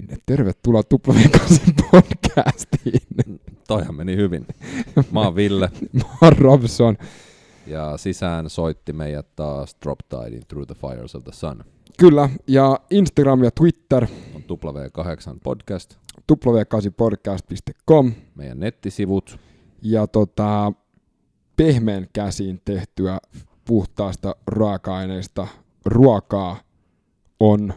Niin, 0.00 0.18
tervetuloa 0.26 0.82
Tuplaviikasen 0.82 1.74
podcastiin. 1.90 3.02
Toihan 3.68 3.94
meni 3.94 4.16
hyvin. 4.16 4.46
Mä 5.10 5.20
oon 5.20 5.34
Ville 5.36 5.70
Mä 5.92 6.04
oon 6.22 6.38
Robson. 6.38 6.96
ja 7.66 7.96
sisään 7.96 8.50
soitti 8.50 8.92
meidät 8.92 9.36
taas 9.36 9.76
Drop 9.82 9.98
Tidein 10.08 10.42
Through 10.48 10.66
the 10.66 10.74
Fires 10.74 11.14
of 11.14 11.24
the 11.24 11.32
Sun. 11.32 11.64
Kyllä, 11.98 12.28
ja 12.46 12.80
Instagram 12.90 13.44
ja 13.44 13.50
Twitter, 13.50 14.06
On 14.34 14.42
W8 14.42 15.38
podcast, 15.42 15.94
w8podcast.com 16.32 18.12
meidän 18.34 18.60
nettisivut. 18.60 19.38
ja 19.82 20.06
tota, 20.06 20.72
pehmeän 21.56 22.06
käsiin 22.12 22.60
tehtyä 22.64 23.18
puhtaasta 23.64 24.36
raaka-aineista 24.46 25.46
ruokaa 25.84 26.60
on 27.40 27.74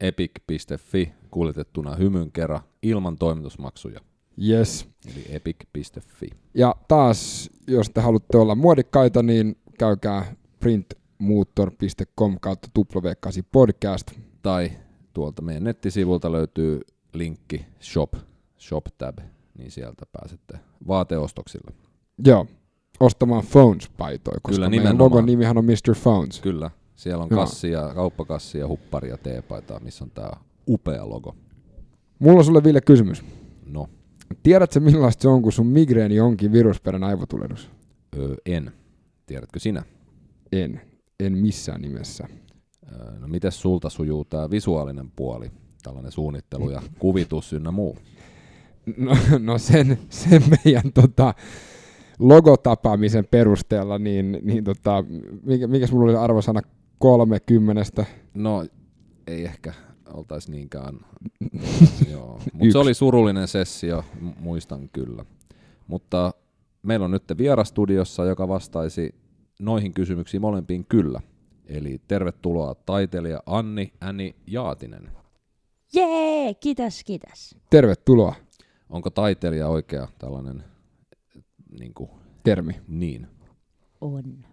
epic.fi 0.00 1.12
kuljetettuna 1.30 1.94
hymyn 1.94 2.32
kerran 2.32 2.60
ilman 2.82 3.16
toimitusmaksuja. 3.16 4.00
yes. 4.48 4.88
Eli 5.14 5.24
epic.fi. 5.28 6.30
Ja 6.54 6.74
taas, 6.88 7.50
jos 7.66 7.90
te 7.90 8.00
haluatte 8.00 8.38
olla 8.38 8.54
muodikkaita, 8.54 9.22
niin 9.22 9.56
käykää 9.78 10.34
printmuutor.com 10.60 12.36
kautta 12.40 12.68
w8 12.78 13.42
podcast. 13.52 14.12
Tai 14.42 14.70
tuolta 15.14 15.42
meidän 15.42 15.64
nettisivulta 15.64 16.32
löytyy 16.32 16.80
linkki 17.12 17.66
shop, 17.82 18.14
shop 18.58 18.86
tab, 18.98 19.18
niin 19.58 19.70
sieltä 19.70 20.06
pääsette 20.12 20.58
vaateostoksille. 20.88 21.70
Joo, 22.24 22.46
ostamaan 23.00 23.42
Phones-paitoja, 23.44 24.40
koska 24.42 24.56
Kyllä, 24.56 24.68
meidän 24.68 24.98
logon 24.98 25.26
nimihän 25.26 25.58
on 25.58 25.64
Mr. 25.64 25.94
Phones. 26.02 26.40
Kyllä, 26.40 26.70
siellä 26.96 27.22
on 27.22 27.28
kassia, 27.28 27.92
kauppakassia, 27.94 28.68
hupparia, 28.68 29.16
teepaitaa, 29.16 29.80
missä 29.80 30.04
on 30.04 30.10
tää 30.10 30.36
upea 30.68 31.08
logo. 31.08 31.36
Mulla 32.18 32.38
on 32.38 32.44
sulle 32.44 32.64
Ville 32.64 32.80
kysymys. 32.80 33.24
No, 33.66 33.86
Tiedätkö 34.42 34.80
millaista 34.80 35.22
se 35.22 35.28
on, 35.28 35.42
kun 35.42 35.52
sun 35.52 35.66
migreeni 35.66 36.20
onkin 36.20 36.52
virusperäinen 36.52 37.08
aivotulehdus? 37.08 37.70
öö, 38.18 38.34
en. 38.46 38.72
Tiedätkö 39.26 39.58
sinä? 39.58 39.82
En. 40.52 40.80
En 41.20 41.38
missään 41.38 41.80
nimessä. 41.80 42.28
Öö, 42.92 43.18
No 43.18 43.28
miten 43.28 43.52
sulta 43.52 43.90
sujuu 43.90 44.24
tämä 44.24 44.50
visuaalinen 44.50 45.10
puoli, 45.16 45.50
tällainen 45.82 46.12
suunnittelu 46.12 46.70
ja 46.70 46.82
kuvitus 46.98 47.52
ynnä 47.52 47.70
muu? 47.70 47.96
No, 48.96 49.16
no 49.38 49.58
sen, 49.58 49.98
sen 50.08 50.42
meidän 50.64 50.92
tota, 50.94 51.34
logotapaamisen 52.18 53.26
perusteella, 53.30 53.98
niin, 53.98 54.38
niin 54.42 54.64
tota, 54.64 55.04
mikä, 55.42 55.66
mikäs 55.66 55.92
mulla 55.92 56.04
oli 56.10 56.16
arvosana 56.16 56.60
30? 56.98 58.06
No 58.34 58.66
ei 59.26 59.44
ehkä 59.44 59.72
oltaisi 60.14 60.50
niinkään, 60.50 60.98
joo. 62.12 62.40
Mutta 62.52 62.72
se 62.72 62.78
oli 62.78 62.94
surullinen 62.94 63.48
sessio, 63.48 64.04
muistan 64.40 64.88
kyllä. 64.88 65.24
Mutta 65.86 66.34
meillä 66.82 67.04
on 67.04 67.10
nyt 67.10 67.24
vierastudiossa, 67.38 68.24
joka 68.24 68.48
vastaisi 68.48 69.14
noihin 69.60 69.94
kysymyksiin 69.94 70.40
molempiin 70.40 70.84
kyllä. 70.84 71.20
Eli 71.66 72.00
tervetuloa 72.08 72.74
taiteilija 72.74 73.42
Anni 73.46 73.92
Äni 74.02 74.36
Jaatinen. 74.46 75.10
Jee, 75.94 76.54
kiitos, 76.54 77.04
kiitos. 77.04 77.56
Tervetuloa, 77.70 78.34
Onko 78.90 79.10
taiteilija 79.10 79.68
oikea 79.68 80.08
tällainen 80.18 80.64
niin, 81.80 81.94
kuin, 81.94 82.10
termi. 82.44 82.72
niin? 82.88 83.26
On. 84.00 84.44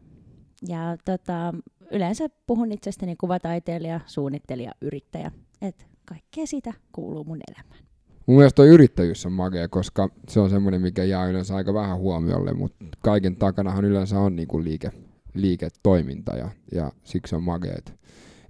Ja 0.68 0.98
tota, 1.06 1.54
yleensä 1.92 2.30
puhun 2.48 2.72
itsestäni 2.72 3.16
kuvataiteilija, 3.16 4.00
suunnittelija, 4.06 4.72
yrittäjä. 4.82 5.32
Et 5.62 5.88
kaikkea 6.06 6.46
sitä 6.48 6.74
kuuluu 6.92 7.24
mun 7.24 7.40
elämään. 7.52 7.86
Mun 8.26 8.38
mielestä 8.38 8.56
toi 8.56 8.68
yrittäjyys 8.68 9.26
on 9.26 9.32
magea, 9.34 9.68
koska 9.68 10.10
se 10.30 10.40
on 10.40 10.50
semmoinen, 10.50 10.82
mikä 10.82 11.04
jää 11.04 11.28
yleensä 11.28 11.56
aika 11.56 11.74
vähän 11.74 11.98
huomiolle, 11.98 12.54
mutta 12.54 12.86
kaiken 13.00 13.36
takanahan 13.36 13.86
yleensä 13.86 14.20
on 14.20 14.36
niinku 14.36 14.64
liike, 14.64 14.92
liiketoiminta 15.34 16.36
ja, 16.36 16.50
ja 16.72 16.92
siksi 17.04 17.36
on 17.36 17.44
magea, 17.44 17.74
että 17.78 17.92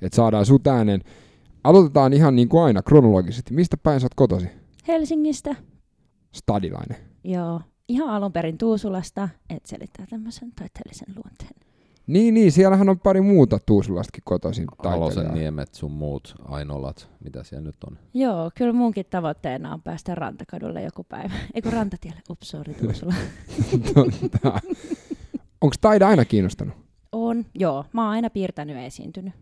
et 0.01 0.13
saadaan 0.13 0.45
sut 0.45 0.67
äänen. 0.67 1.01
Aloitetaan 1.63 2.13
ihan 2.13 2.35
niin 2.35 2.49
kuin 2.49 2.63
aina 2.63 2.81
kronologisesti. 2.81 3.53
Mistä 3.53 3.77
päin 3.77 3.99
sä 3.99 4.05
oot 4.05 4.13
kotosi? 4.15 4.47
Helsingistä, 4.87 5.55
Stadilainen. 6.31 6.97
joo, 7.23 7.61
ihan 7.87 8.09
alun 8.09 8.31
perin 8.31 8.57
Tuusulasta, 8.57 9.29
et 9.49 9.65
selittää 9.65 10.05
tämmöisen 10.09 10.51
taiteellisen 10.51 11.15
luonteen. 11.15 11.64
Niin, 12.07 12.33
niin, 12.33 12.51
siellähän 12.51 12.89
on 12.89 12.99
pari 12.99 13.21
muuta 13.21 13.59
Tuusulastakin 13.65 14.21
kotoisin 14.25 14.65
Halosen 14.77 14.99
taiteilijaa. 15.15 15.35
niemet, 15.35 15.73
sun 15.73 15.91
muut 15.91 16.35
ainolat, 16.45 17.09
mitä 17.23 17.43
siellä 17.43 17.65
nyt 17.65 17.83
on. 17.87 17.97
Joo, 18.13 18.51
kyllä 18.55 18.73
munkin 18.73 19.05
tavoitteena 19.09 19.73
on 19.73 19.81
päästä 19.81 20.15
Rantakadulle 20.15 20.83
joku 20.83 21.03
päivä. 21.03 21.33
Eikö 21.53 21.69
Rantatielle? 21.69 22.21
Ups, 22.29 22.49
sorry, 22.49 22.73
Tuusula. 22.73 23.13
Onko 25.61 25.75
taide 25.81 26.05
aina 26.05 26.25
kiinnostanut? 26.25 26.75
On, 27.11 27.45
joo. 27.55 27.85
Mä 27.93 28.01
oon 28.03 28.11
aina 28.11 28.29
piirtänyt 28.29 28.75
ja 28.75 28.83
esiintynyt. 28.85 29.33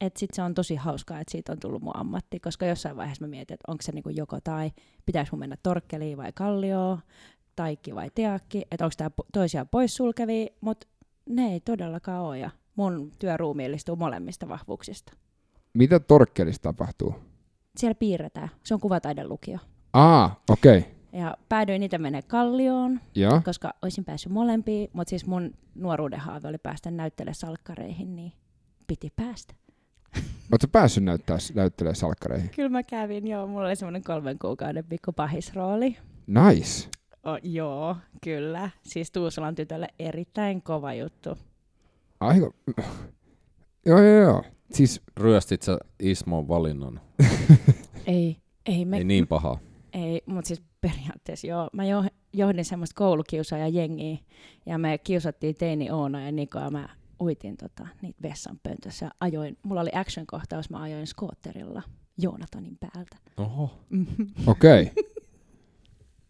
Et 0.00 0.16
sit 0.16 0.30
se 0.34 0.42
on 0.42 0.54
tosi 0.54 0.76
hauskaa, 0.76 1.20
että 1.20 1.32
siitä 1.32 1.52
on 1.52 1.58
tullut 1.60 1.82
mun 1.82 1.96
ammatti, 1.96 2.40
koska 2.40 2.66
jossain 2.66 2.96
vaiheessa 2.96 3.24
mä 3.24 3.30
mietin, 3.30 3.54
että 3.54 3.72
onko 3.72 3.82
se 3.82 3.92
niinku 3.92 4.08
joko 4.08 4.38
tai, 4.44 4.70
pitäis 5.06 5.32
mun 5.32 5.38
mennä 5.38 5.56
torkkeliin 5.62 6.18
vai 6.18 6.32
kallioon, 6.34 6.98
taikki 7.56 7.94
vai 7.94 8.10
teakki, 8.14 8.62
että 8.70 8.84
onko 8.84 8.94
tää 8.96 9.08
po- 9.08 9.26
toisiaan 9.32 9.68
poissulkevia, 9.68 10.46
mutta 10.60 10.86
ne 11.26 11.52
ei 11.52 11.60
todellakaan 11.60 12.22
ole, 12.22 12.38
ja 12.38 12.50
mun 12.76 13.12
työ 13.18 13.36
ruumiillistuu 13.36 13.96
molemmista 13.96 14.48
vahvuuksista. 14.48 15.12
Mitä 15.74 16.00
torkkelissa 16.00 16.62
tapahtuu? 16.62 17.14
Siellä 17.76 17.94
piirretään, 17.94 18.48
se 18.64 18.74
on 18.74 18.80
kuvataidelukio. 18.80 19.58
Aa, 19.92 20.42
okei. 20.50 20.78
Okay. 20.78 20.90
Ja 21.12 21.36
päädyin 21.48 21.82
itse 21.82 21.98
menee 21.98 22.22
kallioon, 22.22 23.00
Joo. 23.14 23.40
koska 23.44 23.74
olisin 23.82 24.04
päässyt 24.04 24.32
molempiin, 24.32 24.90
mutta 24.92 25.10
siis 25.10 25.26
mun 25.26 25.54
nuoruuden 25.74 26.20
haave 26.20 26.48
oli 26.48 26.58
päästä 26.58 26.90
näyttele 26.90 27.34
salkkareihin, 27.34 28.16
niin 28.16 28.32
piti 28.86 29.12
päästä. 29.16 29.54
Oletko 30.52 30.68
päässyt 30.72 31.04
näyttää, 31.04 31.36
näyttelemään 31.54 31.96
salkkareihin? 31.96 32.50
Kyllä 32.50 32.68
mä 32.68 32.82
kävin, 32.82 33.26
joo. 33.26 33.46
Mulla 33.46 33.66
oli 33.66 33.76
semmoinen 33.76 34.04
kolmen 34.04 34.38
kuukauden 34.38 34.84
pikku 34.84 35.12
pahisrooli. 35.12 35.96
Nice. 36.26 36.88
Oh, 37.24 37.38
joo, 37.42 37.96
kyllä. 38.24 38.70
Siis 38.82 39.10
Tuusulan 39.10 39.54
tytölle 39.54 39.88
erittäin 39.98 40.62
kova 40.62 40.94
juttu. 40.94 41.38
Aika... 42.20 42.50
Joo, 43.86 43.98
joo, 43.98 44.20
joo. 44.22 44.44
Siis 44.72 45.02
Ryöstit 45.16 45.62
sä 45.62 45.78
Ismon 46.00 46.48
valinnan? 46.48 47.00
Ei, 48.06 48.36
ei, 48.66 48.84
me, 48.84 48.96
Ei 48.96 49.04
niin 49.04 49.26
pahaa. 49.26 49.58
ei 49.92 50.22
mutta 50.26 50.48
siis 50.48 50.62
periaatteessa 50.80 51.46
joo. 51.46 51.70
Mä 51.72 51.84
jo, 51.84 52.04
johdin 52.32 52.64
semmoista 52.64 52.98
koulukiusaaja 52.98 53.68
jengiä 53.68 54.18
ja 54.66 54.78
me 54.78 54.98
kiusattiin 54.98 55.54
teini 55.54 55.90
Oona 55.90 56.24
ja 56.24 56.32
Niko 56.32 56.58
ja 56.58 56.70
mä 56.70 56.88
uitin 57.20 57.56
tota, 57.56 57.86
niitä 58.02 58.22
vessanpöntössä 58.22 59.06
ja 59.06 59.10
ajoin, 59.20 59.58
mulla 59.62 59.80
oli 59.80 59.90
action-kohtaus, 59.94 60.70
mä 60.70 60.82
ajoin 60.82 61.06
skootterilla 61.06 61.82
Joonatanin 62.18 62.78
päältä. 62.80 63.16
Oho. 63.36 63.70
Okei. 64.46 64.82
Okay. 64.82 65.04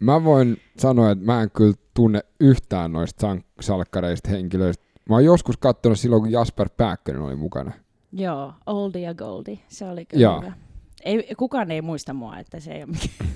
Mä 0.03 0.25
voin 0.25 0.57
sanoa, 0.79 1.11
että 1.11 1.25
mä 1.25 1.43
en 1.43 1.51
kyllä 1.51 1.75
tunne 1.95 2.21
yhtään 2.41 2.93
noista 2.93 3.37
salkkareista 3.61 4.31
henkilöistä. 4.31 4.85
Mä 5.09 5.15
oon 5.15 5.25
joskus 5.25 5.57
katsonut 5.57 5.99
silloin, 5.99 6.23
kun 6.23 6.33
Jasper 6.33 6.69
Pääkkönen 6.77 7.23
oli 7.23 7.37
mukana. 7.37 7.73
Joo, 8.13 8.53
Oldie 8.67 9.03
ja 9.03 9.15
Goldie, 9.15 9.59
se 9.69 9.85
oli 9.85 10.05
kyllä 10.07 10.23
Joo. 10.23 10.41
hyvä. 10.41 10.53
Ei, 11.05 11.35
kukaan 11.37 11.71
ei 11.71 11.83
muista 11.83 12.15
mua, 12.15 12.39
että 12.39 12.61
se 12.61 12.73
ei 12.73 12.83
ole 12.83 12.87
mikään. 12.93 13.31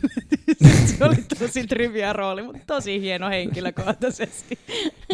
se 0.99 1.05
oli 1.05 1.17
tosi 1.39 1.67
trivia 1.67 2.13
rooli, 2.13 2.43
mutta 2.43 2.61
tosi 2.67 3.01
hieno 3.01 3.29
henkilökohtaisesti. 3.29 4.59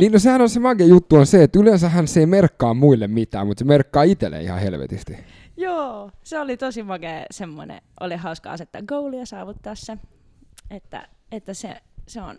Niin 0.01 0.13
no 0.13 0.19
sehän 0.19 0.41
on 0.41 0.49
se 0.49 0.61
magia 0.61 0.87
juttu 0.87 1.17
on 1.17 1.27
se, 1.27 1.43
että 1.43 1.59
yleensähän 1.59 2.09
se 2.09 2.21
ei 2.21 2.27
merkkaa 2.27 2.75
muille 2.75 3.07
mitään, 3.07 3.47
mutta 3.47 3.59
se 3.59 3.65
merkkaa 3.65 4.03
itselle 4.03 4.43
ihan 4.43 4.61
helvetisti. 4.61 5.17
Joo, 5.57 6.11
se 6.23 6.39
oli 6.39 6.57
tosi 6.57 6.83
makea 6.83 7.27
semmoinen. 7.31 7.83
Oli 8.01 8.17
hauska 8.17 8.51
asettaa 8.51 8.83
goalia 8.83 9.21
ja 9.21 9.27
saavuttaa 9.27 9.75
se. 9.75 9.99
Että, 10.71 11.09
että 11.33 11.55
se, 11.55 11.77
se 12.09 12.23
on 12.23 12.37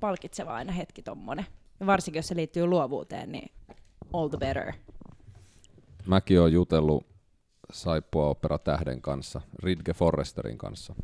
palkitseva 0.00 0.54
aina 0.54 0.72
hetki 0.72 1.02
tommonen. 1.02 1.46
Ja 1.80 1.86
varsinkin 1.86 2.18
jos 2.18 2.28
se 2.28 2.36
liittyy 2.36 2.66
luovuuteen, 2.66 3.32
niin 3.32 3.52
all 4.12 4.28
the 4.28 4.38
better. 4.38 4.72
Mäkin 6.06 6.40
oon 6.40 6.52
jutellut 6.52 7.06
Saippua 7.72 8.28
opera 8.28 8.58
tähden 8.58 9.02
kanssa, 9.02 9.40
Ridge 9.62 9.92
Forresterin 9.92 10.58
kanssa. 10.58 10.94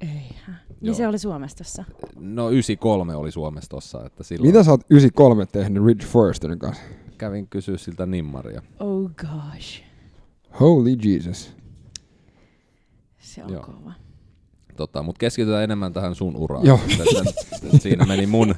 Eihän. 0.00 0.60
Joo. 0.68 0.76
Niin 0.80 0.94
se 0.94 1.08
oli 1.08 1.18
Suomessa 1.18 1.56
tossa. 1.56 1.84
No 2.16 2.50
93 2.50 3.14
oli 3.14 3.30
Suomessa 3.32 3.68
tossa, 3.68 4.06
että 4.06 4.24
silloin 4.24 4.46
Mitä 4.48 4.64
sä 4.64 4.70
oot 4.70 4.80
93 4.90 5.46
tehnyt 5.46 5.84
Ridge 5.84 6.06
Forresterin 6.06 6.58
kanssa? 6.58 6.82
kävin 7.18 7.48
kysyä 7.48 7.76
siltä 7.76 8.06
nimmaria. 8.06 8.62
Oh 8.80 9.10
gosh. 9.10 9.82
Holy 10.60 10.90
Jesus. 11.04 11.56
Se 13.18 13.44
on 13.44 13.52
Joo. 13.52 13.62
kova. 13.62 13.92
Tota, 14.76 15.02
Mutta 15.02 15.18
keskitytään 15.18 15.64
enemmän 15.64 15.92
tähän 15.92 16.14
sun 16.14 16.36
uraan. 16.36 16.66
Joo. 16.66 16.80
Siinä 17.80 18.06
meni 18.06 18.26
mun 18.26 18.54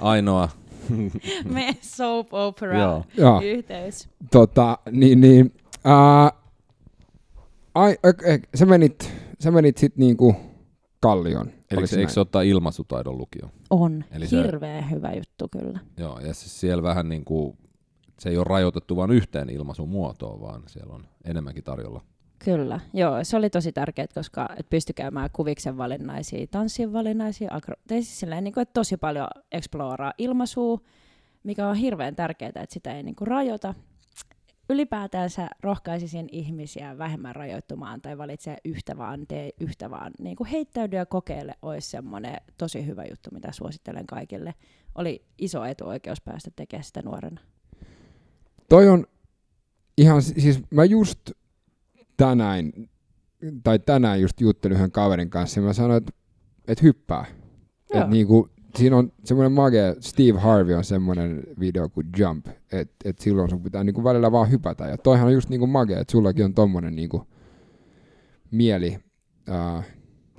ainoa 0.00 0.48
Me 1.54 1.76
soap 1.80 2.34
opera 2.34 2.78
Joo. 2.78 3.04
Joo, 3.16 3.40
yhteys. 3.44 4.08
tota, 4.30 4.78
niin, 4.90 5.20
niin, 5.20 5.54
ää, 5.84 6.32
ai, 7.74 7.96
okay, 8.08 8.38
sä 8.54 8.66
menit 8.66 9.12
sä 9.40 9.50
menit 9.50 9.78
sitten 9.78 10.00
niinku 10.00 10.36
Kallion. 11.00 11.50
Eli 11.70 11.86
se, 11.86 12.00
eikö 12.00 12.12
se 12.12 12.20
ottaa 12.20 12.42
ilmaisutaidon 12.42 13.18
lukio? 13.18 13.50
On. 13.70 14.04
Eli 14.10 14.26
se- 14.26 14.42
Hirveän 14.42 14.90
hyvä 14.90 15.12
juttu 15.12 15.48
kyllä. 15.48 15.78
Joo, 15.96 16.18
ja 16.18 16.34
siis 16.34 16.60
siellä 16.60 16.82
vähän 16.82 17.08
niin 17.08 17.24
kuin, 17.24 17.58
se 18.18 18.28
ei 18.28 18.36
ole 18.36 18.44
rajoitettu 18.48 18.96
vain 18.96 19.10
yhteen 19.10 19.50
ilmaisun 19.50 19.88
muotoon, 19.88 20.40
vaan 20.40 20.62
siellä 20.66 20.94
on 20.94 21.06
enemmänkin 21.24 21.64
tarjolla. 21.64 22.00
Kyllä, 22.44 22.80
joo, 22.94 23.24
se 23.24 23.36
oli 23.36 23.50
tosi 23.50 23.72
tärkeää, 23.72 24.06
koska 24.14 24.48
et 24.56 24.66
käymään 24.94 25.30
kuviksen 25.32 25.78
valinnaisia, 25.78 26.46
tanssin 26.46 26.92
valinnaisia, 26.92 27.48
agro, 27.52 27.74
siis 27.88 28.20
silleen, 28.20 28.44
niin 28.44 28.54
kuin, 28.54 28.62
että 28.62 28.72
tosi 28.72 28.96
paljon 28.96 29.28
exploraa 29.52 30.12
ilmaisua, 30.18 30.80
mikä 31.42 31.68
on 31.68 31.76
hirveän 31.76 32.16
tärkeää, 32.16 32.48
että 32.48 32.66
sitä 32.74 32.96
ei 32.96 33.02
niin 33.02 33.16
kuin, 33.16 33.28
rajoita. 33.28 33.74
Ylipäätänsä 34.70 35.48
rohkaisisin 35.60 36.28
ihmisiä 36.32 36.98
vähemmän 36.98 37.36
rajoittumaan 37.36 38.00
tai 38.00 38.18
valitsee 38.18 38.56
yhtä 38.64 38.98
vaan, 38.98 39.26
tee 39.28 39.50
yhtä 39.60 39.90
vaan. 39.90 40.12
Niin 40.18 40.36
kuin 40.36 40.48
heittäydy 40.48 40.96
ja 40.96 41.06
kokeile 41.06 41.54
olisi 41.62 41.90
semmoinen 41.90 42.36
tosi 42.58 42.86
hyvä 42.86 43.04
juttu, 43.04 43.30
mitä 43.32 43.52
suosittelen 43.52 44.06
kaikille. 44.06 44.54
Oli 44.94 45.24
iso 45.38 45.64
etuoikeus 45.64 46.20
päästä 46.20 46.50
tekemään 46.56 46.84
sitä 46.84 47.02
nuorena. 47.02 47.40
Toi 48.68 48.88
on 48.88 49.06
ihan, 49.96 50.22
siis 50.22 50.60
mä 50.70 50.84
just 50.84 51.30
tänään, 52.18 52.72
tai 53.62 53.78
tänään 53.78 54.20
just 54.20 54.40
juttelin 54.40 54.76
yhden 54.76 54.90
kaverin 54.90 55.30
kanssa, 55.30 55.60
ja 55.60 55.66
mä 55.66 55.72
sanoin, 55.72 55.96
että 55.96 56.12
et 56.68 56.82
hyppää. 56.82 57.24
Joo. 57.94 58.02
Et 58.02 58.10
niinku, 58.10 58.48
siinä 58.76 58.96
on 58.96 59.12
semmoinen 59.24 59.52
mage, 59.52 59.96
Steve 60.00 60.38
Harvey 60.38 60.74
on 60.74 60.84
semmoinen 60.84 61.42
video 61.60 61.88
kuin 61.88 62.06
Jump, 62.18 62.46
että 62.72 62.94
et 63.04 63.18
silloin 63.18 63.50
sun 63.50 63.62
pitää 63.62 63.84
niinku 63.84 64.04
välillä 64.04 64.32
vaan 64.32 64.50
hypätä. 64.50 64.86
Ja 64.86 64.98
toihan 64.98 65.26
on 65.26 65.32
just 65.32 65.48
niinku 65.48 65.66
mage, 65.66 65.94
että 65.94 66.12
sullakin 66.12 66.44
on 66.44 66.54
tommonen 66.54 66.96
niinku 66.96 67.26
mieli, 68.50 68.98
äh, 69.50 69.86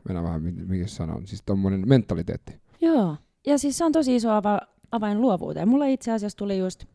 mennään 0.07 0.25
vähän, 0.25 0.41
mikä 0.41 0.87
se 0.87 0.95
sana 0.95 1.13
on, 1.13 1.27
siis 1.27 1.41
tommonen 1.45 1.83
mentaliteetti. 1.85 2.61
Joo, 2.81 3.15
ja 3.47 3.57
siis 3.57 3.77
se 3.77 3.85
on 3.85 3.91
tosi 3.91 4.15
iso 4.15 4.29
ava- 4.29 4.67
avain 4.91 5.21
luovuuteen. 5.21 5.69
Mulla 5.69 5.85
itse 5.85 6.11
asiassa 6.11 6.37
tuli 6.37 6.57
just 6.57 6.85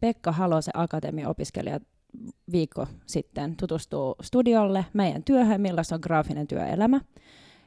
Pekka 0.00 0.32
Halosen 0.32 0.76
akatemian 0.76 1.30
opiskelija 1.30 1.80
viikko 2.52 2.86
sitten 3.06 3.56
tutustuu 3.56 4.14
studiolle 4.22 4.86
meidän 4.92 5.24
työhön, 5.24 5.60
millaista 5.60 5.94
on 5.94 6.00
graafinen 6.02 6.46
työelämä. 6.46 7.00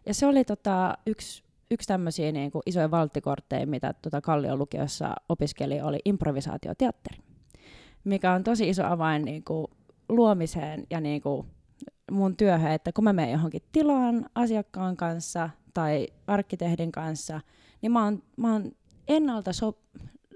Ja 0.06 0.14
se 0.14 0.26
oli 0.26 0.44
tota, 0.44 0.98
yksi, 1.08 1.44
yksi 1.72 1.88
tämmöisiä 1.88 2.32
niin 2.32 2.52
kuin 2.52 2.62
isoja 2.66 2.92
valttikortteja, 2.92 3.68
mitä 3.68 3.94
tota 4.02 4.22
Kallion 4.22 4.60
lukiossa 4.60 5.16
opiskeli, 5.30 5.82
oli 5.82 6.00
improvisaatioteatteri, 6.06 7.18
mikä 8.04 8.34
on 8.34 8.44
tosi 8.44 8.70
iso 8.70 8.86
avain 8.86 9.26
niin 9.26 9.44
kuin 9.44 9.68
luomiseen 10.10 10.88
ja 10.90 11.02
niin 11.02 11.22
kuin 11.22 11.48
mun 12.12 12.38
työhön, 12.38 12.72
että 12.72 12.92
kun 12.92 13.04
mä 13.04 13.14
menen 13.14 13.32
johonkin 13.32 13.62
tilaan 13.72 14.26
asiakkaan 14.36 14.98
kanssa 14.98 15.50
tai 15.74 16.08
arkkitehdin 16.28 16.92
kanssa, 16.92 17.42
niin 17.82 17.92
mä 17.92 18.04
oon, 18.04 18.24
mä 18.38 18.52
oon 18.54 18.72
ennalta 19.08 19.54
so, 19.54 19.78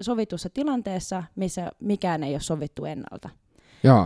sovitussa 0.01 0.49
tilanteessa, 0.49 1.23
missä 1.35 1.71
mikään 1.79 2.23
ei 2.23 2.33
ole 2.33 2.39
sovittu 2.39 2.85
ennalta. 2.85 3.29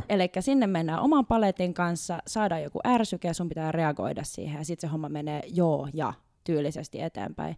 Eli 0.10 0.30
sinne 0.40 0.68
mennään 0.68 1.00
oman 1.00 1.26
paletin 1.26 1.74
kanssa, 1.74 2.20
saadaan 2.28 2.64
joku 2.64 2.80
ärsyke 2.88 3.28
ja 3.28 3.34
sun 3.34 3.50
pitää 3.50 3.72
reagoida 3.72 4.24
siihen 4.24 4.58
ja 4.58 4.66
sitten 4.66 4.90
se 4.90 4.92
homma 4.92 5.10
menee 5.10 5.42
joo 5.54 5.88
ja 5.94 6.14
tyylisesti 6.44 7.02
eteenpäin. 7.02 7.56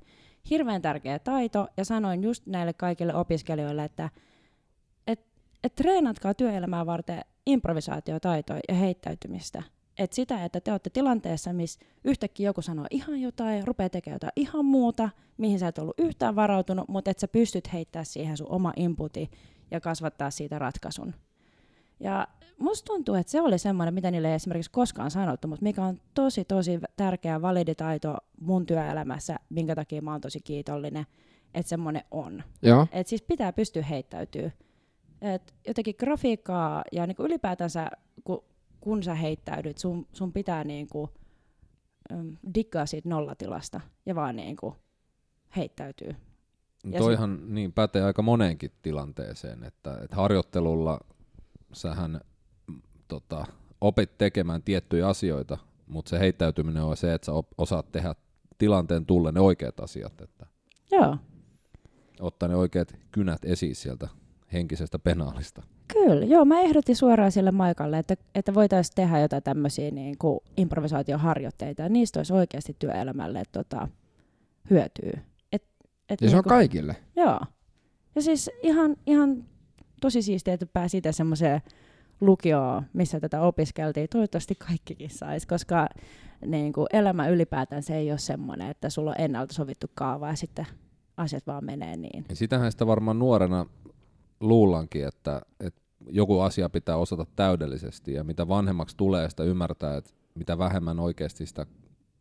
Hirveän 0.50 0.82
tärkeä 0.82 1.20
taito 1.20 1.68
ja 1.78 1.86
sanoin 1.86 2.24
just 2.24 2.46
näille 2.46 2.74
kaikille 2.74 3.16
opiskelijoille, 3.16 3.84
että 3.84 4.10
et, 5.08 5.26
et 5.64 5.76
treenatkaa 5.76 6.34
työelämää 6.34 6.86
varten 6.86 7.22
improvisaatiotaitoja 7.46 8.60
ja 8.70 8.76
heittäytymistä. 8.76 9.64
Et 9.98 10.14
sitä, 10.14 10.46
että 10.46 10.62
te 10.62 10.72
olette 10.72 10.90
tilanteessa, 10.90 11.54
missä 11.54 11.80
yhtäkkiä 12.04 12.50
joku 12.50 12.62
sanoo 12.62 12.86
ihan 12.92 13.22
jotain, 13.22 13.68
rupeaa 13.68 13.90
tekemään 13.90 14.16
jotain 14.16 14.32
ihan 14.36 14.66
muuta, 14.66 15.10
mihin 15.38 15.60
sä 15.60 15.68
et 15.68 15.78
ollut 15.78 16.00
yhtään 16.00 16.36
varautunut, 16.36 16.90
mutta 16.90 17.12
että 17.12 17.22
sä 17.22 17.28
pystyt 17.28 17.74
heittämään 17.74 18.06
siihen 18.06 18.38
sun 18.38 18.52
oma 18.52 18.74
inputi 18.76 19.32
ja 19.72 19.82
kasvattaa 19.82 20.32
siitä 20.32 20.60
ratkaisun. 20.60 21.14
Ja 22.02 22.28
musta 22.58 22.86
tuntuu, 22.86 23.16
että 23.16 23.32
se 23.32 23.42
oli 23.42 23.58
semmoinen, 23.58 23.94
mitä 23.94 24.12
niille 24.12 24.28
ei 24.28 24.34
esimerkiksi 24.34 24.72
koskaan 24.72 25.12
sanottu, 25.12 25.48
mutta 25.48 25.64
mikä 25.64 25.84
on 25.84 26.02
tosi, 26.14 26.46
tosi 26.46 26.80
tärkeä 26.98 27.42
validitaito 27.42 28.18
mun 28.42 28.66
työelämässä, 28.66 29.36
minkä 29.50 29.76
takia 29.76 30.02
mä 30.02 30.12
oon 30.12 30.22
tosi 30.22 30.40
kiitollinen, 30.40 31.06
että 31.54 31.70
semmoinen 31.70 32.04
on. 32.12 32.44
joo. 32.62 32.88
Et 32.92 33.08
siis 33.08 33.22
pitää 33.22 33.54
pystyä 33.54 33.84
heittäytyä. 33.84 34.52
Et 35.22 35.54
jotenkin 35.68 35.96
grafiikkaa 36.00 36.84
ja 36.92 37.08
niinku 37.08 37.24
ylipäätänsä, 37.24 37.92
kun, 38.24 38.44
kun 38.80 39.04
sä 39.04 39.16
heittäydyt, 39.16 39.78
sun, 39.78 40.08
sun 40.14 40.34
pitää 40.34 40.64
niinku, 40.64 41.10
äm, 42.12 42.38
diggaa 42.56 42.86
siitä 42.86 43.10
nollatilasta 43.10 43.82
ja 44.06 44.16
vaan 44.16 44.36
niinku 44.36 44.76
heittäytyy. 45.56 46.16
Ja 46.92 47.00
Toihan 47.00 47.56
niin 47.56 47.74
pätee 47.74 48.04
aika 48.04 48.22
moneenkin 48.22 48.72
tilanteeseen, 48.82 49.64
että, 49.64 49.98
että 50.04 50.16
harjoittelulla 50.16 51.00
sähän 51.74 52.22
mm, 52.68 52.82
tota, 53.08 53.46
opit 53.82 54.18
tekemään 54.18 54.64
tiettyjä 54.64 55.08
asioita, 55.08 55.58
mutta 55.88 56.10
se 56.10 56.20
heittäytyminen 56.20 56.84
on 56.84 56.98
se, 56.98 57.14
että 57.14 57.26
sä 57.26 57.32
osaat 57.58 57.92
tehdä 57.92 58.16
tilanteen 58.58 59.06
tulle 59.06 59.32
ne 59.32 59.40
oikeat 59.40 59.80
asiat, 59.80 60.22
että 60.22 60.46
Joo, 60.92 61.18
ottaa 62.20 62.50
ne 62.50 62.56
oikeat 62.56 62.96
kynät 63.12 63.46
esiin 63.46 63.76
sieltä 63.76 64.08
henkisestä 64.54 65.00
penaalista. 65.00 65.64
Kyllä, 65.94 66.26
joo. 66.26 66.46
Mä 66.46 66.60
ehdotin 66.60 66.96
suoraan 66.96 67.32
sille 67.32 67.52
Maikalle, 67.52 67.98
että, 67.98 68.16
että 68.36 68.54
voitaisiin 68.54 68.96
tehdä 68.96 69.20
jotain 69.20 69.44
tämmöisiä 69.44 69.92
niin 69.92 70.18
kuin 70.18 70.40
improvisaatioharjoitteita, 70.58 71.82
ja 71.82 71.90
niistä 71.90 72.20
olisi 72.20 72.34
oikeasti 72.34 72.76
työelämälle 72.80 73.44
tota, 73.52 73.88
hyötyä. 74.70 75.22
Et, 75.52 75.64
et 76.10 76.22
Ja 76.22 76.30
se 76.30 76.36
on 76.36 76.38
niinku- 76.38 76.50
kaikille. 76.50 76.96
Joo. 77.16 77.40
Ja 78.16 78.22
siis 78.22 78.50
ihan, 78.64 78.96
ihan 79.06 79.44
tosi 80.02 80.22
siistiä, 80.22 80.54
että 80.54 80.66
pääsi 80.66 80.98
itse 80.98 81.12
semmoiseen 81.12 81.62
lukioon, 82.22 82.84
missä 82.94 83.20
tätä 83.20 83.42
opiskeltiin. 83.42 84.10
Toivottavasti 84.10 84.56
kaikkikin 84.56 85.10
sais, 85.10 85.46
koska 85.46 85.88
niin 86.46 86.74
kuin 86.74 86.88
elämä 86.94 87.28
ylipäätään 87.28 87.84
se 87.84 87.96
ei 87.96 88.12
ole 88.12 88.20
semmoinen, 88.20 88.70
että 88.70 88.90
sulla 88.90 89.10
on 89.10 89.22
ennalta 89.22 89.54
sovittu 89.54 89.88
kaava 89.96 90.28
ja 90.28 90.36
sitten 90.36 90.68
asiat 91.18 91.48
vaan 91.48 91.66
menee 91.66 91.98
niin. 91.98 92.26
Ja 92.30 92.36
sitähän 92.36 92.72
sitä 92.72 92.88
varmaan 92.88 93.20
nuorena 93.20 93.66
luullankin, 94.40 95.08
että, 95.08 95.42
että 95.60 95.82
joku 96.10 96.40
asia 96.40 96.70
pitää 96.70 96.98
osata 96.98 97.26
täydellisesti 97.36 98.14
ja 98.14 98.24
mitä 98.24 98.48
vanhemmaksi 98.48 98.98
tulee, 98.98 99.30
sitä 99.30 99.44
ymmärtää, 99.44 99.98
että 99.98 100.12
mitä 100.36 100.58
vähemmän 100.58 101.00
oikeasti 101.00 101.46
sitä 101.46 101.66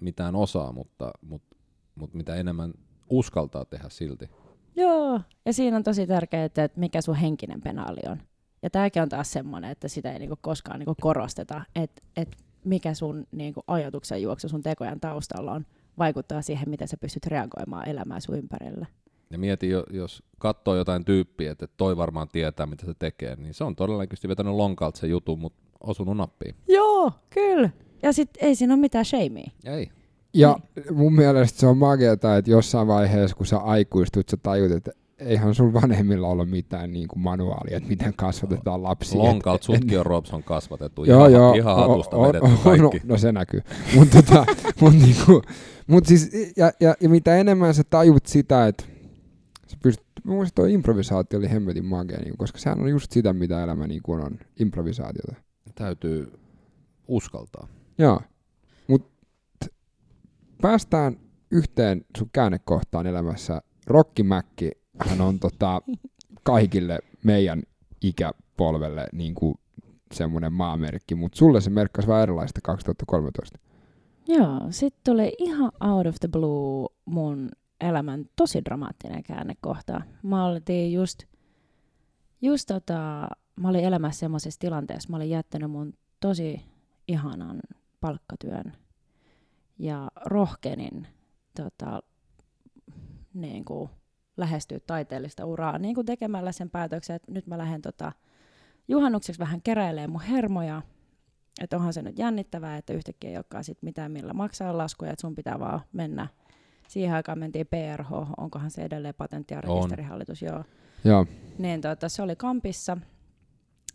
mitään 0.01 0.37
osaa, 0.37 0.73
mutta, 0.73 1.11
mutta, 1.23 1.57
mutta 1.95 2.17
mitä 2.17 2.35
enemmän 2.35 2.75
uskaltaa 3.11 3.65
tehdä 3.65 3.89
silti. 3.89 4.31
Joo, 4.77 5.21
ja 5.47 5.53
siinä 5.53 5.77
on 5.77 5.83
tosi 5.83 6.07
tärkeää, 6.07 6.45
että 6.45 6.69
mikä 6.77 7.01
sun 7.01 7.15
henkinen 7.15 7.61
penaali 7.61 8.01
on. 8.11 8.21
Ja 8.63 8.71
tämäkin 8.71 9.03
on 9.03 9.09
taas 9.09 9.33
semmoinen, 9.33 9.71
että 9.71 9.89
sitä 9.89 10.13
ei 10.13 10.19
niinku 10.19 10.39
koskaan 10.41 10.79
niinku 10.79 10.95
korosteta, 11.01 11.65
että 11.75 12.03
että 12.17 12.37
mikä 12.65 12.95
sun 12.95 13.27
niinku 13.33 13.63
ajatuksen 13.67 14.23
juoksu 14.23 14.49
sun 14.49 14.63
tekojen 14.63 15.01
taustalla 15.01 15.53
on, 15.53 15.67
vaikuttaa 15.99 16.43
siihen, 16.43 16.71
miten 16.71 16.89
sä 16.89 16.97
pystyt 16.97 17.27
reagoimaan 17.27 17.89
elämään 17.89 18.21
sun 18.21 18.39
ympärillä. 18.39 18.87
Ja 19.31 19.39
mieti, 19.39 19.69
jo- 19.69 19.85
jos 19.91 20.23
katsoo 20.39 20.77
jotain 20.77 21.05
tyyppiä, 21.05 21.53
että 21.53 21.67
toi 21.77 21.97
varmaan 21.97 22.29
tietää, 22.29 22.67
mitä 22.67 22.87
se 22.87 22.95
tekee, 22.99 23.37
niin 23.37 23.55
se 23.55 23.65
on 23.65 23.77
todennäköisesti 23.77 24.29
vetänyt 24.29 24.55
lonkalta 24.55 24.99
se 24.99 25.07
jutun, 25.07 25.39
mutta 25.39 25.63
osunut 25.81 26.17
nappiin. 26.17 26.55
Joo, 26.69 27.13
kyllä. 27.31 27.71
Ja 28.03 28.13
sitten 28.13 28.45
ei 28.45 28.55
siinä 28.55 28.75
ole 28.75 28.81
mitään 28.81 29.05
shamea. 29.05 29.51
Ei. 29.65 29.91
Ja 30.35 30.59
mun 30.91 31.15
mielestä 31.15 31.61
se 31.61 31.67
on 31.67 31.79
makeata, 31.79 32.37
että 32.37 32.51
jossain 32.51 32.87
vaiheessa, 32.89 33.37
kun 33.37 33.47
sä 33.47 33.59
aikuistut, 33.59 34.29
sä 34.29 34.37
tajut, 34.37 34.73
että 34.73 34.91
eihän 35.19 35.55
sun 35.55 35.73
vanhemmilla 35.75 36.29
ole 36.29 36.45
mitään 36.47 36.93
niin 36.93 37.09
kuin 37.09 37.21
manuaalia, 37.21 37.77
että 37.77 37.89
miten 37.89 38.15
kasvatetaan 38.17 38.83
lapsia. 38.83 39.19
Lonkalta 39.19 39.57
Et- 39.57 39.63
sutkin 39.63 39.99
on 40.01 40.07
Robson 40.07 40.43
kasvatettu. 40.43 41.05
Joo, 41.05 41.19
ihan, 41.27 41.33
joo. 41.33 41.55
ihan 41.55 41.77
hatusta 41.77 42.17
o- 42.17 42.21
o- 42.21 42.29
vedetty 42.29 42.51
o- 42.55 42.59
kaikki. 42.65 42.99
No, 42.99 43.15
no 43.15 43.19
se 43.19 43.33
näkyy. 43.33 43.61
Mutta 43.95 44.23
tota, 44.23 44.47
mut 44.81 44.93
niinku, 44.93 45.43
mut 45.87 46.07
siis, 46.07 46.31
ja, 46.57 46.73
ja, 46.81 46.95
ja, 47.01 47.09
mitä 47.09 47.37
enemmän 47.37 47.75
sä 47.75 47.83
tajut 47.91 48.27
sitä, 48.27 48.67
että 48.67 48.85
sä 49.67 49.77
pystyt, 49.83 50.07
mun 50.25 50.37
mielestä 50.37 50.55
toi 50.55 50.73
improvisaatio 50.73 51.39
oli 51.39 51.51
hemmetin 51.51 51.85
magea, 51.85 52.19
niin, 52.25 52.37
koska 52.37 52.59
sehän 52.59 52.81
on 52.81 52.89
just 52.91 53.13
sitä, 53.13 53.33
mitä 53.33 53.65
elämä 53.65 53.87
niin 53.87 54.03
kuin 54.03 54.25
on, 54.25 54.39
improvisaatiota. 54.61 55.35
Täytyy 55.75 56.33
uskaltaa. 57.09 57.69
Joo. 57.99 58.21
Päästään 60.61 61.17
yhteen 61.51 62.05
sun 62.19 62.31
käännekohtaan 62.33 63.07
elämässä. 63.07 63.63
Rokki 63.87 64.23
Mäkki, 64.23 64.71
hän 65.07 65.21
on 65.21 65.39
tota, 65.39 65.83
kaikille 66.43 66.99
meidän 67.25 67.63
ikäpolvelle 68.03 69.07
niin 69.13 69.35
kuin 69.35 69.55
semmoinen 70.13 70.53
maamerkki, 70.53 71.15
mutta 71.15 71.39
sulle 71.39 71.61
se 71.61 71.71
merkkasi 71.71 72.09
vähän 72.09 72.23
erilaista 72.23 72.61
2013. 72.63 73.59
Joo, 74.29 74.61
sitten 74.71 75.13
tuli 75.13 75.33
ihan 75.39 75.73
out 75.81 76.07
of 76.07 76.17
the 76.21 76.29
blue 76.29 76.89
mun 77.05 77.49
elämän 77.81 78.25
tosi 78.37 78.65
dramaattinen 78.65 79.23
käännekohta. 79.23 80.03
Mä 80.23 80.47
oltiin 80.47 80.93
just, 80.93 81.23
just 82.43 82.67
tota, 82.67 83.29
mä 83.57 83.69
olin 83.69 83.85
elämässä 83.85 84.21
semmoisessa 84.21 84.61
tilanteessa, 84.61 85.09
mä 85.11 85.17
olin 85.17 85.31
jättänyt 85.31 85.71
mun 85.71 85.93
tosi 86.21 86.63
ihanan 87.09 87.61
palkkatyön. 88.01 88.73
Ja 89.81 90.11
rohkenin 90.25 91.07
tota, 91.57 92.03
niin 93.35 93.65
kuin, 93.65 93.91
lähestyä 94.37 94.79
taiteellista 94.87 95.45
uraa 95.45 95.79
niin 95.79 95.95
kuin 95.95 96.07
tekemällä 96.07 96.53
sen 96.53 96.71
päätöksen, 96.71 97.17
että 97.17 97.33
nyt 97.33 97.47
mä 97.47 97.59
lähden 97.59 97.83
tota, 97.83 98.13
juhannukseksi 98.89 99.39
vähän 99.39 99.63
keräilee 99.63 100.07
mun 100.07 100.21
hermoja, 100.21 100.83
että 101.61 101.77
onhan 101.77 101.93
se 101.93 102.03
nyt 102.03 102.19
jännittävää, 102.19 102.77
että 102.77 102.93
yhtäkkiä 102.93 103.31
ei 103.31 103.37
olekaan 103.37 103.65
sit 103.65 103.79
mitään 103.83 104.13
millä 104.13 104.33
maksaa 104.33 104.79
laskuja, 104.79 105.11
että 105.13 105.21
sun 105.21 105.35
pitää 105.35 105.59
vaan 105.59 105.81
mennä. 105.93 106.29
Siihen 106.89 107.15
aikaan 107.15 107.39
mentiin 107.39 107.67
PRH, 107.67 108.13
onkohan 108.37 108.71
se 108.71 108.83
edelleen 108.83 109.15
patentti- 109.15 109.55
ja 109.55 109.61
On. 109.67 109.77
rekisterihallitus, 109.77 110.43
joo. 110.43 110.65
Joo. 111.05 111.27
Niin 111.59 111.81
tota, 111.81 112.09
se 112.09 112.23
oli 112.23 112.37
Kampissa. 112.37 112.97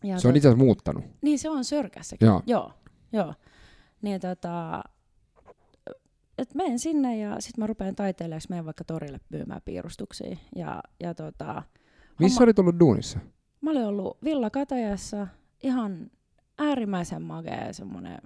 Ja 0.04 0.20
Se 0.20 0.28
on 0.28 0.34
tot- 0.34 0.38
itse 0.38 0.48
asiassa 0.48 0.64
muuttanut. 0.66 1.04
Niin 1.22 1.40
se 1.40 1.50
on 1.50 1.64
Sörkässäkin. 1.66 2.26
Joo. 2.26 2.42
Joo, 2.48 2.72
joo. 3.12 3.34
Niin 4.02 4.22
tota, 4.22 4.84
et 6.38 6.56
menen 6.56 6.80
sinne 6.80 7.18
ja 7.18 7.36
sitten 7.40 7.62
mä 7.64 7.68
rupean 7.68 7.96
taiteilijaksi, 7.96 8.50
menen 8.50 8.66
vaikka 8.66 8.84
torille 8.84 9.20
myymään 9.30 9.62
piirustuksia. 9.66 10.38
Ja, 10.56 10.84
ja 11.00 11.14
tota, 11.14 11.64
Missä 12.20 12.40
homma- 12.40 12.44
olit 12.44 12.60
ollut 12.60 12.80
duunissa? 12.80 13.20
Mä 13.62 13.72
olin 13.72 13.86
ollut 13.86 14.18
Villa 14.24 14.50
Katajassa, 14.50 15.28
ihan 15.64 16.12
äärimmäisen 16.58 17.22
magea 17.22 17.74
semmoinen 17.74 18.18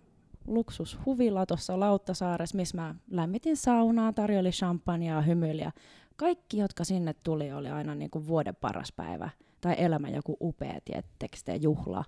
luksushuvila 0.48 1.46
tuossa 1.46 1.80
Lauttasaaressa, 1.80 2.56
missä 2.58 2.78
mä 2.78 2.96
lämmitin 3.12 3.58
saunaa, 3.58 4.14
tarjoli 4.14 4.50
champagnea, 4.50 5.22
hymyiliä. 5.22 5.72
Kaikki, 6.16 6.58
jotka 6.58 6.84
sinne 6.84 7.16
tuli, 7.24 7.52
oli 7.52 7.70
aina 7.70 7.96
niin 7.96 8.12
kuin 8.12 8.28
vuoden 8.28 8.56
paras 8.56 8.92
päivä 8.92 9.30
tai 9.62 9.76
elämä 9.78 10.10
joku 10.10 10.38
upea, 10.42 10.80
tiettekö 10.86 11.38
te, 11.46 11.56
juhla. 11.56 12.06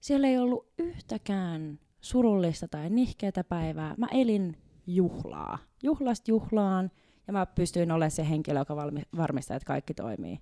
Siellä 0.00 0.28
ei 0.28 0.38
ollut 0.38 0.68
yhtäkään 0.78 1.78
surullista 2.00 2.68
tai 2.68 2.90
nihkeätä 2.90 3.44
päivää. 3.44 3.94
Mä 3.98 4.06
elin 4.12 4.56
juhlaa. 4.94 5.58
Juhlasta 5.82 6.30
juhlaan 6.30 6.90
ja 7.26 7.32
mä 7.32 7.46
pystyin 7.46 7.92
olemaan 7.92 8.10
se 8.10 8.28
henkilö, 8.28 8.58
joka 8.58 8.76
valmi- 8.76 9.08
varmistaa, 9.16 9.56
että 9.56 9.66
kaikki 9.66 9.94
toimii. 9.94 10.40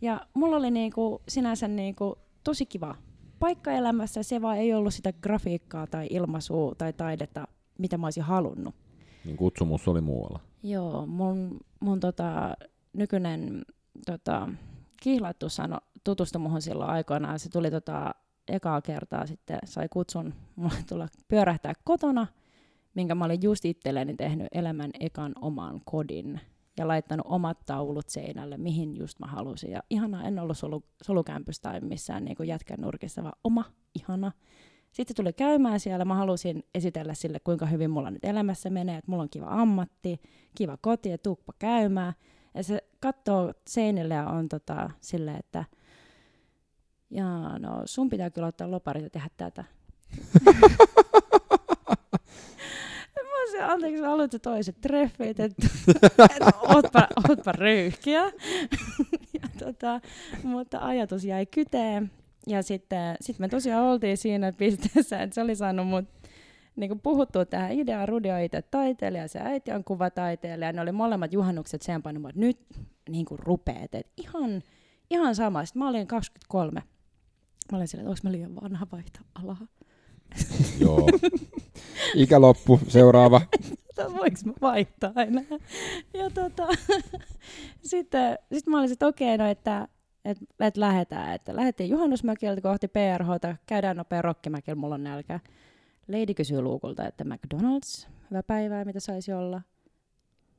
Ja 0.00 0.20
mulla 0.34 0.56
oli 0.56 0.70
niinku 0.70 1.22
sinänsä 1.28 1.68
niinku 1.68 2.18
tosi 2.44 2.66
kiva 2.66 2.94
paikka 3.38 3.70
elämässä. 3.70 4.22
Se 4.22 4.42
vaan 4.42 4.56
ei 4.56 4.74
ollut 4.74 4.94
sitä 4.94 5.12
grafiikkaa 5.12 5.86
tai 5.86 6.06
ilmaisua 6.10 6.74
tai 6.78 6.92
taidetta, 6.92 7.48
mitä 7.78 7.98
mä 7.98 8.06
olisin 8.06 8.22
halunnut. 8.22 8.74
Niin 9.24 9.36
kutsumus 9.36 9.88
oli 9.88 10.00
muualla. 10.00 10.40
Joo, 10.62 11.06
mun, 11.06 11.60
mun 11.80 12.00
tota, 12.00 12.56
nykyinen 12.92 13.64
tota, 14.06 14.48
kihlattu 15.02 15.48
sano, 15.48 15.78
tutustui 16.04 16.40
muhun 16.40 16.62
silloin 16.62 16.90
aikoinaan. 16.90 17.38
Se 17.38 17.48
tuli 17.48 17.70
tota, 17.70 18.14
ekaa 18.48 18.82
kertaa 18.82 19.26
sitten, 19.26 19.58
sai 19.64 19.88
kutsun 19.88 20.34
mulle 20.56 20.84
tulla 20.88 21.08
pyörähtää 21.28 21.72
kotona, 21.84 22.26
minkä 22.94 23.14
mä 23.14 23.24
olin 23.24 23.42
just 23.42 23.64
itselleni 23.64 24.14
tehnyt 24.14 24.48
elämän 24.52 24.90
ekan 25.00 25.32
oman 25.40 25.80
kodin 25.84 26.40
ja 26.78 26.88
laittanut 26.88 27.26
omat 27.28 27.58
taulut 27.66 28.08
seinälle, 28.08 28.56
mihin 28.56 28.96
just 28.96 29.18
mä 29.18 29.26
halusin. 29.26 29.70
Ja 29.70 29.82
ihanaa, 29.90 30.24
en 30.24 30.38
ollut 30.38 30.58
solu, 30.58 30.84
solukämpyssä 31.02 31.62
tai 31.62 31.80
missään 31.80 32.24
niin 32.24 32.36
jätkän 32.46 32.80
nurkissa, 32.80 33.22
vaan 33.22 33.38
oma, 33.44 33.64
ihana. 33.94 34.32
Sitten 34.92 35.16
tuli 35.16 35.32
käymään 35.32 35.80
siellä, 35.80 36.04
mä 36.04 36.14
halusin 36.14 36.64
esitellä 36.74 37.14
sille, 37.14 37.40
kuinka 37.40 37.66
hyvin 37.66 37.90
mulla 37.90 38.10
nyt 38.10 38.24
elämässä 38.24 38.70
menee, 38.70 38.98
että 38.98 39.10
mulla 39.10 39.22
on 39.22 39.30
kiva 39.30 39.46
ammatti, 39.48 40.20
kiva 40.56 40.76
koti 40.76 41.08
ja 41.08 41.18
tuuppa 41.18 41.52
käymään. 41.58 42.12
Ja 42.54 42.62
se 42.62 42.84
katsoo 43.00 43.52
seinille 43.68 44.14
ja 44.14 44.26
on 44.26 44.48
tota, 44.48 44.90
silleen, 45.00 45.38
että 45.38 45.64
jaa, 47.10 47.58
no 47.58 47.82
sun 47.84 48.10
pitää 48.10 48.30
kyllä 48.30 48.46
ottaa 48.46 48.70
loparit 48.70 49.04
ja 49.04 49.10
tehdä 49.10 49.30
tätä. 49.36 49.64
Se, 53.50 53.62
anteeksi, 53.62 54.02
mä 54.02 54.12
aloitin 54.12 54.40
toiset 54.40 54.80
treffit, 54.80 55.40
että 55.40 55.66
et, 56.36 56.42
ootpa, 56.68 57.08
ootpa 57.28 57.52
röyhkiä. 57.52 58.22
ja 59.40 59.48
tota, 59.58 60.00
mutta 60.42 60.78
ajatus 60.80 61.24
jäi 61.24 61.46
kyteen. 61.46 62.10
Ja 62.46 62.62
sitten 62.62 63.16
sit 63.20 63.38
me 63.38 63.48
tosiaan 63.48 63.84
oltiin 63.84 64.16
siinä 64.16 64.52
pisteessä, 64.52 65.22
että 65.22 65.34
se 65.34 65.42
oli 65.42 65.56
saanut 65.56 65.86
mut 65.86 66.04
niin 66.76 67.00
puhuttua 67.00 67.44
tähän 67.44 67.72
ideaan. 67.72 68.08
Rudi 68.08 68.30
on 68.30 68.40
itse 68.40 68.62
taiteilija, 68.62 69.28
se 69.28 69.38
äiti 69.38 69.72
on 69.72 69.84
kuvataiteilija. 69.84 70.72
Ne 70.72 70.80
oli 70.80 70.92
molemmat 70.92 71.32
juhannukset 71.32 71.82
sen 71.82 72.02
painomaan, 72.02 72.30
että 72.30 72.40
nyt 72.40 72.58
niin 73.08 73.26
kuin 73.26 73.38
rupeet. 73.38 73.94
Et 73.94 74.06
ihan, 74.16 74.62
ihan 75.10 75.34
sama. 75.34 75.64
Sitten 75.64 75.82
mä 75.82 75.88
olin 75.88 76.06
23. 76.06 76.82
Mä 77.72 77.78
olin 77.78 77.88
silleen, 77.88 78.04
että 78.04 78.10
onko 78.10 78.20
mä 78.24 78.32
liian 78.32 78.54
vanha 78.54 78.86
vaihtaa 78.92 79.22
alaa. 79.34 79.66
Joo. 80.80 81.08
Ikä 82.14 82.40
loppu, 82.40 82.80
seuraava. 82.88 83.40
että 83.90 84.12
voiko 84.12 84.36
mä 84.44 84.52
vaihtaa 84.60 85.12
enää. 85.16 85.58
Ja 86.14 86.30
tota, 86.30 86.66
sitten 87.90 88.38
sit 88.52 88.66
mä 88.66 88.78
olin, 88.78 88.92
että 88.92 89.06
okei, 89.06 89.38
no 89.38 89.46
että 89.46 89.88
et, 90.24 90.38
et 90.60 90.76
lähdetään. 90.76 91.34
Että 91.34 91.56
lähdettiin 91.56 91.90
juhannusmäkiltä 91.90 92.60
kohti 92.60 92.88
PRHta, 92.88 93.56
käydään 93.66 93.96
nopea 93.96 94.22
rokkimäkillä, 94.22 94.76
mulla 94.76 94.94
on 94.94 95.04
nälkä. 95.04 95.40
Lady 96.08 96.34
kysyy 96.34 96.62
luukulta, 96.62 97.06
että 97.06 97.24
McDonald's, 97.24 98.08
hyvää 98.30 98.42
päivää, 98.42 98.84
mitä 98.84 99.00
saisi 99.00 99.32
olla. 99.32 99.62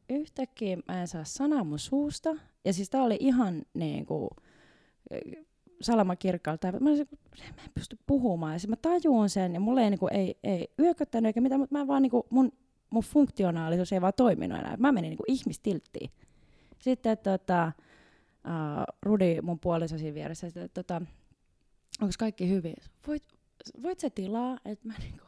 Yhtäkkiä 0.09 0.77
mä 0.87 1.01
en 1.01 1.07
saa 1.07 1.23
sanaa 1.23 1.63
mun 1.63 1.79
suusta. 1.79 2.35
Ja 2.65 2.73
siis 2.73 2.89
tää 2.89 3.03
oli 3.03 3.17
ihan 3.19 3.61
niin 3.73 4.05
kuin, 4.05 4.29
salama 5.81 6.15
kirkkaalta. 6.15 6.71
Mä, 6.71 6.89
olisin, 6.89 7.07
mä 7.39 7.63
en 7.63 7.71
pysty 7.73 7.97
puhumaan. 8.07 8.53
Ja 8.53 8.59
mä 8.67 8.75
tajuun 8.75 9.29
sen, 9.29 9.53
ja 9.53 9.59
mulle 9.59 9.83
ei, 9.83 9.89
niin 9.89 9.99
kuin, 9.99 10.13
ei, 10.13 10.39
ei 10.43 10.67
yököttänyt 10.79 11.27
eikä 11.27 11.41
mitään, 11.41 11.59
mutta 11.59 11.77
mä 11.77 11.87
vaan 11.87 12.01
niin 12.01 12.11
kuin, 12.11 12.23
mun, 12.29 12.51
mun 12.89 13.03
funktionaalisuus 13.03 13.93
ei 13.93 14.01
vaan 14.01 14.13
toiminut 14.17 14.59
enää. 14.59 14.77
Mä 14.77 14.91
menin 14.91 15.09
niin 15.09 15.17
kuin 15.17 15.31
ihmistilttiin. 15.31 16.11
Sitten 16.79 17.17
tota, 17.17 17.71
uh, 18.45 18.95
Rudi, 19.01 19.41
mun 19.41 19.59
puoliso 19.59 19.97
siinä 19.97 20.15
vieressä, 20.15 20.47
että 20.47 20.67
tota, 20.67 21.01
onko 22.01 22.13
kaikki 22.19 22.49
hyvin? 22.49 22.75
Voit, 23.07 23.23
voit 23.83 23.99
sä 23.99 24.09
tilaa? 24.09 24.57
Et 24.65 24.83
mä 24.83 24.93
niinku, 24.99 25.25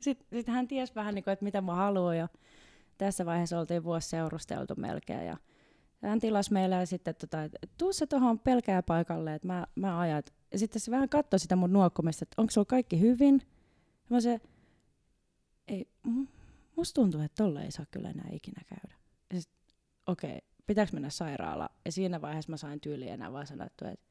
sitten 0.00 0.26
sit 0.32 0.48
hän 0.48 0.68
tiesi 0.68 0.94
vähän, 0.94 1.14
niinku, 1.14 1.30
että 1.30 1.44
mitä 1.44 1.60
mä 1.60 1.74
haluan. 1.74 2.16
Ja 2.16 2.28
tässä 2.98 3.26
vaiheessa 3.26 3.58
oltiin 3.58 3.84
vuosi 3.84 4.08
seurusteltu 4.08 4.74
melkein. 4.76 5.26
Ja 5.26 5.36
hän 6.02 6.20
tilasi 6.20 6.52
meille 6.52 6.74
ja 6.74 6.86
sitten, 6.86 7.10
että 7.10 7.48
tuu 7.78 7.92
sä 7.92 8.06
tuohon 8.06 8.38
pelkää 8.38 8.82
paikalle, 8.82 9.34
että 9.34 9.48
mä, 9.48 9.66
mä 9.74 9.98
ajat. 9.98 10.34
Ja 10.52 10.58
sitten 10.58 10.80
se 10.80 10.90
vähän 10.90 11.08
katsoi 11.08 11.38
sitä 11.38 11.56
mun 11.56 11.72
nuokkumista, 11.72 12.24
että 12.24 12.42
onko 12.42 12.50
sulla 12.50 12.64
kaikki 12.64 13.00
hyvin? 13.00 13.42
Ja 13.94 14.06
mä 14.08 14.20
se, 14.20 14.40
ei, 15.68 15.88
mu- 16.08 16.28
musta 16.76 16.94
tuntuu, 16.94 17.20
että 17.20 17.44
tolle 17.44 17.62
ei 17.62 17.70
saa 17.70 17.86
kyllä 17.90 18.10
enää 18.10 18.28
ikinä 18.32 18.62
käydä. 18.66 18.94
Ja 19.32 19.40
sit, 19.40 19.50
okei, 20.06 20.30
okay, 20.30 20.40
pitääkö 20.66 20.92
mennä 20.92 21.10
sairaalaan? 21.10 21.74
Ja 21.84 21.92
siinä 21.92 22.20
vaiheessa 22.20 22.50
mä 22.50 22.56
sain 22.56 22.80
tyyliin 22.80 23.12
enää 23.12 23.32
vaan 23.32 23.46
sanottua, 23.46 23.90
että 23.90 24.06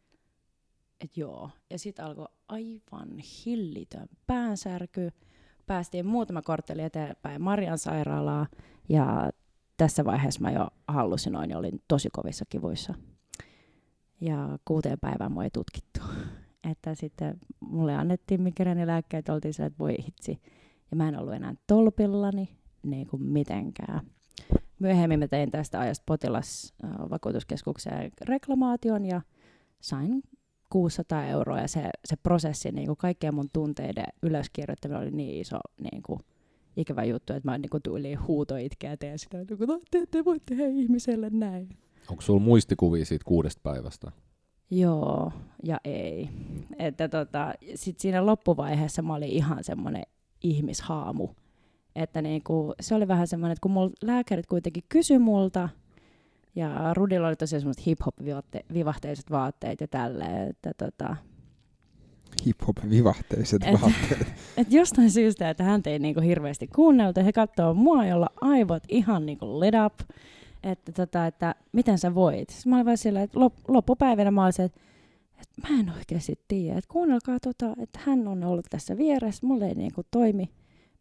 et 1.01 1.17
joo. 1.17 1.49
Ja 1.69 1.79
sitten 1.79 2.05
alkoi 2.05 2.27
aivan 2.47 3.19
hillitön 3.45 4.07
päänsärky. 4.27 5.09
Päästiin 5.65 6.05
muutama 6.05 6.41
kortteli 6.41 6.81
eteenpäin 6.81 7.41
Marian 7.41 7.77
sairaalaa 7.77 8.47
ja 8.89 9.31
tässä 9.83 10.05
vaiheessa 10.05 10.41
mä 10.41 10.51
jo 10.51 10.67
hallusinoin 10.87 11.49
ja 11.49 11.57
olin 11.57 11.81
tosi 11.87 12.09
kovissa 12.11 12.45
kivuissa. 12.49 12.93
Ja 14.21 14.59
kuuteen 14.65 14.97
päivään 15.01 15.31
mua 15.31 15.43
ei 15.43 15.49
tutkittu. 15.49 15.99
Että 16.71 16.95
sitten 16.95 17.37
mulle 17.59 17.95
annettiin 17.95 18.41
migreenilääkkeitä, 18.41 19.33
oltiin 19.33 19.53
sillä, 19.53 19.67
että 19.67 19.79
voi 19.79 19.95
hitsi. 20.05 20.41
Ja 20.91 20.97
mä 20.97 21.07
en 21.07 21.19
ollut 21.19 21.33
enää 21.33 21.53
tolpillani 21.67 22.49
niin 22.83 23.07
kuin 23.07 23.23
mitenkään. 23.23 24.01
Myöhemmin 24.79 25.19
mä 25.19 25.27
tein 25.27 25.51
tästä 25.51 25.79
ajasta 25.79 26.03
potilasvakuutuskeskukseen 26.05 28.11
reklamaation 28.21 29.05
ja 29.05 29.21
sain 29.81 30.23
600 30.69 31.25
euroa 31.25 31.59
ja 31.59 31.67
se, 31.67 31.89
se 32.05 32.15
prosessi, 32.15 32.71
niin 32.71 32.87
kuin 32.87 32.97
kaikkien 32.97 33.35
mun 33.35 33.49
tunteiden 33.53 34.07
ylöskirjoittaminen 34.21 35.01
oli 35.01 35.11
niin 35.11 35.41
iso 35.41 35.59
niin 35.91 36.03
kuin, 36.03 36.19
ikävä 36.77 37.03
juttu, 37.03 37.33
että 37.33 37.51
mä 37.51 37.57
niin 37.57 37.69
kuin 37.69 37.83
tyyliin 37.83 38.27
huuto 38.27 38.55
itkeä 38.55 38.97
teen 38.97 39.19
sitä, 39.19 39.39
että 39.41 39.55
"No, 39.67 39.79
te 39.91 39.97
ette 39.97 40.25
voi 40.25 40.39
tehdä 40.45 40.67
ihmiselle 40.67 41.29
näin. 41.29 41.69
Onko 42.09 42.21
sulla 42.21 42.39
muistikuvia 42.39 43.05
siitä 43.05 43.25
kuudesta 43.25 43.59
päivästä? 43.63 44.11
Joo 44.71 45.31
ja 45.63 45.77
ei. 45.85 46.29
Että 46.79 47.09
tota, 47.09 47.53
sit 47.75 47.99
siinä 47.99 48.25
loppuvaiheessa 48.25 49.01
mä 49.01 49.15
olin 49.15 49.29
ihan 49.29 49.63
semmoinen 49.63 50.03
ihmishaamu. 50.43 51.27
Että 51.95 52.21
niinku, 52.21 52.73
se 52.81 52.95
oli 52.95 53.07
vähän 53.07 53.27
semmoinen, 53.27 53.51
että 53.51 53.61
kun 53.61 53.71
mul, 53.71 53.89
lääkärit 54.03 54.45
kuitenkin 54.45 54.83
kysy 54.89 55.17
multa, 55.17 55.69
ja 56.55 56.93
Rudilla 56.93 57.27
oli 57.27 57.35
tosiaan 57.35 57.61
semmoiset 57.61 57.85
hip-hop-vivahteiset 57.85 59.31
vaatteet 59.31 59.81
ja 59.81 59.87
tälleen, 59.87 60.49
että 60.49 60.71
tota, 60.77 61.15
Hip-hop-vivahteiset 62.45 63.63
Et- 63.63 63.81
vaatteet. 63.81 64.27
et 64.57 64.71
jostain 64.71 65.11
syystä, 65.11 65.49
että 65.49 65.63
hän 65.63 65.81
ei 65.85 65.99
niinku 65.99 66.21
hirveästi 66.21 66.67
kuunneltu. 66.67 67.21
He 67.25 67.33
katsoo 67.33 67.73
mua, 67.73 68.05
jolla 68.05 68.29
aivot 68.41 68.83
ihan 68.89 69.25
niinku 69.25 69.59
lit 69.59 69.75
up. 69.85 70.09
Että, 70.63 70.91
tota, 70.91 71.27
että 71.27 71.55
miten 71.71 71.97
sä 71.97 72.15
voit. 72.15 72.49
Sitten 72.49 72.69
mä 72.69 72.75
olin 72.75 72.85
vaan 72.85 72.97
sillä, 72.97 73.21
että 73.21 73.39
lop, 73.39 73.53
loppupäivänä 73.67 74.31
mä 74.31 74.43
olin 74.43 74.53
se, 74.53 74.63
että, 74.63 74.81
että 75.41 75.69
mä 75.69 75.79
en 75.79 75.91
oikeasti 75.97 76.39
tiedä. 76.47 76.77
Että 76.77 76.93
kuunnelkaa, 76.93 77.39
tota, 77.39 77.73
että 77.81 77.99
hän 78.03 78.27
on 78.27 78.43
ollut 78.43 78.65
tässä 78.69 78.97
vieressä. 78.97 79.47
Mulle 79.47 79.67
ei 79.67 79.75
niinku 79.75 80.01
toimi 80.11 80.49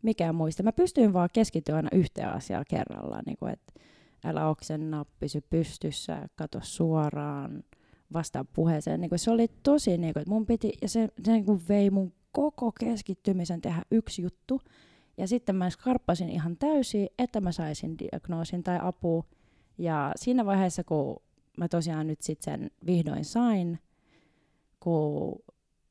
mikään 0.02 0.34
muista. 0.34 0.62
Mä 0.62 0.72
pystyin 0.72 1.12
vaan 1.12 1.28
keskittyä 1.32 1.76
aina 1.76 1.88
yhteen 1.92 2.28
asiaan 2.28 2.64
kerrallaan, 2.68 3.22
niin 3.26 3.36
kuin, 3.36 3.52
että 3.52 3.72
älä 4.24 4.48
oksenna, 4.48 5.04
pysy 5.20 5.40
pystyssä, 5.50 6.28
kato 6.36 6.58
suoraan, 6.62 7.64
vastaa 8.12 8.44
puheeseen. 8.44 9.00
Niin 9.00 9.08
kuin 9.08 9.18
se 9.18 9.30
oli 9.30 9.48
tosi, 9.62 9.98
niin 9.98 10.12
kuin, 10.12 10.20
että 10.20 10.30
mun 10.30 10.46
piti, 10.46 10.72
ja 10.82 10.88
se, 10.88 11.08
se 11.24 11.32
niin 11.32 11.44
kuin 11.44 11.62
vei 11.68 11.90
mun 11.90 12.12
koko 12.32 12.72
keskittymisen 12.80 13.60
tehdä 13.60 13.82
yksi 13.90 14.22
juttu. 14.22 14.60
Ja 15.16 15.28
sitten 15.28 15.56
mä 15.56 15.70
skarppasin 15.70 16.28
ihan 16.28 16.56
täysin, 16.56 17.08
että 17.18 17.40
mä 17.40 17.52
saisin 17.52 17.98
diagnoosin 17.98 18.62
tai 18.62 18.78
apua. 18.82 19.24
Ja 19.78 20.12
siinä 20.16 20.46
vaiheessa, 20.46 20.84
kun 20.84 21.16
mä 21.58 21.68
tosiaan 21.68 22.06
nyt 22.06 22.20
sitten 22.20 22.52
sen 22.52 22.70
vihdoin 22.86 23.24
sain, 23.24 23.78
kun 24.80 25.42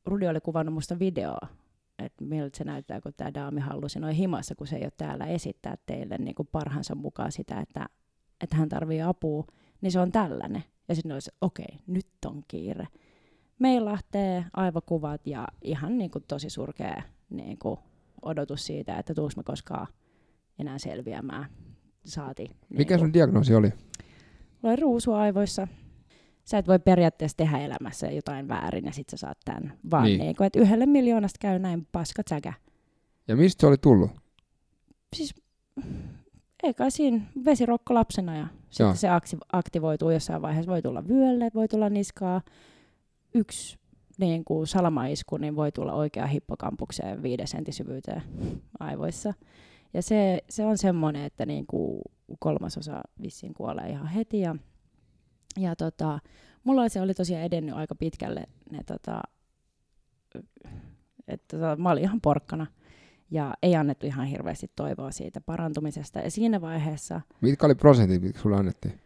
Rudi 0.06 0.28
oli 0.28 0.40
kuvannut 0.40 0.74
musta 0.74 0.98
videoa, 0.98 1.48
että 1.98 2.24
miltä 2.24 2.58
se 2.58 2.64
näyttää, 2.64 3.00
kun 3.00 3.12
tämä 3.16 3.34
daami 3.34 3.60
hallusi 3.60 4.00
noin 4.00 4.16
himassa, 4.16 4.54
kun 4.54 4.66
se 4.66 4.76
ei 4.76 4.82
ole 4.82 4.92
täällä 4.96 5.26
esittää 5.26 5.76
teille 5.86 6.18
niin 6.18 6.34
kuin 6.34 6.48
parhaansa 6.52 6.94
mukaan 6.94 7.32
sitä, 7.32 7.60
että, 7.60 7.86
että 8.40 8.56
hän 8.56 8.68
tarvii 8.68 9.02
apua, 9.02 9.46
niin 9.80 9.92
se 9.92 10.00
on 10.00 10.12
tällainen. 10.12 10.64
Ja 10.92 10.96
sitten 10.96 11.12
olisi, 11.12 11.30
okei, 11.40 11.66
okay, 11.68 11.78
nyt 11.86 12.06
on 12.26 12.42
kiire. 12.48 12.88
Meillähtee 13.58 14.44
aivokuvat 14.52 15.26
ja 15.26 15.48
ihan 15.62 15.98
niin 15.98 16.10
kuin 16.10 16.24
tosi 16.28 16.50
surkea 16.50 17.02
niin 17.30 17.58
kuin 17.58 17.80
odotus 18.22 18.66
siitä, 18.66 18.98
että 18.98 19.14
tuuks 19.14 19.36
mä 19.36 19.42
koskaan 19.42 19.86
enää 20.58 20.78
selviämään. 20.78 21.46
Saati. 22.04 22.50
Mikä 22.68 22.94
niin 22.94 23.00
sun 23.00 23.12
diagnoosi 23.12 23.54
oli? 23.54 23.68
Mulla 24.62 24.72
on 24.72 24.78
ruusu 24.78 25.12
aivoissa. 25.12 25.68
Sä 26.44 26.58
et 26.58 26.68
voi 26.68 26.78
periaatteessa 26.78 27.36
tehdä 27.36 27.58
elämässä 27.58 28.06
jotain 28.06 28.48
väärin 28.48 28.84
ja 28.84 28.92
sit 28.92 29.08
sä 29.08 29.16
saat 29.16 29.38
tämän. 29.44 29.78
Vaan 29.90 30.04
Niin. 30.04 30.18
niin. 30.18 30.34
Niin, 30.38 30.46
että 30.46 30.60
yhdelle 30.60 30.86
miljoonasta 30.86 31.38
käy 31.40 31.58
näin 31.58 31.86
paskat 31.92 32.28
säkä. 32.28 32.52
Ja 33.28 33.36
mistä 33.36 33.60
se 33.60 33.66
oli 33.66 33.76
tullut? 33.78 34.10
Siis 35.16 35.34
ei 36.62 36.74
kai 36.74 36.90
siinä 36.90 37.20
vesirokko 37.44 37.94
lapsena 37.94 38.36
ja 38.36 38.46
Joo. 38.78 38.94
sitten 38.94 38.96
se 38.96 39.08
akti- 39.08 39.46
aktivoituu 39.52 40.10
jossain 40.10 40.42
vaiheessa. 40.42 40.72
Voi 40.72 40.82
tulla 40.82 41.08
vyölle, 41.08 41.50
voi 41.54 41.68
tulla 41.68 41.88
niskaa. 41.88 42.42
Yksi 43.34 43.78
niin 44.18 44.44
kuin 44.44 44.66
salamaisku, 44.66 45.36
niin 45.36 45.56
voi 45.56 45.72
tulla 45.72 45.92
oikea 45.92 46.26
hippokampukseen 46.26 47.22
viiden 47.22 47.48
sentin 47.48 47.74
syvyyteen 47.74 48.22
aivoissa. 48.80 49.34
Ja 49.94 50.02
se, 50.02 50.42
se 50.48 50.66
on 50.66 50.78
semmoinen, 50.78 51.24
että 51.24 51.46
niin 51.46 51.66
kuin 51.66 52.02
kolmasosa 52.38 53.00
vissiin 53.22 53.54
kuolee 53.54 53.88
ihan 53.88 54.06
heti. 54.06 54.40
Ja, 54.40 54.56
ja 55.58 55.76
tota, 55.76 56.18
mulla 56.64 56.88
se 56.88 57.00
oli 57.00 57.14
tosiaan 57.14 57.44
edennyt 57.44 57.74
aika 57.74 57.94
pitkälle. 57.94 58.46
Ne, 58.70 58.80
tota, 58.86 59.22
että 61.28 61.58
tota, 61.58 61.76
mä 61.76 61.90
olin 61.90 62.04
ihan 62.04 62.20
porkkana 62.20 62.66
ja 63.32 63.54
ei 63.62 63.76
annettu 63.76 64.06
ihan 64.06 64.26
hirveästi 64.26 64.70
toivoa 64.76 65.10
siitä 65.10 65.40
parantumisesta. 65.40 66.18
Ja 66.18 66.30
siinä 66.30 66.60
vaiheessa, 66.60 67.20
Mitkä 67.40 67.66
oli 67.66 67.74
prosentit, 67.74 68.22
mitkä 68.22 68.40
sulle 68.40 68.56
annettiin? 68.56 69.00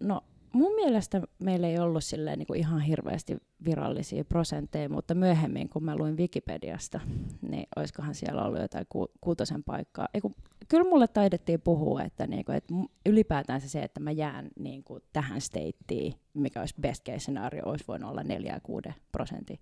no 0.00 0.20
mun 0.52 0.74
mielestä 0.74 1.22
meillä 1.38 1.68
ei 1.68 1.78
ollut 1.78 2.04
silleen 2.04 2.38
niin 2.38 2.46
kuin 2.46 2.60
ihan 2.60 2.80
hirveästi 2.80 3.36
virallisia 3.64 4.24
prosentteja, 4.24 4.88
mutta 4.88 5.14
myöhemmin 5.14 5.68
kun 5.68 5.84
mä 5.84 5.96
luin 5.96 6.16
Wikipediasta, 6.16 7.00
niin 7.50 7.66
olisikohan 7.76 8.14
siellä 8.14 8.44
ollut 8.44 8.60
jotain 8.60 8.86
ku, 8.88 9.08
kuutosen 9.20 9.64
paikkaa. 9.64 10.08
Eiku, 10.14 10.32
kyllä 10.68 10.84
mulle 10.84 11.08
taidettiin 11.08 11.60
puhua, 11.60 12.02
että, 12.02 12.26
niin 12.26 12.44
kuin, 12.44 12.56
että 12.56 12.74
ylipäätään 13.06 13.60
se, 13.60 13.82
että 13.82 14.00
mä 14.00 14.10
jään 14.10 14.48
niin 14.58 14.84
kuin 14.84 15.02
tähän 15.12 15.40
stateen, 15.40 16.14
mikä 16.34 16.60
olisi 16.60 16.74
best 16.80 17.04
case 17.04 17.18
scenario, 17.18 17.62
olisi 17.64 17.84
voinut 17.88 18.10
olla 18.10 18.22
4 18.22 18.52
ja 18.52 18.60
6 18.60 18.88
prosenttia. 19.12 19.56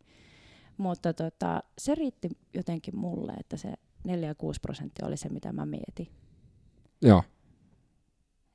Mutta 0.79 1.13
tota, 1.13 1.63
se 1.79 1.95
riitti 1.95 2.29
jotenkin 2.55 2.99
mulle, 2.99 3.33
että 3.33 3.57
se 3.57 3.73
4 4.05 4.29
ja 4.29 4.35
6 4.35 4.61
prosenttia 4.61 5.07
oli 5.07 5.17
se, 5.17 5.29
mitä 5.29 5.53
mä 5.53 5.67
mietin. 5.67 6.09
Joo. 7.03 7.23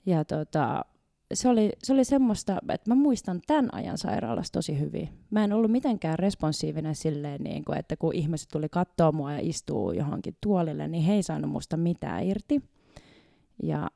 Ja 0.06 0.26
tota, 0.26 0.86
se 1.34 1.50
oli, 1.50 1.72
se 1.84 1.94
oli 1.94 2.04
semmoista, 2.04 2.58
että 2.70 2.92
mä 2.92 2.96
muistan 2.96 3.42
tämän 3.48 3.70
ajan 3.74 3.98
sairaalassa 3.98 4.54
tosi 4.54 4.80
hyvin. 4.80 5.10
Mä 5.30 5.44
en 5.44 5.54
ollut 5.54 5.72
mitenkään 5.72 6.20
responsiivinen 6.20 6.96
silleen, 6.96 7.42
niin 7.44 7.66
kuin, 7.66 7.78
että 7.78 7.98
kun 7.98 8.16
ihmiset 8.16 8.50
tuli 8.52 8.70
katsoa 8.70 9.12
mua 9.12 9.34
ja 9.34 9.40
istuu 9.42 9.92
johonkin 9.92 10.38
tuolille, 10.42 10.88
niin 10.88 11.04
he 11.04 11.14
ei 11.14 11.24
saanut 11.24 11.52
musta 11.52 11.78
mitään 11.78 12.24
irti. 12.24 12.62
Ja, 13.64 13.90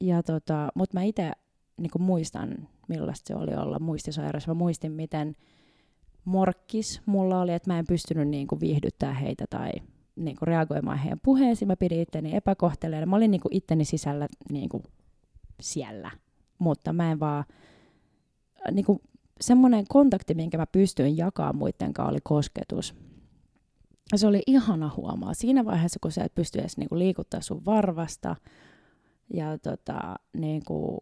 ja 0.00 0.22
tota, 0.22 0.68
Mutta 0.74 0.98
mä 0.98 1.02
itse 1.02 1.32
niin 1.80 1.90
muistan, 1.98 2.68
millaista 2.88 3.28
se 3.28 3.34
oli 3.34 3.54
olla 3.54 3.78
muistisairas. 3.78 4.46
Mä 4.46 4.54
muistin, 4.54 4.92
miten 4.92 5.36
morkkis 6.26 7.02
mulla 7.06 7.40
oli, 7.40 7.52
että 7.52 7.70
mä 7.70 7.78
en 7.78 7.86
pystynyt 7.86 8.28
niin 8.28 8.46
kuin 8.46 8.60
viihdyttää 8.60 9.14
heitä 9.14 9.44
tai 9.50 9.70
niin 10.16 10.36
kuin 10.36 10.46
reagoimaan 10.46 10.98
heidän 10.98 11.20
puheisiin. 11.22 11.68
Mä 11.68 11.76
pidin 11.76 12.00
itteni 12.00 12.36
epäkohteleena. 12.36 13.06
Mä 13.06 13.16
olin 13.16 13.30
niin 13.30 13.40
kuin 13.40 13.56
itteni 13.56 13.84
sisällä 13.84 14.28
niin 14.50 14.68
kuin 14.68 14.82
siellä, 15.60 16.10
mutta 16.58 16.92
mä 16.92 17.12
en 17.12 17.20
vaan, 17.20 17.44
niin 18.70 18.84
kuin 18.84 19.00
semmoinen 19.40 19.84
kontakti, 19.88 20.34
minkä 20.34 20.58
mä 20.58 20.66
pystyin 20.66 21.16
jakamaan 21.16 21.56
muiden 21.56 21.92
kanssa, 21.92 22.10
oli 22.10 22.18
kosketus. 22.22 22.94
Se 24.16 24.26
oli 24.26 24.42
ihana 24.46 24.90
huomaa. 24.96 25.34
Siinä 25.34 25.64
vaiheessa, 25.64 25.98
kun 26.02 26.12
sä 26.12 26.24
et 26.24 26.34
pysty 26.34 26.58
edes 26.58 26.76
niin 26.76 26.88
kuin 26.88 26.98
liikuttaa 26.98 27.40
sun 27.40 27.64
varvasta 27.64 28.36
ja 29.34 29.58
tota, 29.58 30.16
niin 30.36 30.64
kuin 30.64 30.98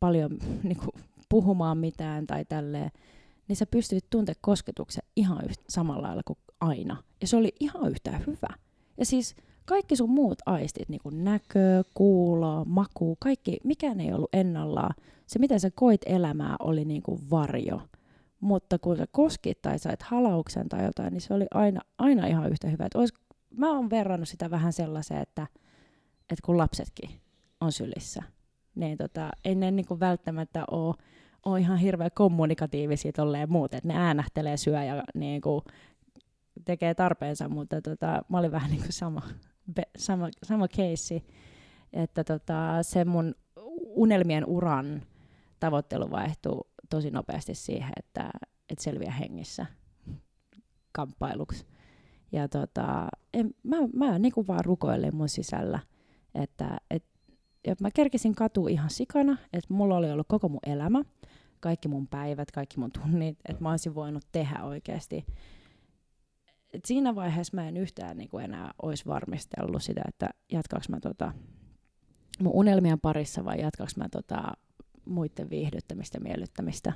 paljon 0.00 0.30
niin 0.62 0.78
kuin 0.78 1.04
puhumaan 1.28 1.78
mitään 1.78 2.26
tai 2.26 2.44
tälleen, 2.44 2.90
niin 3.48 3.56
sä 3.56 3.66
pystyt 3.66 4.10
tuntemaan 4.10 4.38
kosketuksen 4.40 5.04
ihan 5.16 5.44
yhtä, 5.44 5.64
samalla 5.68 6.02
lailla 6.02 6.22
kuin 6.24 6.38
aina. 6.60 7.02
Ja 7.20 7.26
se 7.26 7.36
oli 7.36 7.52
ihan 7.60 7.90
yhtä 7.90 8.18
hyvä. 8.18 8.54
Ja 8.98 9.04
siis 9.04 9.36
kaikki 9.64 9.96
sun 9.96 10.10
muut 10.10 10.38
aistit, 10.46 10.88
niin 10.88 11.00
kuin 11.02 11.24
näkö, 11.24 11.84
kuulo, 11.94 12.64
maku, 12.64 13.16
kaikki, 13.20 13.58
mikään 13.64 14.00
ei 14.00 14.12
ollut 14.12 14.34
ennallaan. 14.34 14.94
Se, 15.26 15.38
mitä 15.38 15.58
sä 15.58 15.70
koit 15.74 16.00
elämää, 16.06 16.56
oli 16.58 16.84
niin 16.84 17.02
kuin 17.02 17.20
varjo. 17.30 17.82
Mutta 18.40 18.78
kun 18.78 18.96
sä 18.96 19.06
koskit 19.10 19.62
tai 19.62 19.78
sait 19.78 20.02
halauksen 20.02 20.68
tai 20.68 20.84
jotain, 20.84 21.12
niin 21.12 21.20
se 21.20 21.34
oli 21.34 21.46
aina, 21.54 21.80
aina 21.98 22.26
ihan 22.26 22.50
yhtä 22.50 22.68
hyvä. 22.68 22.88
Olis, 22.94 23.14
mä 23.50 23.72
oon 23.72 23.90
verrannut 23.90 24.28
sitä 24.28 24.50
vähän 24.50 24.72
sellaiseen, 24.72 25.22
että, 25.22 25.46
että 26.20 26.46
kun 26.46 26.58
lapsetkin 26.58 27.10
on 27.60 27.72
sylissä, 27.72 28.22
niin 28.74 28.98
tota, 28.98 29.30
ei 29.44 29.54
ne 29.54 29.70
niin 29.70 29.86
kuin 29.86 30.00
välttämättä 30.00 30.64
ole, 30.70 30.94
ole 31.46 31.60
ihan 31.60 31.78
hirveän 31.78 32.10
kommunikatiivisia 32.14 33.12
tolleen 33.12 33.52
muut, 33.52 33.74
että 33.74 33.88
ne 33.88 33.96
äänähtelee, 33.96 34.56
syö 34.56 34.82
ja 34.82 35.02
niin 35.14 35.40
kuin 35.40 35.62
tekee 36.64 36.94
tarpeensa, 36.94 37.48
mutta 37.48 37.82
tota, 37.82 38.22
mä 38.28 38.38
olin 38.38 38.52
vähän 38.52 38.70
niin 38.70 38.82
kuin 38.82 38.92
sama, 38.92 39.22
be, 39.74 39.82
sama, 39.98 40.28
sama 40.44 40.68
keissi, 40.68 41.26
että 41.92 42.24
tota, 42.24 42.82
se 42.82 43.04
mun 43.04 43.34
unelmien 43.86 44.46
uran 44.46 45.02
tavoittelu 45.60 46.10
vaihtui 46.10 46.60
tosi 46.90 47.10
nopeasti 47.10 47.54
siihen, 47.54 47.92
että, 47.96 48.30
että 48.68 48.84
selviä 48.84 49.10
hengissä 49.10 49.66
kamppailuksi. 50.92 51.66
Ja 52.32 52.48
tota, 52.48 53.08
en, 53.34 53.54
mä, 53.62 53.76
mä 53.92 54.18
niin 54.18 54.32
kuin 54.32 54.46
vaan 54.46 54.64
rukoilin 54.64 55.16
mun 55.16 55.28
sisällä, 55.28 55.78
että 56.34 56.78
et, 56.90 57.04
ja 57.66 57.74
mä 57.80 57.90
kerkisin 57.90 58.34
katua 58.34 58.68
ihan 58.68 58.90
sikana, 58.90 59.36
että 59.52 59.74
mulla 59.74 59.96
oli 59.96 60.10
ollut 60.10 60.28
koko 60.28 60.48
mun 60.48 60.60
elämä, 60.66 61.02
kaikki 61.60 61.88
mun 61.88 62.08
päivät, 62.08 62.50
kaikki 62.50 62.78
mun 62.78 62.92
tunnit, 62.92 63.38
että 63.48 63.62
mä 63.62 63.70
olisin 63.70 63.94
voinut 63.94 64.24
tehdä 64.32 64.64
oikeasti 64.64 65.26
et 66.76 66.84
siinä 66.84 67.14
vaiheessa 67.14 67.56
mä 67.56 67.68
en 67.68 67.76
yhtään 67.76 68.16
niin 68.16 68.28
kuin 68.28 68.44
enää 68.44 68.74
olisi 68.82 69.06
varmistellut 69.06 69.82
sitä, 69.82 70.02
että 70.08 70.30
jatkaaks 70.52 70.88
mä 70.88 71.00
tota 71.00 71.32
mun 72.40 72.52
unelmien 72.54 73.00
parissa 73.00 73.44
vai 73.44 73.60
jatkaaks 73.60 73.96
mä 73.96 74.08
tota 74.08 74.42
muiden 75.04 75.50
viihdyttämistä, 75.50 76.20
miellyttämistä. 76.20 76.92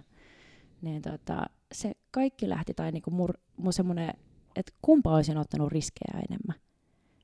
Niin 0.83 1.03
tota, 1.03 1.47
se 1.73 1.93
kaikki 2.11 2.49
lähti, 2.49 2.75
tai 2.75 2.93
niinku 2.93 3.11
mur, 3.11 3.35
mun 3.57 3.73
semmonen, 3.73 4.11
että 4.57 4.73
kumpa 4.83 5.15
olisin 5.15 5.39
ottanut 5.39 5.73
riskejä 5.73 6.23
enemmän. 6.31 6.57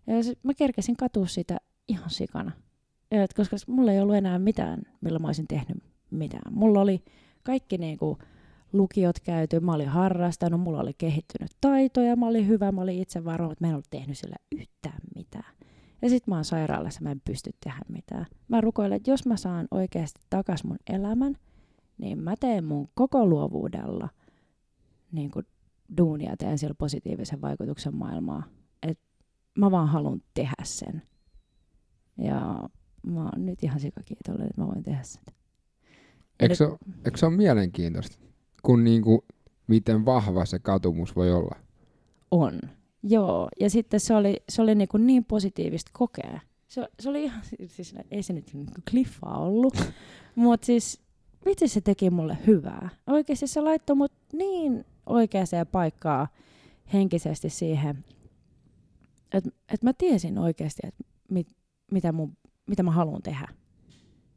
Ja 0.07 0.15
mä 0.43 0.55
kerkesin 0.55 0.97
katua 0.97 1.27
sitä 1.27 1.57
ihan 1.89 2.11
sikana. 2.11 2.53
Et 3.11 3.35
koska 3.35 3.57
mulla 3.67 3.93
ei 3.93 4.01
ollut 4.01 4.17
enää 4.17 4.39
mitään, 4.39 4.83
millä 5.01 5.19
mä 5.19 5.29
olisin 5.29 5.49
tehnyt 5.49 5.83
mitään. 6.11 6.55
Mulla 6.55 6.81
oli 6.81 7.05
kaikki 7.43 7.79
niinku, 7.79 8.19
lukiot 8.73 9.21
käyty, 9.21 9.61
mä 9.61 9.75
olin 9.75 9.89
harrastanut, 9.89 10.61
mulla 10.61 10.81
oli 10.81 10.93
kehittynyt 10.99 11.51
taitoja, 11.61 12.17
mä 12.17 12.27
olin 12.27 12.49
hyvä, 12.49 12.73
mä 12.73 12.81
olin 12.81 13.03
itse 13.03 13.25
varma, 13.25 13.49
mutta 13.49 13.65
mä 13.65 13.69
en 13.69 13.75
ollut 13.75 13.91
tehnyt 13.91 14.19
sillä 14.19 14.37
yhtään 14.53 15.01
mitään. 15.15 15.55
Ja 16.03 16.09
sit 16.09 16.27
mä 16.27 16.35
oon 16.35 16.45
sairaalassa, 16.45 17.01
mä 17.03 17.11
en 17.11 17.21
pysty 17.25 17.51
tehdä 17.65 17.81
mitään. 17.89 18.27
Mä 18.49 18.61
rukoilen, 18.61 18.97
että 18.97 19.11
jos 19.11 19.27
mä 19.27 19.37
saan 19.37 19.69
oikeasti 19.71 20.21
takas 20.31 20.65
mun 20.65 20.77
elämän, 20.91 21.37
niin 21.99 22.19
mä 22.19 22.35
teen 22.41 22.65
mun 22.65 22.89
koko 22.95 23.27
luovuudella 23.27 24.09
niin 25.13 25.31
kuin 25.31 25.47
duunia, 25.99 26.37
teen 26.37 26.59
sillä 26.59 26.75
positiivisen 26.79 27.41
vaikutuksen 27.41 27.97
maailmaa. 27.97 28.43
Et 28.83 28.99
mä 29.59 29.71
vaan 29.71 29.89
haluan 29.89 30.23
tehdä 30.35 30.63
sen. 30.63 31.03
Ja 32.19 32.69
mä 33.07 33.23
oon 33.23 33.47
nyt 33.47 33.63
ihan 33.63 33.81
sikakiitollinen, 33.81 34.47
että 34.47 34.61
mä 34.61 34.67
voin 34.67 34.83
tehdä 34.83 35.03
sen. 35.03 35.23
Eikö 36.41 36.55
se, 36.55 36.65
eikö 37.05 37.19
se 37.19 37.27
ole 37.27 37.37
mielenkiintoista, 37.37 38.19
kun 38.63 38.85
niinku, 38.85 39.25
miten 39.67 40.05
vahva 40.05 40.45
se 40.45 40.59
katumus 40.59 41.17
voi 41.17 41.33
olla? 41.33 41.57
On. 42.31 42.61
Joo, 43.03 43.49
ja 43.61 43.71
sitten 43.71 44.01
se 44.01 44.15
oli, 44.15 44.43
se 44.49 44.63
oli 44.63 44.75
niin, 44.75 44.89
kuin 44.89 45.07
niin 45.07 45.25
positiivista 45.25 45.91
kokea. 45.95 46.41
Se, 46.69 46.89
se 47.01 47.09
oli 47.09 47.25
ihan, 47.25 47.43
siis 47.67 47.95
ei 48.11 48.23
se 48.23 48.33
nyt 48.33 48.55
niin 48.55 48.67
kliffaa 48.91 49.39
ollut, 49.39 49.75
mutta 50.35 50.67
siis 50.67 51.01
vitsi 51.47 51.69
se 51.69 51.81
teki 51.81 52.11
mulle 52.11 52.39
hyvää. 52.47 52.89
Oikeasti 53.07 53.47
se 53.47 53.61
laittoi 53.61 53.97
mut 53.97 54.13
niin 54.33 54.85
oikeaan 55.07 55.47
paikkaan 55.73 56.29
henkisesti 56.93 57.51
siihen, 57.51 58.05
että 59.33 59.51
et 59.75 59.83
mä 59.83 59.93
tiesin 59.93 60.39
oikeasti, 60.39 60.83
että 60.85 61.05
mit, 61.31 61.49
mitä, 61.91 62.13
mun, 62.13 62.37
mitä 62.67 62.83
mä 62.83 62.91
haluan 62.91 63.23
tehdä. 63.23 63.49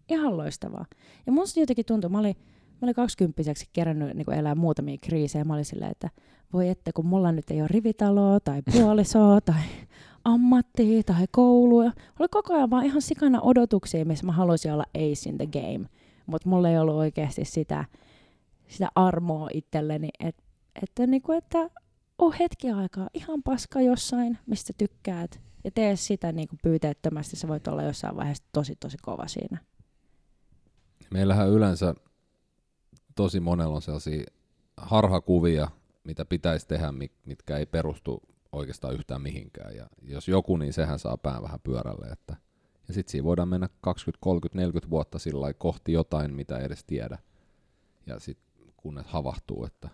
Ihan 0.10 0.38
loistavaa. 0.38 0.86
Ja 1.26 1.32
musta 1.32 1.60
jotenkin 1.60 1.86
tuntui, 1.86 2.10
mä 2.10 2.20
olin, 2.20 2.36
mä 2.72 2.78
olin 2.86 2.96
kaksikymppiseksi 2.96 3.70
kerännyt 3.74 4.13
niin 4.13 4.34
elää 4.34 4.56
muutamia 4.56 4.98
kriisejä. 5.02 5.44
Mä 5.44 5.54
olin 5.54 5.65
silleen, 5.65 5.92
että 5.92 6.10
voi 6.54 6.70
että 6.70 6.92
kun 6.94 7.06
mulla 7.06 7.32
nyt 7.32 7.52
ei 7.52 7.62
ole 7.62 7.68
rivitaloa 7.72 8.39
tai 8.39 8.62
puolisoa 8.74 9.42
tai 9.42 9.62
ammattia 10.24 11.04
tai 11.04 11.26
koulua. 11.32 11.92
Oli 12.20 12.28
koko 12.32 12.54
ajan 12.54 12.70
vaan 12.70 12.86
ihan 12.86 13.02
sikana 13.02 13.42
odotuksia, 13.42 14.06
missä 14.06 14.26
mä 14.26 14.32
haluaisin 14.32 14.74
olla 14.74 14.86
ace 14.96 15.30
in 15.30 15.38
the 15.38 15.46
game. 15.46 15.89
Mutta 16.26 16.50
mulla 16.50 16.70
ei 16.70 16.78
ollut 16.78 16.96
oikeasti 16.96 17.46
sitä, 17.46 17.86
sitä 18.68 18.89
armoa 18.96 19.50
itselleni, 19.54 20.10
et, 20.20 20.36
että, 20.84 21.08
niinku, 21.08 21.32
että 21.32 21.70
on 22.18 22.34
hetki 22.34 22.72
aikaa 22.72 23.10
ihan 23.13 23.44
paska 23.44 23.82
jossain, 23.82 24.38
mistä 24.46 24.74
tykkäät, 24.78 25.42
ja 25.63 25.72
tee 25.72 25.95
sitä 25.95 26.32
niinku 26.32 26.56
pyyteettömästi, 26.63 27.36
sä 27.36 27.48
voit 27.48 27.67
olla 27.67 27.84
jossain 27.84 28.15
vaiheessa 28.15 28.43
tosi 28.52 28.76
tosi 28.76 28.98
kova 29.02 29.28
siinä. 29.28 29.58
Meillähän 31.12 31.50
yleensä 31.50 31.95
tosi 33.15 33.39
monella 33.39 33.76
on 33.76 33.82
sellaisia 33.82 34.24
harhakuvia, 34.78 35.67
mitä 36.04 36.26
pitäisi 36.26 36.67
tehdä, 36.67 36.93
mitkä 37.26 37.58
ei 37.58 37.65
perustu 37.65 38.22
oikeastaan 38.52 38.93
yhtään 38.93 39.22
mihinkään. 39.22 39.76
Ja 39.76 39.89
jos 40.02 40.28
joku, 40.28 40.58
niin 40.58 40.74
sehän 40.74 41.00
saa 41.00 41.17
pään 41.17 41.43
vähän 41.43 41.60
pyörälle. 41.60 42.06
Että, 42.06 42.36
ja 42.88 42.93
sitten 42.93 43.12
siinä 43.12 43.26
voidaan 43.26 43.48
mennä 43.48 43.69
20, 43.82 44.17
30, 44.22 44.60
40 44.60 44.89
vuotta 44.89 45.19
sillä 45.19 45.54
kohti 45.54 45.91
jotain, 45.91 46.34
mitä 46.34 46.58
ei 46.58 46.65
edes 46.65 46.84
tiedä. 46.84 47.17
Ja 48.06 48.19
sitten 48.19 48.74
kunnes 48.78 49.06
havahtuu, 49.06 49.65
että 49.65 49.89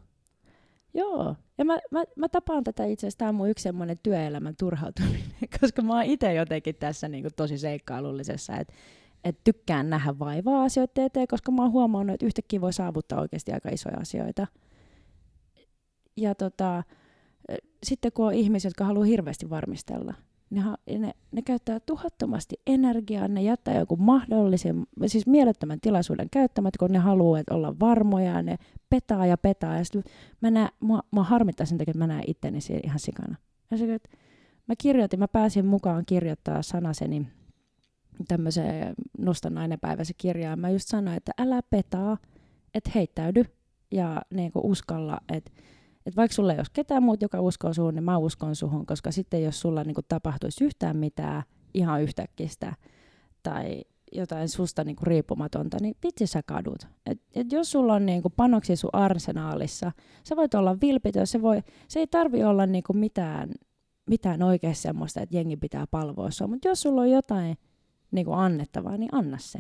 Joo, 0.96 1.36
ja 1.58 1.66
mä, 1.66 1.78
mä, 1.92 2.04
mä 2.16 2.30
tapaan 2.30 2.64
tätä 2.64 2.86
itse 2.86 3.08
asiassa, 3.08 3.18
tämä 3.18 3.44
on 3.44 3.50
yksi 3.50 3.64
semmoinen 3.64 4.00
työelämän 4.04 4.56
turhautuminen, 4.60 5.22
koska 5.62 5.82
mä 5.82 5.94
oon 5.94 6.04
itse 6.04 6.34
jotenkin 6.34 6.76
tässä 6.76 7.08
niin 7.08 7.24
kuin 7.24 7.34
tosi 7.36 7.58
seikkailullisessa, 7.58 8.58
että 8.58 8.74
et 9.24 9.44
tykkään 9.44 9.90
nähdä 9.90 10.20
vaivaa 10.20 10.64
asioiden 10.64 11.06
eteen, 11.06 11.28
koska 11.28 11.52
mä 11.52 11.62
oon 11.62 11.72
huomannut, 11.72 12.14
että 12.14 12.26
yhtäkkiä 12.26 12.62
voi 12.62 12.74
saavuttaa 12.74 13.22
oikeasti 13.22 13.52
aika 13.52 13.70
isoja 13.70 13.98
asioita. 13.98 14.48
Ja 16.18 16.36
tota, 16.36 16.84
sitten 17.84 18.12
kun 18.12 18.28
on 18.28 18.34
ihmisiä, 18.34 18.70
jotka 18.70 18.86
haluaa 18.86 19.06
hirveästi 19.06 19.50
varmistella, 19.50 20.14
ne, 20.50 20.62
ne, 21.00 21.12
ne 21.32 21.42
käyttää 21.42 21.80
tuhottomasti 21.80 22.56
energiaa, 22.68 23.28
ne 23.28 23.42
jättää 23.42 23.80
joku 23.80 23.96
mahdollisen, 23.96 24.86
siis 25.08 25.28
mielettömän 25.28 25.80
tilaisuuden 25.82 26.30
käyttämättä, 26.30 26.80
kun 26.80 26.92
ne 26.92 27.00
haluaa 27.00 27.44
olla 27.50 27.80
varmoja, 27.80 28.32
ja 28.32 28.42
ne 28.42 28.58
petaa 28.90 29.26
ja 29.26 29.38
petaa. 29.38 29.78
Ja 29.78 29.84
mä, 30.42 30.52
näen, 30.52 30.70
mua, 30.80 31.02
mua 31.12 31.24
harmittaa 31.24 31.66
sen 31.66 31.78
takia, 31.78 31.92
että 31.92 32.00
mä 32.00 32.08
näen 32.08 32.24
itteni 32.28 32.60
ihan 32.84 33.00
sikana. 33.00 33.36
Ja 33.72 33.78
se, 33.78 33.94
että 33.94 34.10
mä 34.68 34.76
kirjoitin, 34.78 35.20
mä 35.20 35.28
pääsin 35.28 35.66
mukaan 35.66 36.06
kirjoittaa 36.06 36.62
sanaseni 36.62 37.28
tämmöiseen 38.28 38.96
Nosta 39.18 39.50
nainen 39.50 39.80
päivässä 39.80 40.14
kirjaan. 40.18 40.60
Mä 40.60 40.70
just 40.70 40.88
sanoin, 40.88 41.18
että 41.18 41.32
älä 41.38 41.62
petaa, 41.70 42.18
että 42.74 42.92
heittäydy 42.96 43.44
ja 43.92 44.22
niin 44.34 44.52
uskalla, 44.56 45.20
että 45.34 45.52
että 46.06 46.16
vaikka 46.16 46.36
sulla 46.36 46.54
ei 46.54 46.60
olisi 46.60 46.72
ketään 46.74 47.04
muuta, 47.04 47.26
joka 47.26 47.42
uskoo 47.42 47.74
suhun, 47.74 47.96
niin 47.96 48.04
mä 48.04 48.18
uskon 48.18 48.56
suhun, 48.56 48.86
koska 48.86 49.12
sitten 49.12 49.44
jos 49.44 49.62
sulla 49.62 49.84
niin 49.84 49.96
kuin 49.96 50.06
tapahtuisi 50.08 50.64
yhtään 50.64 50.98
mitään 50.98 51.44
ihan 51.74 52.02
yhtäkkistä 52.02 52.76
tai 53.44 53.82
jotain 54.12 54.50
susta 54.50 54.84
niin 54.84 54.96
kuin 54.96 55.08
riippumatonta, 55.08 55.78
niin 55.82 55.96
vitsi 56.04 56.28
sä 56.28 56.42
kadut. 56.46 56.88
Et, 57.06 57.22
et 57.36 57.52
jos 57.52 57.72
sulla 57.72 57.94
on 57.94 58.06
niin 58.06 58.22
kuin 58.22 58.34
panoksi 58.38 58.76
sun 58.76 58.90
arsenaalissa, 58.94 59.92
sä 60.24 60.36
voit 60.36 60.54
olla 60.54 60.82
vilpitön, 60.82 61.28
se, 61.28 61.42
voi, 61.42 61.62
se 61.88 62.00
ei 62.00 62.08
tarvi 62.08 62.44
olla 62.44 62.66
niin 62.66 62.84
kuin 62.84 62.98
mitään, 62.98 63.50
mitään 64.10 64.44
oikein 64.44 64.76
semmoista, 64.76 65.22
että 65.22 65.36
jengi 65.36 65.58
pitää 65.58 65.88
palvoa 65.92 66.32
sua, 66.32 66.48
mutta 66.48 66.68
jos 66.68 66.82
sulla 66.82 67.02
on 67.02 67.12
jotain 67.12 67.58
niin 68.12 68.26
kuin 68.26 68.38
annettavaa, 68.38 68.98
niin 68.98 69.10
anna 69.12 69.38
se. 69.38 69.60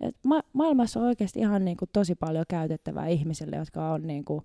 Et 0.00 0.16
ma- 0.26 0.42
maailmassa 0.52 1.00
on 1.00 1.06
oikeasti 1.06 1.40
ihan 1.40 1.64
niin 1.64 1.76
kuin 1.76 1.88
tosi 1.92 2.14
paljon 2.14 2.44
käytettävää 2.48 3.06
ihmisille, 3.06 3.56
jotka 3.56 3.92
on 3.92 4.06
niin 4.06 4.24
kuin 4.24 4.44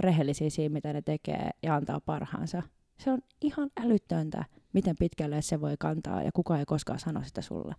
rehellisiä 0.00 0.50
siinä, 0.50 0.72
mitä 0.72 0.92
ne 0.92 1.02
tekee 1.02 1.50
ja 1.62 1.74
antaa 1.74 2.00
parhaansa. 2.00 2.62
Se 2.98 3.10
on 3.10 3.18
ihan 3.40 3.70
älyttöntä, 3.80 4.44
miten 4.72 4.96
pitkälle 4.98 5.42
se 5.42 5.60
voi 5.60 5.74
kantaa 5.78 6.22
ja 6.22 6.30
kukaan 6.34 6.60
ei 6.60 6.66
koskaan 6.66 6.98
sano 6.98 7.22
sitä 7.24 7.42
sulle. 7.42 7.74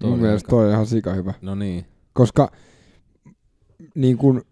Toi 0.00 0.10
Mun 0.10 0.18
mielestä 0.18 0.48
toi 0.48 0.66
on 0.66 0.72
ihan 0.72 0.86
sika 0.86 1.14
hyvä. 1.14 1.34
No 1.42 1.54
niin. 1.54 1.84
Koska 2.12 2.52
niin 3.94 4.18
kun, 4.18 4.42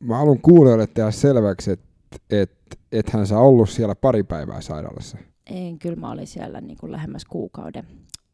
mä 0.00 0.16
haluan 0.16 0.40
kuulijoille 0.40 0.86
tehdä 0.86 1.10
selväksi, 1.10 1.70
että 1.70 1.86
et, 2.30 2.52
et 2.92 3.10
hän 3.10 3.26
saa 3.26 3.40
ollut 3.40 3.70
siellä 3.70 3.94
pari 3.94 4.22
päivää 4.22 4.60
sairaalassa. 4.60 5.18
En, 5.46 5.78
kyllä 5.78 5.96
mä 5.96 6.10
olin 6.10 6.26
siellä 6.26 6.60
niin 6.60 6.78
kuin 6.80 6.92
lähemmäs 6.92 7.24
kuukauden. 7.24 7.86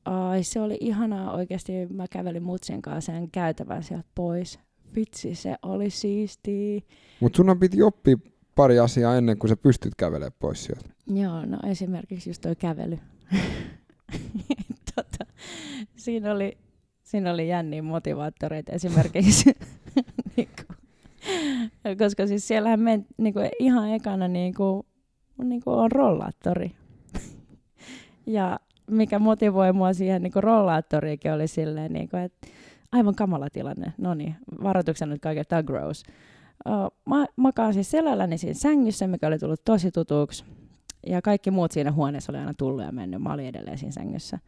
Ai, 0.04 0.42
se 0.42 0.60
oli 0.60 0.78
ihanaa 0.80 1.32
oikeasti. 1.32 1.72
Mä 1.86 2.06
kävelin 2.10 2.42
mutsien 2.42 2.82
kanssa 2.82 3.12
sen 3.12 3.30
käytävän 3.30 3.82
sieltä 3.82 4.08
pois 4.14 4.58
vitsi, 4.94 5.34
se 5.34 5.56
oli 5.62 5.90
siistiä. 5.90 6.80
Mutta 7.20 7.36
sun 7.36 7.58
piti 7.60 7.82
oppia 7.82 8.16
pari 8.54 8.78
asiaa 8.78 9.16
ennen 9.16 9.38
kuin 9.38 9.48
sä 9.48 9.56
pystyt 9.56 9.94
kävelemään 9.96 10.32
pois 10.38 10.64
sieltä. 10.64 10.88
Joo, 11.06 11.46
no 11.46 11.58
esimerkiksi 11.66 12.30
just 12.30 12.42
toi 12.42 12.56
kävely. 12.56 12.98
tota, 14.94 15.32
siinä, 15.96 16.32
oli, 16.32 16.58
siinä 17.02 17.32
oli 17.32 17.48
jänniä 17.48 17.82
motivaattoreita 17.82 18.72
esimerkiksi. 18.72 19.50
niinku, 20.36 20.62
koska 21.98 22.26
siis 22.26 22.48
siellähän 22.48 22.80
me 22.80 23.00
niinku, 23.16 23.40
ihan 23.58 23.90
ekana 23.90 24.28
niinku, 24.28 24.86
niinku 25.44 25.70
on 25.70 25.92
rollaattori. 25.92 26.72
ja 28.26 28.60
mikä 28.90 29.18
motivoi 29.18 29.72
mua 29.72 29.92
siihen 29.92 30.22
niinku 30.22 30.40
rollaattoriikin 30.40 31.32
oli 31.32 31.48
silleen, 31.48 31.92
niinku, 31.92 32.16
että 32.16 32.46
aivan 32.92 33.14
kamala 33.14 33.50
tilanne. 33.50 33.92
No 33.98 34.14
niin, 34.14 34.36
varoituksena 34.62 35.12
nyt 35.12 35.22
kaiken, 35.22 35.44
tämä 35.48 35.62
gross. 35.62 36.04
Mä 37.06 37.26
makaan 37.36 37.74
siis 37.74 37.90
selälläni 37.90 38.38
siinä 38.38 38.54
sängyssä, 38.54 39.06
mikä 39.06 39.26
oli 39.26 39.38
tullut 39.38 39.64
tosi 39.64 39.90
tutuksi. 39.90 40.44
Ja 41.06 41.22
kaikki 41.22 41.50
muut 41.50 41.72
siinä 41.72 41.92
huoneessa 41.92 42.32
oli 42.32 42.38
aina 42.38 42.54
tullut 42.54 42.84
ja 42.84 42.92
mennyt. 42.92 43.22
Mä 43.22 43.32
olin 43.32 43.46
edelleen 43.46 43.78
siinä 43.78 43.92
sängyssä. 43.92 44.38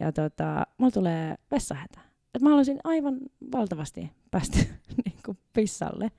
Ja 0.00 0.12
tota, 0.12 0.66
mulla 0.78 0.90
tulee 0.90 1.34
vessahätä. 1.50 2.00
Et 2.34 2.42
mä 2.42 2.48
haluaisin 2.48 2.78
aivan 2.84 3.18
valtavasti 3.52 4.12
päästä 4.30 4.58
niin 5.04 5.16
kuin 5.24 5.38
pissalle. 5.52 6.10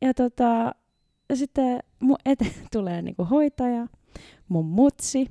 Ja 0.00 0.14
tota, 0.14 0.74
ja 1.28 1.36
sitten 1.36 1.78
mun 2.02 2.16
eteen 2.24 2.54
tulee 2.72 3.02
niin 3.02 3.16
kuin 3.16 3.28
hoitaja, 3.28 3.86
mun 4.48 4.66
mutsi 4.66 5.30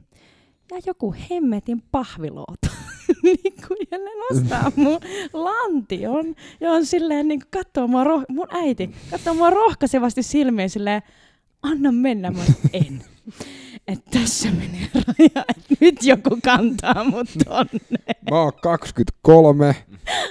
ja 0.71 0.77
joku 0.85 1.15
hemmetin 1.29 1.83
pahviloota. 1.91 2.67
niin 3.23 3.53
ja 3.91 3.97
ne 3.97 4.11
nostaa 4.31 4.71
mun 4.75 4.99
lantion 5.33 6.35
ja 6.59 6.71
on 6.71 6.85
silleen 6.85 7.27
niin 7.27 7.39
kuin 7.39 7.49
katsoo 7.51 7.87
mua, 7.87 8.03
roh- 8.03 8.25
mun 8.29 8.47
äiti 8.49 8.89
katsoo 9.11 9.33
mua 9.33 9.49
rohkaisevasti 9.49 10.23
silmiin 10.23 10.69
silleen, 10.69 11.01
anna 11.61 11.91
mennä, 11.91 12.31
mä 12.31 12.43
en. 12.73 13.01
Että 13.87 14.19
tässä 14.19 14.49
menee 14.51 14.89
raja, 15.07 15.45
että 15.49 15.75
nyt 15.79 16.03
joku 16.03 16.39
kantaa 16.43 17.03
mut 17.03 17.27
tonne. 17.45 18.15
Mä 18.31 18.41
oon 18.41 18.53
23 18.61 19.75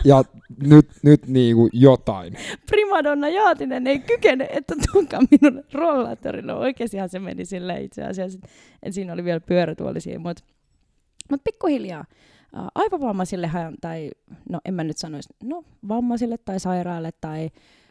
ja 0.04 0.24
nyt, 0.62 0.88
nyt 1.02 1.26
niinku 1.26 1.68
jotain. 1.72 2.36
Primadonna 2.70 3.28
Jaatinen 3.28 3.86
ei 3.86 3.98
kykene, 3.98 4.48
että 4.50 4.74
tuuka 4.92 5.18
minun 5.30 5.64
rollaattorilla. 5.72 6.54
Oikeastihan 6.54 7.08
se 7.08 7.18
meni 7.18 7.44
silleen 7.44 7.84
itse 7.84 8.04
asiassa, 8.04 8.38
että 8.82 8.94
siinä 8.94 9.12
oli 9.12 9.24
vielä 9.24 9.40
pyörätuolisia, 9.40 10.18
mutta 10.18 10.44
mut 11.30 11.44
pikkuhiljaa 11.44 12.04
aivovammaisille 12.74 13.50
tai 13.80 14.10
no 14.48 14.60
en 14.64 14.74
mä 14.74 14.84
nyt 14.84 14.98
sanoisi, 14.98 15.28
no 15.44 15.64
vammaisille 15.88 16.38
tai 16.38 16.60
sairaille 16.60 17.12
tai 17.20 17.50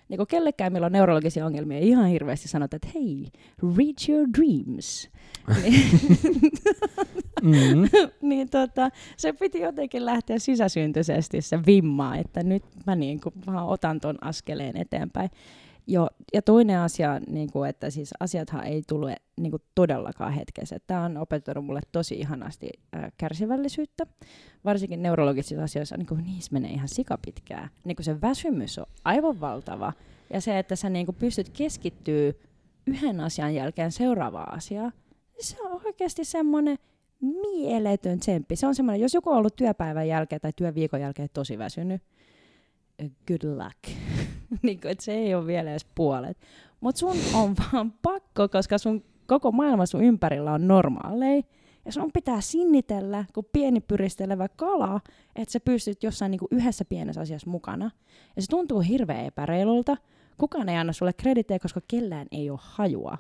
niin 0.10 0.18
kuin 0.18 0.28
kellekään, 0.28 0.74
millä 0.74 0.86
on 0.86 0.91
neurologisia 0.91 1.46
ongelmia, 1.46 1.80
ihan 1.80 2.08
hirveästi 2.08 2.48
sanota, 2.48 2.76
että 2.76 2.88
hei, 2.96 3.28
reach 3.78 4.10
your 4.10 4.28
dreams. 4.38 5.10
mm. 7.41 7.89
niin 8.30 8.50
tota, 8.50 8.89
se 9.18 9.34
piti 9.34 9.60
jotenkin 9.60 10.06
lähteä 10.06 10.39
sisäsyntyisesti 10.39 11.41
se 11.41 11.60
vimma, 11.65 12.15
että 12.15 12.44
nyt 12.44 12.63
mä 12.86 12.96
niin 12.96 13.22
kuin 13.22 13.34
vaan 13.48 13.68
otan 13.68 14.00
ton 14.00 14.18
askeleen 14.22 14.78
eteenpäin. 14.78 15.30
Joo, 15.88 16.10
ja 16.34 16.41
toinen 16.41 16.80
asia, 16.80 17.19
niin 17.28 17.52
kuin, 17.52 17.69
että 17.69 17.89
siis 17.89 18.13
asiathan 18.19 18.63
ei 18.63 18.84
tule 18.88 19.15
niin 19.38 19.52
kuin 19.52 19.62
todellakaan 19.76 20.34
hetkessä. 20.34 20.78
Tämä 20.88 21.06
on 21.06 21.17
opettanut 21.17 21.65
mulle 21.65 21.82
tosi 21.91 22.15
ihanasti 22.15 22.69
äh, 22.95 23.12
kärsivällisyyttä, 23.17 24.08
varsinkin 24.65 25.04
neurologisissa 25.04 25.63
asioissa, 25.63 25.98
niin 25.98 26.08
kuin, 26.08 26.24
niissä 26.24 26.54
menee 26.54 26.71
ihan 26.71 26.88
sikapitkää. 26.88 27.69
Niin 27.84 27.95
kuin 27.95 28.06
se 28.06 28.21
väsymys 28.21 28.80
on 28.80 28.86
aivan 29.04 29.41
valtava, 29.41 29.93
ja 30.34 30.41
se, 30.41 30.60
että 30.60 30.76
sä 30.76 30.89
niin 30.89 31.06
kuin 31.06 31.15
pystyt 31.19 31.50
keskittyä 31.50 32.34
yhden 32.88 33.19
asian 33.19 33.56
jälkeen 33.56 33.91
seuraavaa 33.91 34.54
asiaa, 34.54 34.91
se 35.39 35.62
on 35.62 35.82
oikeasti 35.86 36.26
semmoinen 36.26 36.78
mieletön 37.21 38.19
tsemppi. 38.19 38.56
Se 38.56 38.67
on 38.67 38.76
semmoinen, 38.76 39.02
jos 39.02 39.13
joku 39.13 39.30
on 39.30 39.38
ollut 39.38 39.56
työpäivän 39.56 40.08
jälkeen 40.08 40.41
tai 40.41 40.52
työviikon 40.56 41.02
jälkeen 41.02 41.30
tosi 41.34 41.58
väsynyt, 41.58 42.02
good 43.28 43.43
luck. 43.43 44.05
niin 44.62 44.82
kuin, 44.82 44.91
että 44.91 45.04
se 45.04 45.13
ei 45.13 45.36
ole 45.36 45.48
vielä 45.48 45.72
edes 45.72 45.86
puolet. 45.96 46.38
Mutta 46.82 47.00
sun 47.00 47.18
on 47.34 47.56
vaan 47.74 47.94
pakko, 48.02 48.50
koska 48.50 48.78
sun 48.78 49.04
koko 49.28 49.52
maailma 49.52 49.86
sun 49.86 50.04
ympärillä 50.04 50.54
on 50.54 50.68
normaalei. 50.68 51.44
Ja 51.86 51.91
sun 51.91 52.12
pitää 52.12 52.41
sinnitellä, 52.41 53.26
kun 53.34 53.46
pieni 53.54 53.82
pyristelevä 53.82 54.48
kala, 54.48 55.02
että 55.36 55.52
sä 55.52 55.60
pystyt 55.60 56.04
jossain 56.04 56.32
niin 56.32 56.39
kuin 56.39 56.50
yhdessä 56.52 56.86
pienessä 56.86 57.22
asiassa 57.22 57.50
mukana. 57.50 57.91
Ja 58.36 58.41
se 58.41 58.48
tuntuu 58.50 58.80
hirveän 58.80 59.26
epäreilulta. 59.26 59.98
Kukaan 60.38 60.70
ei 60.70 60.78
anna 60.78 60.94
sulle 60.94 61.13
kreditejä, 61.13 61.60
koska 61.60 61.82
kellään 61.88 62.28
ei 62.32 62.50
ole 62.50 62.60
hajua. 62.62 63.18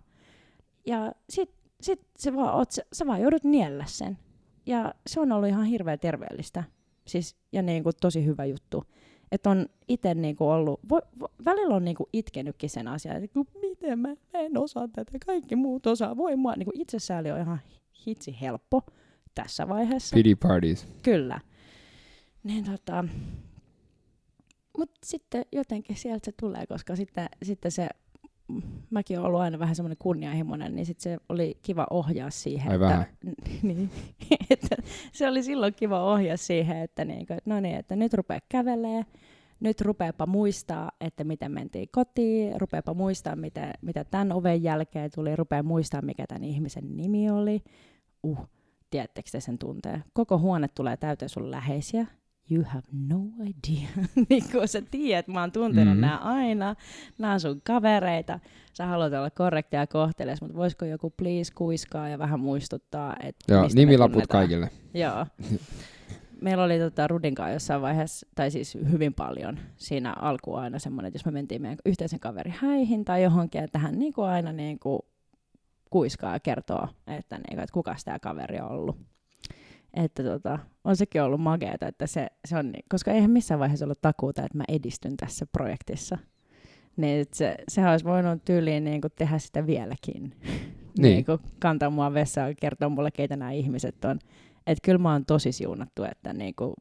Ja 0.85 1.11
sit, 1.29 1.51
sit 1.81 2.01
sä, 2.19 2.35
vaan 2.35 2.55
oot, 2.55 2.71
sä 2.93 3.07
vaan 3.07 3.21
joudut 3.21 3.43
niellä 3.43 3.85
sen. 3.87 4.17
Ja 4.65 4.93
se 5.07 5.19
on 5.19 5.31
ollut 5.31 5.49
ihan 5.49 5.65
hirveän 5.65 5.99
terveellistä. 5.99 6.63
Siis, 7.07 7.35
ja 7.51 7.61
niin 7.61 7.83
kuin 7.83 7.95
tosi 8.01 8.25
hyvä 8.25 8.45
juttu. 8.45 8.83
Että 9.35 9.49
on 9.49 9.65
itse 9.87 10.13
niinku 10.13 10.49
ollut, 10.49 10.79
vo, 10.89 11.01
vo, 11.19 11.27
välillä 11.45 11.75
on 11.75 11.85
niinku 11.85 12.09
itkenytkin 12.13 12.69
sen 12.69 12.87
asian, 12.87 13.23
että 13.23 13.39
miten 13.61 13.99
mä, 13.99 14.07
mä 14.07 14.39
en 14.39 14.57
osaa 14.57 14.87
tätä, 14.87 15.11
kaikki 15.25 15.55
muut 15.55 15.87
osaa, 15.87 16.17
voi 16.17 16.35
mua. 16.35 16.53
Niinku 16.55 16.71
itsesääli 16.75 17.31
on 17.31 17.39
ihan 17.39 17.59
hitsi 18.07 18.37
helppo 18.41 18.81
tässä 19.35 19.67
vaiheessa. 19.67 20.13
Pity 20.13 20.35
parties. 20.35 20.87
Kyllä. 21.03 21.39
Niin 22.43 22.65
tota, 22.65 23.05
mutta 24.77 24.99
sitten 25.03 25.45
jotenkin 25.51 25.95
sieltä 25.95 26.25
se 26.25 26.31
tulee, 26.39 26.67
koska 26.67 26.95
sitten, 26.95 27.29
sitten 27.43 27.71
se, 27.71 27.89
mäkin 28.89 29.17
olen 29.17 29.27
ollut 29.27 29.41
aina 29.41 29.59
vähän 29.59 29.75
semmoinen 29.75 29.97
kunnianhimoinen, 29.97 30.75
niin 30.75 30.85
sitten 30.85 31.03
se 31.03 31.17
oli 31.29 31.57
kiva 31.61 31.87
ohjaa 31.89 32.29
siihen. 32.29 32.69
Ai 32.69 32.75
että, 32.75 32.85
vähän. 32.85 33.05
niin, 33.63 33.89
että 34.49 34.75
se 35.11 35.27
oli 35.27 35.43
silloin 35.43 35.73
kiva 35.73 36.13
ohjaa 36.13 36.37
siihen, 36.37 36.77
että, 36.77 37.05
niin, 37.05 37.27
no 37.45 37.59
niin, 37.59 37.75
että 37.75 37.95
nyt 37.95 38.13
rupeaa 38.13 38.39
kävelee, 38.49 39.05
nyt 39.59 39.81
rupeapa 39.81 40.25
muistaa, 40.25 40.91
että 41.01 41.23
miten 41.23 41.51
mentiin 41.51 41.89
kotiin, 41.91 42.61
rupeapa 42.61 42.93
muistaa, 42.93 43.35
mitä, 43.35 43.73
mitä 43.81 44.03
tämän 44.03 44.31
oven 44.31 44.63
jälkeen 44.63 45.11
tuli, 45.15 45.35
rupeaa 45.35 45.63
muistaa, 45.63 46.01
mikä 46.01 46.27
tämän 46.27 46.43
ihmisen 46.43 46.97
nimi 46.97 47.29
oli. 47.29 47.63
Uh, 48.23 48.39
tiedättekö 48.89 49.29
te 49.31 49.39
sen 49.39 49.57
tuntee? 49.57 50.03
Koko 50.13 50.39
huone 50.39 50.67
tulee 50.67 50.97
täyteen 50.97 51.29
sun 51.29 51.51
läheisiä. 51.51 52.05
You 52.51 52.63
have 52.67 52.83
no 53.07 53.19
idea. 53.41 53.87
niin 54.29 54.43
kun 54.51 54.67
sä 54.67 54.81
tiedät, 54.91 55.27
mä 55.27 55.39
oon 55.41 55.51
tuntenut 55.51 55.87
Mhm. 55.93 55.97
mm. 55.97 56.01
nämä 56.01 56.17
aina. 56.17 56.75
Nämä 57.17 57.33
on 57.33 57.39
sun 57.39 57.61
kavereita. 57.61 58.39
Sä 58.73 58.85
haluat 58.85 59.13
olla 59.13 59.29
korrektia 59.29 59.79
ja 59.79 59.87
kohteles, 59.87 60.41
mutta 60.41 60.57
voisiko 60.57 60.85
joku 60.85 61.09
please 61.17 61.53
kuiskaa 61.55 62.09
ja 62.09 62.19
vähän 62.19 62.39
muistuttaa, 62.39 63.15
että 63.23 63.53
Joo, 63.53 63.63
mistä 63.63 63.79
nimilaput 63.79 64.27
kaikille. 64.27 64.69
Joo. 64.93 65.25
Meillä 66.41 66.63
oli 66.63 66.79
tota 66.79 67.07
Rudin 67.07 67.35
kanssa 67.35 67.53
jossain 67.53 67.81
vaiheessa, 67.81 68.27
tai 68.35 68.51
siis 68.51 68.77
hyvin 68.91 69.13
paljon 69.13 69.59
siinä 69.77 70.13
alkuun 70.13 70.59
aina 70.59 70.79
semmoinen, 70.79 71.07
että 71.07 71.15
jos 71.15 71.25
me 71.25 71.31
mentiin 71.31 71.61
meidän 71.61 71.77
yhteisen 71.85 72.19
kaverin 72.19 72.53
häihin 72.57 73.05
tai 73.05 73.23
johonkin, 73.23 73.63
että 73.63 73.79
hän 73.79 73.99
niinku 73.99 74.21
aina 74.21 74.51
niinku 74.51 75.05
kuiskaa 75.89 76.33
ja 76.33 76.39
kertoo, 76.39 76.87
että, 77.07 77.35
niinku, 77.37 77.61
että 77.63 77.73
kuka 77.73 77.95
tämä 78.05 78.19
kaveri 78.19 78.59
on 78.59 78.69
ollut. 78.71 78.97
Että 79.95 80.23
tota, 80.23 80.59
on 80.83 80.95
sekin 80.95 81.21
ollut 81.21 81.41
makeata, 81.41 81.87
että 81.87 82.07
se, 82.07 82.27
se 82.45 82.57
on, 82.57 82.71
ni- 82.71 82.83
koska 82.89 83.11
eihän 83.11 83.31
missään 83.31 83.59
vaiheessa 83.59 83.85
ollut 83.85 84.01
takuuta, 84.01 84.43
että 84.43 84.57
mä 84.57 84.63
edistyn 84.67 85.17
tässä 85.17 85.45
projektissa. 85.45 86.17
Niin 86.97 87.25
se, 87.33 87.55
sehän 87.67 87.91
olisi 87.91 88.05
voinut 88.05 88.45
tyyliin 88.45 88.83
niin 88.83 89.01
kuin 89.01 89.13
tehdä 89.15 89.39
sitä 89.39 89.67
vieläkin. 89.67 90.35
Niin. 90.97 91.13
niin 91.13 91.25
kuin 91.25 91.39
kantaa 91.59 91.89
mua 91.89 92.13
vessaan 92.13 92.49
ja 92.49 92.55
kertoa 92.55 92.89
mulle, 92.89 93.11
keitä 93.11 93.35
nämä 93.35 93.51
ihmiset 93.51 94.05
on. 94.05 94.19
Että 94.67 94.81
kyllä 94.85 94.97
mä 94.97 95.11
oon 95.11 95.25
tosi 95.25 95.51
siunattu, 95.51 96.03
että 96.03 96.33
niin 96.33 96.55
kuin 96.55 96.73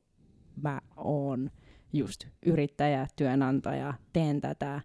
mä 0.62 0.80
oon 0.96 1.50
just 1.92 2.26
yrittäjä, 2.46 3.06
työnantaja, 3.16 3.94
teen 4.12 4.40
tätä 4.40 4.80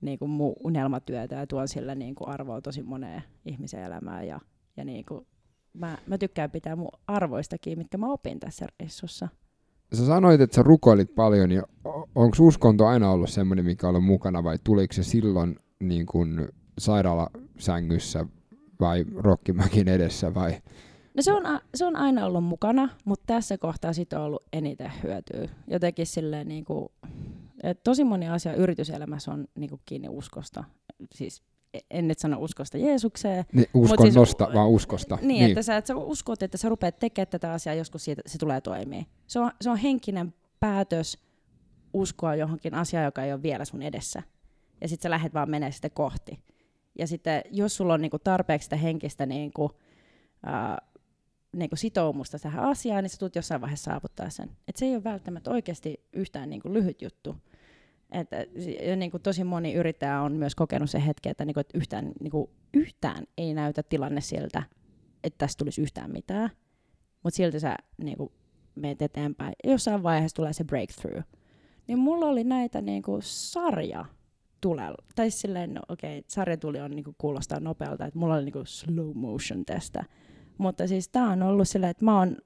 niin 0.00 0.18
kuin 0.18 0.30
mun 0.30 0.52
unelmatyötä 0.64 1.34
ja 1.34 1.46
tuon 1.46 1.68
sillä 1.68 1.94
niin 1.94 2.14
kuin 2.14 2.28
arvoa 2.28 2.60
tosi 2.60 2.82
moneen 2.82 3.22
ihmisen 3.44 3.82
elämään. 3.82 4.26
Ja, 4.26 4.40
ja 4.76 4.84
niin 4.84 5.04
kuin 5.04 5.26
mä, 5.74 5.98
mä 6.06 6.18
tykkään 6.18 6.50
pitää 6.50 6.76
mun 6.76 6.88
arvoistakin, 7.06 7.78
mitkä 7.78 7.98
mä 7.98 8.12
opin 8.12 8.40
tässä 8.40 8.66
reissussa. 8.80 9.28
Sä 9.94 10.06
sanoit, 10.06 10.40
että 10.40 10.56
sä 10.56 10.62
rukoilit 10.62 11.14
paljon, 11.14 11.48
niin 11.48 11.62
onko 12.14 12.36
uskonto 12.40 12.86
aina 12.86 13.10
ollut 13.10 13.30
semmoinen, 13.30 13.64
mikä 13.64 13.88
on 13.88 14.02
mukana, 14.02 14.44
vai 14.44 14.58
tuliko 14.64 14.92
se 14.92 15.02
silloin 15.02 15.56
niin 15.80 16.06
kuin 16.06 16.48
sairaalasängyssä 16.78 18.26
vai 18.80 19.04
Rokkimäkin 19.16 19.88
edessä, 19.88 20.34
vai 20.34 20.52
No 21.14 21.22
se 21.22 21.32
on, 21.32 21.46
a- 21.46 21.60
se 21.74 21.84
on 21.84 21.96
aina 21.96 22.26
ollut 22.26 22.44
mukana, 22.44 22.88
mutta 23.04 23.24
tässä 23.26 23.58
kohtaa 23.58 23.92
siitä 23.92 24.20
on 24.20 24.26
ollut 24.26 24.42
eniten 24.52 24.92
hyötyä. 25.02 25.48
Jotenkin 25.66 26.06
silleen 26.06 26.48
niin 26.48 26.64
kuin, 26.64 26.88
tosi 27.84 28.04
moni 28.04 28.28
asia 28.28 28.54
yrityselämässä 28.54 29.32
on 29.32 29.46
niin 29.54 29.70
kuin 29.70 29.80
kiinni 29.84 30.08
uskosta. 30.08 30.64
Siis 31.14 31.42
en 31.90 32.08
nyt 32.08 32.18
sano 32.18 32.36
uskosta 32.40 32.78
Jeesukseen. 32.78 33.44
niin 33.52 33.68
siis- 33.72 33.90
uskonnosta, 33.90 34.48
vaan 34.54 34.68
uskosta? 34.68 35.16
Niin, 35.16 35.28
niin, 35.28 35.44
että 35.44 35.62
sä, 35.62 35.76
että 35.76 35.88
sä 35.88 35.96
uskot, 35.96 36.42
että 36.42 36.58
sä 36.58 36.68
rupeat 36.68 36.98
tekemään 36.98 37.28
tätä 37.28 37.52
asiaa, 37.52 37.74
joskus 37.74 38.04
siitä, 38.04 38.22
se 38.26 38.38
tulee 38.38 38.60
toimii. 38.60 39.06
Se 39.26 39.38
on, 39.40 39.50
se 39.60 39.70
on 39.70 39.76
henkinen 39.76 40.34
päätös 40.60 41.18
uskoa 41.94 42.34
johonkin 42.34 42.74
asiaan, 42.74 43.04
joka 43.04 43.22
ei 43.24 43.32
ole 43.32 43.42
vielä 43.42 43.64
sun 43.64 43.82
edessä. 43.82 44.22
Ja 44.80 44.88
sitten 44.88 45.02
sä 45.02 45.10
lähdet 45.10 45.34
vaan 45.34 45.50
menee 45.50 45.70
sitä 45.70 45.90
kohti. 45.90 46.38
Ja 46.98 47.06
sitten 47.06 47.42
jos 47.50 47.76
sulla 47.76 47.94
on 47.94 48.00
niinku 48.00 48.18
tarpeeksi 48.18 48.64
sitä 48.66 48.76
henkistä 48.76 49.26
niinku, 49.26 49.70
ää, 50.46 50.78
niinku 51.56 51.76
sitoumusta 51.76 52.38
tähän 52.38 52.64
asiaan, 52.64 53.04
niin 53.04 53.10
sä 53.10 53.18
tulet 53.18 53.36
jossain 53.36 53.60
vaiheessa 53.60 53.90
saavuttaa 53.90 54.30
sen. 54.30 54.50
Et 54.68 54.76
se 54.76 54.84
ei 54.86 54.94
ole 54.94 55.04
välttämättä 55.04 55.50
oikeasti 55.50 56.00
yhtään 56.12 56.50
niinku 56.50 56.72
lyhyt 56.72 57.02
juttu. 57.02 57.36
Että, 58.12 58.36
ja 58.86 58.96
niin 58.96 59.10
kuin 59.10 59.22
tosi 59.22 59.44
moni 59.44 59.74
yrittäjä 59.74 60.20
on 60.20 60.32
myös 60.32 60.54
kokenut 60.54 60.90
sen 60.90 61.00
hetken, 61.00 61.30
että, 61.30 61.44
niin 61.44 61.54
kuin, 61.54 61.60
että 61.60 61.78
yhtään, 61.78 62.12
niin 62.20 62.30
kuin, 62.30 62.50
yhtään 62.74 63.24
ei 63.38 63.54
näytä 63.54 63.82
tilanne 63.82 64.20
siltä, 64.20 64.62
että 65.24 65.38
tästä 65.38 65.58
tulisi 65.58 65.82
yhtään 65.82 66.12
mitään. 66.12 66.50
Mutta 67.22 67.36
silti 67.36 67.60
sä 67.60 67.76
niin 67.98 68.16
kuin, 68.18 68.32
meet 68.74 69.02
eteenpäin. 69.02 69.52
Jossain 69.64 70.02
vaiheessa 70.02 70.36
tulee 70.36 70.52
se 70.52 70.64
breakthrough. 70.64 71.28
Niin 71.86 71.98
mulla 71.98 72.26
oli 72.26 72.44
näitä 72.44 72.82
niin 72.82 73.02
kuin, 73.02 73.22
sarja 73.22 74.04
tulella. 74.60 75.04
Tai 75.14 75.30
silleen, 75.30 75.74
no, 75.74 75.80
okei, 75.88 76.18
okay, 76.18 76.28
sarja 76.28 76.56
tuli 76.56 76.80
on 76.80 76.90
niin 76.90 77.04
kuin, 77.04 77.16
kuulostaa 77.18 77.60
nopealta, 77.60 78.06
että 78.06 78.18
mulla 78.18 78.34
oli 78.34 78.44
niin 78.44 78.52
kuin, 78.52 78.66
slow 78.66 79.10
motion 79.14 79.64
tästä. 79.64 80.04
Mutta 80.58 80.86
siis 80.86 81.08
tää 81.08 81.28
on 81.28 81.42
ollut 81.42 81.68
silleen, 81.68 81.90
että 81.90 82.04
mä 82.04 82.18
oon 82.18 82.36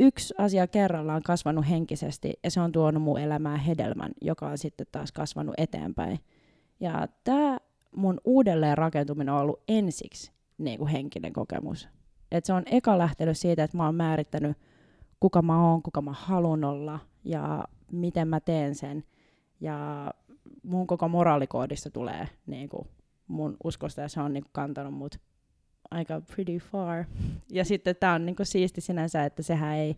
yksi 0.00 0.34
asia 0.38 0.66
kerrallaan 0.66 1.22
kasvanut 1.22 1.68
henkisesti 1.68 2.32
ja 2.44 2.50
se 2.50 2.60
on 2.60 2.72
tuonut 2.72 3.02
mun 3.02 3.20
elämään 3.20 3.60
hedelmän, 3.60 4.10
joka 4.20 4.46
on 4.46 4.58
sitten 4.58 4.86
taas 4.92 5.12
kasvanut 5.12 5.54
eteenpäin. 5.58 6.18
Ja 6.80 7.08
tämä 7.24 7.58
mun 7.96 8.20
uudelleen 8.24 8.78
rakentuminen 8.78 9.34
on 9.34 9.40
ollut 9.40 9.62
ensiksi 9.68 10.32
niin 10.58 10.78
kuin 10.78 10.88
henkinen 10.88 11.32
kokemus. 11.32 11.88
Et 12.32 12.44
se 12.44 12.52
on 12.52 12.62
eka 12.66 12.98
lähtenyt 12.98 13.38
siitä, 13.38 13.64
että 13.64 13.76
mä 13.76 13.86
oon 13.86 13.94
määrittänyt, 13.94 14.56
kuka 15.20 15.42
mä 15.42 15.70
oon, 15.70 15.82
kuka 15.82 16.02
mä 16.02 16.12
haluan 16.12 16.64
olla 16.64 16.98
ja 17.24 17.64
miten 17.92 18.28
mä 18.28 18.40
teen 18.40 18.74
sen. 18.74 19.04
Ja 19.60 20.10
mun 20.62 20.86
koko 20.86 21.08
moraalikoodista 21.08 21.90
tulee 21.90 22.28
niin 22.46 22.68
kuin 22.68 22.88
mun 23.28 23.56
uskosta 23.64 24.00
ja 24.00 24.08
se 24.08 24.20
on 24.20 24.32
niin 24.32 24.44
kuin 24.44 24.52
kantanut 24.52 24.94
mut 24.94 25.18
aika 25.94 26.20
pretty 26.20 26.58
far. 26.58 27.04
Ja 27.50 27.64
sitten 27.64 27.96
tämä 27.96 28.14
on 28.14 28.26
niinku 28.26 28.44
siisti 28.44 28.80
sinänsä, 28.80 29.24
että 29.24 29.42
sehän 29.42 29.76
ei, 29.76 29.96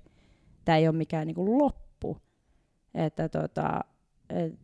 tämä 0.65 0.79
ei 0.79 0.89
ole 0.89 0.97
mikään 0.97 1.27
niinku 1.27 1.59
loppu. 1.59 2.17
Että 2.95 3.29
tota, 3.29 3.81
et 4.31 4.55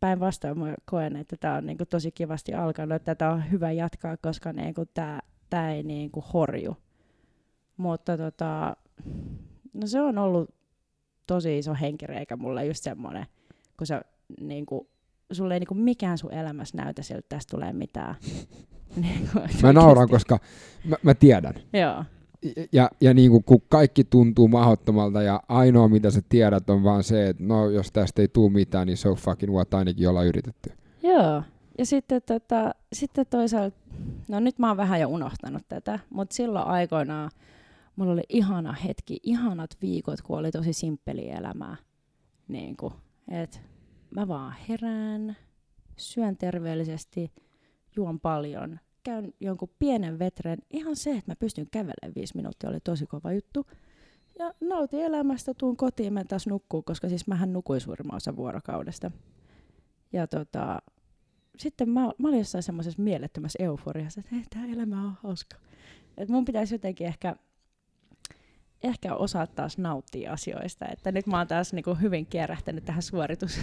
päinvastoin 0.00 0.58
mä 0.58 0.74
koen, 0.84 1.16
että 1.16 1.36
tämä 1.40 1.54
on 1.54 1.66
niinku 1.66 1.86
tosi 1.86 2.12
kivasti 2.12 2.54
alkanut, 2.54 2.96
että 2.96 3.14
tätä 3.14 3.30
on 3.30 3.50
hyvä 3.50 3.72
jatkaa, 3.72 4.16
koska 4.16 4.52
niinku 4.52 4.84
tämä 5.50 5.72
ei 5.72 5.82
niinku 5.82 6.24
horju. 6.32 6.76
Mutta 7.76 8.16
tota, 8.16 8.76
no 9.74 9.86
se 9.86 10.00
on 10.00 10.18
ollut 10.18 10.54
tosi 11.26 11.58
iso 11.58 11.74
henkireikä 11.74 12.36
mulle 12.36 12.66
just 12.66 12.82
semmoinen, 12.82 13.26
kun 13.76 13.86
sä 13.86 14.02
niinku, 14.40 14.90
sulle 15.32 15.54
ei 15.54 15.60
niinku 15.60 15.74
mikään 15.74 16.18
sun 16.18 16.32
elämässä 16.32 16.76
näytä 16.76 17.02
siltä, 17.02 17.18
että 17.18 17.36
tästä 17.36 17.50
tulee 17.50 17.72
mitään. 17.72 18.14
niinku, 19.00 19.38
Mä 19.62 19.72
nauran, 19.72 20.08
koska 20.08 20.38
mä, 20.84 20.96
mä 21.02 21.14
tiedän. 21.14 21.54
Joo. 21.72 22.04
Ja, 22.72 22.90
ja 23.00 23.14
niin 23.14 23.30
kuin, 23.30 23.44
kun 23.44 23.62
kaikki 23.68 24.04
tuntuu 24.04 24.48
mahdottomalta 24.48 25.22
ja 25.22 25.42
ainoa 25.48 25.88
mitä 25.88 26.10
sä 26.10 26.22
tiedät 26.28 26.70
on 26.70 26.84
vaan 26.84 27.02
se, 27.02 27.28
että 27.28 27.42
no 27.44 27.70
jos 27.70 27.92
tästä 27.92 28.22
ei 28.22 28.28
tule 28.28 28.52
mitään, 28.52 28.86
niin 28.86 28.96
so 28.96 29.14
fucking 29.14 29.52
what 29.52 29.74
ainakin 29.74 30.08
ollaan 30.08 30.26
yritetty. 30.26 30.72
Joo. 31.02 31.42
Ja 31.78 31.86
sitten, 31.86 32.22
tota, 32.26 32.74
sitten 32.92 33.26
toisaalta, 33.26 33.76
no 34.28 34.40
nyt 34.40 34.58
mä 34.58 34.68
oon 34.68 34.76
vähän 34.76 35.00
jo 35.00 35.08
unohtanut 35.08 35.62
tätä, 35.68 35.98
mutta 36.10 36.34
silloin 36.34 36.66
aikoinaan 36.66 37.30
mulla 37.96 38.12
oli 38.12 38.22
ihana 38.28 38.72
hetki, 38.72 39.20
ihanat 39.22 39.70
viikot, 39.82 40.22
kun 40.22 40.38
oli 40.38 40.50
tosi 40.50 40.72
simppeli 40.72 41.30
elämää. 41.30 41.76
Niin 42.48 42.76
kuin, 42.76 42.92
et 43.28 43.62
mä 44.10 44.28
vaan 44.28 44.54
herään, 44.68 45.36
syön 45.96 46.36
terveellisesti, 46.36 47.32
juon 47.96 48.20
paljon, 48.20 48.80
käyn 49.08 49.34
jonkun 49.40 49.70
pienen 49.78 50.18
vetren. 50.18 50.58
Ihan 50.70 50.96
se, 50.96 51.10
että 51.10 51.30
mä 51.30 51.36
pystyn 51.36 51.66
kävelemään 51.70 52.14
viisi 52.14 52.36
minuuttia, 52.36 52.70
oli 52.70 52.80
tosi 52.80 53.06
kova 53.06 53.32
juttu. 53.32 53.66
Ja 54.38 54.54
nautin 54.60 55.00
elämästä, 55.00 55.54
tuun 55.54 55.76
kotiin, 55.76 56.12
mä 56.12 56.24
taas 56.24 56.46
nukkuu, 56.46 56.82
koska 56.82 57.08
siis 57.08 57.26
mähän 57.26 57.52
nukuin 57.52 57.80
suurimman 57.80 58.16
osa 58.16 58.36
vuorokaudesta. 58.36 59.10
Ja 60.12 60.26
tota, 60.26 60.82
sitten 61.58 61.88
mä, 61.88 62.00
mä 62.18 62.28
olin 62.28 62.38
jossain 62.38 62.62
semmoisessa 62.62 63.02
mielettömässä 63.02 63.62
euforiassa, 63.62 64.20
että 64.20 64.34
hei, 64.34 64.44
tämä 64.50 64.66
elämä 64.66 65.04
on 65.04 65.12
hauska. 65.22 65.56
Et 66.16 66.28
mun 66.28 66.44
pitäisi 66.44 66.74
jotenkin 66.74 67.06
ehkä, 67.06 67.36
ehkä 68.82 69.14
osaa 69.14 69.46
taas 69.46 69.78
nauttia 69.78 70.32
asioista. 70.32 70.86
Että 70.92 71.12
nyt 71.12 71.26
mä 71.26 71.38
oon 71.38 71.46
taas 71.46 71.72
niinku 71.72 71.94
hyvin 71.94 72.26
kierrähtänyt 72.26 72.84
tähän 72.84 73.02
suoritus. 73.02 73.60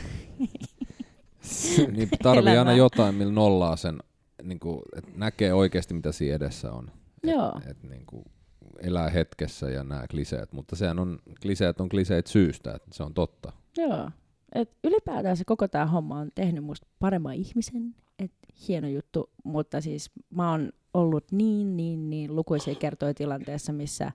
niin 1.95 2.09
tarvii 2.23 2.57
aina 2.57 2.73
jotain, 2.73 3.15
millä 3.15 3.33
nollaa 3.33 3.75
sen, 3.75 3.99
niin 4.45 4.59
kuin, 4.59 4.81
että 4.97 5.11
näkee 5.15 5.53
oikeasti, 5.53 5.93
mitä 5.93 6.11
siinä 6.11 6.35
edessä 6.35 6.71
on. 6.71 6.91
Joo. 7.23 7.53
Et, 7.57 7.69
et, 7.69 7.83
niin 7.83 8.05
kuin, 8.05 8.25
elää 8.79 9.09
hetkessä 9.09 9.69
ja 9.69 9.83
nämä 9.83 10.07
kliseet, 10.07 10.53
mutta 10.53 10.75
sehän 10.75 10.99
on, 10.99 11.19
kliseet 11.41 11.81
on 11.81 11.89
kliseet 11.89 12.27
syystä, 12.27 12.73
että 12.75 12.89
se 12.93 13.03
on 13.03 13.13
totta. 13.13 13.51
Joo. 13.77 14.09
Et 14.55 14.77
ylipäätään 14.83 15.37
se 15.37 15.43
koko 15.45 15.67
tämä 15.67 15.85
homma 15.85 16.19
on 16.19 16.29
tehnyt 16.35 16.63
musta 16.63 16.87
paremman 16.99 17.33
ihmisen. 17.33 17.95
Et 18.19 18.31
hieno 18.67 18.87
juttu, 18.87 19.29
mutta 19.43 19.81
siis 19.81 20.11
mä 20.29 20.51
oon 20.51 20.71
ollut 20.93 21.31
niin, 21.31 21.77
niin, 21.77 22.09
niin 22.09 22.35
lukuisia 22.35 22.75
kertoja 22.75 23.13
tilanteessa, 23.13 23.73
missä, 23.73 24.11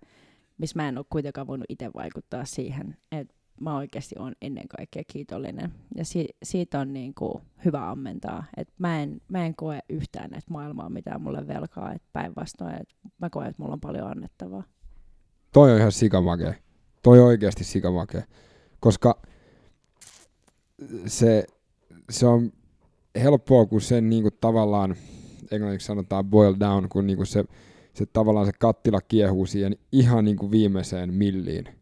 missä 0.58 0.78
mä 0.78 0.88
en 0.88 0.98
ole 0.98 1.06
kuitenkaan 1.10 1.46
voinut 1.46 1.66
itse 1.68 1.90
vaikuttaa 1.94 2.44
siihen, 2.44 2.96
että 3.12 3.34
mä 3.60 3.76
oikeasti 3.76 4.14
on 4.18 4.32
ennen 4.42 4.68
kaikkea 4.68 5.02
kiitollinen. 5.12 5.72
Ja 5.96 6.04
si- 6.04 6.36
siitä 6.42 6.80
on 6.80 6.92
niin 6.92 7.14
kuin 7.14 7.42
hyvä 7.64 7.90
ammentaa. 7.90 8.44
Et 8.56 8.68
mä, 8.78 9.02
en, 9.02 9.20
mä 9.28 9.46
en 9.46 9.54
koe 9.54 9.78
yhtään, 9.88 10.24
että 10.24 10.50
maailma 10.50 10.84
on 10.84 10.92
mitään 10.92 11.22
mulle 11.22 11.48
velkaa. 11.48 11.92
Et 11.92 12.02
päinvastoin, 12.12 12.74
että 12.74 12.94
mä 13.18 13.30
koen, 13.30 13.48
että 13.48 13.62
mulla 13.62 13.74
on 13.74 13.80
paljon 13.80 14.06
annettavaa. 14.10 14.62
Toi 15.52 15.72
on 15.72 15.78
ihan 15.78 15.92
sikamakea. 15.92 16.54
Toi 17.02 17.18
on 17.18 17.26
oikeasti 17.26 17.64
sikamakea. 17.64 18.22
Koska 18.80 19.22
se, 21.06 21.46
se 22.10 22.26
on 22.26 22.52
helppoa, 23.22 23.66
kun 23.66 23.80
sen 23.80 24.10
niinku 24.10 24.30
tavallaan, 24.30 24.96
englanniksi 25.50 25.86
sanotaan 25.86 26.24
boil 26.24 26.54
down, 26.60 26.88
kun 26.88 27.06
niinku 27.06 27.24
se, 27.24 27.44
se 27.94 28.06
tavallaan 28.06 28.46
se 28.46 28.52
kattila 28.58 29.00
kiehuu 29.00 29.46
siihen 29.46 29.76
ihan 29.92 30.24
niinku 30.24 30.50
viimeiseen 30.50 31.14
milliin, 31.14 31.79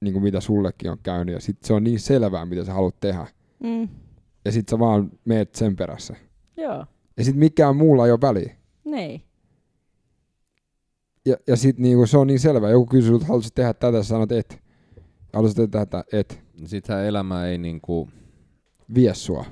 niinku 0.00 0.20
mitä 0.20 0.40
sullekin 0.40 0.90
on 0.90 0.98
käynyt. 1.02 1.34
Ja 1.34 1.40
sit 1.40 1.56
se 1.64 1.72
on 1.72 1.84
niin 1.84 2.00
selvää, 2.00 2.46
mitä 2.46 2.64
sä 2.64 2.72
haluat 2.72 3.00
tehdä. 3.00 3.26
Mm. 3.62 3.88
Ja 4.44 4.52
sit 4.52 4.68
sä 4.68 4.78
vaan 4.78 5.10
meet 5.24 5.54
sen 5.54 5.76
perässä. 5.76 6.16
Joo, 6.56 6.86
Ja 7.16 7.24
sit 7.24 7.36
mikään 7.36 7.76
muulla 7.76 8.06
ei 8.06 8.12
ole 8.12 8.20
väliä. 8.20 8.56
niin. 8.84 9.22
Ja, 11.26 11.36
ja 11.46 11.56
sit 11.56 11.78
niinku 11.78 12.06
se 12.06 12.18
on 12.18 12.26
niin 12.26 12.40
selvää. 12.40 12.70
Joku 12.70 12.86
kysyy, 12.86 13.14
että 13.14 13.26
haluaisit 13.26 13.54
tehdä 13.54 13.74
tätä, 13.74 14.02
sä 14.02 14.08
sanot 14.08 14.32
et. 14.32 14.62
Haluaisit 15.32 15.56
tehdä 15.56 15.86
tätä, 15.86 16.04
et. 16.12 16.42
Sittenhän 16.64 17.04
elämä 17.04 17.46
ei 17.46 17.58
niin 17.58 17.80
kuin, 17.80 18.10
Vie 18.94 19.14
sua. 19.14 19.44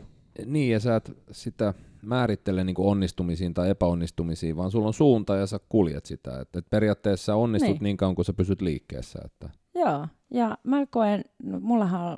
niin 0.47 0.73
ja 0.73 0.81
sä 0.81 0.97
et 0.97 1.13
sitä 1.31 1.75
määrittele 2.03 2.65
niin 2.65 2.75
kuin 2.75 2.89
onnistumisiin 2.89 3.55
tai 3.55 3.71
epäonnistumisiin, 3.71 4.57
vaan 4.57 4.71
sulla 4.71 4.87
on 4.87 4.95
suunta 4.95 5.37
ja 5.37 5.47
sä 5.47 5.61
kuljet 5.69 6.07
sitä. 6.07 6.41
Et, 6.41 6.57
et 6.57 6.67
periaatteessa 6.71 7.25
sä 7.25 7.37
onnistut 7.37 7.69
Niin. 7.69 7.75
niin. 7.75 7.83
niin 7.85 7.97
kauan, 7.97 8.15
kun 8.15 8.25
sä 8.25 8.33
pysyt 8.33 8.61
liikkeessä. 8.63 9.19
Että. 9.25 9.51
Joo, 9.77 10.07
ja 10.31 10.59
mä 10.63 10.87
koen, 10.87 11.25
no, 11.43 11.61
mullahan 11.61 12.01
on 12.01 12.17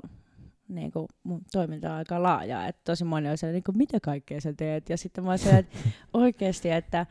niin 0.68 0.92
kuin, 0.92 1.06
mun 1.22 1.40
toiminta 1.52 1.90
on 1.90 1.96
aika 1.96 2.22
laajaa, 2.22 2.66
että 2.66 2.80
tosi 2.84 3.04
moni 3.04 3.28
on 3.28 3.38
siellä, 3.38 3.52
niin 3.52 3.78
mitä 3.78 4.00
kaikkea 4.00 4.40
sä 4.40 4.52
teet, 4.52 4.88
ja 4.88 4.96
sitten 4.96 5.24
mä 5.24 5.30
oon 5.30 5.56
että 5.58 5.78
oikeasti, 6.12 6.70
että, 6.70 7.06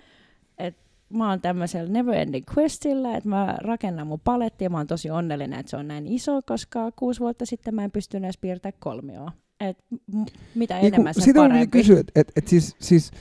että 0.58 0.82
mä 1.10 1.30
oon 1.30 1.42
tämmöisellä 1.42 1.92
never 1.92 2.16
ending 2.16 2.46
questillä, 2.58 3.18
että 3.18 3.30
mä 3.30 3.58
rakennan 3.62 4.08
mun 4.08 4.20
palettia, 4.20 4.66
ja 4.66 4.70
mä 4.70 4.78
oon 4.78 4.88
tosi 4.88 5.10
onnellinen, 5.10 5.60
että 5.60 5.70
se 5.70 5.78
on 5.78 5.88
näin 5.88 6.08
iso, 6.08 6.42
koska 6.42 6.92
kuusi 6.92 7.20
vuotta 7.20 7.46
sitten 7.46 7.76
mä 7.76 7.84
en 7.84 7.92
pystynyt 7.92 8.26
edes 8.26 8.38
piirtämään 8.38 8.80
kolmioa. 8.80 9.32
Et 9.60 9.78
m- 10.14 10.24
mitä 10.56 10.80
enemmän 10.80 11.14
sen 11.14 11.24
sitä 11.24 11.40
parempi. 11.40 11.68
Kysyä, 11.68 12.00
että 12.00 12.12
et, 12.16 12.32
et 12.36 12.48
siis, 12.48 12.76
siis 12.80 13.12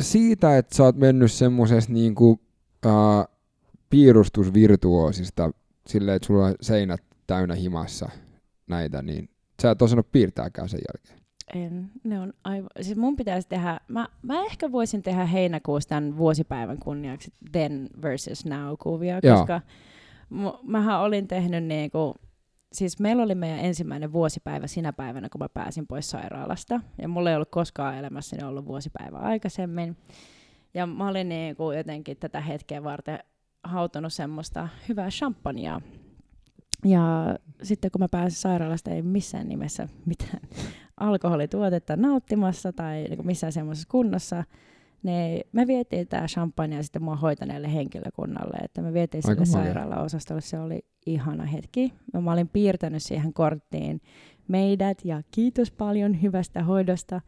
siitä, 0.00 0.58
että 0.58 0.76
sä 0.76 0.82
oot 0.82 0.96
mennyt 0.96 1.32
semmosesta 1.32 1.92
niinku, 1.92 2.30
uh, 2.30 2.40
piirustusvirtuoosista 3.90 5.50
silleen, 5.88 6.16
että 6.16 6.26
sulla 6.26 6.46
on 6.46 6.54
seinät 6.60 7.02
täynnä 7.26 7.54
himassa 7.54 8.10
näitä, 8.66 9.02
niin 9.02 9.28
sä 9.62 9.70
et 9.70 9.82
osannut 9.82 10.12
piirtääkään 10.12 10.68
sen 10.68 10.80
jälkeen. 10.88 11.26
En, 11.54 11.90
ne 12.04 12.20
on 12.20 12.32
aivan, 12.44 12.70
siis 12.80 12.96
mun 12.96 13.16
pitäisi 13.16 13.48
tehdä, 13.48 13.80
mä, 13.88 14.08
mä 14.22 14.44
ehkä 14.44 14.72
voisin 14.72 15.02
tehdä 15.02 15.26
heinäkuussa 15.26 15.88
tämän 15.88 16.16
vuosipäivän 16.16 16.78
kunniaksi 16.78 17.32
then 17.52 17.88
versus 18.02 18.46
now 18.46 18.74
kuvia, 18.82 19.20
Joo. 19.22 19.36
koska 19.36 19.60
mu- 20.32 20.58
mähän 20.62 21.00
olin 21.00 21.28
tehnyt 21.28 21.64
niinku, 21.64 22.14
siis 22.72 23.00
meillä 23.00 23.22
oli 23.22 23.34
meidän 23.34 23.58
ensimmäinen 23.58 24.12
vuosipäivä 24.12 24.66
sinä 24.66 24.92
päivänä, 24.92 25.28
kun 25.28 25.38
mä 25.38 25.48
pääsin 25.48 25.86
pois 25.86 26.10
sairaalasta, 26.10 26.80
ja 27.02 27.08
mulla 27.08 27.30
ei 27.30 27.36
ollut 27.36 27.50
koskaan 27.50 27.98
elämässäni 27.98 28.44
ollut 28.44 28.66
vuosipäivä 28.66 29.18
aikaisemmin, 29.18 29.96
ja 30.74 30.86
mä 30.86 31.08
olin 31.08 31.28
niinku 31.28 31.72
jotenkin 31.72 32.16
tätä 32.16 32.40
hetkeä 32.40 32.84
varten 32.84 33.18
hautonut 33.66 34.12
semmoista 34.12 34.68
hyvää 34.88 35.08
champagnea, 35.08 35.80
ja 36.84 37.36
sitten 37.62 37.90
kun 37.90 38.00
mä 38.00 38.08
pääsin 38.10 38.40
sairaalasta, 38.40 38.90
ei 38.90 39.02
missään 39.02 39.48
nimessä 39.48 39.88
mitään 40.06 40.40
alkoholituotetta 41.00 41.96
nauttimassa 41.96 42.72
tai 42.72 43.04
niinku 43.08 43.22
missään 43.22 43.52
semmoisessa 43.52 43.88
kunnossa, 43.90 44.44
niin 45.02 45.44
me 45.52 45.66
vietiin 45.66 46.08
tämä 46.08 46.26
champagne 46.26 46.82
sitten 46.82 47.02
mua 47.02 47.16
hoitaneelle 47.16 47.74
henkilökunnalle, 47.74 48.56
että 48.64 48.82
me 48.82 48.92
vietiin 48.92 49.22
sille 49.22 49.44
sairaalaosastolle. 49.44 50.40
Se 50.40 50.60
oli 50.60 50.84
ihana 51.06 51.44
hetki. 51.44 51.92
Mä 52.22 52.32
olin 52.32 52.48
piirtänyt 52.48 53.02
siihen 53.02 53.32
korttiin 53.32 54.00
meidät 54.48 55.04
ja 55.04 55.22
kiitos 55.30 55.70
paljon 55.70 56.22
hyvästä 56.22 56.62
hoidosta. 56.62 57.20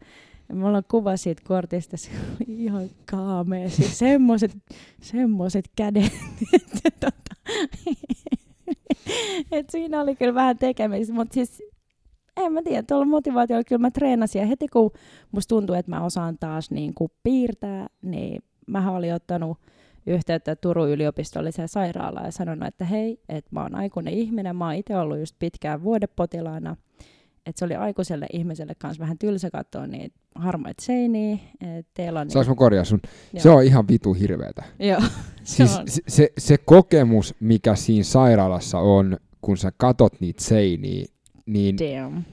Mulla 0.53 0.77
on 0.77 0.83
kuva 0.91 1.17
siitä 1.17 1.41
kortista, 1.47 1.97
se 1.97 2.09
oli 2.29 2.63
ihan 2.63 2.89
kaamea. 3.11 3.69
Siis 3.69 3.99
semmoiset, 3.99 4.57
semmoiset 5.01 5.65
kädet. 5.75 6.11
että 6.53 6.89
tota, 6.99 7.35
et 9.51 9.69
siinä 9.69 10.01
oli 10.01 10.15
kyllä 10.15 10.33
vähän 10.33 10.57
tekemistä, 10.57 11.13
mutta 11.13 11.33
siis 11.33 11.63
en 12.37 12.53
mä 12.53 12.61
tiedä, 12.63 12.83
tuolla 12.83 13.05
motivaatiolla 13.05 13.63
kyllä 13.63 13.79
mä 13.79 13.91
treenasin 13.91 14.39
ja 14.39 14.47
heti 14.47 14.67
kun 14.67 14.91
musta 15.31 15.49
tuntuu, 15.49 15.75
että 15.75 15.91
mä 15.91 16.05
osaan 16.05 16.37
taas 16.39 16.71
niin 16.71 16.93
kuin 16.93 17.11
piirtää, 17.23 17.87
niin 18.01 18.43
mä 18.67 18.91
olin 18.91 19.13
ottanut 19.13 19.57
yhteyttä 20.07 20.55
Turun 20.55 20.89
yliopistolliseen 20.89 21.67
sairaalaan 21.67 22.25
ja 22.25 22.31
sanonut, 22.31 22.67
että 22.67 22.85
hei, 22.85 23.21
että 23.29 23.49
mä 23.51 23.61
oon 23.61 23.75
aikuinen 23.75 24.13
ihminen, 24.13 24.55
mä 24.55 24.65
oon 24.65 24.75
itse 24.75 24.97
ollut 24.97 25.19
just 25.19 25.35
pitkään 25.39 25.83
vuodepotilaana, 25.83 26.75
että 27.49 27.59
se 27.59 27.65
oli 27.65 27.75
aikuiselle 27.75 28.25
ihmiselle 28.33 28.73
kanssa 28.75 29.01
vähän 29.01 29.17
tylsä 29.17 29.49
katsoa 29.49 29.87
niitä 29.87 30.19
harmaita 30.35 30.83
seiniä, 30.85 31.37
teillä 31.93 32.19
on... 32.19 32.31
Saanko 32.31 32.51
mä 32.51 32.55
korjaa 32.55 32.83
sun? 32.85 32.99
Joo. 33.33 33.41
Se 33.43 33.49
on 33.49 33.63
ihan 33.63 33.87
vitu 33.87 34.13
hirveetä. 34.13 34.63
Joo, 34.79 35.01
se 35.43 35.55
Siis 35.55 35.77
on. 35.77 35.87
se, 35.87 36.01
se, 36.07 36.29
se 36.37 36.57
kokemus, 36.57 37.35
mikä 37.39 37.75
siinä 37.75 38.03
sairaalassa 38.03 38.79
on, 38.79 39.17
kun 39.41 39.57
sä 39.57 39.71
katot 39.77 40.21
niitä 40.21 40.43
seiniä, 40.43 41.05
niin 41.45 41.75
Damn. 41.77 42.23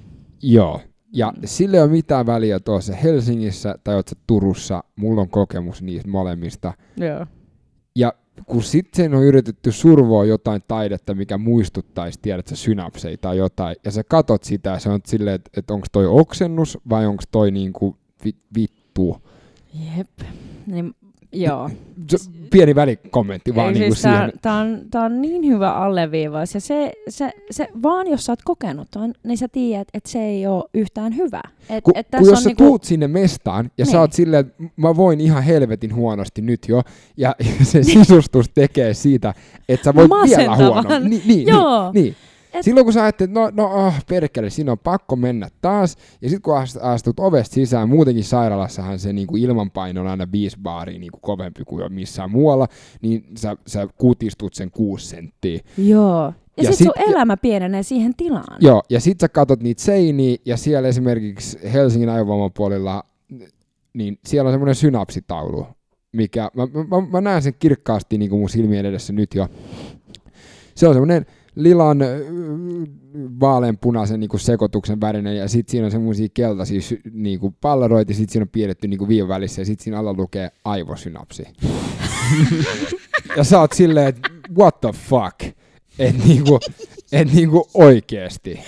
joo. 0.43 0.81
Ja 1.13 1.33
Mm. 1.37 1.43
sillä 1.45 1.77
ei 1.77 1.83
ole 1.83 1.91
mitään 1.91 2.27
väliä 2.27 2.61
tuossa 2.61 2.95
Helsingissä 2.95 3.75
tai 3.85 3.95
oot 3.95 4.09
sä 4.09 4.17
Turussa, 4.27 4.85
mulla 4.97 5.21
on 5.21 5.29
kokemus 5.29 5.83
niistä 5.83 6.09
molemmista. 6.09 6.73
Joo. 6.97 7.27
Ja 7.97 8.13
kun 8.47 8.63
sitten 8.63 9.15
on 9.15 9.23
yritetty 9.23 9.73
survoa 9.73 10.25
jotain 10.25 10.63
taidetta, 10.69 11.15
mikä 11.15 11.39
muistuttaisi, 11.39 12.19
tiedätkö, 12.23 12.57
synapseja 12.57 13.17
tai 13.19 13.37
jotain, 13.37 13.77
ja 13.85 13.91
sä 13.91 14.05
katot 14.05 14.45
sitä 14.45 14.71
ja 14.71 14.79
sä 14.79 14.91
oot 14.91 15.07
silleen, 15.07 15.35
että 15.35 15.51
et 15.57 15.71
onko 15.71 15.87
toi 15.93 16.07
oksennus 16.07 16.79
vai 16.89 17.07
onko 17.07 17.23
toi 17.31 17.51
niinku 17.51 17.97
vi, 18.25 18.35
vittu. 18.57 19.23
Jep. 19.97 20.11
Niin, 20.67 20.95
joo. 21.33 21.71
Pieni 22.51 22.75
välikommentti 22.75 23.55
vaan 23.55 23.69
Ei, 23.69 23.75
niinku 23.75 23.95
siis 23.95 24.03
siihen. 24.03 24.33
tää, 24.43 24.55
on, 24.55 24.81
tää 24.91 25.03
on 25.03 25.23
niin 25.23 25.47
hyvä 25.47 25.73
alleviivaus. 25.73 26.55
Ja 26.55 26.61
se, 26.61 26.93
se, 27.09 27.31
se, 27.51 27.69
vaan 27.83 28.07
jos 28.07 28.25
sä 28.25 28.33
oot 28.33 28.43
kokenut 28.45 28.89
ton, 28.91 29.15
niin 29.25 29.39
sä 29.39 29.49
tiedät, 29.49 29.89
että 29.95 30.11
se 30.11 30.19
ei 30.19 30.47
ole 30.47 30.65
yhtään 30.75 31.17
hyvä. 31.17 31.41
Et, 31.71 31.85
Kun, 31.85 31.93
et 31.97 32.07
kun 32.17 32.21
jos 32.29 32.39
on 32.39 32.43
sä 32.43 32.49
niinku, 32.49 32.65
tuut 32.65 32.85
sinne 32.85 33.09
mestaan 33.09 33.71
ja 33.79 33.87
sä 33.87 33.93
Niin. 33.93 34.01
oot 34.01 34.13
silleen, 34.13 34.47
että 34.47 34.63
mä 34.77 34.97
voin 34.97 35.21
ihan 35.21 35.43
helvetin 35.43 35.95
huonosti 35.95 36.43
nyt 36.43 36.61
jo, 36.69 36.83
ja 37.17 37.35
se 37.63 37.83
sisustus 37.83 38.47
tekee 38.55 38.95
siitä, 38.95 39.35
että 39.69 39.85
sä 39.85 39.95
voit 39.95 40.11
vielä 40.11 40.51
Masentavan. 40.51 40.85
huono. 40.85 41.09
Niin, 41.09 41.23
niin, 41.27 41.49
Joo. 41.49 41.93
niin, 41.93 42.05
niin. 42.05 42.17
Et- 42.57 42.65
Silloin 42.65 42.87
kun 42.87 42.93
sä 42.93 43.03
ajattelet, 43.03 43.31
no, 43.33 43.51
no 43.55 43.87
oh, 43.87 43.95
perkele, 44.09 44.51
siinä 44.51 44.73
on 44.73 44.79
pakko 44.79 45.17
mennä 45.17 45.49
taas, 45.61 45.97
ja 46.23 46.29
sitten 46.29 46.43
kun 46.43 46.55
ast- 46.55 46.85
astut 46.85 47.21
ovesta 47.21 47.55
sisään, 47.55 47.89
muutenkin 47.89 48.25
sairaalassahan 48.25 48.99
se 48.99 49.13
niinku 49.13 49.37
ilmanpaino 49.37 50.01
on 50.01 50.07
aina 50.07 50.27
viisi 50.33 50.57
baaria 50.63 50.99
niinku 50.99 51.19
kovempi 51.23 51.65
kuin 51.65 51.83
jo 51.83 51.89
missään 51.89 52.31
muualla, 52.31 52.69
niin 53.03 53.25
sä, 53.39 53.57
sä 53.67 53.89
kutistut 53.99 54.55
sen 54.55 54.71
kuusi 54.71 55.07
senttiä. 55.07 55.61
Joo. 55.79 56.33
Ja, 56.57 56.63
Ja 56.63 56.63
ja 56.63 56.69
sit, 56.73 56.79
sit- 56.79 56.85
sun 56.85 57.11
elämä 57.11 57.37
pienenee 57.37 57.83
siihen 57.83 58.15
tilaan. 58.17 58.59
Joo, 58.61 58.83
ja 58.91 59.01
sit 59.01 59.21
sä 59.21 59.29
katot 59.29 59.63
niitä 59.63 59.83
seiniä, 59.83 60.37
ja 60.45 60.57
siellä 60.57 60.89
esimerkiksi 60.89 61.59
Helsingin 61.73 62.09
aivovoimapuolella 62.09 63.05
niin 63.95 64.19
siellä 64.27 64.49
on 64.49 64.53
semmoinen 64.53 64.75
synapsitaulu, 64.75 65.67
mikä, 66.13 66.51
mä, 66.55 66.67
mä, 66.67 67.07
mä 67.11 67.21
näen 67.21 67.43
sen 67.43 67.55
kirkkaasti 67.59 68.19
niin 68.19 68.31
kuin 68.31 68.41
mun 68.41 68.49
silmien 68.51 68.87
edessä 68.87 69.13
nyt 69.13 69.35
jo. 69.35 69.49
Se 70.75 70.89
on 70.89 70.95
semmoinen 70.95 71.27
lilan 71.57 71.99
vaaleanpunaisen 73.41 74.21
niin 74.21 74.41
sekoituksen 74.41 75.01
värinen 75.01 75.37
ja 75.37 75.49
sitten 75.49 75.71
siinä 75.71 75.85
on 75.85 75.91
semmoisia 75.91 76.29
keltaisia 76.35 76.81
niin 77.13 77.41
kuin 77.41 77.57
pallaroita 77.61 78.13
ja 78.13 78.17
sitten 78.17 78.33
siinä 78.33 78.43
on 78.43 78.49
piirretty 78.49 78.89
niin 78.89 79.09
viivan 79.09 79.29
välissä 79.29 79.61
ja 79.63 79.67
sitten 79.67 79.85
siinä 79.85 79.99
alla 79.99 80.15
lukee 80.15 80.51
aivosynapsi. 80.65 81.47
ja 83.37 83.45
sä 83.45 83.61
oot 83.61 83.73
silleen, 83.73 84.07
että 84.07 84.29
what 84.59 84.81
the 84.81 84.93
fuck? 84.93 85.57
Et 85.99 86.25
niinku, 86.25 86.59
et 87.13 87.33
niinku 87.33 87.69
oikeesti. 87.75 88.61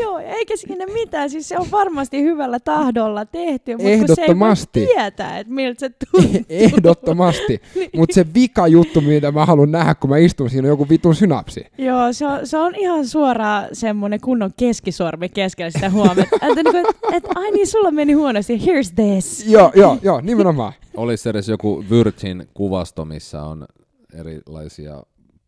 Joo, 0.00 0.18
eikä 0.18 0.56
siinä 0.56 0.86
mitään. 0.86 1.30
Siis 1.30 1.48
se 1.48 1.58
on 1.58 1.66
varmasti 1.70 2.22
hyvällä 2.22 2.60
tahdolla 2.60 3.24
tehty, 3.24 3.72
mutta 3.72 3.88
Ehdottomasti. 3.88 4.80
kun 4.80 4.88
se 4.88 4.92
ei 4.92 4.96
voi 4.96 5.04
tietää, 5.04 5.38
että 5.38 5.52
miltä 5.52 5.80
se 5.80 5.90
tuntuu. 5.90 6.40
Ehdottomasti. 6.48 7.60
Mutta 7.96 8.14
se 8.14 8.26
vika 8.34 8.66
juttu, 8.66 9.00
mitä 9.00 9.32
mä 9.32 9.46
haluan 9.46 9.70
nähdä, 9.72 9.94
kun 9.94 10.10
mä 10.10 10.16
istun 10.16 10.50
siinä, 10.50 10.66
on 10.66 10.70
joku 10.70 10.88
vitun 10.88 11.14
synapsi. 11.14 11.66
Joo, 11.78 12.12
se 12.12 12.26
on, 12.26 12.46
se 12.46 12.58
on 12.58 12.74
ihan 12.74 13.06
suoraan 13.06 13.68
semmoinen 13.72 14.20
kunnon 14.20 14.50
keskisormi 14.56 15.28
keskellä 15.28 15.70
sitä 15.70 15.90
huomenta. 15.90 16.22
että 16.22 16.62
niinku, 16.62 16.76
et, 16.76 16.96
et, 17.12 17.24
ai 17.34 17.50
niin, 17.50 17.66
sulla 17.66 17.90
meni 17.90 18.12
huonosti, 18.12 18.58
here's 18.58 18.94
this. 18.94 19.46
Joo, 19.48 19.72
joo, 19.74 19.98
joo, 20.02 20.20
nimenomaan. 20.20 20.72
Olisi 20.96 21.28
edes 21.28 21.48
joku 21.48 21.84
Virgin 21.90 22.48
kuvasto, 22.54 23.04
missä 23.04 23.42
on 23.42 23.66
erilaisia 24.14 25.02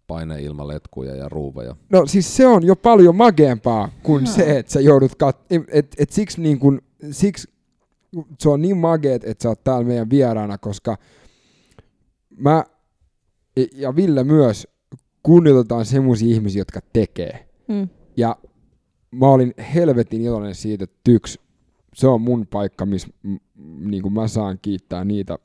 paineilmaletkuja 0.06 1.16
ja 1.16 1.28
ruuveja. 1.28 1.76
No 1.90 2.06
siis 2.06 2.36
se 2.36 2.46
on 2.46 2.66
jo 2.66 2.76
paljon 2.76 3.16
mageempaa 3.16 3.88
kuin 4.02 4.24
Joo. 4.24 4.34
se, 4.34 4.58
että 4.58 4.72
sä 4.72 4.80
joudut 4.80 5.14
kat... 5.14 5.38
Et, 5.68 5.94
et 5.98 6.10
siksi, 6.10 6.40
niin 6.40 6.58
kun, 6.58 6.82
siksi 7.10 7.48
se 8.38 8.48
on 8.48 8.62
niin 8.62 8.76
mageet, 8.76 9.24
että 9.24 9.42
sä 9.42 9.48
oot 9.48 9.64
täällä 9.64 9.86
meidän 9.86 10.10
vieraana, 10.10 10.58
koska 10.58 10.98
mä 12.36 12.64
ja 13.72 13.96
Ville 13.96 14.24
myös 14.24 14.68
kunnioitetaan 15.22 15.84
semmoisia 15.84 16.34
ihmisiä, 16.34 16.60
jotka 16.60 16.80
tekee. 16.92 17.48
Mm. 17.68 17.88
Ja 18.16 18.36
mä 19.10 19.28
olin 19.28 19.54
helvetin 19.74 20.22
iloinen 20.22 20.54
siitä, 20.54 20.84
että 20.84 20.96
tyks, 21.04 21.38
se 21.94 22.06
on 22.06 22.20
mun 22.20 22.46
paikka, 22.46 22.86
missä 22.86 23.08
niin 23.78 24.12
mä 24.12 24.28
saan 24.28 24.58
kiittää 24.62 25.04
niitä 25.04 25.38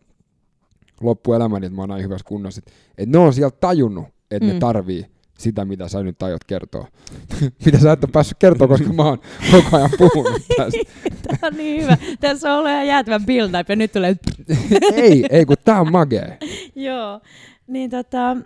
loppuelämäni, 1.02 1.66
että 1.66 1.76
mä 1.76 1.82
oon 1.82 1.90
näin 1.90 2.04
hyvässä 2.04 2.28
kunnossa. 2.28 2.60
Että 2.60 2.72
et 2.98 3.10
ne 3.10 3.18
on 3.18 3.34
sieltä 3.34 3.58
tajunnut, 3.62 4.06
että 4.32 4.48
mm. 4.48 4.54
Ne 4.54 4.60
tarvii 4.60 5.06
sitä, 5.38 5.66
mitä 5.66 5.88
sä 5.88 6.04
nyt 6.04 6.24
aiot 6.24 6.44
kertoa. 6.44 6.88
mitä 7.66 7.80
sä 7.80 7.92
et 7.92 8.04
ole 8.04 8.12
päässyt 8.14 8.38
kertoa, 8.40 8.68
koska 8.68 8.94
mä 8.94 9.04
oon 9.04 9.18
koko 9.52 9.78
ajan 9.78 9.90
puhunut 9.98 10.42
tästä. 10.58 10.80
Tämä 11.28 11.48
on 11.48 11.54
niin 11.54 11.82
hyvä. 11.84 11.98
Tässä 12.20 12.54
on 12.54 12.58
ollut 12.58 12.72
ihan 12.72 12.88
jäätävä 12.88 13.20
build 13.20 13.60
up 13.62 13.70
ja 13.70 13.76
nyt 13.76 13.92
tulee... 13.92 14.16
ei, 14.94 15.26
ei, 15.30 15.46
kun 15.46 15.58
tää 15.66 15.82
on 15.82 15.92
magee. 15.92 16.38
Joo. 16.76 17.22
Niin 17.68 17.90
tota, 17.90 18.38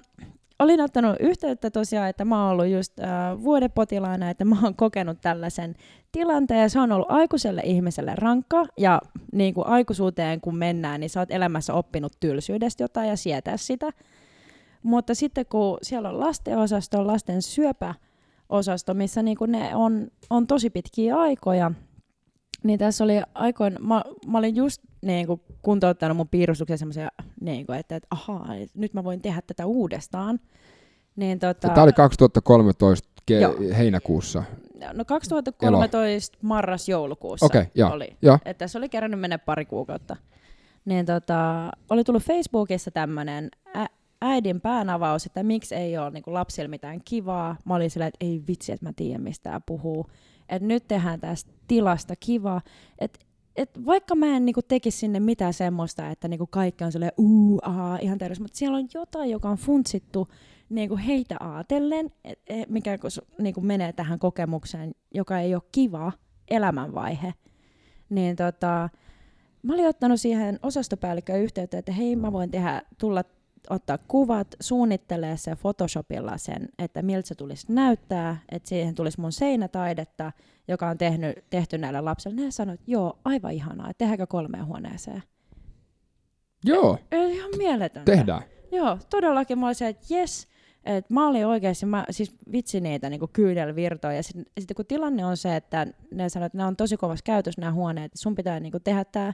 olin 0.60 0.82
ottanut 0.82 1.16
yhteyttä 1.20 1.72
tosiaan, 1.72 2.10
että 2.10 2.26
mä 2.26 2.44
oon 2.44 2.52
ollut 2.52 2.68
just 2.68 3.00
äh, 3.00 3.08
vuodepotilaana, 3.44 4.30
että 4.30 4.46
mä 4.46 4.56
oon 4.64 4.76
kokenut 4.76 5.18
tällaisen 5.22 5.76
tilanteen 6.12 6.62
ja 6.62 6.70
se 6.70 6.80
on 6.80 6.92
ollut 6.92 7.12
aikuiselle 7.12 7.62
ihmiselle 7.66 8.12
rankka 8.16 8.66
ja 8.78 9.02
niin 9.32 9.54
kuin 9.54 9.68
aikuisuuteen 9.68 10.42
kun 10.42 10.58
mennään, 10.58 11.00
niin 11.00 11.10
sä 11.10 11.20
oot 11.20 11.32
elämässä 11.32 11.74
oppinut 11.74 12.14
tylsyydestä 12.20 12.84
jotain 12.84 13.10
ja 13.10 13.18
sietää 13.18 13.58
sitä. 13.58 13.92
Mutta 14.86 15.16
sitten 15.16 15.46
kun 15.46 15.78
siellä 15.82 16.10
on 16.10 16.20
lastenosasto, 16.20 17.08
lasten 17.08 17.42
syöpäosasto, 17.42 18.94
missä 18.94 19.24
niin 19.24 19.38
kuin 19.38 19.52
ne 19.52 19.76
on, 19.76 20.08
on 20.30 20.48
tosi 20.48 20.70
pitkiä 20.70 21.18
aikoja, 21.18 21.72
niin 22.64 22.80
tässä 22.80 23.04
oli 23.04 23.22
aikoin, 23.34 23.78
mä, 23.80 24.04
mä 24.28 24.38
olin 24.38 24.56
just 24.56 24.82
niin 25.02 25.28
kuin 25.28 25.42
kuntouttanut 25.62 26.18
mun 26.18 26.28
piirustuksen 26.28 26.78
semmoisia, 26.78 27.10
niin 27.42 27.66
kuin, 27.66 27.80
että, 27.80 27.96
että 27.96 28.08
ahaa, 28.12 28.48
nyt 28.74 28.94
mä 28.94 29.04
voin 29.04 29.22
tehdä 29.22 29.42
tätä 29.48 29.66
uudestaan. 29.66 30.40
Niin, 31.16 31.40
tota, 31.40 31.70
Tämä 31.70 31.84
oli 31.84 31.94
2013 31.94 33.10
ke- 33.32 33.34
Joo. 33.34 33.56
heinäkuussa. 33.78 34.44
no 34.94 35.06
2013 35.06 36.38
marras-joulukuussa 36.42 37.46
Okei, 37.46 37.66
joo, 37.76 37.92
oli. 37.92 38.18
joo. 38.22 38.36
Että 38.36 38.54
tässä 38.66 38.80
oli 38.80 38.90
kerännyt 38.90 39.20
mennä 39.20 39.38
pari 39.38 39.66
kuukautta. 39.66 40.16
Niin 40.86 41.06
tota, 41.06 41.72
oli 41.90 42.04
tullut 42.04 42.24
Facebookissa 42.24 42.92
tämmöinen 42.92 43.50
äidin 44.26 44.62
päänavaus, 44.62 45.26
että 45.26 45.44
miksi 45.44 45.76
ei 45.76 45.98
ole 45.98 46.10
niinku 46.10 46.34
lapsilla 46.34 46.70
mitään 46.70 47.02
kivaa. 47.06 47.56
Mä 47.66 47.76
olin 47.76 47.90
silleen, 47.90 48.08
että 48.08 48.26
ei 48.26 48.44
vitsi, 48.48 48.72
että 48.72 48.86
mä 48.86 48.94
tiedän, 48.96 49.22
mistä 49.22 49.50
tää 49.50 49.60
puhuu. 49.60 50.06
Että 50.50 50.68
nyt 50.68 50.88
tehdään 50.88 51.20
tästä 51.20 51.52
tilasta 51.68 52.16
kivaa. 52.16 52.62
Et, 53.00 53.20
et 53.56 53.86
vaikka 53.86 54.16
mä 54.16 54.26
en 54.26 54.46
niinku 54.46 54.62
tekisi 54.62 54.98
sinne 54.98 55.20
mitään 55.20 55.54
semmoista, 55.54 56.10
että 56.10 56.28
niinku 56.28 56.48
kaikki 56.48 56.84
on 56.84 56.92
silleen, 56.92 57.12
uu, 57.18 57.60
aha, 57.64 57.98
ihan 58.02 58.18
täydessä, 58.18 58.44
mutta 58.44 58.58
siellä 58.58 58.78
on 58.78 58.88
jotain, 58.94 59.30
joka 59.32 59.50
on 59.50 59.58
funtsittu 59.58 60.28
niinku 60.70 61.00
heitä 61.08 61.36
ajatellen, 61.40 62.12
et, 62.24 62.40
et, 62.48 62.70
mikä 62.70 62.98
niinku 63.40 63.62
menee 63.62 63.94
tähän 63.94 64.20
kokemukseen, 64.20 64.96
joka 65.14 65.40
ei 65.40 65.56
ole 65.56 65.64
kiva 65.72 66.12
elämänvaihe. 66.48 67.34
Niin 68.10 68.36
tota, 68.36 68.90
mä 69.64 69.74
olin 69.74 69.88
ottanut 69.88 70.22
siihen 70.22 70.60
osastopäällikköön 70.64 71.42
yhteyttä, 71.42 71.78
että 71.78 71.92
hei, 71.92 72.16
mä 72.16 72.32
voin 72.32 72.52
tehdä, 72.52 72.82
tulla 72.98 73.24
ottaa 73.70 73.98
kuvat, 74.08 74.48
suunnittelee 74.60 75.38
se 75.38 75.56
Photoshopilla 75.56 76.38
sen, 76.38 76.70
että 76.80 77.02
miltä 77.02 77.28
se 77.28 77.36
tulisi 77.36 77.66
näyttää, 77.74 78.38
että 78.50 78.70
siihen 78.70 78.96
tulisi 78.96 79.22
mun 79.22 79.32
seinätaidetta, 79.32 80.32
joka 80.68 80.90
on 80.90 80.98
tehnyt, 80.98 81.36
tehty 81.50 81.78
näille 81.78 82.02
lapsille. 82.02 82.36
Ne 82.36 82.52
sanoivat, 82.52 82.80
että 82.80 82.92
joo, 82.92 83.20
aivan 83.26 83.52
ihanaa, 83.52 83.90
että 83.90 83.98
tehdäänkö 83.98 84.28
kolmeen 84.28 84.66
huoneeseen. 84.66 85.24
Joo, 86.64 86.98
Ei, 87.12 87.36
ihan 87.36 87.52
mieletöntä. 87.58 88.12
tehdään. 88.12 88.42
Joo, 88.72 88.98
todellakin 89.10 89.60
mä 89.60 89.66
olin 89.66 89.76
se, 89.76 89.88
että 89.88 90.06
jes, 90.10 90.48
että 90.84 91.14
mä 91.14 91.28
olin 91.28 91.46
oikeasti, 91.46 91.86
mä 91.86 92.06
siis 92.10 92.32
vitsi 92.52 92.82
niitä 92.82 93.10
niin 93.10 93.22
kyydelvirtoja. 93.34 94.16
Ja 94.16 94.24
sitten 94.24 94.46
sit 94.60 94.72
kun 94.76 94.86
tilanne 94.86 95.26
on 95.26 95.38
se, 95.38 95.56
että 95.56 95.88
ne 96.12 96.30
sanoo, 96.30 96.46
että 96.46 96.58
ne 96.58 96.66
on 96.66 96.76
tosi 96.76 96.98
kovassa 96.98 97.24
käytössä 97.24 97.62
nämä 97.62 97.74
huoneet, 97.74 98.06
että 98.06 98.20
sun 98.20 98.36
pitää 98.36 98.60
niin 98.60 98.74
tehdä 98.84 99.06
tämä 99.06 99.34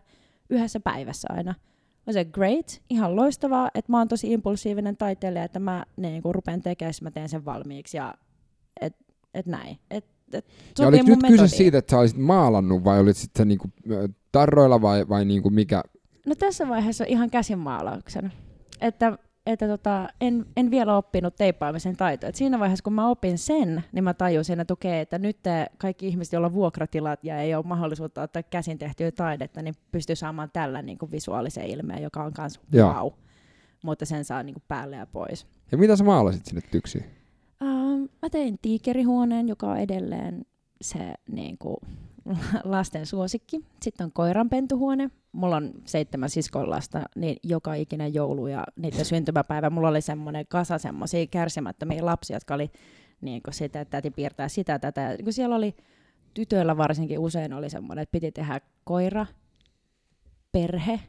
yhdessä 0.50 0.80
päivässä 0.80 1.28
aina. 1.32 1.56
Mä 2.08 2.14
se 2.14 2.26
great, 2.26 2.82
ihan 2.90 3.16
loistavaa, 3.16 3.72
että 3.76 3.92
mä 3.92 3.98
oon 3.98 4.08
tosi 4.08 4.34
impulsiivinen 4.34 4.98
taiteilija, 4.98 5.44
että 5.44 5.60
mä 5.60 5.86
niin 5.98 6.22
rupean 6.26 6.62
tekemään, 6.62 6.94
mä 7.02 7.12
teen 7.12 7.30
sen 7.30 7.46
valmiiksi 7.46 7.98
ja 7.98 8.14
et, 8.82 8.96
et 9.34 9.46
näin. 9.46 9.78
Et, 9.90 10.06
et, 10.34 10.46
Ja 10.80 10.88
oliko 10.88 11.06
nyt 11.08 11.20
kyse 11.28 11.48
siitä, 11.48 11.78
että 11.78 11.92
sä 11.92 12.00
olisit 12.00 12.18
maalannut 12.18 12.84
vai 12.84 13.00
olit 13.00 13.18
sitten 13.18 13.48
niinku 13.48 13.68
tarroilla 14.32 14.82
vai, 14.82 15.10
vai 15.10 15.26
niinku 15.26 15.50
mikä? 15.50 15.84
No 16.26 16.36
tässä 16.36 16.68
vaiheessa 16.68 17.06
ihan 17.08 17.30
käsinmaalauksena. 17.30 18.30
Että, 18.82 19.18
että 19.46 19.68
tota, 19.68 20.10
en, 20.22 20.46
en 20.58 20.72
vielä 20.72 20.98
oppinut 20.98 21.36
teippaamisen 21.36 21.98
taitoa. 21.98 22.30
Et 22.30 22.36
siinä 22.36 22.60
vaiheessa, 22.60 22.84
kun 22.84 22.94
mä 22.94 23.08
opin 23.08 23.38
sen, 23.38 23.84
niin 23.92 24.04
mä 24.04 24.14
tajusin, 24.14 24.60
että 24.60 24.74
okei, 24.74 25.00
että 25.00 25.20
nyt 25.20 25.38
kaikki 25.78 26.08
ihmiset, 26.08 26.34
joilla 26.34 26.48
on 26.48 26.54
vuokratilat 26.54 27.24
ja 27.24 27.38
ei 27.38 27.56
ole 27.56 27.66
mahdollisuutta 27.66 28.22
ottaa 28.22 28.44
käsin 28.44 28.78
tehtyä 28.78 29.12
taidetta, 29.12 29.62
niin 29.62 29.76
pystyy 29.92 30.16
saamaan 30.16 30.50
tällä 30.54 30.82
niin 30.82 30.98
kuin 30.98 31.12
visuaalisen 31.12 31.66
ilmeen, 31.66 32.04
joka 32.04 32.24
on 32.24 32.32
myös 32.38 32.60
wow. 32.74 33.12
Mutta 33.84 34.06
sen 34.06 34.26
saa 34.26 34.44
niin 34.44 34.54
kuin 34.54 34.64
päälle 34.68 34.96
ja 34.96 35.06
pois. 35.06 35.48
Ja 35.72 35.78
mitä 35.78 35.96
sä 35.96 36.04
maalasit 36.04 36.46
sinne 36.46 36.62
tyksiin? 36.72 37.06
Um, 37.62 38.10
mä 38.22 38.30
tein 38.32 38.60
tiikerihuoneen, 38.62 39.48
joka 39.48 39.68
on 39.68 39.78
edelleen 39.78 40.46
se 40.82 41.14
niin 41.32 41.58
kuin, 41.58 41.78
lasten 42.64 43.06
suosikki. 43.06 43.66
Sitten 43.82 44.06
on 44.06 44.12
koiranpentuhuone. 44.12 45.10
Mulla 45.32 45.56
on 45.56 45.72
seitsemän 45.86 46.30
siskon 46.30 46.70
lasta, 46.70 47.02
niin 47.16 47.38
joka 47.44 47.74
ikinen 47.74 48.14
joulu 48.14 48.48
ja 48.48 48.64
niiden 48.76 49.06
syntymäpäivä. 49.06 49.70
Mulla 49.70 49.90
oli 49.90 50.02
semmoinen 50.02 50.46
kasa 50.50 50.78
semmoisia 50.78 51.28
kärsimättömiä 51.28 52.06
lapsia, 52.06 52.36
jotka 52.36 52.54
oli 52.54 52.72
niin 53.22 53.42
kuin 53.42 53.54
sitä, 53.54 53.82
että 53.82 53.98
täti 53.98 54.12
piirtää 54.12 54.48
sitä, 54.48 54.80
tätä. 54.80 55.02
Ja 55.02 55.18
kuin 55.24 55.34
siellä 55.34 55.56
oli 55.56 55.76
tytöillä 56.34 56.78
varsinkin 56.78 57.20
usein 57.20 57.54
oli 57.54 57.70
semmoinen, 57.70 58.04
että 58.04 58.12
piti 58.12 58.32
tehdä 58.32 58.62
koira, 58.84 59.26
perhe, 60.52 61.00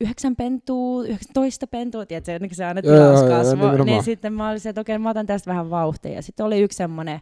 yhdeksän 0.00 0.36
pentua, 0.36 1.04
19 1.04 1.66
pentua, 1.66 2.06
tiedätkö, 2.06 2.38
niin 2.38 2.54
se 2.54 2.64
aina 2.64 2.82
tilauskasvo, 2.82 3.84
niin 3.84 4.02
sitten 4.02 4.32
mä 4.32 4.48
olin 4.48 4.60
se, 4.60 4.68
että 4.68 4.80
okei, 4.80 4.98
mä 4.98 5.10
otan 5.10 5.26
tästä 5.26 5.50
vähän 5.50 5.70
vauhtia. 5.70 6.12
Ja 6.12 6.22
sitten 6.22 6.46
oli 6.46 6.60
yksi 6.60 6.76
semmoinen 6.76 7.20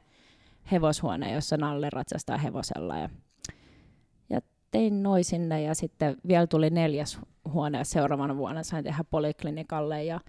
hevoshuone, 0.72 1.32
jossa 1.32 1.56
Nalle 1.56 1.88
ratsastaa 1.92 2.38
hevosella. 2.38 2.98
Ja, 2.98 3.08
ja 4.30 4.40
tein 4.70 5.02
noi 5.02 5.24
sinne 5.24 5.62
ja 5.62 5.74
sitten 5.74 6.16
vielä 6.28 6.46
tuli 6.46 6.70
neljäs 6.70 7.18
huone 7.52 7.78
ja 7.78 7.84
seuraavana 7.84 8.36
vuonna 8.36 8.62
sain 8.62 8.84
tehdä 8.84 9.04
poliklinikalle. 9.10 10.04
Ja, 10.04 10.20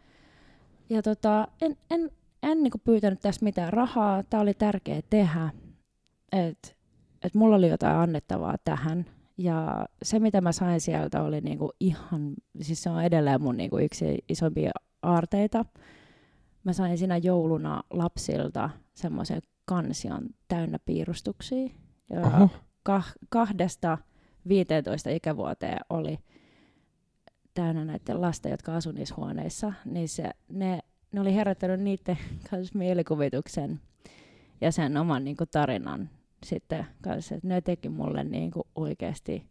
ja 0.90 1.02
tota, 1.02 1.48
en, 1.62 1.78
en, 1.92 2.12
en 2.44 2.64
niinku 2.64 2.78
pyytänyt 2.78 3.20
tästä 3.20 3.46
mitään 3.46 3.74
rahaa. 3.74 4.24
Tämä 4.24 4.42
oli 4.42 4.54
tärkeä 4.54 5.02
tehdä. 5.10 5.50
Että 6.32 6.70
et 7.24 7.34
mulla 7.34 7.56
oli 7.56 7.70
jotain 7.70 7.98
annettavaa 7.98 8.56
tähän. 8.64 9.06
Ja 9.38 9.86
se, 10.04 10.20
mitä 10.20 10.42
mä 10.42 10.52
sain 10.52 10.82
sieltä, 10.82 11.24
oli 11.24 11.42
niinku 11.42 11.72
ihan, 11.80 12.34
siis 12.62 12.84
se 12.84 12.90
on 12.90 13.04
edelleen 13.04 13.42
mun 13.42 13.58
niinku 13.58 13.78
yksi 13.78 14.24
isompia 14.30 14.72
aarteita. 15.02 15.66
Mä 16.64 16.74
sain 16.74 16.98
siinä 16.98 17.18
jouluna 17.18 17.84
lapsilta 17.90 18.70
semmoisen 18.94 19.42
kansion 19.66 20.30
täynnä 20.48 20.80
piirustuksia. 20.80 21.70
Ja 22.10 22.22
Oho. 22.22 22.50
kah- 22.90 23.18
kahdesta 23.30 23.98
15 24.48 25.10
ikävuoteen 25.10 25.80
oli 25.90 26.20
täynnä 27.54 27.86
näiden 27.86 28.22
lasten, 28.22 28.52
jotka 28.52 28.76
asuivat 28.76 28.98
niissä 28.98 29.16
huoneissa, 29.18 29.74
niin 29.86 30.10
se, 30.10 30.32
ne, 30.50 30.80
ne 31.12 31.22
oli 31.22 31.36
herättänyt 31.36 31.80
niiden 31.80 32.18
kanssa 32.50 32.78
mielikuvituksen 32.78 33.80
ja 34.62 34.72
sen 34.72 34.98
oman 34.98 35.24
niin 35.24 35.38
kuin, 35.38 35.50
tarinan 35.52 36.10
sitten 36.46 36.86
kanssa. 37.02 37.36
Ne 37.44 37.62
teki 37.62 37.90
mulle 37.90 38.24
niin 38.24 38.52
kuin, 38.52 38.68
oikeasti 38.76 39.46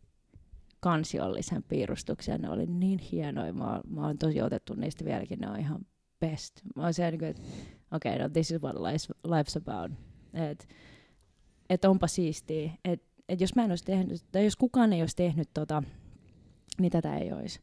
kansiollisen 0.81 1.63
piirustuksen. 1.63 2.41
Ne 2.41 2.51
oli 2.51 2.67
niin 2.67 2.99
hienoja. 2.99 3.53
Mä, 3.53 3.81
mä 3.89 4.07
oon 4.07 4.19
tosi 4.19 4.43
otettu 4.43 4.75
niistä 4.75 5.05
vieläkin. 5.05 5.39
Ne 5.39 5.51
on 5.51 5.61
ihan 5.61 5.87
best. 6.21 6.61
Mä 6.77 6.83
oon 6.83 6.95
siellä, 6.95 7.29
että 7.29 7.43
okei, 7.93 8.15
okay, 8.15 8.23
no 8.23 8.29
this 8.29 8.51
is 8.51 8.63
what 8.63 8.77
life's, 8.77 9.63
about. 9.63 9.99
Et, 10.51 10.69
et 11.71 11.85
onpa 11.85 12.07
siistiä. 12.07 12.73
Et, 12.85 13.03
et 13.29 13.41
jos 13.41 13.55
mä 13.55 13.65
en 13.65 13.71
olisi 13.71 13.85
tehnyt, 13.85 14.25
tai 14.33 14.45
jos 14.45 14.57
kukaan 14.57 14.93
ei 14.93 15.01
olisi 15.01 15.17
tehnyt 15.17 15.49
tota, 15.55 15.83
niin 16.81 16.93
tätä 16.93 17.17
ei 17.17 17.33
olisi. 17.33 17.61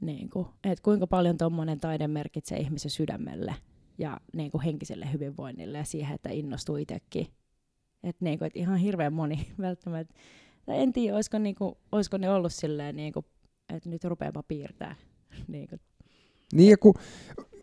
Niin 0.00 0.30
kuin, 0.30 0.46
et 0.64 0.80
kuinka 0.80 1.06
paljon 1.06 1.38
tuommoinen 1.38 1.80
taide 1.80 2.08
merkitsee 2.08 2.58
ihmisen 2.58 2.90
sydämelle 2.90 3.54
ja 3.98 4.20
niin 4.32 4.50
kuin 4.50 4.62
henkiselle 4.62 5.12
hyvinvoinnille 5.12 5.78
ja 5.78 5.84
siihen, 5.84 6.14
että 6.14 6.28
innostuu 6.28 6.76
itsekin. 6.76 7.26
Et 8.02 8.20
niin 8.20 8.38
kuin, 8.38 8.46
et 8.46 8.56
ihan 8.56 8.78
hirveän 8.78 9.12
moni 9.12 9.46
välttämättä. 9.60 10.14
Tai 10.66 10.82
en 10.82 10.92
tiedä, 10.92 11.16
olisiko, 11.16 11.38
niin 11.38 11.54
kuin, 11.54 11.74
olisiko 11.92 12.16
ne 12.16 12.30
ollut 12.30 12.52
silleen, 12.52 12.96
niin 12.96 13.12
kuin, 13.12 13.26
että 13.68 13.88
nyt 13.88 14.04
rupeapa 14.04 14.42
piirtää. 14.42 14.96
niin, 15.48 15.68
kuin. 15.68 15.80
Niin 16.52 16.70
ja 16.70 16.76
kun 16.76 16.94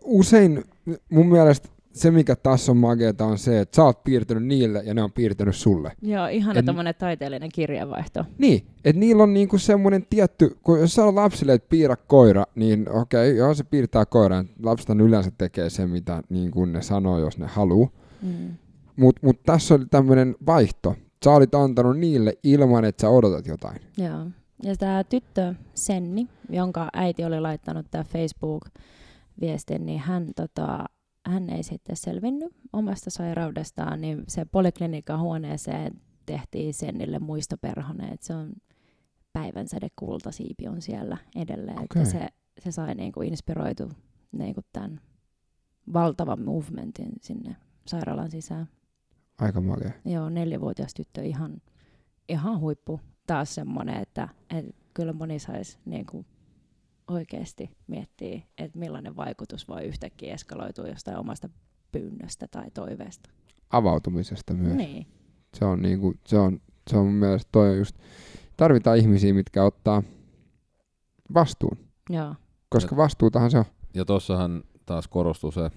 usein 0.03 0.63
mun 1.09 1.27
mielestä 1.27 1.69
se, 1.93 2.11
mikä 2.11 2.36
tässä 2.36 2.71
on 2.71 2.77
mageeta, 2.77 3.25
on 3.25 3.38
se, 3.38 3.59
että 3.59 3.75
sä 3.75 3.84
oot 3.84 4.03
piirtänyt 4.03 4.43
niille 4.43 4.81
ja 4.86 4.93
ne 4.93 5.03
on 5.03 5.11
piirtänyt 5.11 5.55
sulle. 5.55 5.91
Joo, 6.01 6.27
ihana 6.27 6.59
et, 6.59 6.65
tommonen 6.65 6.95
taiteellinen 6.95 7.49
kirjeenvaihto. 7.53 8.25
Niin, 8.38 8.67
että 8.86 8.99
niillä 8.99 9.23
on 9.23 9.34
niinku 9.34 9.57
semmoinen 9.57 10.05
tietty, 10.09 10.57
kun 10.63 10.79
jos 10.79 10.93
sä 10.93 11.15
lapsille, 11.15 11.53
että 11.53 11.69
piirrä 11.69 11.95
koira, 12.07 12.45
niin 12.55 12.89
okei, 12.89 13.29
okay, 13.29 13.38
joo 13.38 13.53
se 13.53 13.63
piirtää 13.63 14.05
koiran. 14.05 14.49
Lapset 14.63 14.89
yleensä 14.89 15.31
tekee 15.38 15.69
se, 15.69 15.88
mitä 15.88 16.23
niin 16.29 16.51
kuin 16.51 16.73
ne 16.73 16.81
sanoo, 16.81 17.19
jos 17.19 17.38
ne 17.38 17.47
haluaa. 17.47 17.89
Mm. 18.21 18.49
Mutta 18.95 19.21
mut 19.23 19.43
tässä 19.43 19.75
oli 19.75 19.86
tämmöinen 19.86 20.36
vaihto. 20.45 20.95
Sä 21.25 21.31
olit 21.31 21.55
antanut 21.55 21.97
niille 21.97 22.38
ilman, 22.43 22.86
että 22.86 23.01
sä 23.01 23.09
odotat 23.09 23.47
jotain. 23.47 23.81
Joo. 23.97 24.25
Ja 24.64 24.76
tämä 24.78 25.03
tyttö 25.03 25.55
Senni, 25.74 26.28
jonka 26.49 26.89
äiti 26.93 27.26
oli 27.26 27.39
laittanut 27.39 27.86
tämä 27.91 28.03
Facebook-viestin, 28.03 29.86
niin 29.86 29.99
hän 29.99 30.28
tota, 30.36 30.86
hän 31.26 31.49
ei 31.49 31.64
sitten 31.64 31.95
selvinnyt 31.95 32.53
omasta 32.74 33.09
sairaudestaan, 33.09 34.01
niin 34.01 34.24
se 34.28 34.45
poliklinikan 34.45 35.20
huoneeseen 35.20 36.01
tehtiin 36.26 36.74
Sennille 36.74 37.20
että 38.14 38.26
se 38.26 38.36
on 38.36 38.53
päivänsäde 39.34 39.88
kultasiipi 39.95 40.68
on 40.68 40.82
siellä 40.82 41.18
edelleen, 41.36 41.80
okay. 41.84 42.01
että 42.01 42.11
se, 42.11 42.28
se 42.59 42.72
sai 42.72 42.95
niinku 42.95 43.22
inspiroitu 43.22 43.89
niinku 44.32 44.61
tämän 44.74 45.01
valtavan 45.93 46.41
movementin 46.41 47.11
sinne 47.22 47.55
sairaalan 47.88 48.32
sisään. 48.32 48.70
Aika 49.38 49.61
makea. 49.61 49.91
Joo, 50.05 50.30
neljävuotias 50.30 50.93
tyttö 50.93 51.22
ihan, 51.24 51.61
ihan 52.30 52.59
huippu. 52.59 52.99
Taas 53.28 53.55
semmoinen, 53.55 54.01
että, 54.01 54.30
että 54.49 54.71
kyllä 54.93 55.13
moni 55.13 55.39
saisi 55.39 55.78
niinku 55.86 56.26
oikeasti 57.07 57.69
miettii, 57.88 58.43
että 58.57 58.80
millainen 58.80 59.15
vaikutus 59.15 59.67
voi 59.67 59.84
yhtäkkiä 59.84 60.34
eskaloitua 60.34 60.88
jostain 60.88 61.17
omasta 61.17 61.49
pyynnöstä 61.91 62.47
tai 62.47 62.71
toiveesta. 62.71 63.30
Avautumisesta 63.69 64.53
myös. 64.53 64.76
Niin. 64.76 65.07
Se 65.53 65.65
on, 65.65 65.82
niinku, 65.82 66.13
se 66.28 66.38
on, 66.38 66.59
se 66.89 66.97
on 66.97 67.05
mun 67.05 67.13
mielestä 67.13 67.49
toi 67.51 67.78
just, 67.78 67.95
tarvitaan 68.57 68.97
ihmisiä, 68.97 69.34
mitkä 69.34 69.63
ottaa 69.63 70.03
vastuun. 71.34 71.78
Joo. 72.09 72.36
Koska 72.69 72.95
vastuutahan 72.97 73.51
se 73.51 73.57
on. 73.57 73.65
Ja 73.93 74.05
tuossahan 74.05 74.63
taas 74.86 75.07
korostuu 75.07 75.51
se 75.51 75.71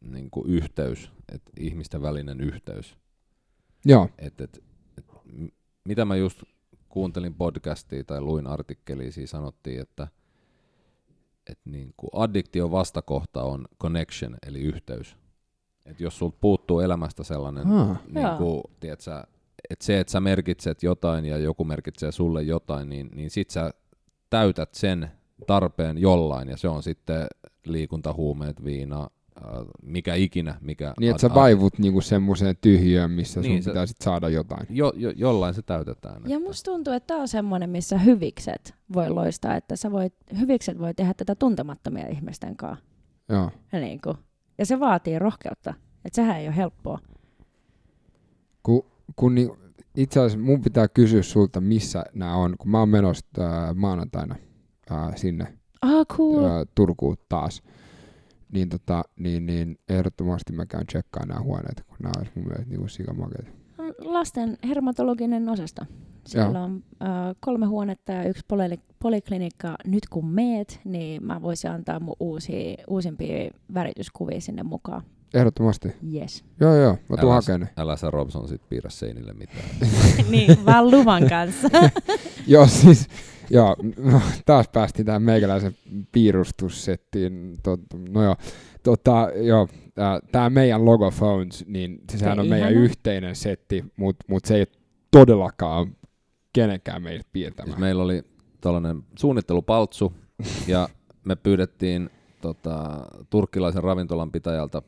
niin 0.00 0.30
kuin 0.30 0.50
yhteys, 0.50 1.10
että 1.32 1.50
ihmisten 1.60 2.02
välinen 2.02 2.40
yhteys. 2.40 2.96
Joo. 3.84 4.08
Et, 4.18 4.40
et, 4.40 4.62
et, 4.98 5.06
mitä 5.84 6.04
mä 6.04 6.16
just 6.16 6.42
kuuntelin 6.92 7.34
podcastia 7.34 8.04
tai 8.04 8.20
luin 8.20 8.46
artikkelia, 8.46 9.12
siinä 9.12 9.26
sanottiin, 9.26 9.80
että– 9.80 10.08
että 11.46 11.70
niin 11.70 11.94
kuin 11.96 12.10
addiktion 12.12 12.70
vastakohta 12.70 13.42
on 13.42 13.68
connection, 13.80 14.36
eli 14.46 14.60
yhteys. 14.60 15.16
Et 15.86 16.00
jos 16.00 16.18
sulta 16.18 16.36
puuttuu 16.40 16.80
elämästä 16.80 17.24
sellainen, 17.24 17.64
niin 18.08 18.36
kuin, 18.38 18.62
tiedätkö, 18.80 19.22
että 19.70 19.84
se, 19.84 20.00
että 20.00 20.10
sä 20.10 20.20
merkitset 20.20 20.82
jotain 20.82 21.24
ja 21.24 21.38
joku 21.38 21.64
merkitsee 21.64 22.12
sulle 22.12 22.42
jotain, 22.42 22.88
niin, 22.88 23.10
niin 23.14 23.30
sit 23.30 23.50
sä 23.50 23.70
täytät 24.30 24.74
sen 24.74 25.10
tarpeen 25.46 25.98
jollain, 25.98 26.48
ja 26.48 26.56
se 26.56 26.68
on 26.68 26.82
sitten 26.82 27.26
liikuntahuumeet, 27.66 28.64
viina, 28.64 29.10
mikä 29.82 30.14
ikinä. 30.14 30.54
Mikä 30.60 30.94
niin, 31.00 31.10
että 31.10 31.20
sä 31.20 31.34
vaivut 31.34 31.78
niinku 31.78 32.00
semmoiseen 32.00 32.56
tyhjöön, 32.60 33.10
missä 33.10 33.40
niin, 33.40 33.62
sun 33.62 33.72
pitää 33.72 33.86
sit 33.86 34.00
saada 34.00 34.28
jotain. 34.28 34.66
Jo, 34.70 34.92
jo, 34.96 35.10
jollain 35.10 35.54
se 35.54 35.62
täytetään. 35.62 36.22
Ja 36.26 36.40
musta 36.40 36.70
tuntuu, 36.70 36.92
että 36.92 37.06
tämä 37.06 37.20
on 37.20 37.28
semmoinen, 37.28 37.70
missä 37.70 37.98
hyvikset 37.98 38.74
voi 38.94 39.10
loistaa, 39.10 39.56
että 39.56 39.76
sä 39.76 39.92
voit, 39.92 40.14
hyvikset 40.40 40.78
voi 40.78 40.94
tehdä 40.94 41.14
tätä 41.14 41.34
tuntemattomia 41.34 42.08
ihmisten 42.08 42.56
kanssa. 42.56 42.84
Joo. 43.28 43.50
Ja, 43.72 43.80
niin 43.80 44.00
kuin, 44.00 44.16
ja 44.58 44.66
se 44.66 44.80
vaatii 44.80 45.18
rohkeutta, 45.18 45.74
että 46.04 46.16
sehän 46.16 46.36
ei 46.36 46.46
ole 46.46 46.56
helppoa. 46.56 46.98
Kun, 48.62 48.84
kun 49.16 49.34
niin, 49.34 49.50
itse 49.96 50.20
asiassa 50.20 50.38
mun 50.38 50.60
pitää 50.60 50.88
kysyä 50.88 51.22
sulta, 51.22 51.60
missä 51.60 52.04
nämä 52.14 52.36
on, 52.36 52.54
kun 52.58 52.70
mä 52.70 52.78
oon 52.78 52.88
menossa 52.88 53.26
äh, 53.38 53.74
maanantaina 53.74 54.34
äh, 54.92 55.16
sinne 55.16 55.58
ah, 55.82 56.06
cool. 56.06 56.44
äh, 56.44 56.50
Turkuun 56.74 57.16
taas 57.28 57.62
niin, 58.52 58.68
tota, 58.68 59.02
niin, 59.16 59.46
niin 59.46 59.78
ehdottomasti 59.88 60.52
mä 60.52 60.66
käyn 60.66 60.86
tsekkaan 60.86 61.28
nämä 61.28 61.40
huoneet, 61.40 61.82
kun 61.86 61.96
nämä 62.02 62.12
olisi 62.18 62.32
mun 62.34 62.44
mielestä 62.44 62.70
niin 62.70 62.88
sikamakeita. 62.88 63.50
Lasten 63.98 64.58
hermatologinen 64.68 65.48
osasto. 65.48 65.82
Siellä 66.26 66.58
Joo. 66.58 66.64
on 66.64 66.84
äh, 67.02 67.08
kolme 67.40 67.66
huonetta 67.66 68.12
ja 68.12 68.24
yksi 68.24 68.44
poli- 68.48 68.94
poliklinikka. 68.98 69.76
Nyt 69.86 70.08
kun 70.10 70.26
meet, 70.26 70.80
niin 70.84 71.26
mä 71.26 71.42
voisin 71.42 71.70
antaa 71.70 72.00
mun 72.00 72.16
uusia, 72.20 72.76
uusimpia 72.88 73.50
värityskuvia 73.74 74.40
sinne 74.40 74.62
mukaan. 74.62 75.02
Ehdottomasti. 75.34 75.92
Yes. 76.14 76.44
Joo, 76.60 76.76
joo, 76.76 76.98
mä 77.08 77.16
tuun 77.16 77.32
hakemaan 77.32 77.68
Älä 77.76 77.96
sä 77.96 78.10
Robson 78.10 78.48
sit 78.48 78.68
piirrä 78.68 78.90
seinille 78.90 79.32
mitään. 79.32 79.64
niin, 80.30 80.66
vaan 80.66 80.90
luvan 80.90 81.28
kanssa. 81.28 81.68
joo, 82.46 82.66
siis 82.66 83.08
Joo, 83.52 83.76
no, 83.96 84.20
taas 84.46 84.68
päästiin 84.68 85.06
tähän 85.06 85.22
meikäläisen 85.22 85.74
piirustussettiin. 86.12 87.58
Tot, 87.62 87.80
no 88.08 88.22
joo, 88.22 88.36
tota, 88.82 89.28
joo 89.34 89.68
tämä 90.32 90.50
meidän 90.50 90.84
logo 90.84 91.10
phones, 91.10 91.64
niin 91.66 92.00
sehän 92.10 92.40
on 92.40 92.48
meidän 92.48 92.70
ihana. 92.70 92.84
yhteinen 92.84 93.36
setti, 93.36 93.84
mutta 93.96 94.24
mut 94.28 94.44
se 94.44 94.56
ei 94.56 94.66
todellakaan 95.10 95.96
kenenkään 96.52 97.02
meistä 97.02 97.30
piirtämään. 97.32 97.68
Siis 97.68 97.80
meillä 97.80 98.02
oli 98.02 98.22
tällainen 98.60 99.02
suunnittelupaltsu, 99.18 100.12
ja 100.66 100.88
me 101.24 101.36
pyydettiin 101.36 102.10
tota, 102.40 103.06
turkkilaisen 103.30 103.84
ravintolan 103.84 104.32
pitäjältä 104.32 104.82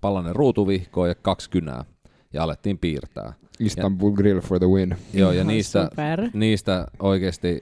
palanen 0.00 0.36
ruutuvihkoa 0.36 1.08
ja 1.08 1.14
kaksi 1.14 1.50
kynää, 1.50 1.84
ja 2.32 2.42
alettiin 2.42 2.78
piirtää. 2.78 3.32
Istanbul 3.60 4.10
ja, 4.10 4.16
Grill 4.16 4.40
for 4.40 4.58
the 4.58 4.66
win. 4.66 4.96
Joo, 5.14 5.32
ja 5.32 5.44
niistä, 5.44 5.90
niistä 6.32 6.86
oikeasti 6.98 7.60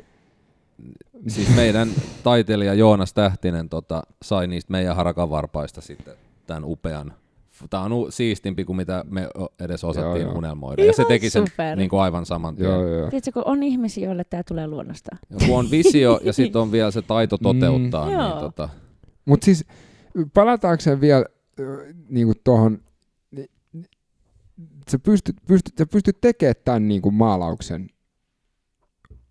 siis 1.29 1.55
meidän 1.57 1.89
taiteilija 2.23 2.75
Joonas 2.75 3.13
Tähtinen 3.13 3.69
tota, 3.69 4.03
sai 4.23 4.47
niistä 4.47 4.73
meidän 4.73 4.97
harakan 4.97 5.31
varpaista 5.31 5.81
sitten 5.81 6.15
tämän 6.47 6.65
upean 6.65 7.15
Tämä 7.71 7.83
on 7.83 8.13
siistimpi 8.13 8.65
kuin 8.65 8.77
mitä 8.77 9.05
me 9.11 9.29
edes 9.61 9.85
osattiin 9.85 10.21
joo, 10.21 10.31
joo. 10.31 10.39
unelmoida. 10.39 10.83
Ihan 10.83 10.89
ja 10.89 10.93
se 10.93 11.05
teki 11.05 11.31
sen 11.31 11.45
niin 11.77 11.91
kuin 11.91 12.01
aivan 12.01 12.27
saman 12.27 12.57
tien. 12.57 12.71
Joo, 12.71 12.89
joo. 12.89 13.11
Tiedätkö, 13.11 13.33
kun 13.33 13.43
on 13.47 13.63
ihmisiä, 13.63 14.05
joille 14.05 14.25
tämä 14.25 14.43
tulee 14.43 14.67
luonnosta. 14.67 15.17
Ja 15.31 15.47
kun 15.47 15.59
on 15.59 15.71
visio 15.71 16.21
ja 16.23 16.33
sitten 16.33 16.63
on 16.63 16.73
vielä 16.73 16.91
se 16.91 17.03
taito 17.03 17.39
toteuttaa. 17.49 18.11
Mm. 18.11 18.17
Niin, 18.17 18.41
tota. 18.41 18.69
Mutta 19.25 19.45
siis 19.45 19.65
palataanko 20.35 20.83
vielä 21.01 21.25
niin 22.09 22.27
kuin 22.27 22.37
tuohon, 22.45 22.79
niin, 23.31 23.49
sä 24.91 24.99
pystyt, 24.99 25.37
pystyt, 25.47 25.75
sä 25.79 25.87
pystyt 25.87 26.21
tekemään 26.21 26.55
tämän 26.65 26.89
niin 26.89 27.03
kuin 27.03 27.15
maalauksen 27.15 27.87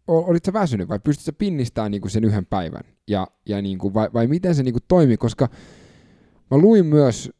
olitko 0.08 0.54
väsynyt 0.54 0.89
vai 0.89 0.99
pystytkö 0.99 1.32
pinnistämään 1.38 1.91
niin 1.91 2.01
kuin 2.01 2.12
sen 2.12 2.24
yhden 2.24 2.45
päivän? 2.45 2.84
Ja, 3.08 3.28
ja 3.45 3.62
niin 3.62 3.78
kuin, 3.78 3.93
vai, 3.93 4.10
vai 4.14 4.28
miten 4.28 4.56
se 4.56 4.64
niin 4.64 4.74
kuin 4.74 4.84
toimi? 4.88 5.18
Koska 5.18 5.49
mä 6.51 6.58
luin 6.58 6.86
myös, 6.86 7.32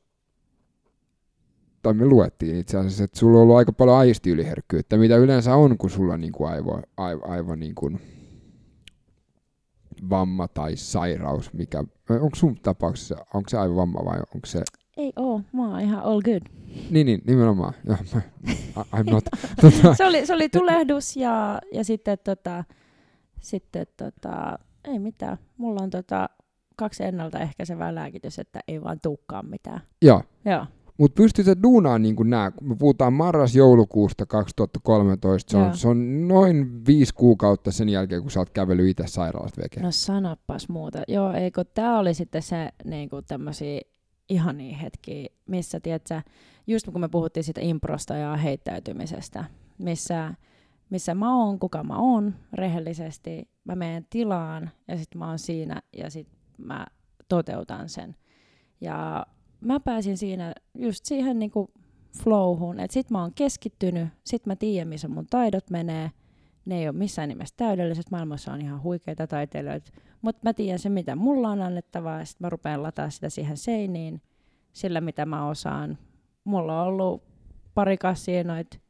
tai 1.82 1.94
me 1.94 2.06
luettiin 2.06 2.56
itse 2.56 2.78
asiassa, 2.78 3.04
että 3.04 3.20
sulla 3.20 3.38
on 3.38 3.44
ollut 3.44 3.56
aika 3.56 3.74
paljon 3.74 3.98
aistiyliherkkyyttä, 3.98 4.98
mitä 4.98 5.18
yleensä 5.18 5.56
on, 5.56 5.78
kun 5.78 5.90
sulla 5.90 6.14
on 6.14 6.22
niin 6.22 6.34
kuin 6.34 6.50
aivo, 6.50 6.82
aivo, 6.98 7.22
aivo 7.28 7.56
niin 7.56 7.76
kuin 7.76 8.00
vamma 10.10 10.48
tai 10.48 10.76
sairaus, 10.76 11.54
mikä, 11.54 11.84
onko 12.10 12.36
sun 12.36 12.56
tapauksessa, 12.56 13.26
onko 13.34 13.50
se 13.50 13.58
aivovamma 13.58 14.06
vai 14.06 14.20
onko 14.20 14.46
se 14.46 14.64
ei 14.98 15.14
oo, 15.16 15.42
mä 15.52 15.70
oon 15.70 15.80
ihan 15.80 16.04
all 16.04 16.22
good. 16.22 16.42
Niin, 16.90 17.06
niin 17.06 17.22
nimenomaan. 17.28 17.74
Joo, 17.88 17.98
mä, 18.14 18.22
I'm 18.96 19.12
not. 19.12 19.24
tota. 19.62 19.96
se, 19.96 20.06
oli, 20.06 20.26
se 20.26 20.34
oli 20.34 20.50
tulehdus 20.50 21.18
ja, 21.18 21.60
ja 21.74 21.84
sitten, 21.84 22.18
tota, 22.24 22.64
sitten 23.40 23.88
tota, 23.98 24.60
ei 24.86 25.00
mitään. 25.00 25.38
Mulla 25.58 25.84
on 25.84 25.90
tota, 25.90 26.30
kaksi 26.76 27.04
ennaltaehkäisevää 27.04 27.96
lääkitys, 27.96 28.40
että 28.40 28.60
ei 28.68 28.84
vaan 28.84 29.00
tuukkaan 29.00 29.50
mitään. 29.50 29.82
Joo. 30.02 30.24
Joo. 30.46 30.66
Mutta 30.98 31.22
pystyt 31.22 31.46
sä 31.46 31.56
duunaan 31.64 32.02
niin 32.02 32.16
kuin 32.16 32.30
nää, 32.30 32.52
kun 32.52 32.68
me 32.68 32.76
puhutaan 32.76 33.14
marras-joulukuusta 33.14 34.26
2013, 34.26 35.52
se 35.52 35.58
Joo. 35.58 35.68
on, 35.68 35.78
se 35.78 35.88
on 35.88 36.28
noin 36.28 36.86
viisi 36.88 37.14
kuukautta 37.14 37.72
sen 37.72 37.90
jälkeen, 37.90 38.22
kun 38.22 38.32
sä 38.32 38.40
oot 38.40 38.50
kävellyt 38.50 38.88
itse 38.90 39.04
sairaalasta 39.08 39.62
veke. 39.62 39.82
No 39.82 39.92
sanopas 39.92 40.70
muuta. 40.70 41.04
Joo, 41.08 41.34
eikö 41.34 41.64
tämä 41.64 42.00
oli 42.00 42.14
sitten 42.14 42.42
se 42.42 42.70
niinku 42.86 43.22
tämmöisiä 43.22 43.82
ihania 44.30 44.78
hetkiä, 44.78 45.28
missä, 45.48 45.80
tiedätkö, 45.80 46.22
just 46.68 46.86
kun 46.92 47.02
me 47.02 47.10
puhuttiin 47.10 47.44
siitä 47.44 47.62
improsta 47.62 48.16
ja 48.16 48.38
heittäytymisestä, 48.38 49.46
missä, 49.78 50.34
missä 50.90 51.16
mä 51.16 51.38
oon, 51.38 51.60
kuka 51.60 51.84
mä 51.84 51.98
oon 51.98 52.36
rehellisesti, 52.54 53.50
mä 53.64 53.76
menen 53.76 54.08
tilaan 54.10 54.72
ja 54.88 54.98
sitten 54.98 55.20
mä 55.20 55.28
oon 55.28 55.40
siinä 55.40 55.82
ja 55.98 56.10
sitten 56.10 56.38
mä 56.58 56.86
toteutan 57.28 57.90
sen. 57.90 58.16
Ja 58.82 59.26
mä 59.62 59.80
pääsin 59.80 60.18
siinä 60.18 60.54
just 60.78 61.06
siihen 61.06 61.40
niinku 61.40 61.72
flowhun, 62.24 62.80
että 62.80 62.94
sit 62.94 63.10
mä 63.10 63.22
oon 63.22 63.34
keskittynyt, 63.34 64.08
sit 64.26 64.46
mä 64.46 64.56
tiedän, 64.56 64.88
missä 64.88 65.08
mun 65.08 65.28
taidot 65.30 65.70
menee, 65.70 66.12
ne 66.66 66.80
ei 66.80 66.88
ole 66.88 66.98
missään 66.98 67.30
nimessä 67.30 67.56
täydelliset, 67.58 68.12
maailmassa 68.12 68.54
on 68.54 68.62
ihan 68.62 68.84
huikeita 68.84 69.28
taiteilijoita, 69.28 69.92
mutta 70.22 70.42
mä 70.44 70.54
tiedän 70.54 70.80
sen, 70.80 70.92
mitä 70.92 71.16
mulla 71.16 71.50
on 71.50 71.62
annettavaa, 71.62 72.20
ja 72.20 72.26
sitten 72.26 72.46
mä 72.46 72.50
rupean 72.50 72.84
lataa 72.84 73.10
sitä 73.10 73.30
siihen 73.30 73.58
seiniin, 73.58 74.22
sillä 74.74 75.02
mitä 75.02 75.26
mä 75.26 75.48
osaan. 75.48 75.98
Mulla 76.44 76.82
on 76.82 76.88
ollut 76.88 77.24
pari 77.74 77.98
kassia 77.98 78.44
noit 78.44 78.82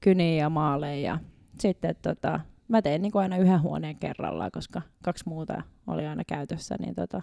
kyniä 0.00 0.42
ja 0.42 0.50
maaleja, 0.50 1.12
ja 1.12 1.18
sitten 1.58 1.96
tota, 2.02 2.40
mä 2.68 2.82
tein 2.82 3.02
niinku 3.02 3.18
aina 3.18 3.36
yhden 3.36 3.62
huoneen 3.62 3.96
kerrallaan, 3.96 4.50
koska 4.52 4.82
kaksi 5.02 5.28
muuta 5.28 5.62
oli 5.86 6.06
aina 6.06 6.22
käytössä, 6.24 6.76
niin 6.78 6.94
tota, 6.94 7.22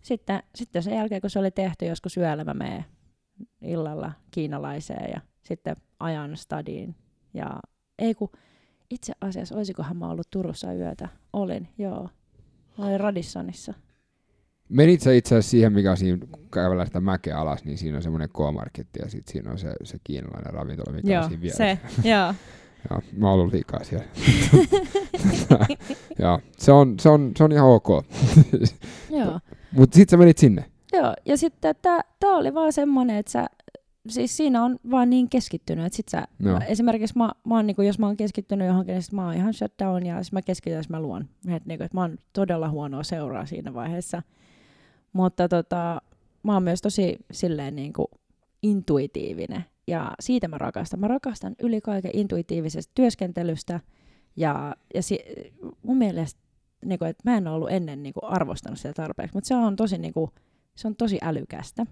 sitten, 0.00 0.42
sitten 0.54 0.82
sen 0.82 0.94
jälkeen, 0.94 1.20
kun 1.20 1.30
se 1.30 1.38
oli 1.38 1.50
tehty 1.50 1.86
joskus 1.86 2.16
yöllä, 2.16 2.44
mä 2.44 2.54
menen 2.54 2.84
illalla 3.62 4.12
kiinalaiseen 4.30 5.10
ja 5.14 5.20
sitten 5.44 5.76
ajan 6.00 6.36
stadiin. 6.36 6.94
Ja 7.34 7.60
ei 7.98 8.14
kun, 8.14 8.30
itse 8.90 9.12
asiassa, 9.20 9.54
olisikohan 9.54 9.96
mä 9.96 10.10
ollut 10.10 10.26
Turussa 10.30 10.72
yötä? 10.72 11.08
Olin, 11.32 11.68
joo. 11.78 12.08
Mä 12.78 12.86
olin 12.86 13.00
Radissonissa. 13.00 13.74
Menit 14.68 15.00
sä 15.00 15.12
itse 15.12 15.34
asiassa 15.34 15.50
siihen, 15.50 15.72
mikä 15.72 15.90
on 15.90 15.96
siinä, 15.96 16.26
kun 16.32 16.50
kävellään 16.50 16.86
sitä 16.86 17.00
mäkeä 17.00 17.38
alas, 17.38 17.64
niin 17.64 17.78
siinä 17.78 17.96
on 17.96 18.02
semmoinen 18.02 18.28
K-marketti 18.28 19.00
ja 19.02 19.10
sitten 19.10 19.32
siinä 19.32 19.50
on 19.50 19.58
se, 19.58 19.72
se 19.84 19.98
kiinalainen 20.04 20.54
ravintola, 20.54 20.96
mikä 20.96 21.20
on 21.20 21.28
siinä 21.28 21.42
vieressä. 21.42 21.76
se, 22.02 22.08
joo. 22.10 22.34
Joo, 22.90 23.02
mä 23.16 23.30
oon 23.30 23.40
ollut 23.40 23.52
liikaa 23.52 23.84
siellä. 23.84 24.06
Joo, 26.18 26.40
se 26.58 26.72
on, 26.72 26.94
se, 27.00 27.08
on, 27.08 27.32
se 27.36 27.44
on 27.44 27.52
ihan 27.52 27.68
ok. 27.68 27.88
joo. 29.10 29.40
Mutta 29.72 29.96
sit 29.96 30.08
sä 30.08 30.16
menit 30.16 30.38
sinne. 30.38 30.64
Joo, 30.92 31.14
ja 31.24 31.36
sitten 31.36 31.74
tämä 31.80 32.36
oli 32.36 32.54
vaan 32.54 32.72
semmoinen, 32.72 33.16
että 33.16 33.32
sä, 33.32 33.46
siis 34.08 34.36
siinä 34.36 34.64
on 34.64 34.78
vaan 34.90 35.10
niin 35.10 35.28
keskittynyt, 35.28 35.86
että 35.86 35.96
sit 35.96 36.08
sä, 36.08 36.28
Joo. 36.40 36.60
esimerkiksi 36.66 37.18
mä, 37.18 37.32
mä 37.44 37.54
oon, 37.54 37.66
niinku, 37.66 37.82
jos 37.82 37.98
mä 37.98 38.06
oon 38.06 38.16
keskittynyt 38.16 38.66
johonkin, 38.66 38.92
niin 38.92 39.02
sit 39.02 39.12
mä 39.12 39.26
oon 39.26 39.34
ihan 39.34 39.54
shut 39.54 39.72
down 39.78 40.06
ja 40.06 40.22
sit 40.22 40.32
mä 40.32 40.42
keskityn, 40.42 40.76
jos 40.76 40.88
mä 40.88 41.00
luon. 41.00 41.28
Et, 41.48 41.66
niinku, 41.66 41.84
et 41.84 41.94
mä 41.94 42.00
oon 42.00 42.18
todella 42.32 42.68
huonoa 42.68 43.02
seuraa 43.02 43.46
siinä 43.46 43.74
vaiheessa. 43.74 44.22
Mutta 45.12 45.48
tota, 45.48 46.02
mä 46.42 46.54
oon 46.54 46.62
myös 46.62 46.82
tosi 46.82 47.18
silleen 47.32 47.76
niinku 47.76 48.10
intuitiivinen 48.62 49.64
ja 49.86 50.12
siitä 50.20 50.48
mä 50.48 50.58
rakastan. 50.58 51.00
Mä 51.00 51.08
rakastan 51.08 51.54
yli 51.62 51.80
kaiken 51.80 52.10
intuitiivisesta 52.14 52.92
työskentelystä 52.94 53.80
ja, 54.36 54.76
ja 54.94 55.02
si, 55.02 55.18
mun 55.82 55.96
mielestä 55.96 56.40
niinku, 56.84 57.04
että 57.04 57.30
mä 57.30 57.36
en 57.36 57.46
ole 57.46 57.56
ollut 57.56 57.70
ennen 57.70 58.02
niinku, 58.02 58.20
arvostanut 58.22 58.78
sitä 58.78 58.92
tarpeeksi, 58.92 59.36
mutta 59.36 59.48
se 59.48 59.54
on 59.54 59.76
tosi 59.76 59.98
niinku, 59.98 60.30
se 60.74 60.88
on 60.88 60.96
tosi 60.96 61.18
älykästä. 61.22 61.86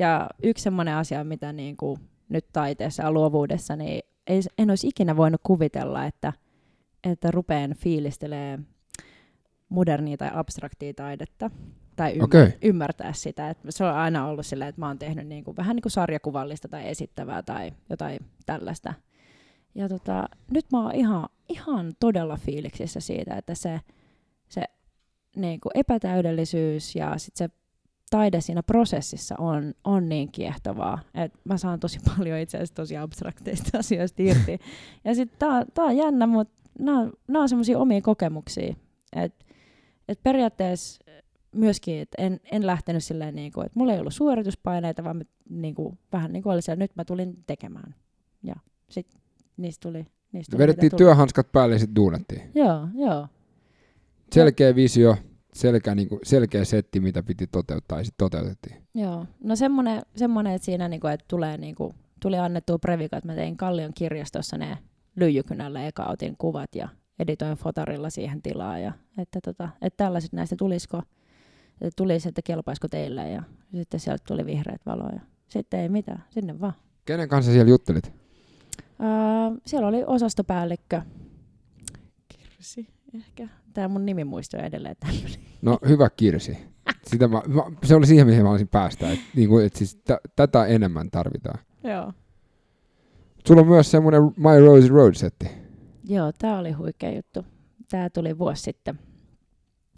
Ja 0.00 0.28
yksi 0.42 0.62
semmoinen 0.62 0.94
asia, 0.94 1.24
mitä 1.24 1.52
niin 1.52 1.76
kuin 1.76 2.00
nyt 2.28 2.46
taiteessa 2.52 3.02
ja 3.02 3.12
luovuudessa, 3.12 3.76
niin 3.76 4.02
ei, 4.26 4.40
en 4.58 4.70
olisi 4.70 4.88
ikinä 4.88 5.16
voinut 5.16 5.40
kuvitella, 5.44 6.04
että, 6.04 6.32
että 7.04 7.30
rupeen 7.30 7.74
fiilistelee 7.74 8.58
modernia 9.68 10.16
tai 10.16 10.30
abstraktia 10.34 10.94
taidetta 10.94 11.50
tai 11.96 12.14
ymmär- 12.14 12.24
Okei. 12.24 12.58
ymmärtää 12.62 13.12
sitä. 13.12 13.50
Että 13.50 13.70
se 13.70 13.84
on 13.84 13.94
aina 13.94 14.26
ollut 14.26 14.46
silleen, 14.46 14.68
että 14.68 14.80
mä 14.80 14.86
oon 14.86 14.98
tehnyt 14.98 15.26
niin 15.26 15.44
kuin, 15.44 15.56
vähän 15.56 15.76
niin 15.76 15.82
kuin 15.82 15.92
sarjakuvallista 15.92 16.68
tai 16.68 16.88
esittävää 16.88 17.42
tai 17.42 17.72
jotain 17.90 18.18
tällaista. 18.46 18.94
Ja 19.74 19.88
tota, 19.88 20.28
nyt 20.50 20.64
mä 20.72 20.82
oon 20.82 20.94
ihan, 20.94 21.28
ihan 21.48 21.92
todella 22.00 22.36
fiiliksissä 22.36 23.00
siitä, 23.00 23.36
että 23.36 23.54
se, 23.54 23.80
se 24.48 24.62
niin 25.36 25.60
kuin 25.60 25.72
epätäydellisyys 25.74 26.96
ja 26.96 27.18
sit 27.18 27.36
se 27.36 27.48
taide 28.10 28.40
siinä 28.40 28.62
prosessissa 28.62 29.34
on, 29.38 29.74
on 29.84 30.08
niin 30.08 30.32
kiehtovaa, 30.32 30.98
että 31.14 31.38
mä 31.44 31.56
saan 31.58 31.80
tosi 31.80 31.98
paljon 32.16 32.38
itse 32.38 32.56
asiassa 32.56 32.74
tosi 32.74 32.96
abstrakteista 32.96 33.78
asioista 33.78 34.22
irti. 34.22 34.58
Ja 35.04 35.14
sitten 35.14 35.38
tää, 35.38 35.64
tää 35.74 35.84
on 35.84 35.96
jännä, 35.96 36.26
mutta 36.26 36.54
nämä 36.78 37.00
on, 37.38 37.48
semmoisia 37.48 37.78
omia 37.78 38.00
kokemuksia. 38.00 38.74
Että 39.16 39.44
et 40.08 40.22
periaatteessa 40.22 41.04
myöskin, 41.54 41.98
että 41.98 42.22
en, 42.22 42.40
en 42.52 42.66
lähtenyt 42.66 43.04
silleen, 43.04 43.34
niinku, 43.34 43.60
että 43.60 43.78
mulla 43.78 43.92
ei 43.92 44.00
ollut 44.00 44.14
suorituspaineita, 44.14 45.04
vaan 45.04 45.16
mä, 45.16 45.24
niinku, 45.48 45.98
vähän 46.12 46.32
niin 46.32 46.42
kuin 46.42 46.52
oli 46.52 46.62
siellä, 46.62 46.78
nyt 46.78 46.96
mä 46.96 47.04
tulin 47.04 47.44
tekemään. 47.46 47.94
Ja 48.42 48.54
sitten 48.88 49.20
niistä 49.56 49.88
tuli, 49.88 50.06
niistä 50.32 50.50
tuli 50.50 50.62
Vedettiin 50.62 50.90
tuli. 50.90 50.98
työhanskat 50.98 51.52
päälle 51.52 51.74
ja 51.74 51.78
sitten 51.78 51.96
duunattiin. 51.96 52.50
Joo, 52.54 52.88
joo. 52.94 53.28
Selkeä 54.32 54.74
visio, 54.74 55.16
selkeä, 55.54 55.94
niin 55.94 56.08
kuin, 56.08 56.20
selkeä 56.22 56.64
setti, 56.64 57.00
mitä 57.00 57.22
piti 57.22 57.46
toteuttaa 57.46 57.98
ja 57.98 58.04
sitten 58.04 58.24
toteutettiin. 58.30 58.76
Joo, 58.94 59.26
no 59.44 59.56
semmoinen, 59.56 60.02
semmonen 60.16 60.54
että 60.54 60.66
siinä 60.66 60.88
niinku, 60.88 61.06
että 61.06 61.26
tulee 61.28 61.58
niinku, 61.58 61.94
tuli 62.20 62.38
annettua 62.38 62.78
previka, 62.78 63.16
että 63.16 63.28
mä 63.28 63.34
tein 63.34 63.56
Kallion 63.56 63.94
kirjastossa 63.94 64.58
ne 64.58 64.78
lyijykynällä 65.16 65.86
eka 65.86 66.04
otin 66.04 66.36
kuvat 66.36 66.74
ja 66.74 66.88
editoin 67.18 67.56
fotarilla 67.56 68.10
siihen 68.10 68.42
tilaa 68.42 68.78
ja 68.78 68.92
että, 69.18 69.38
tota, 69.44 69.68
että 69.82 70.04
tällaiset 70.04 70.32
näistä 70.32 70.56
tulisiko, 70.56 71.02
että 71.80 71.96
tulisi, 71.96 72.28
että 72.28 72.42
kelpaisiko 72.44 72.88
teille 72.88 73.30
ja 73.30 73.42
sitten 73.74 74.00
sieltä 74.00 74.24
tuli 74.28 74.46
vihreät 74.46 74.86
valoja. 74.86 75.20
Sitten 75.48 75.80
ei 75.80 75.88
mitään, 75.88 76.24
sinne 76.30 76.60
vaan. 76.60 76.74
Kenen 77.04 77.28
kanssa 77.28 77.52
siellä 77.52 77.70
juttelit? 77.70 78.12
Uh, 78.82 79.60
siellä 79.66 79.88
oli 79.88 80.04
osastopäällikkö. 80.06 81.02
Kirsi 82.28 82.86
ehkä. 83.14 83.48
Tämä 83.72 83.88
mun 83.88 84.06
nimimuisto 84.06 84.56
on 84.56 84.64
edelleen 84.64 84.96
tämmöinen. 85.00 85.40
No 85.62 85.78
hyvä 85.88 86.10
Kirsi. 86.10 86.58
Sitä 87.06 87.28
mä, 87.28 87.42
mä, 87.46 87.62
se 87.84 87.94
oli 87.94 88.06
siihen, 88.06 88.26
mihin 88.26 88.42
mä 88.42 88.50
olisin 88.50 88.68
päästä. 88.68 89.10
Et, 89.12 89.20
niin 89.36 89.48
kuin, 89.48 89.66
et 89.66 89.76
siis 89.76 89.94
t- 89.96 90.34
tätä 90.36 90.66
enemmän 90.66 91.10
tarvitaan. 91.10 91.58
Joo. 91.84 92.12
Sulla 93.46 93.60
on 93.60 93.68
myös 93.68 93.90
semmoinen 93.90 94.22
My 94.22 94.66
Rose 94.66 94.88
Road-setti. 94.88 95.46
Joo, 96.04 96.32
tämä 96.38 96.58
oli 96.58 96.72
huikea 96.72 97.14
juttu. 97.14 97.44
Tämä 97.90 98.10
tuli 98.10 98.38
vuosi 98.38 98.62
sitten. 98.62 98.98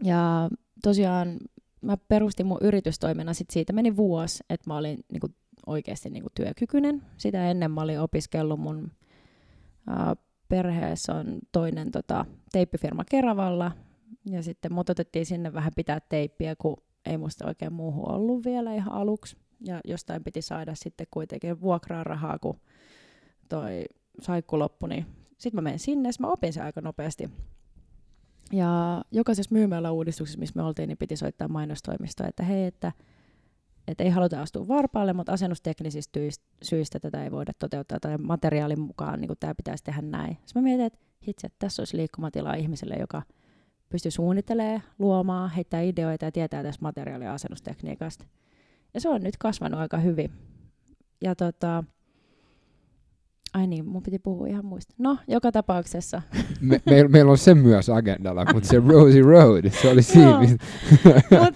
Ja 0.02 0.50
tosiaan 0.82 1.38
mä 1.80 1.96
perustin 1.96 2.46
mun 2.46 2.58
yritystoiminnan, 2.60 3.34
sit 3.34 3.50
siitä 3.50 3.72
meni 3.72 3.96
vuosi, 3.96 4.44
että 4.50 4.70
mä 4.70 4.76
olin 4.76 5.04
niinku 5.12 5.28
oikeasti 5.66 6.10
niinku 6.10 6.30
työkykyinen. 6.34 7.02
Sitä 7.16 7.50
ennen 7.50 7.70
mä 7.70 7.80
olin 7.80 8.00
opiskellut 8.00 8.60
mun 8.60 8.92
ää, 9.86 10.16
perheessä 10.52 11.14
on 11.14 11.38
toinen 11.52 11.90
tota, 11.90 12.24
teippifirma 12.52 13.04
Keravalla, 13.10 13.72
ja 14.30 14.42
sitten 14.42 14.72
mut 14.72 14.90
otettiin 14.90 15.26
sinne 15.26 15.52
vähän 15.52 15.72
pitää 15.76 16.00
teippiä, 16.00 16.56
kun 16.56 16.76
ei 17.06 17.18
musta 17.18 17.46
oikein 17.46 17.72
muuhun 17.72 18.10
ollut 18.10 18.44
vielä 18.44 18.74
ihan 18.74 18.92
aluksi. 18.92 19.36
Ja 19.66 19.80
jostain 19.84 20.24
piti 20.24 20.42
saada 20.42 20.74
sitten 20.74 21.06
kuitenkin 21.10 21.60
vuokraa 21.60 22.04
rahaa, 22.04 22.38
kun 22.38 22.60
toi 23.48 23.84
saikku 24.20 24.58
loppui, 24.58 24.88
niin 24.88 25.06
sitten 25.38 25.54
mä 25.54 25.60
menen 25.60 25.78
sinne, 25.78 26.12
sit 26.12 26.20
mä 26.20 26.28
opin 26.28 26.52
sen 26.52 26.64
aika 26.64 26.80
nopeasti. 26.80 27.30
Ja 28.52 29.02
jokaisessa 29.10 29.54
myymäläuudistuksessa, 29.54 30.38
missä 30.38 30.56
me 30.56 30.62
oltiin, 30.62 30.88
niin 30.88 30.98
piti 30.98 31.16
soittaa 31.16 31.48
mainostoimistoon, 31.48 32.28
että 32.28 32.42
hei, 32.42 32.64
että, 32.64 32.92
että 33.88 34.04
ei 34.04 34.10
haluta 34.10 34.42
astua 34.42 34.68
varpaalle, 34.68 35.12
mutta 35.12 35.32
asennusteknisistä 35.32 36.20
syistä 36.62 37.00
tätä 37.00 37.24
ei 37.24 37.30
voida 37.30 37.52
toteuttaa 37.58 38.00
tai 38.00 38.18
materiaalin 38.18 38.80
mukaan 38.80 39.20
niin 39.20 39.30
tämä 39.40 39.54
pitäisi 39.54 39.84
tehdä 39.84 40.02
näin. 40.02 40.36
Sitten 40.44 40.62
mä 40.62 40.64
mietin, 40.64 40.86
että 40.86 40.98
hitse, 41.26 41.46
että 41.46 41.56
tässä 41.58 41.82
olisi 41.82 41.96
liikkumatilaa 41.96 42.54
ihmiselle, 42.54 42.94
joka 42.94 43.22
pystyy 43.88 44.10
suunnittelemaan, 44.10 44.82
luomaan, 44.98 45.50
heittää 45.50 45.80
ideoita 45.80 46.24
ja 46.24 46.32
tietää 46.32 46.62
tästä 46.62 46.82
materiaali- 46.82 47.24
ja 47.24 47.34
asennustekniikasta. 47.34 48.24
Ja 48.94 49.00
se 49.00 49.08
on 49.08 49.20
nyt 49.22 49.36
kasvanut 49.36 49.80
aika 49.80 49.96
hyvin. 49.96 50.30
Ja 51.20 51.34
tota, 51.34 51.84
Ai 53.54 53.66
niin, 53.66 53.88
mun 53.88 54.02
piti 54.02 54.18
puhua 54.18 54.46
ihan 54.46 54.64
muista. 54.64 54.94
No, 54.98 55.18
joka 55.28 55.52
tapauksessa. 55.52 56.22
Me, 56.60 56.80
meillä 56.86 57.08
meil 57.08 57.28
on 57.28 57.38
se 57.38 57.54
myös 57.54 57.88
agendalla, 57.88 58.44
mutta 58.54 58.68
se 58.68 58.82
Rosie 58.88 59.22
Road, 59.22 59.70
se 59.70 59.88
oli 59.88 60.02
siinä. 60.02 60.38
Mut, 61.44 61.54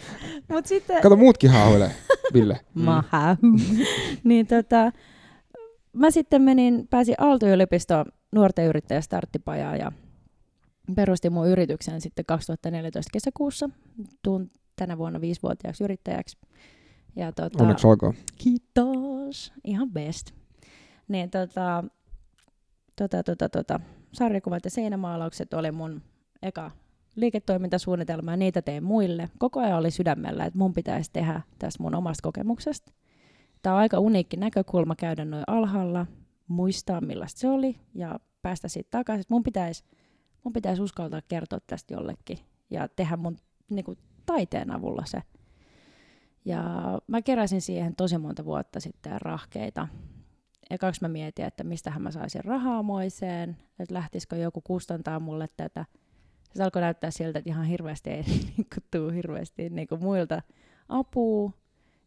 mut 0.48 0.66
sitten... 0.66 1.02
Kato 1.02 1.16
muutkin 1.16 1.50
haahuilee, 1.50 1.90
Ville. 2.32 2.60
Maha. 2.74 3.36
niin 4.24 4.46
tota, 4.46 4.92
mä 5.92 6.10
sitten 6.10 6.42
menin, 6.42 6.88
pääsin 6.90 7.14
Aalto-yliopistoon 7.18 8.04
nuorten 8.32 8.66
yrittäjä 8.66 9.00
starttipajaan 9.00 9.78
ja 9.78 9.92
perustin 10.96 11.32
mun 11.32 11.48
yrityksen 11.48 12.00
sitten 12.00 12.24
2014 12.24 13.10
kesäkuussa. 13.12 13.70
Tuun 14.22 14.50
tänä 14.76 14.98
vuonna 14.98 15.20
viisivuotiaaksi 15.20 15.84
yrittäjäksi. 15.84 16.38
Ja 17.16 17.32
tota, 17.32 17.62
Onneksi 17.62 17.86
olkoon. 17.86 18.14
Kiitos. 18.38 19.52
Ihan 19.64 19.90
best. 19.90 20.30
Niin 21.08 21.30
tota, 21.30 21.84
tota, 22.96 23.22
tota, 23.22 23.48
tota, 23.48 23.80
sarjakuvat 24.12 24.64
ja 24.64 24.70
seinämaalaukset 24.70 25.54
oli 25.54 25.70
mun 25.70 26.02
eka 26.42 26.70
liiketoimintasuunnitelma 27.16 28.30
ja 28.30 28.36
niitä 28.36 28.62
tein 28.62 28.84
muille. 28.84 29.30
Koko 29.38 29.60
ajan 29.60 29.78
oli 29.78 29.90
sydämellä, 29.90 30.44
että 30.44 30.58
mun 30.58 30.74
pitäisi 30.74 31.10
tehdä 31.12 31.40
tästä 31.58 31.82
mun 31.82 31.94
omasta 31.94 32.22
kokemuksesta. 32.22 32.92
Tämä 33.62 33.74
on 33.74 33.80
aika 33.80 33.98
uniikki 33.98 34.36
näkökulma 34.36 34.94
käydä 34.96 35.24
noin 35.24 35.44
alhaalla, 35.46 36.06
muistaa 36.48 37.00
millaista 37.00 37.40
se 37.40 37.48
oli 37.48 37.76
ja 37.94 38.20
päästä 38.42 38.68
siitä 38.68 38.88
takaisin. 38.90 39.26
Mun 39.28 39.42
pitäisi, 39.42 39.84
mun 40.44 40.52
pitäisi 40.52 40.82
uskaltaa 40.82 41.22
kertoa 41.28 41.58
tästä 41.66 41.94
jollekin 41.94 42.38
ja 42.70 42.88
tehdä 42.88 43.16
mun 43.16 43.36
niin 43.70 43.84
kuin, 43.84 43.98
taiteen 44.26 44.70
avulla 44.70 45.02
se. 45.06 45.22
Ja 46.44 46.62
mä 47.06 47.22
keräsin 47.22 47.60
siihen 47.60 47.96
tosi 47.96 48.18
monta 48.18 48.44
vuotta 48.44 48.80
sitten 48.80 49.20
rahkeita. 49.20 49.88
Ekaksi 50.70 51.02
mä 51.02 51.08
mietin, 51.08 51.44
että 51.44 51.64
mistähän 51.64 52.02
mä 52.02 52.10
saisin 52.10 52.44
rahaa 52.44 52.82
moiseen, 52.82 53.56
että 53.78 53.94
lähtisikö 53.94 54.36
joku 54.36 54.60
kustantaa 54.60 55.20
mulle 55.20 55.48
tätä. 55.56 55.84
Se 56.54 56.62
alkoi 56.62 56.82
näyttää 56.82 57.10
siltä, 57.10 57.38
että 57.38 57.50
ihan 57.50 57.66
hirveästi 57.66 58.10
ei 58.10 58.22
niin 58.56 58.66
tuu 58.90 59.10
hirveästi 59.10 59.70
niin 59.70 59.88
kuin 59.88 60.02
muilta 60.02 60.42
apua. 60.88 61.50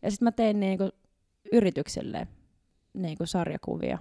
Ja 0.02 0.12
sitten 0.12 0.26
mä 0.26 0.32
tein 0.32 0.60
niin 0.60 0.78
kuin 0.78 0.92
yrityksille 1.52 2.28
niin 2.94 3.18
kuin 3.18 3.28
sarjakuvia 3.28 3.98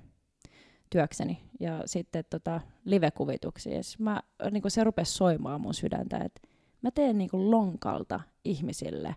työkseni 0.90 1.42
ja 1.60 1.82
sitten 1.86 2.24
tota, 2.30 2.60
live-kuvituksia. 2.84 3.74
Ja 3.74 3.80
mä, 3.98 4.22
niin 4.50 4.62
kuin 4.62 4.72
se 4.72 4.84
rupesi 4.84 5.12
soimaan 5.12 5.60
mun 5.60 5.74
sydäntä, 5.74 6.16
että 6.16 6.40
mä 6.82 6.90
teen 6.90 7.18
niin 7.18 7.30
kuin 7.30 7.50
lonkalta 7.50 8.20
ihmisille 8.44 9.16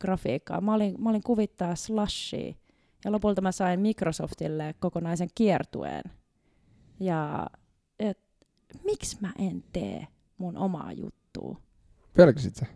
grafiikkaa. 0.00 0.60
Mä 0.60 0.74
olin, 0.74 1.02
mä 1.02 1.10
olin 1.10 1.22
kuvittaa 1.22 1.74
slashia 1.74 2.54
ja 3.04 3.12
lopulta 3.12 3.40
mä 3.40 3.52
sain 3.52 3.80
Microsoftille 3.80 4.74
kokonaisen 4.78 5.28
kiertueen. 5.34 6.02
Ja 7.00 7.46
et, 7.98 8.18
miksi 8.84 9.16
mä 9.20 9.32
en 9.38 9.64
tee 9.72 10.06
mun 10.40 10.56
omaa 10.56 10.92
juttua? 10.92 11.56
Pelkäsit 12.16 12.56
sä? 12.56 12.66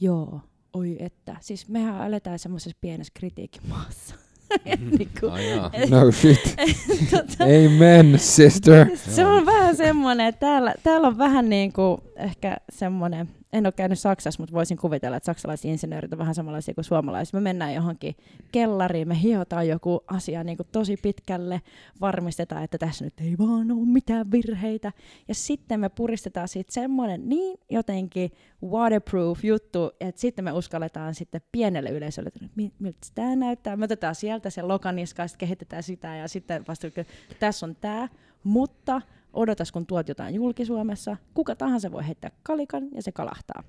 Joo, 0.00 0.40
oi 0.72 0.96
että. 0.98 1.36
Siis 1.40 1.68
mehän 1.68 2.06
eletään 2.06 2.38
semmoisessa 2.38 2.78
pienessä 2.80 3.12
kritiikkimaassa. 3.16 4.14
niin 4.98 5.10
kuin, 5.20 5.32
Ai 5.32 5.50
jaa. 5.50 5.70
No 5.90 6.12
shit. 6.12 6.56
tota, 7.10 7.44
Amen, 7.44 8.18
sister. 8.18 8.96
se 8.96 9.26
on 9.26 9.46
vähän 9.46 9.76
semmoinen, 9.76 10.26
että 10.26 10.40
täällä, 10.40 10.74
täällä 10.82 11.08
on 11.08 11.18
vähän 11.18 11.48
niin 11.48 11.72
kuin 11.72 12.00
ehkä 12.20 12.56
semmoinen, 12.72 13.28
en 13.52 13.66
ole 13.66 13.72
käynyt 13.72 13.98
Saksassa, 13.98 14.42
mutta 14.42 14.54
voisin 14.54 14.76
kuvitella, 14.76 15.16
että 15.16 15.26
saksalaiset 15.26 15.64
insinöörit 15.64 16.12
on 16.12 16.18
vähän 16.18 16.34
samanlaisia 16.34 16.74
kuin 16.74 16.84
suomalaiset. 16.84 17.32
Me 17.34 17.40
mennään 17.40 17.74
johonkin 17.74 18.16
kellariin, 18.52 19.08
me 19.08 19.20
hiotaan 19.22 19.68
joku 19.68 20.04
asia 20.06 20.44
niin 20.44 20.56
kuin 20.56 20.68
tosi 20.72 20.96
pitkälle, 20.96 21.62
varmistetaan, 22.00 22.64
että 22.64 22.78
tässä 22.78 23.04
nyt 23.04 23.20
ei 23.20 23.38
vaan 23.38 23.70
ole 23.70 23.86
mitään 23.86 24.30
virheitä. 24.30 24.92
Ja 25.28 25.34
sitten 25.34 25.80
me 25.80 25.88
puristetaan 25.88 26.48
siitä 26.48 26.72
semmoinen 26.72 27.28
niin 27.28 27.60
jotenkin 27.70 28.32
waterproof 28.64 29.44
juttu, 29.44 29.90
että 30.00 30.20
sitten 30.20 30.44
me 30.44 30.52
uskalletaan 30.52 31.14
sitten 31.14 31.40
pienelle 31.52 31.90
yleisölle, 31.90 32.28
että 32.28 32.54
"Mi- 32.56 32.72
miltä 32.78 32.98
tämä 33.14 33.36
näyttää. 33.36 33.76
Me 33.76 33.84
otetaan 33.84 34.14
sieltä 34.14 34.50
se 34.50 34.62
lokaniska, 34.62 35.28
sitten 35.28 35.46
kehitetään 35.46 35.82
sitä 35.82 36.16
ja 36.16 36.28
sitten 36.28 36.64
vasta, 36.68 36.86
että 36.86 37.04
tässä 37.40 37.66
on 37.66 37.76
tämä, 37.80 38.08
mutta 38.44 39.02
odotas 39.32 39.72
kun 39.72 39.86
tuot 39.86 40.08
jotain 40.08 40.34
julki 40.34 40.64
Suomessa, 40.66 41.16
kuka 41.34 41.54
tahansa 41.56 41.92
voi 41.92 42.06
heittää 42.06 42.30
kalikan 42.42 42.88
ja 42.94 43.02
se 43.02 43.12
kalahtaa. 43.12 43.62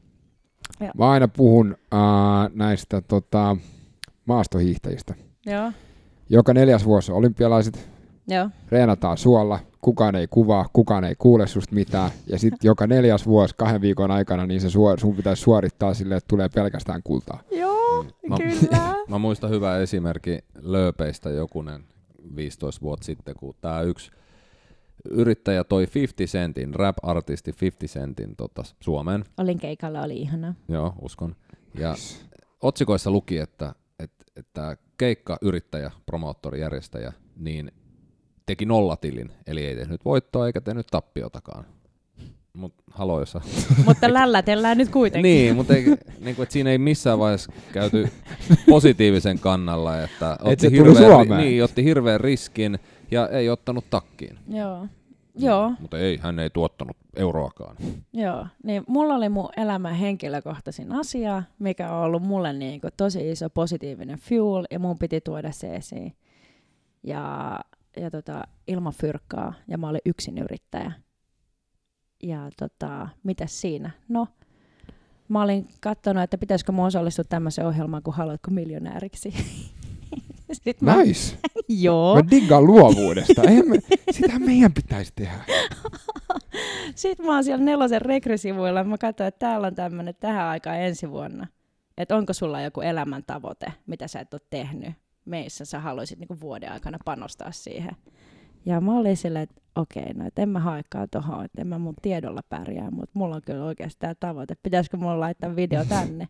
Mä 0.98 1.10
aina 1.12 1.28
puhun 1.28 1.76
äh, 1.94 2.00
näistä 2.54 3.02
tota, 3.02 3.58
maastohiihtäjistä. 4.26 5.14
Joo, 5.46 5.72
Joka 6.30 6.54
neljäs 6.54 6.86
vuosi 6.86 7.12
on 7.12 7.18
olympialaiset, 7.18 7.90
joo, 8.28 8.50
reenataan 8.70 9.18
suolla, 9.18 9.60
kukaan 9.82 10.16
ei 10.16 10.28
kuvaa, 10.28 10.66
kukaan 10.74 11.04
ei 11.04 11.16
kuule 11.16 11.48
susta 11.48 11.76
mitään, 11.76 12.12
ja 12.28 12.40
sitten 12.40 12.68
joka 12.70 12.88
neljäs 12.88 13.26
vuosi 13.28 13.54
kahden 13.58 13.82
viikon 13.82 14.12
aikana 14.12 14.46
niin 14.46 14.62
se 14.62 14.70
suor- 14.70 15.00
sun 15.00 15.16
pitäisi 15.16 15.42
suorittaa 15.42 15.94
sille, 15.94 16.16
että 16.16 16.28
tulee 16.28 16.50
pelkästään 16.50 17.02
kultaa. 17.04 17.42
joo, 17.52 18.04
Mä- 18.30 18.38
kyllä. 18.38 18.96
Mä 19.10 19.18
muistan 19.18 19.50
hyvä 19.50 19.78
esimerkki 19.78 20.40
lööpeistä 20.62 21.30
jokunen 21.30 21.84
15 22.36 22.82
vuotta 22.82 23.06
sitten, 23.06 23.36
kun 23.40 23.56
tämä 23.62 23.82
yksi 23.82 24.12
yrittäjä 25.10 25.64
toi 25.64 25.88
50 25.96 26.32
Centin, 26.38 26.74
rap-artisti 26.76 27.54
50 27.62 28.00
Centin 28.00 28.36
tota, 28.36 28.64
Suomeen. 28.80 29.26
Olin 29.38 29.60
keikalla, 29.60 30.02
oli 30.02 30.18
ihana. 30.18 30.56
Joo, 30.70 30.94
uskon. 31.02 31.36
Ja 31.80 31.96
otsikoissa 32.62 33.12
luki, 33.12 33.38
että, 33.38 33.76
että, 34.00 34.26
että 34.36 34.78
keikka, 34.98 35.38
yrittäjä, 35.42 35.92
promoottori, 36.06 36.60
järjestäjä, 36.60 37.14
niin 37.36 37.72
teki 38.46 38.66
nollatilin, 38.66 39.32
eli 39.48 39.66
ei 39.66 39.76
tehnyt 39.76 40.06
voittoa 40.06 40.48
eikä 40.48 40.62
tehnyt 40.62 40.88
tappiotakaan. 40.92 41.66
Jos 43.20 43.32
sä- 43.32 43.42
Mutta 43.88 44.14
lällätellään 44.14 44.78
nyt 44.78 44.90
kuitenkin. 44.90 45.30
Niin, 45.30 45.56
mutta 45.56 45.76
ei, 45.76 45.86
niin 46.20 46.36
kuin, 46.36 46.44
että 46.44 46.54
siinä 46.54 46.70
ei 46.70 46.78
missään 46.78 47.20
vaiheessa 47.20 47.52
käyty 47.74 48.10
positiivisen 48.70 49.40
kannalla, 49.40 50.02
että 50.02 50.38
otti, 50.42 50.70
se 50.70 50.78
tuli 50.78 51.00
hirveän, 51.00 51.42
niin, 51.42 51.64
otti 51.64 51.84
hirveän 51.84 52.20
riskin 52.22 52.80
ja 53.12 53.30
ei 53.30 53.50
ottanut 53.50 53.86
takkiin. 53.90 54.38
Joo. 54.48 54.88
Joo, 55.36 55.74
Mutta 55.80 56.00
ei, 56.00 56.18
hän 56.18 56.40
ei 56.40 56.50
tuottanut 56.50 56.98
euroakaan. 57.16 57.76
joo. 58.14 58.48
Niin 58.64 58.84
mulla 58.88 59.16
oli 59.16 59.30
mun 59.30 59.50
elämän 59.58 59.94
henkilökohtaisin 59.96 60.92
asia, 60.92 61.44
mikä 61.60 61.92
on 61.94 62.04
ollut 62.04 62.24
mulle 62.24 62.54
niinku 62.54 62.88
tosi 62.98 63.32
iso 63.32 63.50
positiivinen 63.50 64.20
fuel, 64.20 64.66
ja 64.72 64.80
mun 64.80 65.00
piti 65.00 65.22
tuoda 65.22 65.52
se 65.52 65.76
esiin. 65.76 66.16
Ja, 67.04 67.60
ja 67.98 68.12
tota, 68.12 68.44
ilman 68.68 68.94
fyrkkaa, 68.94 69.54
ja 69.68 69.78
mä 69.78 69.90
olin 69.90 70.02
yksin 70.06 70.38
yrittäjä. 70.38 70.92
Ja 72.24 72.50
tota, 72.60 73.08
mitäs 73.24 73.62
siinä? 73.62 73.92
No, 74.10 74.28
mä 75.28 75.42
olin 75.42 75.68
katsonut, 75.82 76.24
että 76.24 76.38
pitäisikö 76.38 76.72
mun 76.72 76.86
osallistua 76.86 77.26
tämmöiseen 77.30 77.68
ohjelmaan, 77.68 78.04
kun 78.04 78.14
haluatko 78.14 78.52
miljonääriksi. 78.52 79.34
Sitten 80.54 80.76
mä, 80.82 81.04
Nice. 81.04 81.38
joo. 81.68 82.16
Mä 82.16 82.30
diggaan 82.32 82.66
luovuudesta. 82.66 83.42
Eihän 83.42 83.70
me, 83.70 83.78
sitähän 84.12 84.42
meidän 84.42 84.74
pitäisi 84.74 85.14
tehdä. 85.16 85.44
Sitten 86.96 87.26
mä 87.26 87.34
oon 87.34 87.44
siellä 87.44 87.66
nelosen 87.66 88.02
rekrisivuilla, 88.02 88.84
mä 88.84 88.98
katsoin, 88.98 89.28
että 89.28 89.40
täällä 89.40 89.68
on 89.68 89.76
tämmöinen 89.76 90.16
tähän 90.20 90.46
aikaan 90.46 90.80
ensi 90.80 91.10
vuonna. 91.10 91.48
Että 91.98 92.16
onko 92.16 92.34
sulla 92.34 92.62
joku 92.62 92.82
elämäntavoite, 92.82 93.74
mitä 93.88 94.08
sä 94.08 94.20
et 94.20 94.34
ole 94.34 94.42
tehnyt 94.50 94.94
meissä, 95.26 95.66
sä 95.66 95.80
haluaisit 95.80 96.20
niinku 96.20 96.40
vuoden 96.42 96.72
aikana 96.72 96.98
panostaa 97.06 97.52
siihen. 97.52 97.96
Ja 98.66 98.82
mä 98.82 98.98
olin 98.98 99.18
silleen, 99.18 99.44
että 99.44 99.62
okei, 99.76 100.14
no 100.14 100.28
et 100.28 100.40
en 100.40 100.50
mä 100.50 100.60
haekaan 100.60 101.08
tohon, 101.12 101.46
että 101.46 101.62
en 101.62 101.68
mä 101.68 101.78
mun 101.78 101.94
tiedolla 102.02 102.42
pärjää, 102.50 102.92
mutta 102.92 103.20
mulla 103.20 103.36
on 103.36 103.42
kyllä 103.46 103.66
oikeasti 103.66 104.00
tämä 104.00 104.16
tavoite. 104.20 104.56
Pitäisikö 104.64 104.98
mulla 104.98 105.20
laittaa 105.20 105.56
video 105.56 105.86
tänne? 105.86 106.28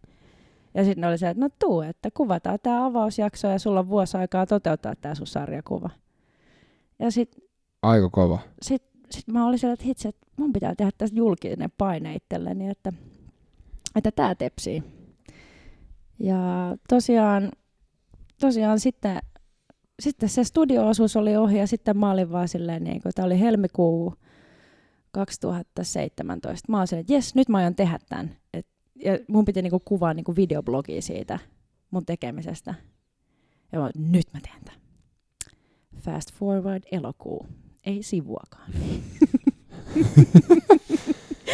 Ja 0.74 0.84
sitten 0.84 1.05
oli 1.05 1.17
se, 1.17 1.30
että 1.30 1.43
no 1.43 1.49
tuu, 1.59 1.82
että 1.82 2.09
kuvataan 2.13 2.59
tämä 2.63 2.86
avausjakso 2.86 3.47
ja 3.47 3.59
sulla 3.59 3.80
on 3.80 3.89
vuosi 3.89 4.17
aikaa 4.17 4.45
toteuttaa 4.45 4.95
tämä 4.95 5.15
sun 5.15 5.28
sarjakuva. 5.28 5.89
Ja 6.99 7.11
sitten 7.11 7.43
Aika 7.82 8.09
kova. 8.09 8.39
sitten 8.61 8.91
sit 9.11 9.28
mä 9.28 9.47
olin 9.47 9.59
siellä, 9.59 9.74
että 9.74 9.86
hitsi, 9.86 10.07
että 10.07 10.28
mun 10.38 10.53
pitää 10.53 10.76
tehdä 10.76 10.91
tästä 10.97 11.17
julkinen 11.17 11.72
paine 11.78 12.15
itselleni, 12.15 12.69
että, 12.69 12.93
että 13.95 14.11
tämä 14.11 14.36
tepsii. 14.36 14.84
Ja 16.19 16.38
tosiaan, 16.89 17.51
tosiaan 18.41 18.80
sitten, 18.80 19.19
sitten 19.99 20.30
se 20.30 20.43
studio-osuus 20.43 21.15
oli 21.15 21.38
ohi 21.38 21.57
ja 21.57 21.67
sitten 21.67 21.97
mä 21.97 22.11
olin 22.11 22.32
vaan 22.32 22.47
silleen, 22.47 22.84
niin 22.84 23.01
kuin, 23.01 23.13
tämä 23.15 23.26
oli 23.26 23.39
helmikuu 23.39 24.15
2017. 25.11 26.72
Mä 26.72 26.78
olin 26.78 26.88
silleen, 26.88 27.01
että 27.01 27.13
jes, 27.13 27.36
nyt 27.36 27.49
mä 27.49 27.57
aion 27.57 27.76
tehdä 27.76 27.99
tämän. 28.09 28.36
Ja 29.06 29.20
mun 29.28 29.45
piti 29.45 29.62
niinku 29.62 29.82
kuvaa 29.86 30.14
niinku 30.14 30.36
videoblogia 30.36 31.02
siitä 31.02 31.39
mun 31.91 32.06
tekemisestä. 32.06 32.76
Ja 33.72 33.80
mä, 33.80 33.89
nyt 33.95 34.26
mä 34.34 34.39
teen 34.43 34.64
tämän. 34.66 34.82
Fast 36.02 36.34
forward 36.34 36.84
elokuu. 36.91 37.45
Ei 37.86 38.04
sivuakaan. 38.04 38.72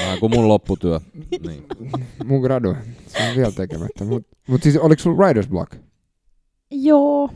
Vähän 0.02 0.20
kuin 0.20 0.32
mun 0.36 0.48
lopputyö. 0.48 1.00
Niin. 1.48 1.66
Mun 2.26 2.42
gradu. 2.42 2.76
Se 3.08 3.30
on 3.30 3.36
vielä 3.36 3.52
tekemättä. 3.52 4.06
Mutta 4.06 4.38
mut 4.48 4.64
siis 4.64 4.78
oliko 4.78 5.02
sulla 5.02 5.18
writer's 5.28 5.50
block? 5.50 5.76
Joo. 6.72 7.30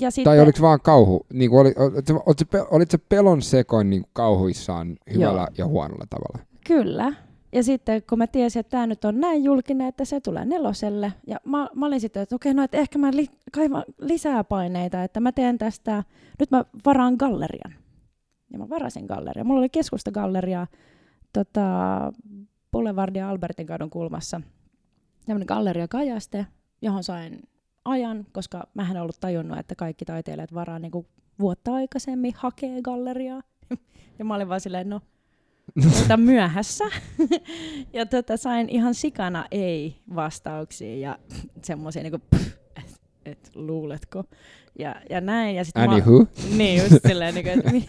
Ja 0.00 0.10
sitten, 0.10 0.24
Tai 0.30 0.40
oliko 0.40 0.58
vaan 0.60 0.80
kauhu? 0.80 1.26
Niin 1.32 1.50
kuin 1.50 1.60
oli, 1.60 1.74
olit, 1.76 2.06
sä- 2.06 2.14
olit, 2.26 2.38
sä 2.38 2.44
pe- 2.46 2.66
olit 2.70 2.90
sä 2.90 2.98
pelon 3.08 3.42
sekoin 3.42 3.90
niin 3.90 4.04
kauhuissaan 4.12 4.96
hyvällä 5.14 5.40
Joo. 5.40 5.48
ja 5.58 5.66
huonolla 5.66 6.04
tavalla? 6.10 6.46
Kyllä. 6.66 7.12
Ja 7.52 7.62
sitten 7.62 8.02
kun 8.08 8.18
mä 8.18 8.26
tiesin, 8.26 8.60
että 8.60 8.70
tämä 8.70 8.86
nyt 8.86 9.04
on 9.04 9.20
näin 9.20 9.44
julkinen, 9.44 9.88
että 9.88 10.04
se 10.04 10.20
tulee 10.20 10.44
neloselle, 10.44 11.12
ja 11.26 11.36
mä, 11.44 11.68
mä 11.74 11.86
olin 11.86 12.00
sitten, 12.00 12.22
että 12.22 12.34
okei, 12.34 12.54
no 12.54 12.62
että 12.62 12.76
ehkä 12.76 12.98
mä 12.98 13.10
li, 13.12 13.26
kaivan 13.52 13.84
lisää 13.98 14.44
paineita, 14.44 15.04
että 15.04 15.20
mä 15.20 15.32
teen 15.32 15.58
tästä, 15.58 16.04
nyt 16.38 16.50
mä 16.50 16.64
varaan 16.86 17.14
gallerian. 17.18 17.74
Ja 18.52 18.58
mä 18.58 18.68
varasin 18.68 19.06
gallerian. 19.06 19.46
Mulla 19.46 19.60
oli 19.60 19.68
keskustagalleria 19.68 20.66
tota, 21.32 21.62
Boulevard 22.72 23.16
ja 23.16 23.30
Albertin 23.30 23.66
kadun 23.66 23.90
kulmassa 23.90 24.40
tämmöinen 25.26 25.46
galleria 25.46 25.88
Kajaste, 25.88 26.46
johon 26.82 27.04
sain 27.04 27.42
ajan, 27.84 28.26
koska 28.32 28.66
mä 28.74 28.90
en 28.90 29.02
ollut 29.02 29.20
tajunnut, 29.20 29.58
että 29.58 29.74
kaikki 29.74 30.04
taiteilijat 30.04 30.54
varaa 30.54 30.78
niinku 30.78 31.06
vuotta 31.38 31.74
aikaisemmin 31.74 32.32
hakee 32.36 32.82
galleriaa. 32.82 33.42
ja 34.18 34.24
mä 34.24 34.34
olin 34.34 34.48
vaan 34.48 34.60
silleen, 34.60 34.88
no, 34.88 35.00
mutta 35.74 36.16
myöhässä. 36.16 36.84
ja 37.92 38.06
tota, 38.06 38.36
sain 38.36 38.68
ihan 38.68 38.94
sikana 38.94 39.46
ei-vastauksia 39.50 40.96
ja 40.96 41.18
semmoisia 41.62 42.02
niinku, 42.02 42.20
että 42.76 42.92
et, 43.24 43.50
luuletko. 43.54 44.24
Ja, 44.78 44.96
ja 45.10 45.20
näin. 45.20 45.56
Ja 45.56 45.64
sit 45.64 45.76
Anywho. 45.76 46.18
Mä, 46.18 46.56
niin, 46.56 46.82
just 46.82 47.06
silleen, 47.08 47.34
niin 47.34 47.44
kuin, 47.44 47.58
että 47.58 47.72
mi, 47.72 47.88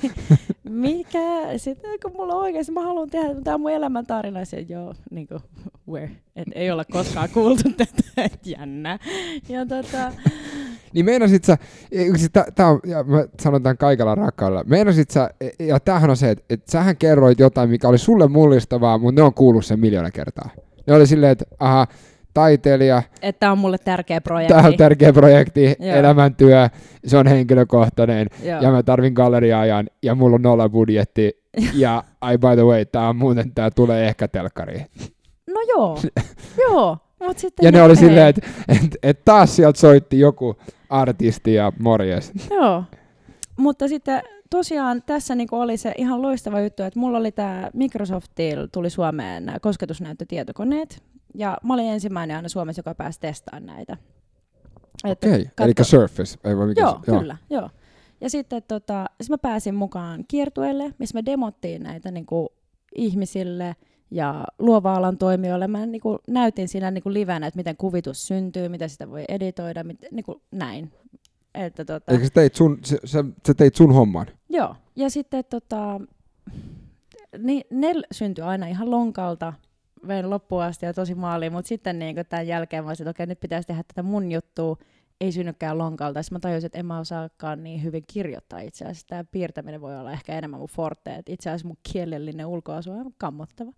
mikä, 0.69 1.57
sitten 1.57 1.99
kun 2.01 2.11
mulla 2.11 2.35
oikeasti, 2.35 2.71
mä 2.71 2.81
haluan 2.81 3.09
tehdä, 3.09 3.41
tämä 3.43 3.55
on 3.55 3.61
mun 3.61 3.71
elämäntarina, 3.71 4.39
ja 4.39 4.59
joo, 4.69 4.93
niin 5.11 5.27
kuin, 5.27 5.41
where, 5.89 6.11
et 6.35 6.47
ei 6.55 6.71
olla 6.71 6.85
koskaan 6.85 7.29
kuultu 7.29 7.63
tätä, 7.77 8.03
että 8.17 8.49
jännä. 8.49 8.99
Ja 9.49 9.65
tota, 9.65 10.11
Niin 10.93 11.05
meinasit 11.05 11.43
sä, 11.43 11.57
siis 11.91 12.29
tää, 12.33 12.45
tää 12.55 12.67
on, 12.67 12.79
ja 12.85 13.03
mä 13.03 13.25
sanon 13.41 13.63
tämän 13.63 13.77
kaikella 13.77 14.15
rakkaudella, 14.15 14.63
meinasit 14.67 15.09
sä, 15.09 15.29
ja 15.59 15.79
tämähän 15.79 16.09
on 16.09 16.17
se, 16.17 16.29
että, 16.29 16.43
että 16.49 16.71
sähän 16.71 16.97
kerroit 16.97 17.39
jotain, 17.39 17.69
mikä 17.69 17.87
oli 17.87 17.97
sulle 17.97 18.27
mullistavaa, 18.27 18.97
mutta 18.97 19.21
ne 19.21 19.25
on 19.25 19.33
kuullut 19.33 19.65
sen 19.65 19.79
miljoona 19.79 20.11
kertaa. 20.11 20.49
Ne 20.87 20.93
oli 20.93 21.07
silleen, 21.07 21.31
että 21.31 21.45
aha, 21.59 21.87
taiteilija, 22.33 23.03
että 23.21 23.39
tämä 23.39 23.51
on 23.51 23.57
mulle 23.57 23.77
tärkeä 23.77 24.21
projekti. 24.21 24.53
tämä 24.53 24.67
on 24.67 24.77
tärkeä 24.77 25.13
projekti, 25.13 25.75
Joo. 25.79 25.95
elämäntyö, 25.95 26.69
se 27.05 27.17
on 27.17 27.27
henkilökohtainen, 27.27 28.27
Joo. 28.43 28.61
ja 28.61 28.71
mä 28.71 28.83
tarvin 28.83 29.13
galleriaajan, 29.13 29.89
ja 30.03 30.15
mulla 30.15 30.35
on 30.35 30.41
nolla 30.41 30.69
budjetti, 30.69 31.43
ja 31.73 32.03
ai 32.21 32.37
by 32.37 32.55
the 32.55 32.63
way, 32.63 32.85
tää 32.85 33.09
on 33.09 33.15
muuten, 33.15 33.51
tää 33.55 33.71
tulee 33.71 34.07
ehkä 34.07 34.27
telkkariin. 34.27 34.85
No 35.47 35.61
joo, 35.69 35.99
joo. 36.57 36.97
Mut 37.27 37.37
sitten 37.37 37.65
Ja 37.65 37.71
ne 37.71 37.81
oli 37.81 37.91
ei. 37.91 37.97
silleen, 38.07 38.27
että 38.27 38.41
et, 38.67 38.95
et 39.03 39.25
taas 39.25 39.55
sieltä 39.55 39.79
soitti 39.79 40.19
joku 40.19 40.55
artisti 40.89 41.53
ja 41.53 41.71
morjes. 41.79 42.31
Joo. 42.49 42.83
Mutta 43.57 43.87
sitten 43.87 44.21
tosiaan 44.49 45.03
tässä 45.05 45.35
niinku 45.35 45.55
oli 45.55 45.77
se 45.77 45.93
ihan 45.97 46.21
loistava 46.21 46.61
juttu, 46.61 46.83
että 46.83 46.99
mulla 46.99 47.17
oli 47.17 47.31
tämä 47.31 47.69
Microsoftil 47.73 48.67
tuli 48.71 48.89
Suomeen 48.89 49.45
nämä 49.45 49.59
kosketusnäyttötietokoneet. 49.59 51.03
Ja 51.35 51.57
mä 51.63 51.73
olin 51.73 51.85
ensimmäinen 51.85 52.35
aina 52.35 52.49
Suomessa, 52.49 52.79
joka 52.79 52.95
pääsi 52.95 53.19
testaamaan 53.19 53.65
näitä. 53.65 53.97
Okei, 55.03 55.45
katso- 55.45 55.63
eli 55.63 55.73
Surface, 55.81 56.37
ei 56.43 56.57
vai 56.57 56.67
mikä 56.67 56.81
Joo, 56.81 56.99
se? 57.05 57.11
kyllä, 57.11 57.37
joo. 57.49 57.69
Ja 58.21 58.29
sitten 58.29 58.63
tota, 58.67 59.05
sit 59.21 59.29
mä 59.29 59.37
pääsin 59.37 59.75
mukaan 59.75 60.25
kiertueelle, 60.27 60.93
missä 60.97 61.13
me 61.17 61.25
demottiin 61.25 61.83
näitä 61.83 62.11
niinku, 62.11 62.49
ihmisille 62.95 63.75
ja 64.13 64.45
luova-alan 64.59 65.17
toimijoille. 65.17 65.67
Mä 65.67 65.85
niinku, 65.85 66.19
näytin 66.27 66.67
siinä 66.67 66.91
niinku, 66.91 67.13
livenä, 67.13 67.47
että 67.47 67.57
miten 67.57 67.77
kuvitus 67.77 68.27
syntyy, 68.27 68.69
miten 68.69 68.89
sitä 68.89 69.09
voi 69.09 69.25
editoida, 69.27 69.83
mit, 69.83 69.97
niinku, 70.11 70.41
näin. 70.51 70.91
Että, 71.53 71.85
tota, 71.85 72.11
Eikö 72.11 72.25
sä 72.25 72.33
teit 72.33 72.55
sun, 72.55 72.79
sä, 73.05 73.23
sä 73.47 73.53
teit 73.53 73.75
sun 73.75 73.93
homman? 73.93 74.27
Joo, 74.49 74.75
ja 74.95 75.09
sitten 75.09 75.43
tota, 75.49 76.01
niin, 77.37 77.63
ne 77.69 77.93
syntyi 78.11 78.43
aina 78.43 78.67
ihan 78.67 78.91
lonkalta, 78.91 79.53
vein 80.07 80.29
loppuun 80.29 80.63
asti 80.63 80.85
ja 80.85 80.93
tosi 80.93 81.15
maaliin, 81.15 81.53
mutta 81.53 81.69
sitten 81.69 81.99
niin 81.99 82.15
tämän 82.29 82.47
jälkeen 82.47 82.83
mä 82.83 82.89
olisin, 82.89 83.07
että 83.07 83.17
okei, 83.17 83.27
nyt 83.27 83.39
pitäisi 83.39 83.67
tehdä 83.67 83.83
tätä 83.83 84.03
mun 84.03 84.31
juttua, 84.31 84.77
ei 85.21 85.31
synnykään 85.31 85.77
lonkalta. 85.77 86.23
Sitten 86.23 86.35
mä 86.35 86.39
tajusin, 86.39 86.65
että 86.65 86.79
en 86.79 86.85
mä 86.85 86.99
osaakaan 86.99 87.63
niin 87.63 87.83
hyvin 87.83 88.03
kirjoittaa 88.07 88.59
itse 88.59 88.85
asiassa. 88.85 89.07
Tämä 89.07 89.23
piirtäminen 89.23 89.81
voi 89.81 89.99
olla 89.99 90.11
ehkä 90.11 90.37
enemmän 90.37 90.59
mun 90.59 90.69
forte. 90.69 91.15
Et 91.15 91.29
itse 91.29 91.49
asiassa 91.49 91.67
mun 91.67 91.77
kielellinen 91.93 92.45
ulkoasu 92.45 92.91
on 92.91 92.97
aivan 92.97 93.13
kammottava. 93.17 93.71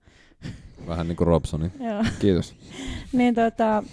Vähän 0.88 1.08
niin 1.08 1.16
kuin 1.16 1.28
Robsoni. 1.28 1.72
Joo. 1.90 2.04
Kiitos. 2.20 2.56
niin 3.14 3.36
tota, 3.36 3.84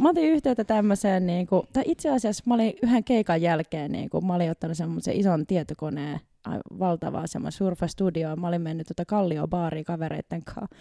mä 0.00 0.08
otin 0.08 0.24
yhteyttä 0.24 0.64
tämmöiseen, 0.64 1.26
niin 1.26 1.46
kuin, 1.46 1.62
tai 1.72 1.82
itse 1.86 2.10
asiassa 2.10 2.44
mä 2.46 2.54
olin 2.54 2.72
yhden 2.82 3.04
keikan 3.04 3.42
jälkeen, 3.42 3.92
niin 3.92 4.10
kuin, 4.10 4.26
mä 4.26 4.34
olin 4.34 4.50
ottanut 4.50 4.76
semmoisen 4.76 5.16
ison 5.16 5.46
tietokoneen, 5.46 6.20
valtavaa 6.78 7.26
semmoinen 7.26 7.52
Surfa 7.52 7.86
Studio, 7.86 8.36
mä 8.36 8.48
olin 8.48 8.62
mennyt 8.62 8.86
tota 8.86 9.04
Kallio 9.04 9.48
baariin 9.48 9.84
kavereitten 9.84 10.44
kanssa. 10.44 10.76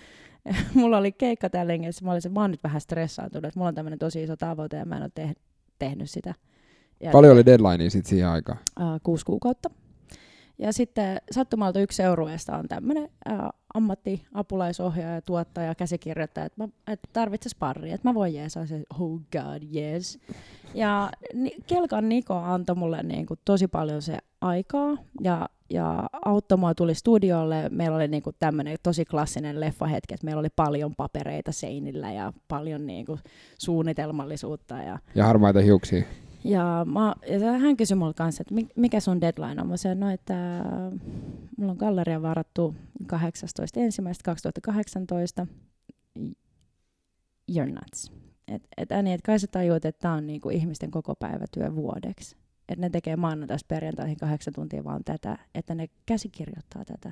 mulla 0.73 0.97
oli 0.97 1.11
keikka 1.11 1.49
täällä 1.49 1.73
Lingessä, 1.73 2.05
mä 2.05 2.11
olin 2.11 2.21
se, 2.21 2.29
mä 2.29 2.41
oon 2.41 2.51
nyt 2.51 2.63
vähän 2.63 2.81
stressaantunut, 2.81 3.45
että 3.45 3.59
mulla 3.59 3.69
on 3.69 3.75
tämmöinen 3.75 3.99
tosi 3.99 4.23
iso 4.23 4.35
tavoite 4.35 4.77
ja 4.77 4.85
mä 4.85 4.95
en 4.95 5.01
ole 5.01 5.11
te- 5.15 5.33
tehnyt 5.79 6.09
sitä. 6.09 6.33
Ja 6.99 7.11
Paljon 7.11 7.33
oli 7.33 7.45
deadlinea 7.45 7.89
sit 7.89 8.05
siihen 8.05 8.27
aikaan. 8.27 8.59
äh, 8.81 8.85
kuusi 9.03 9.25
kuukautta. 9.25 9.69
Ja 10.59 10.73
sitten 10.73 11.17
sattumalta 11.31 11.79
yksi 11.79 11.95
seurueesta 11.95 12.57
on 12.57 12.67
tämmöinen 12.67 13.09
ammattiapulaisohjaaja, 13.73 15.21
tuottaja, 15.21 15.75
käsikirjoittaja, 15.75 16.45
että, 16.45 16.69
että 16.87 17.09
tarvitses 17.13 17.55
pari, 17.55 17.91
että 17.91 18.09
mä 18.09 18.13
voin 18.13 18.33
jeesaa 18.33 18.65
se, 18.65 18.83
oh 18.99 19.19
god, 19.31 19.75
yes. 19.75 20.19
Ja 20.73 21.11
ni, 21.33 21.51
Kelkan 21.67 22.09
Niko 22.09 22.33
antoi 22.33 22.75
mulle 22.75 23.03
niin 23.03 23.25
kuin 23.25 23.39
tosi 23.45 23.67
paljon 23.67 24.01
se 24.01 24.17
aikaa 24.41 24.97
ja, 25.21 25.49
ja 25.69 26.09
auttoi 26.25 26.57
mua 26.57 26.75
tuli 26.75 26.95
studiolle. 26.95 27.69
Meillä 27.69 27.95
oli 27.95 28.07
niin 28.07 28.23
kuin 28.23 28.35
tämmöinen 28.39 28.77
tosi 28.83 29.05
klassinen 29.05 29.59
leffahetki, 29.59 30.13
että 30.13 30.25
meillä 30.25 30.39
oli 30.39 30.49
paljon 30.55 30.95
papereita 30.95 31.51
seinillä 31.51 32.11
ja 32.11 32.33
paljon 32.47 32.87
niin 32.87 33.05
kuin 33.05 33.19
suunnitelmallisuutta 33.57 34.75
ja 34.75 34.99
Ja 35.15 35.25
harmaita 35.25 35.59
hiuksia. 35.59 36.03
Ja, 36.43 36.85
mä, 36.85 37.15
ja 37.39 37.51
hän 37.51 37.77
kysyi 37.77 37.95
mulle 37.95 38.13
kanssa, 38.13 38.41
että 38.41 38.53
mi- 38.53 38.69
mikä 38.75 38.99
sun 38.99 39.21
deadline 39.21 39.61
on. 39.61 39.67
Mä 39.67 39.77
sanoin, 39.77 39.99
no, 39.99 40.09
että 40.09 40.59
äh, 40.59 40.65
mulla 41.57 41.71
on 41.71 41.77
galleria 41.77 42.21
varattu 42.21 42.75
18.1.2018. 43.03 43.07
You're 47.51 47.71
nuts. 47.71 48.11
Et, 48.47 48.67
et 48.77 48.91
et 48.91 49.21
kai 49.21 49.39
sä 49.39 49.47
tajuat, 49.47 49.85
että 49.85 50.01
tää 50.01 50.13
on 50.13 50.27
niinku 50.27 50.49
ihmisten 50.49 50.91
koko 50.91 51.15
päivätyö 51.15 51.75
vuodeksi. 51.75 52.37
Että 52.69 52.81
ne 52.81 52.89
tekee 52.89 53.15
maanantaista 53.15 53.67
perjantaihin 53.67 54.17
kahdeksan 54.17 54.53
tuntia 54.53 54.83
vaan 54.83 55.03
tätä, 55.03 55.37
että 55.55 55.75
ne 55.75 55.89
käsikirjoittaa 56.05 56.85
tätä. 56.85 57.11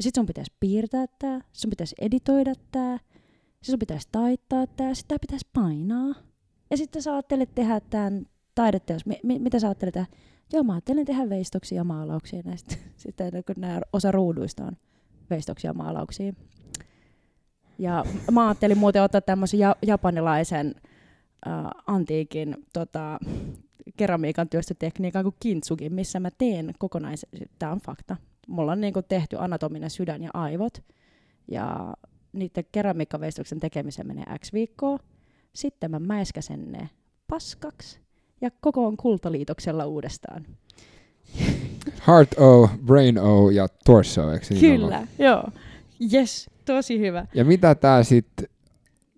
Sitten 0.00 0.20
sun 0.20 0.26
pitäisi 0.26 0.52
piirtää 0.60 1.06
tää, 1.18 1.40
sun 1.52 1.70
pitäisi 1.70 1.94
editoida 2.00 2.52
tää, 2.70 2.98
sit 3.62 3.72
sun 3.72 3.78
pitäisi 3.78 4.08
taittaa 4.12 4.66
tää, 4.66 4.94
sitten 4.94 5.08
tää 5.08 5.18
pitäisi 5.20 5.48
painaa. 5.52 6.25
Ja 6.70 6.76
sitten 6.76 7.02
sä 7.02 7.12
ajattelet 7.12 7.54
tehdä 7.54 7.80
tämän 7.80 8.26
taideteos. 8.54 9.06
Mi- 9.06 9.20
mi- 9.22 9.38
mitä 9.38 9.58
sä 9.58 9.66
ajattelet 9.66 9.94
tehdä? 9.94 10.06
Joo, 10.52 10.62
mä 10.62 10.72
ajattelen 10.72 11.04
tehdä 11.06 11.28
veistoksia 11.28 11.76
ja 11.76 11.84
maalauksia 11.84 12.42
näistä. 12.44 12.76
Sitten 12.96 13.32
kun 13.32 13.54
nämä 13.58 13.80
osa 13.92 14.12
ruuduista 14.12 14.64
on 14.64 14.76
veistoksia 15.30 15.68
ja 15.68 15.74
maalauksia. 15.74 16.32
Ja 17.78 18.04
mä 18.32 18.46
ajattelin 18.46 18.78
muuten 18.78 19.02
ottaa 19.02 19.20
tämmöisen 19.20 19.60
ja- 19.60 19.76
japanilaisen 19.82 20.74
äh, 21.46 21.54
antiikin 21.86 22.56
tota, 22.72 23.18
keramiikan 23.96 24.48
työstötekniikan 24.48 25.22
kuin 25.22 25.34
kintsugi, 25.40 25.88
missä 25.88 26.20
mä 26.20 26.30
teen 26.30 26.74
kokonais... 26.78 27.26
Tämä 27.58 27.72
on 27.72 27.80
fakta. 27.80 28.16
Mulla 28.48 28.72
on 28.72 28.80
niinku 28.80 29.02
tehty 29.02 29.36
anatominen 29.38 29.90
sydän 29.90 30.22
ja 30.22 30.30
aivot. 30.34 30.82
Ja 31.50 31.94
niiden 32.32 32.64
keramiikkaveistoksen 32.72 33.60
tekemiseen 33.60 34.06
menee 34.06 34.24
X 34.38 34.52
viikkoa. 34.52 34.98
Sitten 35.56 35.90
mä 35.90 35.98
mäiskäsen 35.98 36.72
ne 36.72 36.90
paskaksi 37.28 38.00
ja 38.40 38.50
kokoon 38.60 38.96
kultaliitoksella 38.96 39.86
uudestaan. 39.86 40.46
Heart 42.06 42.34
O, 42.38 42.70
Brain 42.86 43.18
O 43.18 43.50
ja 43.50 43.68
Torso, 43.84 44.32
eikö 44.32 44.46
niin 44.50 44.74
ollut? 44.74 44.90
Kyllä, 44.90 45.06
joo. 45.18 45.44
Yes, 46.14 46.50
tosi 46.64 46.98
hyvä. 46.98 47.26
Ja 47.34 47.44
mitä 47.44 47.74
tää 47.74 48.02
sitten 48.02 48.48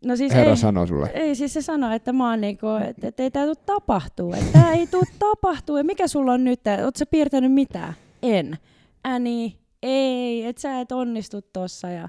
No 0.04 0.16
siis 0.16 0.32
herra 0.32 0.50
ei, 0.50 0.56
sanoo 0.56 0.86
sulle? 0.86 1.10
ei, 1.14 1.34
siis 1.34 1.52
se 1.52 1.62
sanoi, 1.62 1.96
että 1.96 2.12
mä 2.12 2.30
oon 2.30 2.40
niinku, 2.40 2.66
että, 2.88 3.08
että 3.08 3.22
ei 3.22 3.30
tää 3.30 3.44
tuu 3.46 3.54
tapahtuu, 3.66 4.32
että 4.32 4.52
tää 4.52 4.72
ei 4.72 4.86
tuu 4.86 5.04
tapahtuu. 5.18 5.76
Ja 5.76 5.84
mikä 5.84 6.08
sulla 6.08 6.32
on 6.32 6.44
nyt? 6.44 6.60
Oot 6.84 6.96
sä 6.96 7.06
piirtänyt 7.06 7.52
mitään? 7.52 7.94
En. 8.22 8.58
Äni, 9.06 9.58
ei, 9.82 10.44
että 10.46 10.62
sä 10.62 10.80
et 10.80 10.92
onnistu 10.92 11.40
tossa. 11.52 11.90
Ja, 11.90 12.08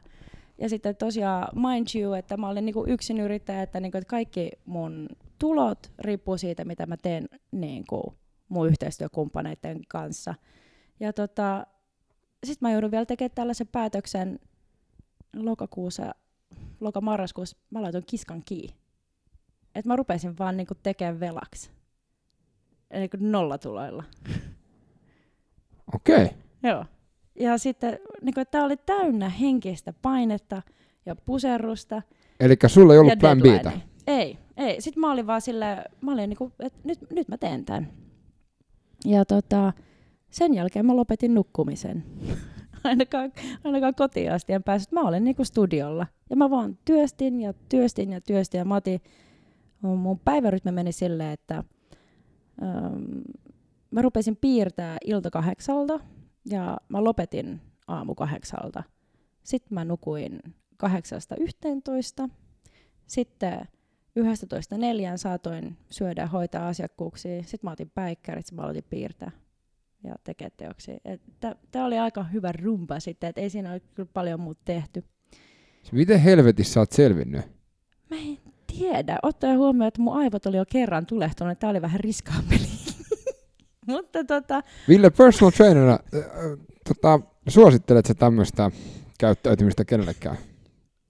ja 0.60 0.70
sitten 0.70 0.96
tosiaan 0.96 1.48
mind 1.56 1.88
you, 1.96 2.14
että 2.14 2.38
mä 2.38 2.50
olin 2.50 2.66
niinku 2.66 2.86
yksin 2.88 3.20
yrittäjä, 3.20 3.62
että, 3.62 3.80
niinku, 3.80 3.98
että 3.98 4.10
kaikki 4.10 4.52
mun 4.66 5.10
tulot 5.40 5.92
riippuu 6.00 6.38
siitä, 6.38 6.66
mitä 6.66 6.86
mä 6.86 6.98
teen 6.98 7.30
niinku, 7.52 8.14
mun 8.50 8.68
yhteistyökumppaneiden 8.68 9.82
kanssa. 9.88 10.36
Ja 11.00 11.14
tota, 11.14 11.68
sitten 12.44 12.70
mä 12.70 12.74
joudun 12.74 12.92
vielä 12.92 13.06
tekemään 13.06 13.36
tällaisen 13.36 13.68
päätöksen 13.68 14.40
lokakuussa, 15.36 16.16
loka-marraskuussa, 16.80 17.58
mä 17.70 17.82
laitoin 17.82 18.04
kiskan 18.08 18.42
kiinni. 18.46 18.76
Että 19.76 19.88
mä 19.88 19.96
rupesin 19.96 20.38
vaan 20.38 20.58
niinku 20.58 20.76
tekemään 20.84 21.20
velaksi. 21.20 21.72
Eli 22.92 23.10
nollatuloilla. 23.20 24.04
Okei. 25.94 26.26
Okay. 26.26 26.38
Joo. 26.64 26.86
Ja 27.40 27.58
sitten 27.58 28.00
niinku, 28.22 28.42
tämä 28.52 28.66
oli 28.66 28.78
täynnä 28.78 29.30
henkistä 29.30 29.94
painetta 30.02 30.62
ja 31.06 31.16
puserrusta. 31.16 32.02
Eli 32.40 32.56
sulla 32.68 32.94
ei 32.94 33.00
ollut 33.00 33.20
plan. 33.20 33.40
Btä. 33.40 33.72
Ei, 34.08 34.38
ei. 34.58 34.82
Sitten 34.82 35.02
mä 35.02 35.12
olin 35.12 35.28
vaan 35.28 35.42
silleen, 35.42 35.84
mä 36.02 36.12
olin 36.12 36.30
niinku, 36.30 36.52
että 36.60 36.80
nyt, 36.84 37.00
nyt 37.12 37.28
mä 37.28 37.38
teen 37.38 37.66
tämän. 37.66 37.88
Ja 39.06 39.26
tota, 39.26 39.74
sen 40.30 40.54
jälkeen 40.54 40.86
mä 40.86 40.96
lopetin 40.96 41.34
nukkumisen. 41.34 42.04
ainakaan, 42.84 43.32
ainakaan 43.64 43.96
kotiin 43.96 44.32
asti 44.32 44.54
en 44.54 44.64
päässyt. 44.64 44.92
Mä 44.92 45.02
olin 45.02 45.24
niinku 45.24 45.44
studiolla. 45.44 46.08
Ja 46.30 46.36
mä 46.36 46.50
vaan 46.50 46.78
työstin 46.86 47.42
ja 47.42 47.54
työstin 47.70 48.12
ja 48.12 48.22
työstin. 48.22 48.58
Ja 48.58 48.66
mä 48.66 48.76
otin, 48.76 49.02
mun 49.82 50.20
päivärytmi 50.20 50.72
meni 50.72 50.92
silleen, 50.92 51.32
että 51.32 51.64
ähm, 52.64 53.04
mä 53.92 54.02
rupesin 54.02 54.36
piirtää 54.36 54.98
ilta 55.06 55.30
kahdeksalta 55.30 56.00
ja 56.50 56.78
mä 56.90 57.04
lopetin 57.04 57.62
aamu 57.88 58.16
kahdeksalta. 58.16 58.84
Sitten 59.44 59.74
mä 59.74 59.86
nukuin 59.86 60.40
kahdeksasta 60.78 61.36
yhteentoista. 61.36 62.30
Sitten 63.08 63.62
11 64.16 64.78
neljään 64.78 65.18
saatoin 65.18 65.78
syödä 65.90 66.22
ja 66.22 66.28
hoitaa 66.28 66.68
asiakkuuksia. 66.68 67.42
Sitten 67.44 67.60
mä 67.64 67.72
otin 67.72 67.92
päikkärit, 67.96 68.46
sitten 68.46 68.56
mä 68.56 68.64
aloitin 68.64 68.84
piirtää 68.90 69.32
ja 70.04 70.16
tekee 70.24 70.50
teoksia. 70.50 70.96
Tämä 71.72 71.86
oli 71.86 72.00
aika 72.00 72.24
hyvä 72.24 72.52
rumpa 72.52 73.00
sitten, 73.00 73.30
että 73.30 73.42
ei 73.42 73.50
siinä 73.50 73.72
ole 73.72 73.80
kyllä 73.80 74.10
paljon 74.14 74.40
muuta 74.40 74.62
tehty. 74.66 75.04
Miten 75.92 76.20
helvetissä 76.20 76.74
sä 76.74 76.80
oot 76.80 76.92
selvinnyt? 76.92 77.42
Mä 78.10 78.18
en 78.18 78.38
tiedä. 78.68 79.20
Ottaen 79.24 79.58
huomioon, 79.58 79.88
että 79.88 80.02
mun 80.02 80.18
aivot 80.18 80.46
oli 80.46 80.58
jo 80.58 80.66
kerran 80.66 81.06
tulehtunut, 81.06 81.52
että 81.52 81.60
tämä 81.60 81.72
oli 81.72 81.82
vähän 81.82 82.00
riskaampeli. 82.00 82.79
Mutta 83.96 84.24
tota... 84.24 84.64
Ville, 84.88 85.10
personal 85.10 85.52
trainerina, 85.52 86.00
äh, 86.16 86.22
tota, 86.88 87.20
suosittelet 87.48 88.06
sä 88.06 88.14
tämmöistä 88.14 88.72
käyttäytymistä 89.20 89.86
kenellekään? 89.86 90.38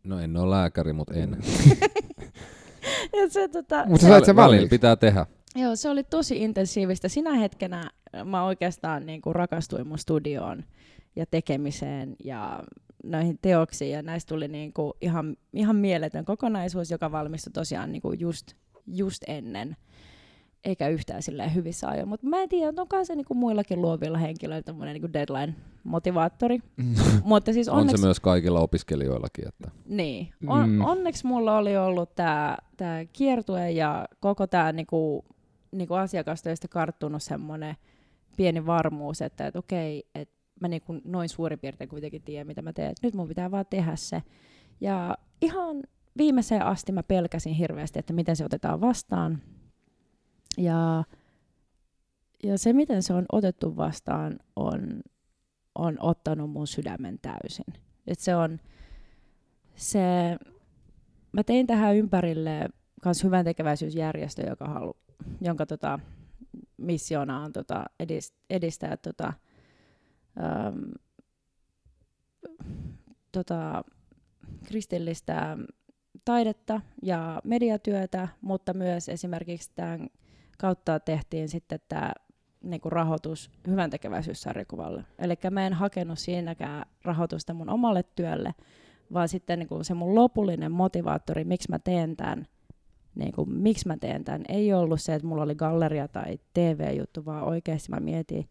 No 0.04 0.20
en 0.20 0.38
ole 0.38 0.50
lääkäri, 0.50 0.94
mutta 0.94 1.14
en. 1.14 1.38
ja 3.22 3.30
se, 3.30 3.48
tota, 3.48 3.86
Mutta 3.88 4.02
sä 4.02 4.08
sait 4.08 4.26
sen 4.26 4.36
välillä 4.36 4.48
valmiiksi. 4.48 4.70
pitää 4.70 4.96
tehdä. 4.96 5.26
Joo, 5.56 5.76
se 5.76 5.90
oli 5.90 6.04
tosi 6.04 6.44
intensiivistä. 6.44 7.08
Sinä 7.08 7.34
hetkenä 7.34 7.90
mä 8.26 8.44
oikeastaan 8.44 9.06
niin 9.06 9.22
kuin 9.22 9.36
rakastuin 9.36 9.88
mun 9.88 9.98
studioon 9.98 10.64
ja 11.16 11.26
tekemiseen 11.32 12.16
ja 12.24 12.64
noihin 13.04 13.40
teoksiin. 13.42 13.92
Ja 13.92 14.02
näistä 14.02 14.30
tuli 14.30 14.48
niin 14.48 14.74
kuin 14.74 14.94
ihan, 15.02 15.38
ihan 15.54 15.76
mieletön 15.76 16.26
kokonaisuus, 16.26 16.92
joka 16.92 17.12
valmistui 17.12 17.52
tosiaan 17.54 17.92
niin 17.92 18.02
kuin 18.02 18.20
just, 18.20 18.54
just 18.88 19.24
ennen 19.28 19.76
eikä 20.66 20.88
yhtään 20.88 21.24
silleen 21.24 21.56
hyvissä 21.56 21.90
ajoin. 21.90 22.08
Mutta 22.08 22.28
mä 22.28 22.42
en 22.42 22.50
tiedä, 22.50 22.82
onko 22.82 23.06
se 23.06 23.16
niinku 23.16 23.34
muillakin 23.34 23.82
luovilla 23.82 24.18
henkilöillä 24.18 24.64
tämmöinen 24.64 24.94
niinku 24.94 25.08
deadline-motivaattori. 25.14 26.60
Mutta 27.24 27.54
siis 27.54 27.70
onneksi... 27.70 27.94
On 27.94 28.00
se 28.00 28.06
myös 28.06 28.20
kaikilla 28.20 28.60
opiskelijoillakin. 28.60 29.48
Että... 29.48 29.72
Niin. 29.86 30.30
On, 30.48 30.70
mm. 30.70 30.82
Onneksi 30.82 31.28
mulla 31.28 31.58
oli 31.58 31.78
ollut 31.78 32.16
tämä 32.16 32.58
tää 32.78 33.06
kiertue 33.06 33.72
ja 33.72 34.06
koko 34.20 34.48
tämä 34.48 34.72
niinku, 34.72 35.26
niinku 35.72 35.94
asiakastöistä 35.94 36.68
karttunut 36.68 37.24
semmoinen 37.24 37.76
pieni 38.38 38.66
varmuus, 38.66 39.22
että 39.22 39.48
et 39.48 39.56
okei, 39.56 40.04
että 40.16 40.36
mä 40.62 40.68
niinku 40.68 41.02
noin 41.04 41.30
suurin 41.30 41.60
piirtein 41.60 41.90
kuitenkin 41.90 42.22
tiedän, 42.22 42.48
mitä 42.48 42.62
mä 42.62 42.74
teen. 42.74 42.92
Et 42.92 42.98
nyt 43.04 43.14
mun 43.14 43.28
pitää 43.28 43.52
vaan 43.52 43.66
tehdä 43.70 43.96
se. 43.96 44.24
Ja 44.82 45.18
ihan 45.42 45.84
viimeiseen 46.18 46.66
asti 46.66 46.92
mä 46.92 47.04
pelkäsin 47.04 47.54
hirveästi, 47.54 48.00
että 48.00 48.14
miten 48.14 48.36
se 48.36 48.46
otetaan 48.46 48.82
vastaan. 48.82 49.42
Ja, 50.58 51.04
ja 52.44 52.58
se, 52.58 52.74
miten 52.74 53.04
se 53.04 53.14
on 53.14 53.26
otettu 53.32 53.78
vastaan, 53.78 54.40
on, 54.56 55.02
on 55.76 55.98
ottanut 56.00 56.52
mun 56.52 56.68
sydämen 56.68 57.20
täysin. 57.22 57.74
Et 58.08 58.20
se 58.20 58.36
on 58.36 58.60
se, 59.76 60.38
mä 61.32 61.44
tein 61.44 61.68
tähän 61.68 61.96
ympärille 61.96 62.70
myös 63.06 63.24
hyvän 63.24 63.46
tekeväisyysjärjestö, 63.46 64.50
joka 64.50 64.66
halu, 64.66 64.98
jonka 65.42 65.66
tota, 65.66 66.00
missiona 66.78 67.40
on 67.44 67.54
tota, 67.54 67.86
edist, 68.00 68.36
edistää 68.50 68.98
tota, 68.98 69.34
äm, 70.68 70.92
tota, 73.32 73.84
kristillistä 74.68 75.58
taidetta 76.26 76.82
ja 77.04 77.42
mediatyötä, 77.44 78.28
mutta 78.42 78.74
myös 78.74 79.10
esimerkiksi 79.10 79.72
tämän 79.76 80.10
kautta 80.60 81.00
tehtiin 81.00 81.50
sitten 81.50 81.80
tämä 81.90 82.12
niin 82.64 82.82
kuin 82.82 82.92
rahoitus 82.92 83.52
hyvän 83.68 83.90
tekeväisyyssarjakuvalle. 83.90 85.04
Eli 85.20 85.36
mä 85.52 85.68
en 85.68 85.74
hakenut 85.74 86.20
siinäkään 86.20 86.86
rahoitusta 87.04 87.54
mun 87.54 87.70
omalle 87.70 88.04
työlle, 88.16 88.56
vaan 89.14 89.30
sitten 89.30 89.60
niin 89.60 89.70
kuin 89.70 89.86
se 89.86 89.94
mun 89.94 90.16
lopullinen 90.16 90.72
motivaattori, 90.72 91.44
miksi 91.44 91.70
mä 91.70 91.80
teen 91.80 92.16
tämän, 92.16 92.48
niin 93.16 93.32
kuin, 93.32 93.54
miksi 93.54 93.88
mä 93.88 93.98
teen 93.98 94.24
tämän, 94.24 94.44
ei 94.50 94.74
ollut 94.74 95.02
se, 95.02 95.16
että 95.16 95.28
mulla 95.28 95.44
oli 95.44 95.56
galleria 95.56 96.08
tai 96.08 96.40
TV-juttu, 96.54 97.26
vaan 97.26 97.44
oikeasti 97.44 97.90
mä 97.90 98.00
mietin, 98.00 98.50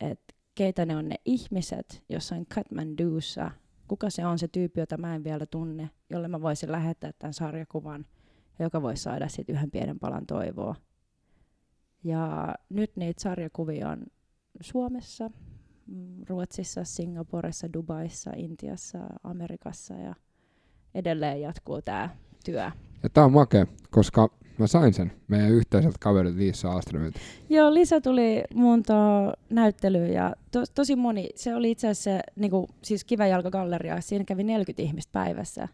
että 0.00 0.34
keitä 0.54 0.86
ne 0.86 0.96
on 0.96 1.08
ne 1.08 1.16
ihmiset 1.24 2.04
jossain 2.08 2.46
Kathmandussa, 2.54 3.50
kuka 3.88 4.10
se 4.10 4.26
on 4.26 4.38
se 4.38 4.48
tyyppi, 4.48 4.80
jota 4.80 4.98
mä 4.98 5.14
en 5.14 5.24
vielä 5.24 5.46
tunne, 5.46 5.90
jolle 6.10 6.28
mä 6.28 6.40
voisin 6.40 6.72
lähettää 6.72 7.12
tämän 7.18 7.34
sarjakuvan, 7.34 8.06
joka 8.58 8.82
voisi 8.82 9.02
saada 9.02 9.28
sitten 9.28 9.56
yhden 9.56 9.70
pienen 9.70 9.98
palan 9.98 10.26
toivoa. 10.26 10.74
Ja 12.08 12.54
nyt 12.68 12.96
niitä 12.96 13.22
sarjakuvia 13.22 13.88
on 13.88 14.06
Suomessa, 14.60 15.30
mm, 15.86 16.22
Ruotsissa, 16.28 16.84
Singaporessa, 16.84 17.72
Dubaissa, 17.72 18.30
Intiassa, 18.36 18.98
Amerikassa 19.24 19.94
ja 19.94 20.14
edelleen 20.94 21.40
jatkuu 21.40 21.82
tämä 21.82 22.08
työ. 22.44 22.70
Ja 23.02 23.08
tää 23.12 23.24
on 23.24 23.32
makea, 23.32 23.66
koska 23.90 24.30
mä 24.58 24.66
sain 24.66 24.94
sen 24.94 25.12
meidän 25.28 25.50
yhteiseltä 25.50 25.96
kaverilta 26.00 26.38
Liisa 26.38 26.72
Astromilta. 26.72 27.20
Joo, 27.48 27.74
Lisa 27.74 28.00
tuli 28.00 28.44
mun 28.54 28.82
näyttelyyn 29.50 30.12
ja 30.12 30.34
to, 30.50 30.64
tosi 30.74 30.96
moni, 30.96 31.28
se 31.34 31.54
oli 31.54 31.70
itse 31.70 31.88
asiassa 31.88 32.10
se, 32.10 32.20
niin 32.36 32.50
kuin, 32.50 32.66
siis 32.82 33.04
Kiväjalka-galleria, 33.04 34.00
siinä 34.00 34.24
kävi 34.24 34.44
40 34.44 34.82
ihmistä 34.82 35.12
päivässä. 35.12 35.68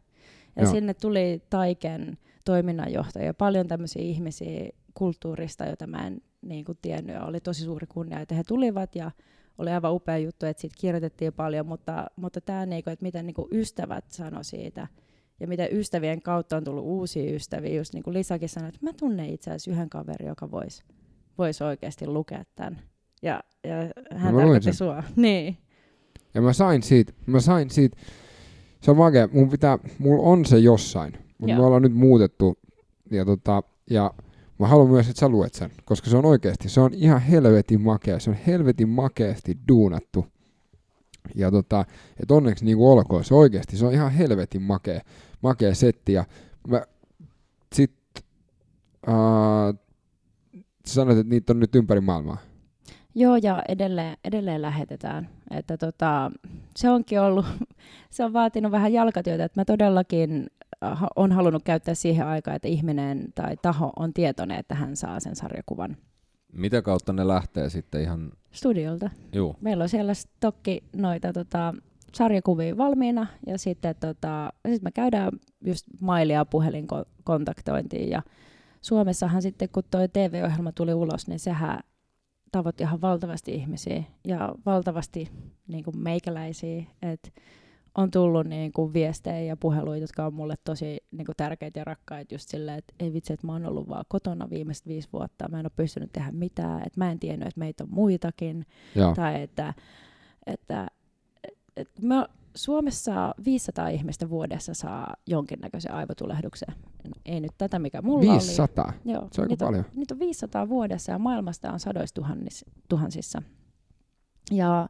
Ja 0.56 0.62
Joo. 0.62 0.72
sinne 0.72 0.94
tuli 0.94 1.42
Taiken 1.50 2.18
toiminnanjohtaja, 2.44 3.34
paljon 3.34 3.68
tämmöisiä 3.68 4.02
ihmisiä, 4.02 4.68
kulttuurista, 4.94 5.64
jota 5.64 5.86
mä 5.86 6.06
en 6.06 6.22
niin 6.42 6.64
kuin, 6.64 6.78
tiennyt. 6.82 7.16
Oli 7.22 7.40
tosi 7.40 7.64
suuri 7.64 7.86
kunnia, 7.86 8.20
että 8.20 8.34
he 8.34 8.42
tulivat 8.48 8.96
ja 8.96 9.10
oli 9.58 9.70
aivan 9.70 9.94
upea 9.94 10.18
juttu, 10.18 10.46
että 10.46 10.60
siitä 10.60 10.76
kirjoitettiin 10.80 11.32
paljon, 11.32 11.66
mutta, 11.66 12.06
mutta 12.16 12.40
tämä, 12.40 12.66
niin 12.66 12.84
kuin, 12.84 12.92
että 12.92 13.02
miten 13.02 13.26
niin 13.26 13.34
kuin 13.34 13.48
ystävät 13.52 14.04
sanoi 14.08 14.44
siitä 14.44 14.86
ja 15.40 15.48
miten 15.48 15.68
ystävien 15.72 16.22
kautta 16.22 16.56
on 16.56 16.64
tullut 16.64 16.84
uusia 16.84 17.34
ystäviä. 17.34 17.74
Just 17.74 17.94
niin 17.94 18.02
kuin 18.02 18.14
Lisakin 18.14 18.48
sanoi, 18.48 18.68
että 18.68 18.80
mä 18.82 18.92
tunnen 18.92 19.30
itse 19.30 19.50
asiassa 19.50 19.70
yhden 19.70 19.90
kaverin, 19.90 20.28
joka 20.28 20.50
voisi 20.50 20.84
vois 21.38 21.62
oikeasti 21.62 22.06
lukea 22.06 22.44
tämän. 22.54 22.78
Ja, 23.22 23.40
ja 23.64 23.74
hän 24.16 24.34
no, 24.34 24.40
tarkoitti 24.40 24.72
sua. 24.72 25.02
Niin. 25.16 25.56
Ja 26.34 26.42
mä 26.42 26.52
sain 26.52 26.82
siitä, 26.82 27.12
mä 27.26 27.40
sain 27.40 27.70
siitä, 27.70 27.96
se 28.80 28.90
on 28.90 28.96
makea, 28.96 29.28
mun 29.32 29.50
pitää, 29.50 29.78
mulla 29.98 30.22
on 30.22 30.44
se 30.44 30.58
jossain, 30.58 31.12
mutta 31.38 31.56
me 31.56 31.62
ollaan 31.62 31.82
nyt 31.82 31.94
muutettu, 31.94 32.58
ja, 33.10 33.24
tota, 33.24 33.62
ja 33.90 34.14
Mä 34.64 34.68
haluan 34.68 34.90
myös, 34.90 35.08
että 35.08 35.20
sä 35.20 35.28
luet 35.28 35.54
sen, 35.54 35.70
koska 35.84 36.10
se 36.10 36.16
on 36.16 36.24
oikeasti, 36.24 36.68
se 36.68 36.80
on 36.80 36.94
ihan 36.94 37.20
helvetin 37.20 37.80
makea, 37.80 38.18
se 38.18 38.30
on 38.30 38.36
helvetin 38.46 38.88
makeasti 38.88 39.58
duunattu. 39.68 40.26
Ja 41.34 41.50
tota, 41.50 41.84
et 42.22 42.30
onneksi 42.30 42.64
niin 42.64 42.76
kuin 42.76 42.88
olkoon, 42.88 43.24
se 43.24 43.34
oikeasti, 43.34 43.76
se 43.76 43.86
on 43.86 43.92
ihan 43.92 44.12
helvetin 44.12 44.62
makea, 44.62 45.00
makea 45.42 45.74
setti. 45.74 46.12
Ja 46.12 46.24
mä, 46.68 46.82
sit, 47.74 47.92
äh, 49.08 49.78
sanoit, 50.86 51.18
että 51.18 51.30
niitä 51.30 51.52
on 51.52 51.60
nyt 51.60 51.74
ympäri 51.74 52.00
maailmaa. 52.00 52.38
Joo, 53.14 53.36
ja 53.36 53.62
edelleen, 53.68 54.16
edelleen 54.24 54.62
lähetetään. 54.62 55.28
Että 55.50 55.76
tota, 55.76 56.30
se 56.76 56.90
onkin 56.90 57.20
ollut, 57.20 57.46
se 58.10 58.24
on 58.24 58.32
vaatinut 58.32 58.72
vähän 58.72 58.92
jalkatyötä, 58.92 59.44
että 59.44 59.60
mä 59.60 59.64
todellakin 59.64 60.46
on 61.16 61.32
halunnut 61.32 61.62
käyttää 61.62 61.94
siihen 61.94 62.26
aikaan, 62.26 62.56
että 62.56 62.68
ihminen 62.68 63.24
tai 63.34 63.56
taho 63.62 63.92
on 63.96 64.12
tietoinen, 64.12 64.58
että 64.58 64.74
hän 64.74 64.96
saa 64.96 65.20
sen 65.20 65.36
sarjakuvan. 65.36 65.96
Mitä 66.52 66.82
kautta 66.82 67.12
ne 67.12 67.28
lähtee 67.28 67.70
sitten 67.70 68.02
ihan? 68.02 68.32
Studiolta. 68.52 69.10
Juu. 69.32 69.56
Meillä 69.60 69.82
on 69.82 69.88
siellä 69.88 70.14
stokki 70.14 70.84
noita 70.96 71.32
tota, 71.32 71.74
sarjakuvia 72.14 72.76
valmiina 72.76 73.26
ja 73.46 73.58
sitten 73.58 73.94
tota, 74.00 74.52
sit 74.68 74.82
me 74.82 74.90
käydään 74.90 75.30
just 75.64 75.86
mailia 76.00 76.44
puhelinkontaktointiin 76.44 78.10
ja 78.10 78.22
Suomessahan 78.80 79.42
sitten 79.42 79.68
kun 79.68 79.82
tuo 79.90 80.08
TV-ohjelma 80.08 80.72
tuli 80.72 80.94
ulos, 80.94 81.28
niin 81.28 81.38
sehän 81.38 81.80
tavoitti 82.52 82.82
ihan 82.82 83.00
valtavasti 83.00 83.54
ihmisiä 83.54 84.02
ja 84.24 84.54
valtavasti 84.66 85.30
niin 85.68 85.84
kuin 85.84 85.98
meikäläisiä, 85.98 86.84
että 87.02 87.30
on 87.94 88.10
tullut 88.10 88.46
niin 88.46 88.72
kuin 88.72 88.92
viestejä 88.92 89.40
ja 89.40 89.56
puheluita, 89.56 90.02
jotka 90.02 90.26
on 90.26 90.34
mulle 90.34 90.54
tosi 90.64 91.00
niin 91.10 91.26
kuin 91.26 91.36
tärkeitä 91.36 91.80
ja 91.80 91.84
rakkaita 91.84 92.34
just 92.34 92.48
silleen, 92.48 92.78
että 92.78 92.94
ei 93.00 93.12
vitsi, 93.12 93.32
että 93.32 93.46
mä 93.46 93.52
oon 93.52 93.66
ollut 93.66 93.88
vaan 93.88 94.04
kotona 94.08 94.50
viimeiset 94.50 94.86
viisi 94.86 95.08
vuotta, 95.12 95.48
mä 95.48 95.60
en 95.60 95.66
ole 95.66 95.72
pystynyt 95.76 96.12
tehdä 96.12 96.32
mitään, 96.32 96.82
että 96.86 97.00
mä 97.00 97.10
en 97.10 97.18
tiennyt, 97.18 97.48
että 97.48 97.60
meitä 97.60 97.84
on 97.84 97.90
muitakin, 97.92 98.66
Joo. 98.94 99.14
tai 99.14 99.42
että, 99.42 99.74
että, 100.46 100.86
että 101.76 102.02
me, 102.02 102.14
Suomessa 102.54 103.34
500 103.44 103.88
ihmistä 103.88 104.30
vuodessa 104.30 104.74
saa 104.74 105.14
jonkinnäköisen 105.26 105.92
aivotulehduksen. 105.92 106.74
Ei 107.24 107.40
nyt 107.40 107.52
tätä, 107.58 107.78
mikä 107.78 108.02
mulla 108.02 108.32
500? 108.32 108.84
oli. 108.84 109.12
Joo, 109.12 109.28
Se 109.32 109.42
on 109.42 109.48
niitä 109.48 109.64
paljon. 109.64 109.84
On, 109.84 109.90
niitä 109.94 110.14
on 110.14 110.18
500 110.18 110.68
vuodessa 110.68 111.12
ja 111.12 111.18
maailmasta 111.18 111.72
on 111.72 111.80
sadoissa 111.80 112.22
tuhansissa. 112.88 113.42
Ja, 114.50 114.88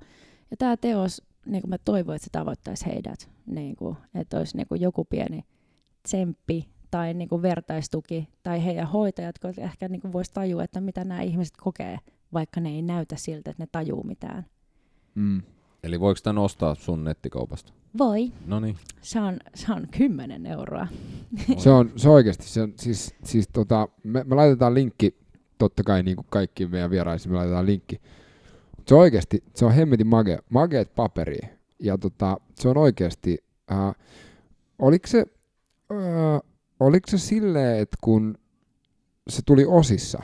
ja 0.51 0.57
tämä 0.57 0.77
teos 0.77 1.23
niin 1.47 1.63
kuin 1.63 1.71
mä 1.71 1.79
toivon, 1.85 2.15
että 2.15 2.25
se 2.25 2.31
tavoittaisi 2.31 2.87
heidät. 2.87 3.31
Niin 3.47 3.77
kuin, 3.77 3.97
että 4.15 4.39
olisi 4.39 4.57
niin 4.57 4.67
kuin 4.69 4.81
joku 4.81 5.05
pieni 5.05 5.45
tsemppi 6.03 6.69
tai 6.91 7.15
niin 7.15 7.29
kuin 7.29 7.43
vertaistuki 7.43 8.29
tai 8.43 8.65
heidän 8.65 8.89
hoitajat, 8.89 9.37
jotka 9.43 9.63
ehkä 9.63 9.89
niin 9.89 10.13
voisi 10.13 10.33
tajua, 10.33 10.65
että 10.65 10.81
mitä 10.81 11.05
nämä 11.05 11.23
ihmiset 11.23 11.57
kokee, 11.57 11.99
vaikka 12.33 12.61
ne 12.61 12.69
ei 12.71 12.83
näytä 12.83 13.17
siltä, 13.17 13.51
että 13.51 13.63
ne 13.63 13.69
tajuu 13.73 14.03
mitään. 14.03 14.47
Mm. 15.15 15.43
Eli 15.83 16.01
voiko 16.01 16.21
tämän 16.23 16.43
ostaa 16.43 16.75
sun 16.75 17.05
nettikaupasta? 17.05 17.73
Voi. 17.99 18.33
No 18.47 18.61
niin. 18.61 18.77
Se 19.01 19.21
on, 19.21 19.39
se 19.55 19.73
on 19.73 19.89
10 19.99 20.47
euroa. 20.47 20.87
Se 21.59 21.71
on, 21.71 21.93
se 21.97 22.09
on 22.09 22.15
oikeasti, 22.15 22.49
se 22.49 22.63
on, 22.63 22.73
siis, 22.77 23.15
siis 23.25 23.49
tota, 23.53 23.89
me, 24.05 24.25
me 24.25 24.35
laitetaan 24.35 24.75
linkki, 24.75 25.19
totta 25.59 25.83
kai 25.83 26.03
niin 26.03 26.17
kuin 26.17 26.27
kaikki 26.31 26.67
meidän 26.67 26.91
vieraisiin, 26.91 27.33
me 27.33 27.37
laitetaan 27.37 27.67
linkki. 27.67 28.01
Se 28.87 28.95
on 28.95 29.01
oikeasti, 29.01 29.45
se 29.55 29.65
on 29.65 29.73
hemmetin 29.73 30.07
mage, 30.07 30.39
mageet 30.51 30.95
paperi. 30.95 31.39
Ja 31.79 31.99
tota, 31.99 32.37
se 32.55 32.69
on 32.69 32.77
oikeasti, 32.77 33.39
äh, 33.73 33.95
oliko 34.79 35.07
se, 35.07 35.27
äh, 35.93 36.41
oliko 36.81 37.11
se 37.11 37.19
silleen, 37.19 37.79
että 37.79 37.97
kun 38.01 38.39
se 39.29 39.43
tuli 39.47 39.65
osissa? 39.65 40.23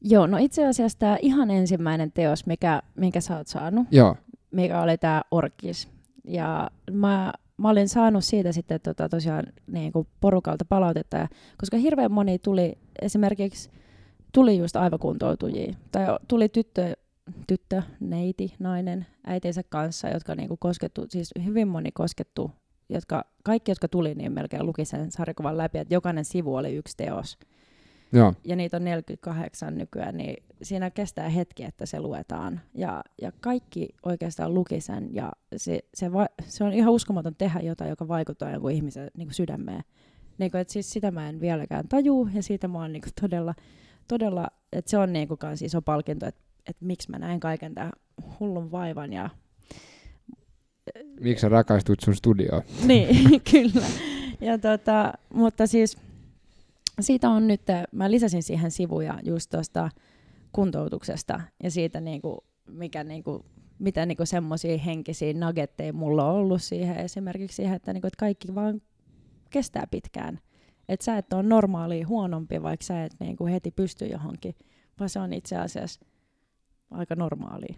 Joo, 0.00 0.26
no 0.26 0.36
itse 0.36 0.66
asiassa 0.66 0.98
tämä 0.98 1.18
ihan 1.22 1.50
ensimmäinen 1.50 2.12
teos, 2.12 2.46
mikä, 2.46 2.82
minkä 2.96 3.20
sä 3.20 3.36
oot 3.36 3.46
saanut, 3.46 3.86
Joo, 3.90 4.16
mikä 4.50 4.82
oli 4.82 4.98
tämä 4.98 5.22
Orkis. 5.30 5.88
Ja 6.24 6.70
mä, 6.92 7.32
mä 7.56 7.68
olin 7.68 7.88
saanut 7.88 8.24
siitä 8.24 8.52
sitten 8.52 8.80
tota, 8.80 9.08
tosiaan 9.08 9.46
niin 9.66 9.92
kuin 9.92 10.08
porukalta 10.20 10.64
palautetta, 10.64 11.16
ja, 11.16 11.28
koska 11.58 11.76
hirveän 11.76 12.12
moni 12.12 12.38
tuli 12.38 12.78
esimerkiksi, 13.02 13.70
tuli 14.32 14.58
just 14.58 14.76
aivokuntoutujia, 14.76 15.74
tai 15.92 16.06
tuli 16.28 16.48
tyttö, 16.48 16.96
tyttö, 17.46 17.82
neiti, 18.00 18.54
nainen, 18.58 19.06
äitinsä 19.26 19.62
kanssa, 19.68 20.08
jotka 20.08 20.34
niin 20.34 20.48
kuin 20.48 20.58
koskettu, 20.58 21.06
siis 21.08 21.30
hyvin 21.44 21.68
moni 21.68 21.92
koskettu, 21.92 22.50
jotka, 22.88 23.24
kaikki, 23.44 23.70
jotka 23.70 23.88
tuli, 23.88 24.14
niin 24.14 24.32
melkein 24.32 24.66
luki 24.66 24.84
sen 24.84 25.10
sarjakuvan 25.12 25.58
läpi, 25.58 25.78
että 25.78 25.94
jokainen 25.94 26.24
sivu 26.24 26.54
oli 26.54 26.74
yksi 26.74 26.96
teos. 26.96 27.38
joo, 28.12 28.34
Ja 28.44 28.56
niitä 28.56 28.76
on 28.76 28.84
48 28.84 29.78
nykyään, 29.78 30.16
niin 30.16 30.44
siinä 30.62 30.90
kestää 30.90 31.28
hetki, 31.28 31.64
että 31.64 31.86
se 31.86 32.00
luetaan. 32.00 32.60
Ja, 32.74 33.04
ja 33.22 33.32
kaikki 33.40 33.88
oikeastaan 34.02 34.54
luki 34.54 34.80
sen, 34.80 35.14
ja 35.14 35.32
se, 35.56 35.80
se, 35.94 36.12
va, 36.12 36.26
se 36.46 36.64
on 36.64 36.72
ihan 36.72 36.92
uskomaton 36.92 37.34
tehdä 37.34 37.60
jotain, 37.60 37.90
joka 37.90 38.08
vaikuttaa 38.08 38.50
jonkun 38.50 38.70
ihmisen 38.70 39.10
niin 39.16 39.26
kuin 39.28 39.34
sydämeen. 39.34 39.84
Niin 40.38 40.50
kuin, 40.50 40.60
että 40.60 40.72
siis 40.72 40.92
sitä 40.92 41.10
mä 41.10 41.28
en 41.28 41.40
vieläkään 41.40 41.88
tajuu, 41.88 42.28
ja 42.34 42.42
siitä 42.42 42.68
mä 42.68 42.78
oon 42.78 42.92
niin 42.92 43.02
kuin 43.02 43.12
todella, 43.20 43.54
todella, 44.08 44.48
että 44.72 44.90
se 44.90 44.98
on 44.98 45.12
niin 45.12 45.28
kuin 45.28 45.38
kans 45.38 45.62
iso 45.62 45.82
palkinto, 45.82 46.26
että, 46.26 46.40
että 46.70 46.84
miksi 46.84 47.10
mä 47.10 47.18
näen 47.18 47.40
kaiken 47.40 47.74
tämän 47.74 47.92
hullun 48.40 48.70
vaivan 48.70 49.12
ja 49.12 49.30
miksi 51.20 51.40
sä 51.40 51.48
rakastuit 51.48 52.00
sun 52.00 52.16
studioon? 52.16 52.62
niin, 52.86 53.16
kyllä. 53.50 53.86
Ja 54.40 54.58
tota, 54.58 55.12
mutta 55.34 55.66
siis 55.66 55.96
siitä 57.00 57.30
on 57.30 57.48
nyt, 57.48 57.62
mä 57.92 58.10
lisäsin 58.10 58.42
siihen 58.42 58.70
sivuja 58.70 59.18
just 59.24 59.50
tuosta 59.50 59.90
kuntoutuksesta 60.52 61.40
ja 61.62 61.70
siitä 61.70 62.00
niinku, 62.00 62.44
mikä 62.68 63.04
niinku, 63.04 63.44
mitä 63.78 64.06
niinku 64.06 64.26
semmoisia 64.26 64.78
henkisiä 64.78 65.32
nuggetteja 65.32 65.92
mulla 65.92 66.24
on 66.24 66.34
ollut 66.34 66.62
siihen 66.62 66.96
esimerkiksi 66.96 67.56
siihen, 67.56 67.76
että, 67.76 67.92
niinku, 67.92 68.06
että 68.06 68.20
kaikki 68.20 68.54
vaan 68.54 68.82
kestää 69.50 69.86
pitkään. 69.90 70.40
Että 70.88 71.04
sä 71.04 71.18
et 71.18 71.32
ole 71.32 71.42
normaali 71.42 72.02
huonompi, 72.02 72.62
vaikka 72.62 72.86
sä 72.86 73.04
et 73.04 73.12
niinku 73.20 73.46
heti 73.46 73.70
pysty 73.70 74.06
johonkin, 74.06 74.54
vaan 74.98 75.10
se 75.10 75.18
on 75.18 75.32
itse 75.32 75.56
asiassa 75.56 76.00
aika 76.90 77.14
normaalia. 77.14 77.74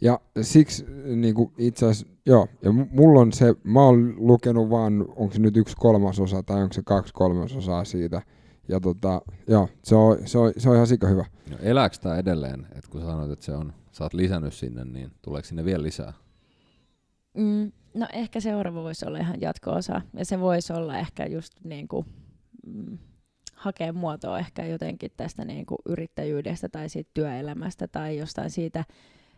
Ja 0.00 0.20
siksi 0.40 0.86
niin 1.16 1.34
kuin 1.34 1.52
itse 1.58 1.86
asiassa, 1.86 2.14
joo, 2.26 2.48
ja 2.62 2.72
mulla 2.72 3.20
on 3.20 3.32
se, 3.32 3.54
mä 3.64 3.82
oon 3.82 4.14
lukenut 4.16 4.70
vaan, 4.70 5.00
onko 5.16 5.34
se 5.34 5.40
nyt 5.40 5.56
yksi 5.56 5.76
kolmasosa 5.76 6.42
tai 6.42 6.62
onko 6.62 6.72
se 6.72 6.82
kaksi 6.82 7.14
kolmasosaa 7.14 7.84
siitä. 7.84 8.22
Ja 8.68 8.80
tota, 8.80 9.22
joo, 9.48 9.68
se 9.84 9.94
on, 9.94 10.18
se 10.24 10.38
on, 10.38 10.52
se 10.56 10.68
on 10.68 10.74
ihan 10.74 10.86
sika 10.86 11.06
hyvä. 11.06 11.24
No, 11.50 11.56
elääkö 11.60 11.96
tämä 12.00 12.16
edelleen? 12.16 12.66
Et 12.74 12.88
kun 12.88 13.00
sanoit, 13.00 13.30
että 13.30 13.44
se 13.44 13.52
on, 13.52 13.72
sä 13.92 14.04
oot 14.04 14.14
lisännyt 14.14 14.54
sinne, 14.54 14.84
niin 14.84 15.10
tuleeko 15.22 15.46
sinne 15.48 15.64
vielä 15.64 15.82
lisää? 15.82 16.12
Mm, 17.34 17.72
no 17.94 18.06
ehkä 18.12 18.40
seuraava 18.40 18.82
voisi 18.82 19.06
olla 19.06 19.18
ihan 19.18 19.40
jatko-osa. 19.40 20.00
Ja 20.14 20.24
se 20.24 20.40
voisi 20.40 20.72
olla 20.72 20.98
ehkä 20.98 21.26
just 21.26 21.52
niin 21.64 21.88
kuin, 21.88 22.06
mm, 22.66 22.98
hakea 23.62 23.92
muotoa 23.92 24.38
ehkä 24.38 24.66
jotenkin 24.66 25.10
tästä 25.16 25.44
niin 25.44 25.66
kuin 25.66 25.78
yrittäjyydestä 25.86 26.68
tai 26.68 26.88
siitä 26.88 27.10
työelämästä 27.14 27.88
tai 27.88 28.18
jostain 28.18 28.50
siitä, 28.50 28.84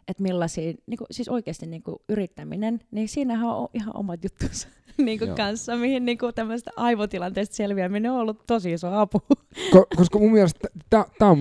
että 0.09 0.23
millaisia, 0.23 0.75
niin 0.87 0.99
kuin, 0.99 1.09
siis 1.11 1.29
oikeasti 1.29 1.67
niin 1.67 1.83
kuin 1.83 1.97
yrittäminen, 2.09 2.81
niin 2.91 3.09
siinähän 3.09 3.49
on 3.49 3.69
ihan 3.75 3.97
omat 3.97 4.25
juttunsa 4.25 4.69
niin 5.05 5.19
kuin 5.19 5.29
Joo. 5.29 5.37
kanssa, 5.37 5.77
mihin 5.77 6.05
niin 6.05 6.19
kuin 6.19 6.35
tämmöistä 6.35 6.71
aivotilanteesta 6.77 7.57
selviäminen 7.57 8.13
on 8.13 8.19
ollut 8.19 8.47
tosi 8.47 8.73
iso 8.73 8.93
apu. 8.93 9.21
Ko, 9.73 9.87
koska 9.97 10.19
mun 10.19 10.33
mielestä 10.33 10.69
tämä 10.91 11.31
on. 11.31 11.39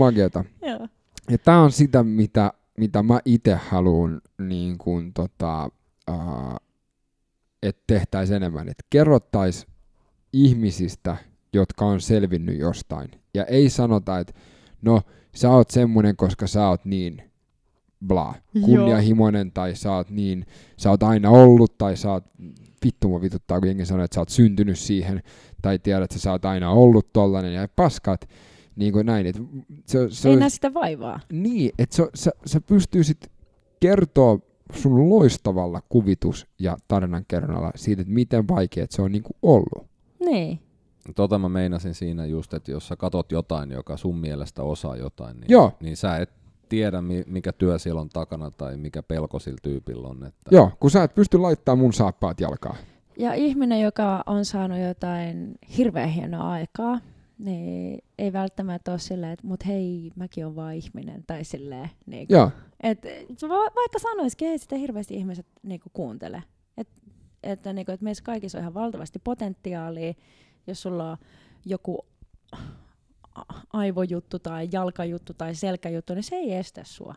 Joo. 0.62 0.88
Ja 1.30 1.38
tämä 1.38 1.62
on 1.62 1.72
sitä, 1.72 2.04
mitä, 2.04 2.54
mitä 2.78 3.04
mä 3.04 3.20
itse 3.26 3.56
haluan, 3.56 4.22
niin 4.38 4.78
kuin, 4.78 5.14
tota, 5.14 5.70
että 7.64 7.84
tehtäisiin 7.88 8.36
enemmän. 8.36 8.70
Että 8.70 8.84
kerrottaisiin 8.90 9.74
ihmisistä, 10.34 11.18
jotka 11.54 11.86
on 11.86 12.02
selvinnyt 12.02 12.60
jostain. 12.60 13.10
Ja 13.34 13.46
ei 13.46 13.70
sanota, 13.70 14.20
että 14.20 14.34
no, 14.82 15.02
sä 15.36 15.50
oot 15.50 15.70
semmonen, 15.70 16.16
koska 16.16 16.48
sä 16.48 16.68
oot 16.68 16.86
niin 16.86 17.24
bla, 18.08 18.36
kunnianhimoinen, 18.66 19.52
tai 19.52 19.76
sä 19.76 19.92
oot 19.96 20.10
niin, 20.10 20.46
sä 20.78 20.90
oot 20.90 21.04
aina 21.04 21.30
ollut, 21.30 21.78
tai 21.78 21.98
sä 21.98 22.12
oot, 22.12 22.24
vittu 22.86 23.10
mua 23.10 23.22
vituttaa, 23.22 23.60
kun 23.60 23.68
jengi 23.68 23.86
sanoo, 23.86 24.04
että 24.06 24.16
sä 24.16 24.22
oot 24.22 24.30
syntynyt 24.30 24.80
siihen, 24.80 25.24
tai 25.62 25.80
tiedät, 25.80 26.04
että 26.04 26.20
sä 26.20 26.32
oot 26.32 26.46
aina 26.46 26.72
ollut 26.72 27.14
tollanen, 27.14 27.54
ja 27.54 27.68
paskat, 27.76 28.30
niin 28.76 28.94
kuin 28.94 29.06
näin. 29.06 29.26
Et 29.26 29.36
se, 29.86 30.08
se 30.10 30.30
Ei 30.30 30.34
on- 30.34 30.40
näe 30.40 30.50
sitä 30.50 30.74
vaivaa. 30.74 31.20
niin, 31.32 31.72
että 31.80 31.96
sä, 31.96 32.08
sä, 32.16 32.32
sä 32.46 32.62
pystyisit 32.62 33.32
kertoa 33.80 34.40
sun 34.74 35.10
loistavalla 35.10 35.82
kuvitus- 35.90 36.48
ja 36.60 36.78
tarinankerronnalla 36.88 37.72
siitä, 37.76 38.02
että 38.02 38.14
miten 38.14 38.48
vaikeet 38.48 38.92
se 38.92 39.02
on 39.02 39.12
niinku 39.12 39.34
ollut. 39.42 39.88
Niin. 40.20 40.60
Tota 41.16 41.40
mä 41.40 41.50
meinasin 41.50 41.94
siinä 41.94 42.26
just, 42.26 42.54
että 42.54 42.72
jos 42.72 42.88
sä 42.88 42.96
katot 42.96 43.32
jotain, 43.32 43.72
joka 43.72 43.98
sun 43.98 44.18
mielestä 44.18 44.64
osaa 44.64 44.98
jotain, 44.98 45.40
niin, 45.40 45.52
Joo. 45.52 45.72
niin 45.82 45.98
sä 45.98 46.18
et 46.18 46.30
tiedä, 46.70 47.02
mi- 47.02 47.24
mikä 47.28 47.52
työ 47.54 47.80
siellä 47.80 48.02
on 48.02 48.10
takana 48.10 48.52
tai 48.52 48.78
mikä 48.78 49.04
pelko 49.04 49.40
sillä 49.40 49.58
tyypillä 49.64 50.08
on. 50.08 50.18
Että 50.26 50.56
Joo, 50.56 50.72
kun 50.80 50.92
sä 50.92 51.04
et 51.04 51.16
pysty 51.16 51.38
laittamaan 51.38 51.80
mun 51.80 51.94
saappaat 51.94 52.40
jalkaan. 52.40 52.78
Ja 53.18 53.34
ihminen, 53.34 53.82
joka 53.82 54.24
on 54.26 54.46
saanut 54.46 54.80
jotain 54.80 55.56
hirveän 55.78 56.10
hienoa 56.10 56.52
aikaa, 56.52 57.00
niin 57.38 58.04
ei 58.18 58.34
välttämättä 58.34 58.92
ole 58.92 59.00
silleen, 59.00 59.32
että 59.32 59.48
mut 59.48 59.66
hei, 59.66 60.12
mäkin 60.16 60.46
on 60.46 60.56
vaan 60.56 60.74
ihminen. 60.74 61.24
Tai 61.28 61.44
silleen, 61.44 61.90
niin 62.06 62.26
Joo, 62.30 62.52
et, 62.84 63.04
va- 63.42 63.76
vaikka 63.76 64.00
sanoisikin, 64.02 64.48
ei 64.48 64.58
sitä 64.58 64.76
hirveästi 64.76 65.16
ihmiset 65.16 65.46
niin 65.64 65.82
kuuntele. 65.94 66.44
Et, 66.78 66.88
että, 67.44 67.74
niin 67.74 67.86
kuin, 67.86 67.94
että 67.94 68.04
meissä 68.04 68.24
kaikissa 68.24 68.58
on 68.58 68.62
ihan 68.62 68.74
valtavasti 68.74 69.20
potentiaalia, 69.24 70.14
jos 70.68 70.82
sulla 70.82 71.12
on 71.12 71.18
joku 71.66 72.06
aivojuttu 73.74 74.40
tai 74.40 74.70
jalkajuttu 74.72 75.34
tai 75.34 75.56
selkäjuttu, 75.56 76.14
niin 76.14 76.24
se 76.24 76.36
ei 76.36 76.54
estä 76.54 76.84
sua. 76.84 77.16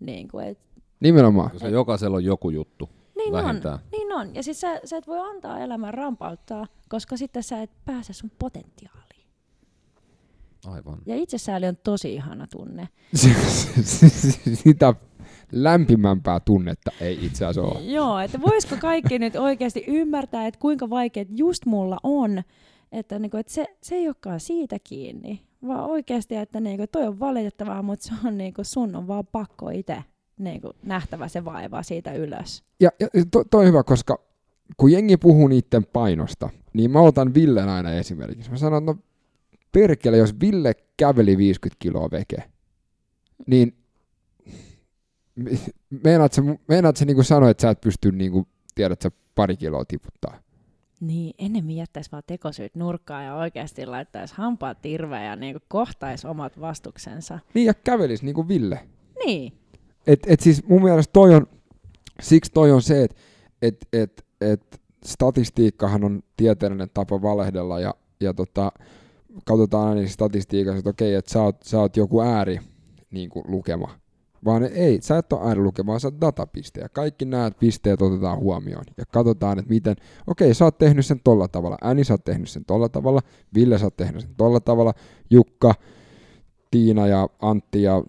Niin, 0.00 0.28
kuin, 0.28 0.46
et, 0.46 0.58
nimenomaan. 1.00 1.50
koska 1.50 1.68
jokaisella 1.68 2.16
on 2.16 2.24
joku 2.24 2.50
juttu 2.50 2.88
niin 3.16 3.32
vähintään. 3.32 3.74
on, 3.74 3.80
niin 3.92 4.12
on. 4.12 4.34
Ja 4.34 4.42
siis 4.42 4.60
sä, 4.60 4.80
sä 4.84 4.96
et 4.96 5.06
voi 5.06 5.18
antaa 5.18 5.58
elämän 5.58 5.94
rampauttaa, 5.94 6.66
koska 6.88 7.16
sitten 7.16 7.42
sä 7.42 7.62
et 7.62 7.70
pääse 7.84 8.12
sun 8.12 8.30
potentiaaliin. 8.38 9.04
Aivan. 10.66 10.98
Ja 11.06 11.16
itsesääli 11.16 11.66
on 11.66 11.76
tosi 11.76 12.14
ihana 12.14 12.46
tunne. 12.46 12.88
Sitä 14.64 14.94
lämpimämpää 15.54 16.40
tunnetta 16.40 16.90
ei 17.00 17.18
itse 17.22 17.46
asiassa 17.46 17.78
ole. 17.78 17.84
Joo, 17.84 18.18
että 18.18 18.40
voisiko 18.40 18.76
kaikki 18.80 19.18
nyt 19.18 19.36
oikeasti 19.36 19.84
ymmärtää, 19.86 20.46
että 20.46 20.60
kuinka 20.60 20.90
vaikeat 20.90 21.28
just 21.30 21.66
mulla 21.66 21.96
on, 22.02 22.42
että, 22.92 23.18
niinku, 23.18 23.36
että 23.36 23.52
se, 23.52 23.66
se 23.82 23.94
ei 23.94 24.06
olekaan 24.06 24.40
siitä 24.40 24.76
kiinni, 24.84 25.40
vaan 25.66 25.84
oikeasti, 25.84 26.36
että 26.36 26.60
niinku, 26.60 26.86
toi 26.92 27.06
on 27.06 27.20
valitettavaa, 27.20 27.82
mutta 27.82 28.04
se 28.04 28.12
on 28.24 28.38
niinku, 28.38 28.64
sun 28.64 28.96
on 28.96 29.06
vaan 29.06 29.26
pakko 29.32 29.70
itse 29.70 30.04
niinku, 30.38 30.72
nähtävä 30.82 31.28
se 31.28 31.44
vaiva 31.44 31.82
siitä 31.82 32.12
ylös. 32.12 32.62
Ja, 32.80 32.90
ja 33.00 33.08
to, 33.30 33.44
toi 33.50 33.60
on 33.60 33.68
hyvä, 33.68 33.82
koska 33.82 34.18
kun 34.76 34.92
jengi 34.92 35.16
puhuu 35.16 35.48
niiden 35.48 35.86
painosta, 35.92 36.48
niin 36.72 36.90
mä 36.90 37.00
otan 37.00 37.34
Villen 37.34 37.68
aina 37.68 37.92
esimerkiksi. 37.92 38.50
Mä 38.50 38.56
sanon, 38.56 38.82
että 38.82 38.92
no 38.92 38.98
perkele, 39.72 40.16
jos 40.16 40.40
Ville 40.40 40.74
käveli 40.96 41.38
50 41.38 41.76
kiloa 41.78 42.10
veke, 42.10 42.36
niin 43.46 43.83
meinaat 46.04 46.32
sä, 46.32 46.42
meinaat 46.68 46.96
sä 46.96 47.04
niinku 47.04 47.22
sanoa, 47.22 47.50
että 47.50 47.62
sä 47.62 47.70
et 47.70 47.80
pysty 47.80 48.12
niinku, 48.12 48.46
tiedät 48.74 49.02
sä, 49.02 49.10
pari 49.34 49.56
kiloa 49.56 49.84
tiputtaa. 49.84 50.38
Niin, 51.00 51.34
enemmän 51.38 51.76
jättäisi 51.76 52.12
vaan 52.12 52.22
tekosyyt 52.26 52.74
nurkkaan 52.74 53.24
ja 53.24 53.34
oikeasti 53.34 53.86
laittaisi 53.86 54.34
hampaat 54.36 54.82
tirveen 54.82 55.26
ja 55.26 55.36
niinku, 55.36 55.60
kohtaisi 55.68 56.26
omat 56.26 56.60
vastuksensa. 56.60 57.38
Niin 57.54 57.66
ja 57.66 57.74
kävelis 57.74 58.22
niinku 58.22 58.48
Ville. 58.48 58.80
Niin, 59.26 59.52
Et, 60.06 60.20
et 60.26 60.40
siis 60.40 60.68
mun 60.68 60.82
mielestä 60.82 61.12
toi 61.12 61.34
on, 61.34 61.46
siksi 62.22 62.52
toi 62.52 62.72
on 62.72 62.82
se, 62.82 63.04
että 63.04 63.16
et, 63.62 63.86
et, 63.92 64.26
et 64.40 64.80
statistiikkahan 65.04 66.04
on 66.04 66.22
tieteellinen 66.36 66.88
tapa 66.94 67.22
valehdella 67.22 67.80
ja, 67.80 67.94
ja 68.20 68.34
tota, 68.34 68.72
katsotaan 69.44 69.88
aina 69.88 70.08
statistiikassa, 70.08 70.78
että 70.78 70.90
okei, 70.90 71.14
että 71.14 71.32
sä 71.32 71.42
oot, 71.42 71.62
sä 71.62 71.80
oot 71.80 71.96
joku 71.96 72.20
ääri 72.20 72.60
niin 73.10 73.30
kuin 73.30 73.44
lukema. 73.48 73.98
Vaan 74.44 74.64
ei, 74.64 74.98
sä 75.02 75.18
et 75.18 75.32
ole 75.32 75.48
äärilukema, 75.48 75.86
vaan 75.86 76.00
sä 76.00 76.08
oot 76.08 76.20
datapiste. 76.20 76.80
Ja 76.80 76.88
kaikki 76.88 77.24
nämä 77.24 77.50
pisteet 77.50 78.02
otetaan 78.02 78.38
huomioon. 78.38 78.84
Ja 78.96 79.04
katsotaan, 79.06 79.58
että 79.58 79.68
miten, 79.68 79.96
okei, 80.26 80.54
sä 80.54 80.64
oot 80.64 80.78
tehnyt 80.78 81.06
sen 81.06 81.20
tolla 81.24 81.48
tavalla. 81.48 81.78
Äni, 81.84 82.04
sä 82.04 82.14
oot 82.14 82.24
tehnyt 82.24 82.48
sen 82.48 82.64
tolla 82.64 82.88
tavalla. 82.88 83.20
Ville, 83.54 83.78
sä 83.78 83.86
oot 83.86 83.96
tehnyt 83.96 84.22
sen 84.22 84.34
tolla 84.36 84.60
tavalla. 84.60 84.94
Jukka, 85.30 85.74
Tiina 86.70 87.06
ja 87.06 87.28
Antti 87.40 87.82
ja 87.82 88.02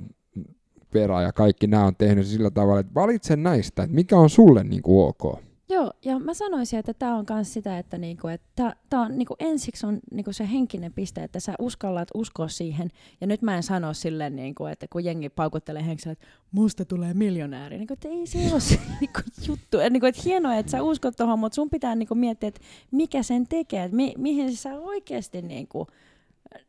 Pera 0.91 1.21
ja 1.21 1.31
kaikki 1.31 1.67
nämä 1.67 1.85
on 1.85 1.95
tehnyt 1.95 2.27
sillä 2.27 2.51
tavalla, 2.51 2.79
että 2.79 2.93
valitse 2.93 3.35
näistä, 3.35 3.83
että 3.83 3.95
mikä 3.95 4.17
on 4.17 4.29
sulle 4.29 4.63
niin 4.63 4.81
kuin 4.81 5.07
ok. 5.07 5.44
Joo, 5.69 5.91
ja 6.05 6.19
mä 6.19 6.33
sanoisin, 6.33 6.79
että 6.79 6.93
tämä 6.93 7.15
on 7.15 7.25
myös 7.29 7.53
sitä, 7.53 7.77
että 7.77 7.97
niinku, 7.97 8.27
että 8.27 8.75
tää 8.89 9.01
on 9.01 9.17
niinku 9.17 9.35
ensiksi 9.39 9.85
on 9.85 9.99
niinku 10.11 10.33
se 10.33 10.49
henkinen 10.51 10.93
piste, 10.93 11.23
että 11.23 11.39
sä 11.39 11.53
uskallat 11.59 12.07
uskoa 12.13 12.47
siihen. 12.47 12.89
Ja 13.21 13.27
nyt 13.27 13.41
mä 13.41 13.55
en 13.55 13.63
sano 13.63 13.93
silleen, 13.93 14.35
niinku, 14.35 14.65
että 14.65 14.85
kun 14.91 15.05
jengi 15.05 15.29
paukuttelee 15.29 15.85
henkilöä, 15.85 16.11
että 16.11 16.25
musta 16.51 16.85
tulee 16.85 17.13
miljonääri, 17.13 17.77
niinku, 17.77 17.93
että 17.93 18.07
ei 18.09 18.27
se 18.27 18.37
ole 18.51 18.59
se 18.59 18.79
niinku, 19.01 19.19
juttu. 19.47 19.79
Et, 19.79 19.93
niinku, 19.93 20.05
että 20.05 20.21
hienoa, 20.25 20.55
että 20.55 20.71
sä 20.71 20.81
uskot 20.83 21.15
tuohon, 21.17 21.39
mutta 21.39 21.55
sun 21.55 21.69
pitää 21.69 21.95
niinku, 21.95 22.15
miettiä, 22.15 22.47
että 22.47 22.61
mikä 22.91 23.23
sen 23.23 23.47
tekee, 23.47 23.83
että 23.83 23.95
mi- 23.95 24.15
mihin 24.17 24.55
sä 24.55 24.79
oikeasti 24.79 25.41
niinku, 25.41 25.87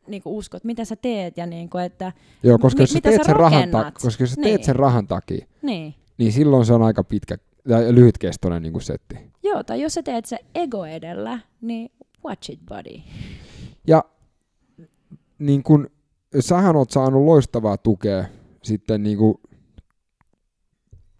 niinku 0.07 0.37
uskot, 0.37 0.63
mitä 0.63 0.85
sä 0.85 0.95
teet 0.95 1.37
ja 1.37 1.45
niinku, 1.45 1.77
että 1.77 2.11
Joo, 2.43 2.57
koska 2.57 2.77
Mi- 2.77 2.83
jos 2.83 2.89
sä 2.89 2.95
mitä 2.97 3.09
teet 3.09 3.21
sä 3.21 3.25
sen 3.25 3.35
rahan, 3.35 3.51
ta- 3.69 3.77
rakennat? 3.77 4.01
koska 4.03 4.23
jos 4.23 4.29
sä 4.31 4.41
Niin. 4.41 4.43
teet 4.55 4.63
sen 4.63 4.75
rahan 4.75 5.07
takia, 5.07 5.45
niin. 5.61 5.95
niin 6.17 6.31
silloin 6.31 6.65
se 6.65 6.73
on 6.73 6.83
aika 6.83 7.03
pitkä 7.03 7.37
lyhytkestoinen 7.91 8.61
niin 8.61 8.73
kuin 8.73 8.81
setti. 8.83 9.15
Joo, 9.43 9.63
tai 9.63 9.81
jos 9.81 9.93
sä 9.93 10.03
teet 10.03 10.25
se 10.25 10.39
ego 10.55 10.85
edellä, 10.85 11.39
niin 11.61 11.91
watch 12.25 12.51
it 12.51 12.59
buddy. 12.69 13.01
Ja 13.87 14.03
niin 15.39 15.63
kun, 15.63 15.89
sähän 16.39 16.75
oot 16.75 16.91
saanut 16.91 17.25
loistavaa 17.25 17.77
tukea 17.77 18.25
sitten 18.63 19.03
niin 19.03 19.17
kuin 19.17 19.37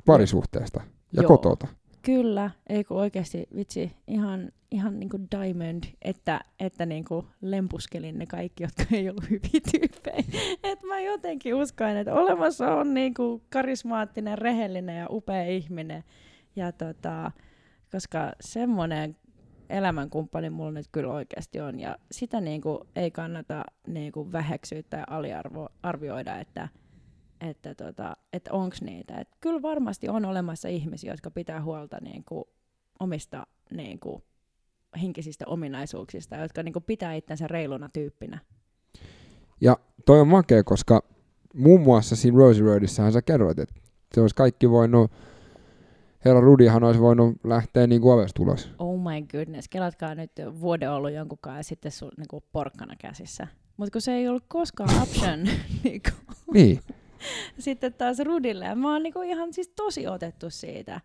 parisuhteesta 0.06 0.82
ja 1.14 1.22
Joo. 1.22 1.28
kotota. 1.28 1.68
Kyllä, 2.02 2.52
ei 2.69 2.84
kun 2.84 2.98
oikeasti 2.98 3.48
vitsi, 3.56 3.91
ihan, 4.07 4.52
ihan 4.72 4.99
niin 4.99 5.10
kuin 5.10 5.28
diamond, 5.32 5.84
että, 6.02 6.41
että 6.60 6.86
niin 6.86 7.06
kuin 7.06 7.26
lempuskelin 7.41 8.19
ne 8.19 8.26
kaikki, 8.26 8.64
jotka 8.64 8.84
ei 8.91 9.10
ollut 9.10 9.30
hyviä 9.30 9.61
tyyppejä. 9.72 10.24
Et 10.72 10.84
mä 10.84 10.99
jotenkin 10.99 11.56
uskon, 11.56 11.88
että 11.88 12.14
olemassa 12.14 12.76
on 12.76 12.94
niin 12.94 13.14
kuin 13.14 13.41
karismaattinen, 13.49 14.38
rehellinen 14.38 14.98
ja 14.98 15.07
upea 15.10 15.44
ihminen. 15.44 16.03
Ja 16.57 16.71
tota, 16.71 17.31
koska 17.91 18.31
semmoinen 18.41 19.15
elämänkumppani 19.69 20.49
mulla 20.49 20.71
nyt 20.71 20.88
kyllä 20.91 21.13
oikeasti 21.13 21.59
on. 21.59 21.79
Ja 21.79 21.97
sitä 22.11 22.41
niin 22.41 22.61
kuin 22.61 22.79
ei 22.95 23.11
kannata 23.11 23.63
niin 23.88 24.11
kuin 24.11 24.31
väheksyä 24.31 24.84
tai 24.89 25.03
aliarvioida, 25.07 26.39
että, 26.39 26.69
että, 27.41 27.75
tota, 27.75 28.17
että 28.34 28.53
onko 28.53 28.75
niitä. 28.81 29.17
Et 29.17 29.27
kyllä 29.41 29.61
varmasti 29.61 30.09
on 30.09 30.25
olemassa 30.25 30.67
ihmisiä, 30.67 31.13
jotka 31.13 31.31
pitää 31.31 31.61
huolta 31.61 31.97
niin 32.01 32.23
kuin 32.23 32.43
omista 32.99 33.47
niin 33.71 33.99
kuin 33.99 34.23
henkisistä 35.01 35.45
ominaisuuksista, 35.47 36.35
jotka 36.35 36.63
niin 36.63 36.73
kuin 36.73 36.84
pitää 36.84 37.13
itsensä 37.13 37.47
reiluna 37.47 37.89
tyyppinä. 37.93 38.39
Ja 39.61 39.77
toi 40.05 40.19
on 40.19 40.27
makea, 40.27 40.63
koska 40.63 41.03
muun 41.53 41.81
muassa 41.81 42.15
siinä 42.15 42.38
Rosie 42.38 42.63
Roadissahan 42.63 43.11
sä 43.11 43.21
kerroit, 43.21 43.59
että 43.59 43.75
se 44.13 44.21
olisi 44.21 44.35
kaikki 44.35 44.69
voinut, 44.69 45.11
herra 46.28 46.41
Rudihan 46.41 46.84
olisi 46.84 46.99
voinut 46.99 47.36
lähteä 47.44 47.88
niin 47.88 48.02
kuin 48.02 48.14
ovesta 48.14 48.44
ulos. 48.44 48.72
Oh 48.80 48.99
my 48.99 49.22
goodness, 49.32 49.68
kelatkaa 49.68 50.16
nyt 50.16 50.32
vuoden 50.60 50.91
ollut 50.91 51.14
jonkun 51.14 51.38
kanssa 51.41 51.60
ja 51.60 51.64
sitten 51.64 51.91
sun 51.91 52.12
niin 52.18 52.28
kuin 52.30 52.44
porkkana 52.52 52.95
käsissä. 53.02 53.48
Mutta 53.78 53.91
kun 53.91 54.02
se 54.02 54.12
ei 54.12 54.28
ollut 54.28 54.44
koskaan 54.48 55.02
option 55.02 55.44
niin 55.84 56.02
kuin, 56.02 56.36
Niin, 56.54 56.80
sitten 57.60 57.94
taas 57.94 58.20
Rudille. 58.20 58.66
Ja 58.66 58.76
mä 58.76 58.94
oon 58.94 59.04
niinku 59.04 59.22
ihan 59.22 59.54
siis 59.54 59.70
tosi 59.76 60.08
otettu 60.08 60.49
siitä. 60.49 61.02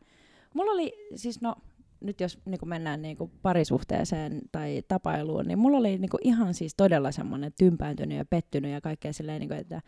Mulla 0.55 0.73
oli 0.73 0.93
siis 1.17 1.41
no, 1.41 1.55
nyt 2.01 2.21
jos 2.21 2.39
niinku 2.45 2.67
mennään 2.67 3.03
niinku 3.03 3.31
parisuhteeseen 3.43 4.41
tai 4.53 4.83
tapailuun, 4.89 5.45
niin 5.47 5.59
mulla 5.59 5.79
oli 5.79 5.99
niinku 5.99 6.19
ihan 6.23 6.55
siis 6.55 6.75
todella 6.75 7.13
semmoinen 7.13 7.53
tympääntynyt 7.59 8.19
ja 8.19 8.25
pettynyt 8.25 8.71
ja 8.71 8.81
kaikkea 8.81 9.13
silleen, 9.13 9.41
niinku, 9.41 9.55
että 9.55 9.81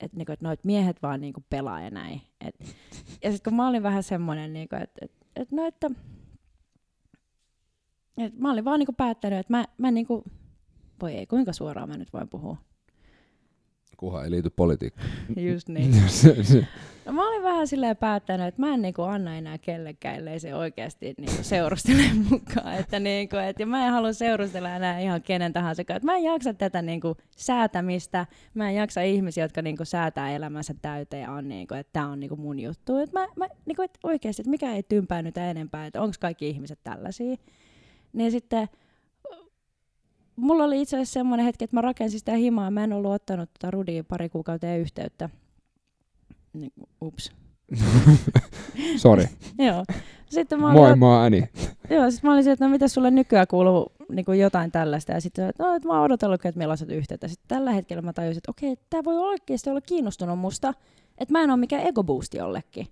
et, 0.00 0.12
niinku, 0.12 0.32
et 0.32 0.40
noit 0.40 0.64
miehet 0.64 1.02
vaan 1.02 1.20
niinku 1.20 1.44
pelaa 1.50 1.80
ja 1.80 1.90
näin. 1.90 2.20
Et, 2.40 2.54
ja 3.24 3.32
sitten 3.32 3.50
kun 3.50 3.56
mä 3.56 3.68
olin 3.68 3.82
vähän 3.82 4.02
semmoinen, 4.02 4.52
niinku, 4.52 4.76
että 4.76 5.04
et, 5.04 5.12
et, 5.36 5.52
no, 5.52 5.66
että 5.66 5.90
et 8.18 8.38
mä 8.38 8.52
olin 8.52 8.64
vaan 8.64 8.78
niinku 8.78 8.92
päättänyt, 8.92 9.38
että 9.38 9.52
mä, 9.52 9.64
mä 9.78 9.90
niinku, 9.90 10.24
voi 11.00 11.14
ei, 11.14 11.26
kuinka 11.26 11.52
suoraan 11.52 11.88
mä 11.88 11.96
nyt 11.96 12.12
voin 12.12 12.28
puhua. 12.28 12.56
Kuha 13.96 14.24
ei 14.24 14.30
liity 14.30 14.50
politiikkaan. 14.50 15.08
Just 15.36 15.68
niin. 15.74 15.94
No 17.06 17.12
mä 17.12 17.28
olin 17.28 17.42
vähän 17.42 17.66
silleen 17.66 17.96
päättänyt, 17.96 18.46
että 18.46 18.60
mä 18.60 18.74
en 18.74 18.82
niinku 18.82 19.02
anna 19.02 19.36
enää 19.36 19.58
kellekään, 19.58 20.16
ellei 20.16 20.40
se 20.40 20.54
oikeasti 20.54 21.14
niinku 21.18 21.42
seurustele 21.42 22.02
mukaan. 22.30 22.74
Että 22.74 23.00
niinku, 23.00 23.36
et, 23.36 23.60
ja 23.60 23.66
mä 23.66 23.86
en 23.86 23.92
halua 23.92 24.12
seurustella 24.12 24.70
enää 24.70 25.00
ihan 25.00 25.22
kenen 25.22 25.52
tahansa. 25.52 25.82
Et 25.88 26.02
Mä 26.02 26.16
en 26.16 26.22
jaksa 26.24 26.54
tätä 26.54 26.82
niinku 26.82 27.16
säätämistä. 27.36 28.26
Mä 28.54 28.70
en 28.70 28.76
jaksa 28.76 29.00
ihmisiä, 29.00 29.44
jotka 29.44 29.62
niinku 29.62 29.84
säätää 29.84 30.30
elämänsä 30.30 30.74
täyteen 30.82 31.22
ja 31.22 31.30
on 31.32 31.48
niinku, 31.48 31.74
että 31.74 31.92
tää 31.92 32.08
on 32.08 32.20
niinku 32.20 32.36
mun 32.36 32.58
juttu. 32.58 32.96
Et 32.96 33.12
mä, 33.12 33.26
mä, 33.36 33.46
niinku, 33.66 33.82
et 33.82 33.98
oikeasti, 34.04 34.42
että 34.42 34.50
mikä 34.50 34.72
ei 34.72 34.82
tympäännytä 34.82 35.50
enempää, 35.50 35.86
että 35.86 36.02
onko 36.02 36.14
kaikki 36.20 36.48
ihmiset 36.48 36.78
tällaisia. 36.84 37.36
Niin 38.12 38.30
sitten 38.30 38.68
mulla 40.36 40.64
oli 40.64 40.82
itse 40.82 40.96
asiassa 40.96 41.12
semmoinen 41.12 41.46
hetki, 41.46 41.64
että 41.64 41.76
mä 41.76 41.80
rakensin 41.80 42.18
sitä 42.18 42.32
himaa. 42.32 42.70
Mä 42.70 42.84
en 42.84 42.92
ollut 42.92 43.12
ottanut 43.12 43.50
tota 43.52 43.70
Rudia 43.70 44.04
pari 44.04 44.28
kuukauteen 44.28 44.80
yhteyttä. 44.80 45.30
Niin, 46.52 46.72
ups. 47.02 47.32
sorry. 48.96 49.24
Joo. 49.66 49.84
Sitten 50.30 50.60
mä 50.60 50.66
olin, 50.66 50.78
Moi, 50.78 50.96
mä 50.96 51.22
oon 51.22 51.32
joo, 51.90 52.10
sit 52.10 52.22
mä 52.22 52.32
olin 52.32 52.48
että 52.48 52.64
no 52.64 52.70
mitä 52.70 52.88
sulle 52.88 53.10
nykyään 53.10 53.46
kuuluu 53.46 53.92
niin 54.08 54.24
kuin 54.24 54.40
jotain 54.40 54.72
tällaista. 54.72 55.12
Ja 55.12 55.20
sitten 55.20 55.52
no, 55.58 55.74
että 55.74 55.88
mä 55.88 55.94
oon 55.94 56.02
odotellut, 56.02 56.46
että 56.46 56.58
meillä 56.58 56.76
on 56.82 56.90
yhteyttä. 56.90 57.28
Sitten 57.28 57.48
tällä 57.48 57.72
hetkellä 57.72 58.02
mä 58.02 58.12
tajusin, 58.12 58.38
että 58.38 58.50
okei, 58.50 58.76
tää 58.90 59.04
voi 59.04 59.18
oikeasti 59.18 59.70
olla 59.70 59.80
kiinnostunut 59.80 60.38
musta. 60.38 60.74
Että 61.18 61.32
mä 61.32 61.42
en 61.42 61.50
ole 61.50 61.60
mikään 61.60 61.86
ego 61.86 62.04
boosti 62.04 62.38
jollekin. 62.38 62.86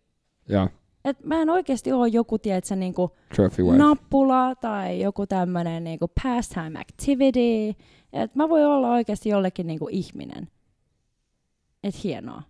Ja 0.49 0.69
Et 1.05 1.25
mä 1.25 1.43
en 1.43 1.51
oikeasti 1.51 1.93
ole 1.93 2.09
joku, 2.09 2.39
tiedätkö, 2.39 2.77
niinku 2.77 3.11
nappula 3.77 4.55
tai 4.55 5.01
joku 5.01 5.27
tämmöinen 5.27 5.85
niinku 5.85 6.09
pastime 6.23 6.81
activity. 6.81 7.81
Et 8.13 8.35
mä 8.35 8.49
voin 8.49 8.67
olla 8.67 8.93
oikeasti 8.93 9.29
jollekin 9.29 9.67
niinku 9.67 9.89
ihminen. 9.91 10.49
Et 11.85 12.05
hienoa. 12.05 12.43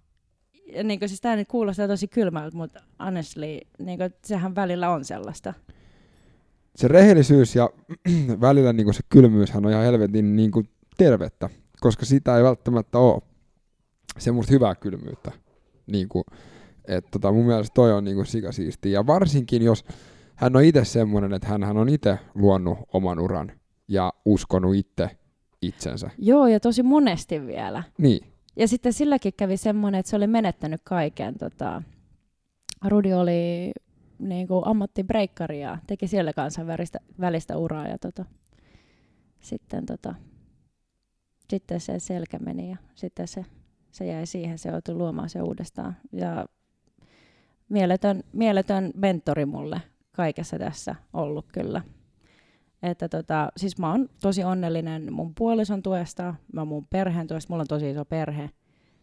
Ja 0.73 0.85
niinku, 0.85 1.09
siis 1.09 1.21
tää 1.21 1.37
nyt 1.37 1.49
kuulostaa 1.49 1.89
tosi 1.89 2.09
kylmältä, 2.09 2.57
mutta 2.57 2.81
honestly, 3.05 3.61
niinku, 3.79 4.05
sehän 4.25 4.55
välillä 4.55 4.91
on 4.91 5.05
sellaista. 5.05 5.55
se 6.77 6.89
rehellisyys 6.89 7.57
ja 7.57 7.71
välillä 8.41 8.73
niin 8.73 8.95
se 8.95 9.01
kylmyyshän 9.09 9.67
on 9.67 9.73
ihan 9.73 9.85
helvetin 9.85 10.37
niin 10.37 10.51
kuin 10.51 10.69
tervettä, 10.97 11.49
koska 11.81 12.07
sitä 12.07 12.37
ei 12.37 12.43
välttämättä 12.43 12.99
ole 12.99 13.23
semmoista 14.19 14.53
hyvää 14.53 14.75
kylmyyttä. 14.75 15.33
Niin 15.87 16.09
kuin, 16.09 16.25
et 16.89 17.05
tota, 17.11 17.33
mun 17.33 17.47
mielestä 17.47 17.75
toi 17.75 17.93
on 17.93 18.05
niin 18.05 18.15
kuin 18.15 18.27
sikasiisti. 18.27 18.93
Ja 18.93 19.07
varsinkin 19.07 19.63
jos 19.63 19.85
hän 20.35 20.57
on 20.57 20.65
itse 20.65 20.85
semmoinen, 20.85 21.33
että 21.33 21.49
hän 21.49 21.77
on 21.77 21.89
itse 21.89 22.19
luonut 22.35 22.79
oman 22.93 23.19
uran 23.19 23.53
ja 23.89 24.13
uskonut 24.25 24.75
itse 24.75 25.11
itsensä. 25.63 26.11
Joo, 26.19 26.47
ja 26.47 26.61
tosi 26.61 26.83
monesti 26.83 27.47
vielä. 27.47 27.83
Niin, 27.99 28.27
Ja 28.57 28.69
sitten 28.69 28.93
silläkin 28.93 29.33
kävi 29.37 29.57
semmoinen, 29.57 29.99
että 29.99 30.11
se 30.11 30.17
oli 30.17 30.27
menettänyt 30.27 30.81
kaiken. 30.85 31.39
Tota, 31.39 31.83
Rudi 32.85 33.13
oli 33.13 33.73
niin 34.19 34.49
kuin 34.49 34.67
ammattibreikkari 34.67 35.61
ja 35.61 35.79
teki 35.87 36.07
siellä 36.07 36.33
kanssa 36.33 36.67
välistä, 36.67 36.99
välistä 37.21 37.57
uraa. 37.57 37.89
Ja 37.89 37.99
tota, 37.99 38.25
sitten, 39.41 39.87
tota, 39.87 40.15
sitten 41.51 41.81
se 41.81 41.99
selkä 41.99 42.39
meni 42.39 42.71
ja 42.71 42.77
sitten 42.95 43.29
se, 43.29 43.45
se 43.91 44.07
jäi 44.07 44.27
siihen, 44.27 44.59
se 44.59 44.69
joutui 44.69 44.95
luomaan 44.95 45.29
se 45.29 45.43
uudestaan. 45.43 45.97
Ja 46.13 46.47
mieletön, 47.69 48.23
mieletön 48.33 48.91
mentori 48.95 49.47
mulle 49.47 49.81
kaikessa 50.13 50.59
tässä 50.59 50.95
ollut 51.13 51.47
kyllä. 51.53 51.83
Että 52.83 53.09
tota, 53.09 53.53
siis 53.57 53.79
mä 53.79 53.91
oon 53.91 54.09
tosi 54.21 54.45
onnellinen 54.45 55.13
mun 55.13 55.35
puolison 55.35 55.83
tuesta, 55.83 56.35
mä 56.53 56.65
mun 56.65 56.87
perheen 56.87 57.27
tuesta, 57.27 57.53
mulla 57.53 57.63
on 57.63 57.67
tosi 57.67 57.91
iso 57.91 58.05
perhe 58.05 58.51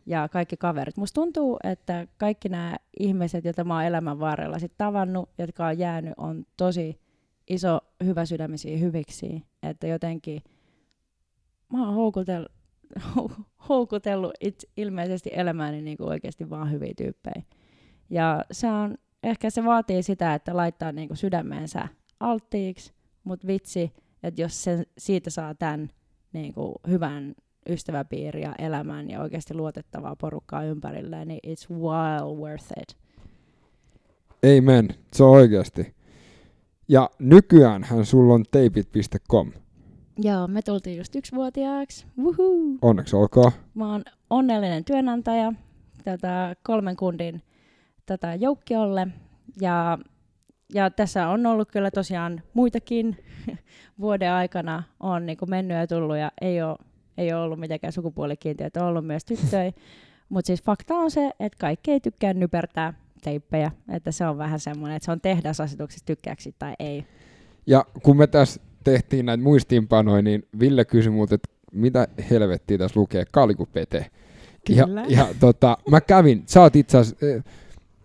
ja 0.06 0.30
kaikki 0.30 0.58
kaverit. 0.58 0.98
Musta 0.98 1.22
tuntuu, 1.22 1.60
että 1.64 2.08
kaikki 2.18 2.50
nämä 2.50 2.76
ihmiset, 3.00 3.46
joita 3.46 3.64
mä 3.64 3.74
oon 3.74 3.84
elämän 3.84 4.20
varrella 4.20 4.60
sit 4.60 4.74
tavannut, 4.78 5.30
jotka 5.38 5.68
on 5.68 5.80
jäänyt, 5.80 6.14
on 6.18 6.46
tosi 6.58 7.00
iso 7.50 7.80
hyvä 8.04 8.26
sydämisiä 8.26 8.78
hyviksi. 8.78 9.44
Että 9.64 9.88
jotenkin 9.88 10.42
mä 11.74 11.86
oon 11.86 11.96
houkutellut, 11.96 12.52
houkutellut 13.70 14.34
it, 14.42 14.64
ilmeisesti 14.78 15.30
elämääni 15.34 15.82
niin 15.82 15.98
kuin 15.98 16.10
oikeasti 16.10 16.50
vaan 16.50 16.72
hyviä 16.72 16.94
tyyppejä. 16.98 17.44
Ja 18.12 18.46
se 18.52 18.68
on 18.68 18.96
ehkä 19.24 19.50
se 19.50 19.64
vaatii 19.64 20.04
sitä, 20.04 20.34
että 20.34 20.58
laittaa 20.58 20.92
niinku 20.92 21.16
sydämensä 21.16 21.88
alttiiksi, 22.20 22.94
mutta 23.24 23.48
vitsi, 23.48 23.92
että 24.24 24.42
jos 24.42 24.64
sen, 24.64 24.86
siitä 24.98 25.30
saa 25.30 25.56
tämän 25.56 25.90
niinku 26.34 26.76
hyvän 26.88 27.36
ystäväpiiri 27.70 28.42
ja 28.42 28.56
elämän 28.60 29.10
ja 29.10 29.22
oikeasti 29.22 29.54
luotettavaa 29.54 30.16
porukkaa 30.16 30.64
ympärillä, 30.64 31.26
niin 31.26 31.40
it's 31.48 31.76
well 31.76 32.36
worth 32.36 32.74
it. 32.82 32.98
Amen. 34.58 34.90
Se 35.14 35.24
on 35.24 35.30
oikeasti. 35.30 35.96
Ja 36.88 37.10
nykyäänhän 37.20 38.06
sulla 38.06 38.34
on 38.34 38.44
teipit.com. 38.52 39.52
Joo, 40.18 40.48
me 40.48 40.62
tultiin 40.62 40.98
just 40.98 41.16
yksivuotiaaksi. 41.16 42.06
Woohoo! 42.18 42.78
Onneksi 42.82 43.16
olkoon. 43.16 43.52
Mä 43.74 43.92
oon 43.92 44.04
onnellinen 44.30 44.86
työnantaja 44.86 45.54
tätä 46.04 46.56
kolmen 46.64 46.96
kundin 46.96 47.42
tätä 48.06 48.36
joukkiolle. 48.36 49.08
Ja, 49.62 49.98
ja 50.74 50.90
tässä 50.90 51.28
on 51.28 51.46
ollut 51.46 51.72
kyllä 51.72 51.92
tosiaan 51.92 52.42
muitakin 52.54 53.18
vuoden 54.00 54.32
aikana 54.32 54.84
on 55.00 55.26
niin 55.26 55.38
mennyt 55.48 55.78
ja 55.78 55.88
tullut 55.88 56.18
ja 56.18 56.32
ei 56.42 56.62
ole, 56.62 56.78
ei 57.18 57.34
ole 57.34 57.42
ollut 57.42 57.60
mitenkään 57.60 57.94
sukupuolikiintiöitä, 57.94 58.84
on 58.84 58.90
ollut 58.90 59.08
myös 59.08 59.26
tyttöjä. 59.26 59.72
Mutta 60.30 60.48
siis 60.48 60.64
fakta 60.64 60.96
on 60.96 61.12
se, 61.12 61.32
että 61.40 61.58
kaikki 61.60 61.92
ei 61.92 62.00
tykkää 62.00 62.34
nypertää 62.34 62.94
teippejä, 63.24 63.72
että 63.90 64.12
se 64.12 64.26
on 64.26 64.38
vähän 64.38 64.60
semmoinen, 64.60 64.96
että 64.96 65.06
se 65.06 65.12
on 65.12 65.22
tehdasasetuksessa 65.22 66.06
tykkääksi 66.06 66.56
tai 66.60 66.74
ei. 66.80 67.06
Ja 67.68 67.86
kun 68.04 68.18
me 68.18 68.28
tässä 68.28 68.62
tehtiin 68.84 69.26
näitä 69.26 69.44
muistiinpanoja, 69.44 70.22
niin 70.22 70.48
Ville 70.60 70.86
kysyi 70.86 71.12
multa, 71.12 71.36
että 71.36 71.50
mitä 71.72 72.08
helvettiä 72.30 72.78
tässä 72.78 73.00
lukee, 73.00 73.26
kalikupete. 73.32 74.06
Ja, 74.70 74.86
Kyllä. 74.86 75.06
ja 75.10 75.28
tota, 75.40 75.78
mä 75.90 76.02
kävin, 76.02 76.44
sä 76.46 76.62
oot 76.62 76.76
itse 76.76 76.98
asiassa, 76.98 77.26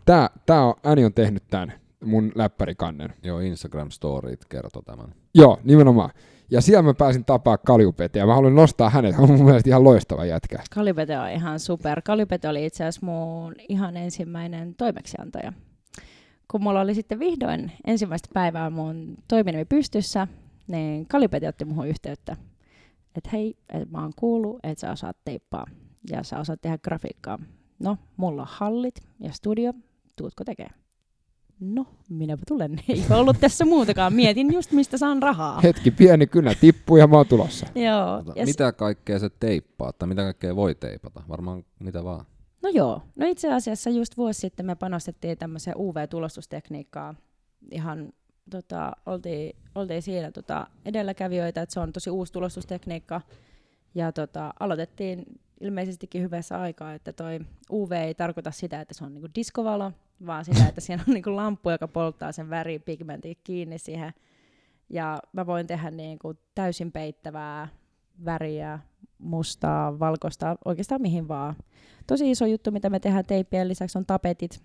tää, 0.06 0.30
tää 0.46 0.64
on, 0.64 0.74
Äni 0.86 1.04
on 1.04 1.14
tehnyt 1.14 1.42
tämän 1.50 1.72
mun 2.04 2.32
läppärikannen. 2.34 3.14
Joo, 3.22 3.38
Instagram 3.38 3.90
Storyt 3.90 4.44
kertoo 4.44 4.82
tämän. 4.82 5.14
Joo, 5.34 5.58
nimenomaan. 5.64 6.10
Ja 6.50 6.60
siellä 6.60 6.82
mä 6.82 6.94
pääsin 6.94 7.24
tapaa 7.24 7.58
Kaljupete 7.58 8.18
ja 8.18 8.26
mä 8.26 8.34
haluan 8.34 8.54
nostaa 8.54 8.90
hänet, 8.90 9.14
hän 9.14 9.30
on 9.30 9.36
mun 9.36 9.44
mielestä 9.44 9.70
ihan 9.70 9.84
loistava 9.84 10.24
jätkä. 10.24 10.58
Kalypete 10.74 11.18
on 11.18 11.30
ihan 11.30 11.60
super. 11.60 12.02
Kalypete 12.02 12.48
oli 12.48 12.66
itse 12.66 12.84
asiassa 12.84 13.06
mun 13.06 13.54
ihan 13.68 13.96
ensimmäinen 13.96 14.74
toimeksiantaja. 14.74 15.52
Kun 16.50 16.62
mulla 16.62 16.80
oli 16.80 16.94
sitten 16.94 17.18
vihdoin 17.18 17.72
ensimmäistä 17.86 18.28
päivää 18.34 18.70
mun 18.70 19.16
toiminimi 19.28 19.64
pystyssä, 19.64 20.26
niin 20.66 21.06
Kalypete 21.06 21.48
otti 21.48 21.64
muhun 21.64 21.88
yhteyttä. 21.88 22.36
Että 23.16 23.30
hei, 23.32 23.56
et 23.72 23.90
mä 23.90 24.02
oon 24.02 24.12
kuullut, 24.16 24.58
että 24.62 24.80
sä 24.80 24.92
osaat 24.92 25.16
teippaa 25.24 25.66
ja 26.10 26.22
sä 26.22 26.38
osaat 26.38 26.60
tehdä 26.62 26.78
grafiikkaa. 26.78 27.38
No, 27.78 27.98
mulla 28.16 28.42
on 28.42 28.48
hallit 28.50 28.94
ja 29.20 29.32
studio, 29.32 29.72
tuutko 30.16 30.44
tekee? 30.44 30.68
No, 31.60 31.86
minäpä 32.10 32.42
tulen. 32.48 32.80
Ei 32.88 33.04
ollut 33.10 33.36
tässä 33.40 33.64
muutakaan. 33.64 34.12
Mietin 34.12 34.52
just, 34.52 34.72
mistä 34.72 34.98
saan 34.98 35.22
rahaa. 35.22 35.60
Hetki, 35.60 35.90
pieni 35.90 36.26
kynä 36.26 36.54
tippuu 36.60 36.96
ja 36.96 37.06
mä 37.06 37.16
oon 37.16 37.26
tulossa. 37.26 37.66
Joo. 37.88 38.22
Tota, 38.24 38.40
ja 38.40 38.46
s- 38.46 38.48
mitä 38.48 38.72
kaikkea 38.72 39.18
se 39.18 39.30
teippaa, 39.40 39.92
tai 39.92 40.08
mitä 40.08 40.22
kaikkea 40.22 40.56
voi 40.56 40.74
teipata? 40.74 41.22
Varmaan 41.28 41.64
mitä 41.78 42.04
vaan. 42.04 42.24
No 42.62 42.68
joo, 42.68 43.02
no 43.18 43.26
itse 43.26 43.52
asiassa 43.52 43.90
just 43.90 44.16
vuosi 44.16 44.40
sitten 44.40 44.66
me 44.66 44.74
panostettiin 44.74 45.38
tämmöiseen 45.38 45.76
UV-tulostustekniikkaan. 45.76 47.18
Ihan 47.70 48.12
tota, 48.50 48.92
oltiin, 49.06 49.56
oltiin 49.74 50.02
siinä 50.02 50.30
tota, 50.30 50.66
edelläkävijöitä, 50.84 51.62
että 51.62 51.72
se 51.72 51.80
on 51.80 51.92
tosi 51.92 52.10
uusi 52.10 52.32
tulostustekniikka. 52.32 53.20
Ja 53.94 54.12
tota, 54.12 54.54
aloitettiin 54.60 55.24
ilmeisestikin 55.60 56.22
hyvässä 56.22 56.60
aikaa, 56.60 56.94
että 56.94 57.12
toi 57.12 57.40
UV 57.70 57.92
ei 57.92 58.14
tarkoita 58.14 58.50
sitä, 58.50 58.80
että 58.80 58.94
se 58.94 59.04
on 59.04 59.14
niinku 59.14 59.28
diskovalo, 59.34 59.92
vaan 60.26 60.44
sitä, 60.44 60.68
että 60.68 60.80
siinä 60.80 61.04
on 61.08 61.14
niinku 61.14 61.36
lamppu, 61.36 61.70
joka 61.70 61.88
polttaa 61.88 62.32
sen 62.32 62.50
väripigmentin 62.50 63.36
kiinni 63.44 63.78
siihen. 63.78 64.12
Ja 64.90 65.18
mä 65.32 65.46
voin 65.46 65.66
tehdä 65.66 65.90
niinku 65.90 66.34
täysin 66.54 66.92
peittävää 66.92 67.68
väriä, 68.24 68.78
mustaa, 69.18 69.98
valkoista, 69.98 70.56
oikeastaan 70.64 71.02
mihin 71.02 71.28
vaan 71.28 71.56
tosi 72.06 72.30
iso 72.30 72.46
juttu, 72.46 72.70
mitä 72.70 72.90
me 72.90 73.00
tehdään 73.00 73.24
teippien 73.24 73.68
lisäksi, 73.68 73.98
on 73.98 74.06
tapetit. 74.06 74.62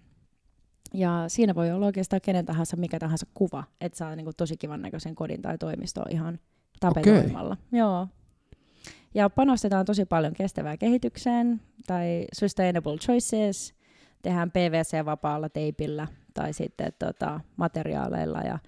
Ja 0.94 1.24
siinä 1.28 1.56
voi 1.56 1.72
olla 1.72 1.86
oikeastaan 1.86 2.22
kenen 2.22 2.46
tahansa, 2.46 2.78
mikä 2.78 3.00
tahansa 3.00 3.26
kuva, 3.34 3.64
että 3.82 3.98
saa 3.98 4.16
niinku 4.16 4.32
tosi 4.38 4.58
kivan 4.58 4.82
näköisen 4.82 5.16
kodin 5.16 5.42
tai 5.42 5.58
toimistoon 5.58 6.12
ihan 6.12 6.40
tapetoimalla. 6.80 7.58
Joo. 7.72 8.08
Ja 9.14 9.30
panostetaan 9.30 9.86
tosi 9.86 10.06
paljon 10.06 10.34
kestävään 10.34 10.78
kehitykseen 10.78 11.62
tai 11.88 12.26
sustainable 12.34 12.98
choices, 12.98 13.74
tehdään 14.22 14.52
PVC-vapaalla 14.52 15.50
teipillä 15.50 16.08
tai 16.34 16.54
sitten 16.54 16.94
tota, 17.00 17.40
materiaaleilla. 17.58 18.40
Ja 18.40 18.60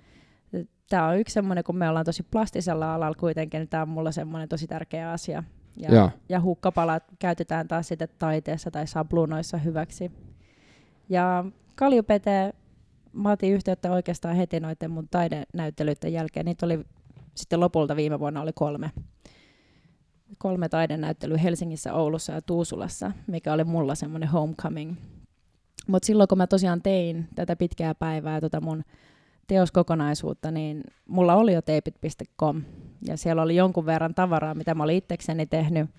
tämä 0.90 1.08
on 1.08 1.18
yksi 1.18 1.34
semmoinen, 1.34 1.64
kun 1.64 1.78
me 1.78 1.90
ollaan 1.90 2.06
tosi 2.06 2.24
plastisella 2.24 2.94
alalla 2.94 3.16
kuitenkin, 3.16 3.60
niin 3.60 3.70
tämä 3.70 3.84
on 3.84 3.90
mulla 3.90 4.12
semmoinen 4.12 4.50
tosi 4.50 4.68
tärkeä 4.68 5.12
asia. 5.12 5.44
Ja, 5.78 5.96
Joo. 5.96 6.10
ja 6.30 6.42
hukkapalat 6.42 7.04
käytetään 7.20 7.68
taas 7.68 7.88
sitten 7.88 8.10
taiteessa 8.20 8.72
tai 8.72 8.88
sabluunoissa 8.88 9.58
hyväksi. 9.58 10.12
Ja 11.10 11.46
Kaljupete, 11.76 12.54
mä 13.14 13.32
otin 13.32 13.54
yhteyttä 13.54 13.92
oikeastaan 13.92 14.36
heti 14.36 14.60
noiden 14.60 14.92
mun 14.92 15.08
taidenäyttelyiden 15.12 16.14
jälkeen. 16.14 16.46
Niitä 16.46 16.66
oli 16.66 16.86
sitten 17.36 17.60
lopulta 17.60 17.96
viime 17.96 18.20
vuonna 18.20 18.42
oli 18.42 18.52
kolme. 18.56 18.92
Kolme 20.38 20.70
taidenäyttelyä 20.70 21.38
Helsingissä, 21.38 21.94
Oulussa 21.94 22.34
ja 22.34 22.42
Tuusulassa, 22.42 23.12
mikä 23.28 23.54
oli 23.54 23.64
mulla 23.64 23.96
semmoinen 23.96 24.30
homecoming. 24.30 24.96
Mutta 25.88 26.06
silloin 26.06 26.28
kun 26.28 26.38
mä 26.38 26.48
tosiaan 26.48 26.82
tein 26.82 27.28
tätä 27.36 27.56
pitkää 27.56 27.96
päivää, 27.96 28.42
tota 28.42 28.62
mun 28.62 28.84
teoskokonaisuutta, 29.48 30.52
niin 30.52 30.84
mulla 31.08 31.36
oli 31.36 31.54
jo 31.54 31.62
teipit.com 31.62 32.62
ja 33.08 33.18
siellä 33.18 33.42
oli 33.42 33.56
jonkun 33.56 33.86
verran 33.86 34.16
tavaraa, 34.16 34.56
mitä 34.56 34.76
mä 34.76 34.84
olin 34.84 34.98
itsekseni 34.98 35.46
tehnyt, 35.46 35.90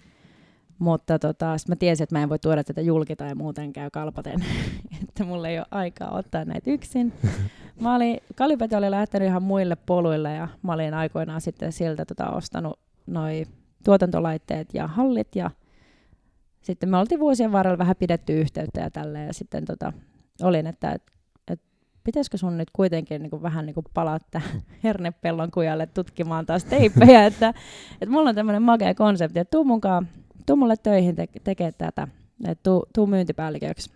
mutta 0.79 1.19
tota, 1.19 1.59
sit 1.59 1.69
mä 1.69 1.77
tiesin, 1.77 2.05
että 2.05 2.15
mä 2.15 2.23
en 2.23 2.29
voi 2.29 2.39
tuoda 2.39 2.65
tätä 2.65 2.81
julki 2.81 3.17
tai 3.17 3.35
muuten 3.35 3.73
käy 3.73 3.91
kalpaten, 3.91 4.45
että 5.09 5.25
mulla 5.25 5.49
ei 5.49 5.59
ole 5.59 5.67
aikaa 5.71 6.11
ottaa 6.11 6.45
näitä 6.45 6.71
yksin. 6.71 7.13
Mä 7.81 7.95
olin, 7.95 8.21
Kalipete 8.35 8.77
oli 8.77 8.91
lähtenyt 8.91 9.29
ihan 9.29 9.43
muille 9.43 9.77
poluille 9.77 10.33
ja 10.33 10.49
mä 10.63 10.73
olin 10.73 10.95
aikoinaan 10.95 11.41
sitten 11.41 11.73
siltä 11.73 12.05
tota, 12.05 12.31
ostanut 12.31 12.79
noi 13.07 13.47
tuotantolaitteet 13.85 14.69
ja 14.75 14.87
hallit 14.87 15.37
ja 15.37 15.51
sitten 16.65 16.89
me 16.89 16.97
oltiin 16.97 17.21
vuosien 17.21 17.53
varrella 17.53 17.79
vähän 17.79 17.97
pidetty 17.97 18.41
yhteyttä 18.41 18.81
ja 18.81 18.91
tälleen 18.91 19.27
ja 19.27 19.33
sitten 19.35 19.65
tota, 19.65 19.93
olin, 20.43 20.67
että 20.67 20.93
et, 20.93 21.03
et, 21.49 21.61
pitäisikö 22.05 22.39
sun 22.39 22.59
nyt 22.59 22.69
kuitenkin 22.73 23.23
niin 23.23 23.31
kuin, 23.31 23.43
vähän 23.43 23.67
niin 23.67 23.75
kuin 23.75 23.87
palaa 23.95 24.19
hernepellon 24.85 25.51
kujalle 25.51 25.87
tutkimaan 25.87 26.47
taas 26.47 26.65
teippejä, 26.65 27.27
että, 27.31 27.49
että 27.93 28.13
mulla 28.13 28.29
on 28.29 28.35
tämmöinen 28.35 28.63
makea 28.63 28.95
konsepti, 28.95 29.39
että 29.39 29.51
tuu 29.51 29.65
mukaan, 29.65 30.09
tuu 30.47 30.57
mulle 30.57 30.77
töihin 30.77 31.17
te- 31.17 31.29
tekemään 31.45 31.73
tätä, 31.79 32.09
että 32.49 32.63
tuu, 32.63 32.87
tuu 32.95 33.07
myyntipäälliköksi. 33.07 33.91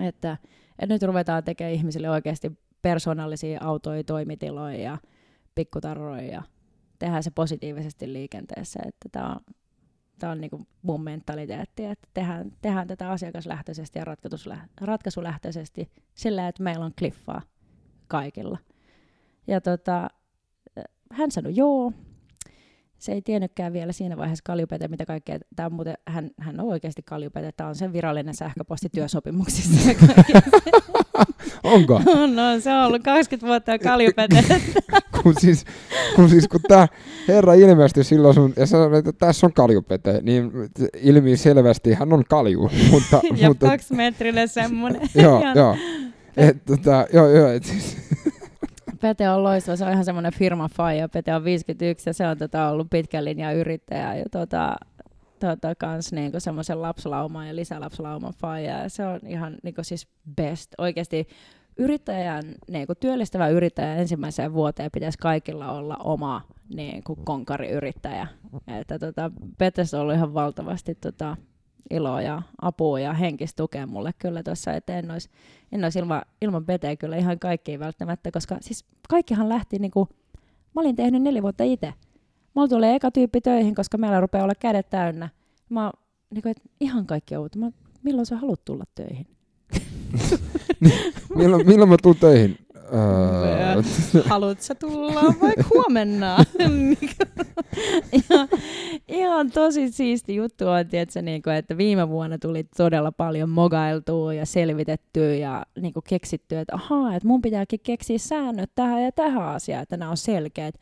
Että, 0.00 0.36
että 0.78 0.94
nyt 0.94 1.02
ruvetaan 1.02 1.44
tekemään 1.44 1.74
ihmisille 1.74 2.10
oikeasti 2.10 2.58
persoonallisia 2.82 3.60
autoja, 3.62 4.04
toimitiloja 4.04 4.78
ja 4.78 4.98
pikkutarroja 5.54 6.22
ja 6.22 6.42
tehdään 6.98 7.22
se 7.22 7.30
positiivisesti 7.30 8.12
liikenteessä. 8.12 8.80
Että 8.86 9.08
tämä 9.12 9.28
on, 9.28 9.40
tää 10.18 10.30
on 10.30 10.40
niinku 10.40 10.66
mun 10.82 11.02
mentaliteetti, 11.02 11.84
että 11.84 12.08
tehdään, 12.14 12.52
tehdään 12.62 12.86
tätä 12.86 13.10
asiakaslähtöisesti 13.10 13.98
ja 13.98 14.04
ratkaisuläh- 14.04 14.68
ratkaisulähtöisesti 14.80 15.90
sillä, 16.14 16.48
että 16.48 16.62
meillä 16.62 16.84
on 16.84 16.92
kliffaa 16.98 17.42
kaikilla. 18.08 18.58
Ja 19.46 19.60
tota, 19.60 20.08
hän 21.12 21.30
sanoi 21.30 21.56
joo. 21.56 21.92
Se 23.02 23.12
ei 23.12 23.22
tiennytkään 23.22 23.72
vielä 23.72 23.92
siinä 23.92 24.16
vaiheessa 24.16 24.42
kaljupete, 24.46 24.88
mitä 24.88 25.06
kaikkea. 25.06 25.38
Tämä 25.56 25.66
on 25.66 25.72
muuten, 25.72 25.94
hän, 26.08 26.30
hän 26.40 26.60
on 26.60 26.66
oikeasti 26.66 27.02
kaljupete. 27.02 27.52
Tämä 27.56 27.68
on 27.68 27.74
sen 27.74 27.92
virallinen 27.92 28.34
sähköposti 28.34 28.88
työsopimuksissa. 28.88 29.90
Onko? 31.64 32.00
no, 32.34 32.60
se 32.60 32.72
on 32.72 32.86
ollut 32.86 33.02
20 33.02 33.46
vuotta 33.46 33.78
kaljupete. 33.78 34.44
kun 35.22 35.34
siis, 35.40 35.64
kun 36.16 36.28
siis 36.28 36.48
kun 36.48 36.60
tää 36.68 36.88
herra 37.28 37.54
ilmestyi 37.54 38.04
silloin 38.04 38.34
sun, 38.34 38.52
ja 38.56 38.66
sanoi, 38.66 38.98
että 38.98 39.12
tässä 39.12 39.46
on 39.46 39.52
kaljupete, 39.52 40.20
niin 40.22 40.52
ilmi 41.02 41.36
selvästi 41.36 41.94
hän 41.94 42.12
on 42.12 42.24
kalju, 42.28 42.70
mutta, 42.90 43.20
ja 43.36 43.48
mutta 43.48 43.66
kaksimetrinen 43.66 44.48
semmoinen. 44.48 45.02
joo, 45.14 45.42
joo. 45.54 45.76
Et, 46.36 46.64
tota, 46.64 47.06
joo, 47.12 47.28
joo, 47.28 47.48
et 47.48 47.64
siis, 47.64 47.96
Pete 49.02 49.28
on 49.28 49.42
loistava, 49.42 49.76
se 49.76 49.84
on 49.84 49.92
ihan 49.92 50.04
semmoinen 50.04 50.32
firma 50.32 50.68
faija. 50.68 51.08
Pete 51.08 51.34
on 51.34 51.44
51 51.44 52.10
ja 52.10 52.14
se 52.14 52.26
on 52.26 52.38
tota, 52.38 52.68
ollut 52.68 52.90
pitkän 52.90 53.24
linjan 53.24 53.56
yrittäjä 53.56 54.14
ja 54.14 54.24
tota, 54.30 54.76
tota, 55.40 55.74
kans 55.74 56.12
niinku 56.12 56.40
semmoisen 56.40 56.82
lapsilauman 56.82 57.48
ja 57.48 57.56
lisälapsilauman 57.56 58.32
faija. 58.32 58.78
Ja 58.78 58.88
se 58.88 59.06
on 59.06 59.20
ihan 59.26 59.56
niinku 59.62 59.84
siis 59.84 60.08
best. 60.36 60.74
Oikeasti 60.78 61.28
yrittäjän, 61.76 62.42
niinku 62.70 62.94
työllistävä 62.94 63.48
yrittäjä 63.48 63.96
ensimmäiseen 63.96 64.52
vuoteen 64.52 64.90
pitäisi 64.90 65.18
kaikilla 65.18 65.72
olla 65.72 65.96
oma 65.96 66.42
niinku 66.74 67.16
konkariyrittäjä. 67.16 68.26
Että 68.80 68.98
tota, 68.98 69.30
Petes 69.58 69.94
on 69.94 70.00
ollut 70.00 70.14
ihan 70.14 70.34
valtavasti 70.34 70.94
tota, 70.94 71.36
iloa 71.90 72.22
ja 72.22 72.42
apua 72.62 73.00
ja 73.00 73.12
henkistä 73.12 73.56
tukea 73.56 73.86
mulle 73.86 74.12
kyllä 74.18 74.42
tuossa, 74.42 74.72
että 74.72 74.98
en 74.98 75.10
olisi, 75.10 75.28
en 75.72 75.84
olisi 75.84 75.98
ilman, 75.98 76.22
ilman 76.40 76.64
Peteä 76.64 76.96
kyllä 76.96 77.16
ihan 77.16 77.38
kaikkiin 77.38 77.80
välttämättä, 77.80 78.30
koska 78.30 78.56
siis 78.60 78.84
kaikkihan 79.08 79.48
lähti 79.48 79.78
niinku, 79.78 80.08
mä 80.74 80.80
olin 80.80 80.96
tehnyt 80.96 81.22
neljä 81.22 81.42
vuotta 81.42 81.64
itse. 81.64 81.94
Mulla 82.54 82.68
tulee 82.68 82.94
eka 82.94 83.10
tyyppi 83.10 83.40
töihin, 83.40 83.74
koska 83.74 83.98
meillä 83.98 84.20
rupeaa 84.20 84.44
olla 84.44 84.54
kädet 84.54 84.90
täynnä. 84.90 85.28
Mä 85.68 85.92
niinku, 86.30 86.48
et 86.48 86.62
ihan 86.80 87.06
kaikki 87.06 87.36
uutta. 87.36 87.58
Mä, 87.58 87.70
milloin 88.02 88.26
sä 88.26 88.36
haluat 88.36 88.64
tulla 88.64 88.84
töihin? 88.94 89.26
milloin, 91.36 91.66
milloin 91.66 91.90
mä 91.90 91.96
tuun 92.02 92.16
töihin? 92.16 92.58
Öö. 92.94 93.82
Haluatko 94.24 94.62
sä 94.62 94.74
tulla 94.74 95.22
vaikka 95.40 95.64
huomenna? 95.74 96.36
ihan, 98.12 98.48
ihan 99.08 99.50
tosi 99.50 99.92
siisti 99.92 100.34
juttu 100.34 100.68
on, 100.68 100.86
tiedätkö, 100.86 101.22
niin 101.22 101.42
kuin, 101.42 101.56
että 101.56 101.76
viime 101.76 102.08
vuonna 102.08 102.38
tuli 102.38 102.64
todella 102.76 103.12
paljon 103.12 103.50
mogailtua 103.50 104.34
ja 104.34 104.46
selvitettyä 104.46 105.34
ja 105.34 105.66
niin 105.80 105.92
kuin 105.92 106.04
keksittyä, 106.08 106.60
että 106.60 106.74
ahaa, 106.74 107.14
että 107.14 107.28
mun 107.28 107.42
pitääkin 107.42 107.80
keksiä 107.82 108.18
säännöt 108.18 108.70
tähän 108.74 109.02
ja 109.02 109.12
tähän 109.12 109.48
asiaan, 109.48 109.82
että 109.82 109.96
nämä 109.96 110.10
on 110.10 110.16
selkeät. 110.16 110.74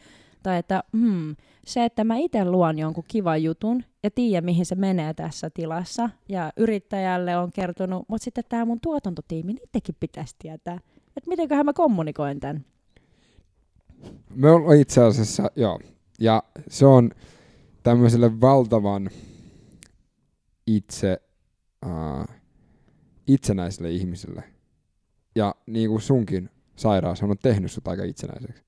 Tai 0.42 0.58
että 0.58 0.82
hmm, 0.92 1.36
se, 1.64 1.84
että 1.84 2.04
mä 2.04 2.16
itse 2.16 2.44
luon 2.44 2.78
jonkun 2.78 3.04
kivan 3.08 3.42
jutun 3.42 3.84
ja 4.02 4.10
tiedän, 4.10 4.44
mihin 4.44 4.66
se 4.66 4.74
menee 4.74 5.14
tässä 5.14 5.50
tilassa, 5.50 6.10
ja 6.28 6.52
yrittäjälle 6.56 7.36
on 7.36 7.52
kertonut, 7.52 8.04
mutta 8.08 8.24
sitten 8.24 8.44
tämä 8.48 8.64
mun 8.64 8.80
tuotantotiimi, 8.80 9.52
niidenkin 9.52 9.96
pitäisi 10.00 10.36
tietää, 10.38 10.78
että 11.20 11.28
mitenköhän 11.28 11.66
mä 11.66 11.72
kommunikoin 11.72 12.40
tämän. 12.40 12.64
Me 14.34 14.50
ollaan 14.50 14.76
itse 14.76 15.02
asiassa, 15.02 15.50
joo, 15.56 15.80
ja 16.20 16.42
se 16.68 16.86
on 16.86 17.10
tämmöiselle 17.82 18.40
valtavan 18.40 19.10
itse, 20.66 21.22
uh, 21.86 22.36
itsenäiselle 23.26 23.90
ihmiselle. 23.90 24.42
Ja 25.34 25.54
niin 25.66 25.90
kuin 25.90 26.00
sunkin 26.00 26.50
sairaus 26.76 27.22
on 27.22 27.36
tehnyt 27.42 27.72
sut 27.72 27.88
aika 27.88 28.04
itsenäiseksi. 28.04 28.62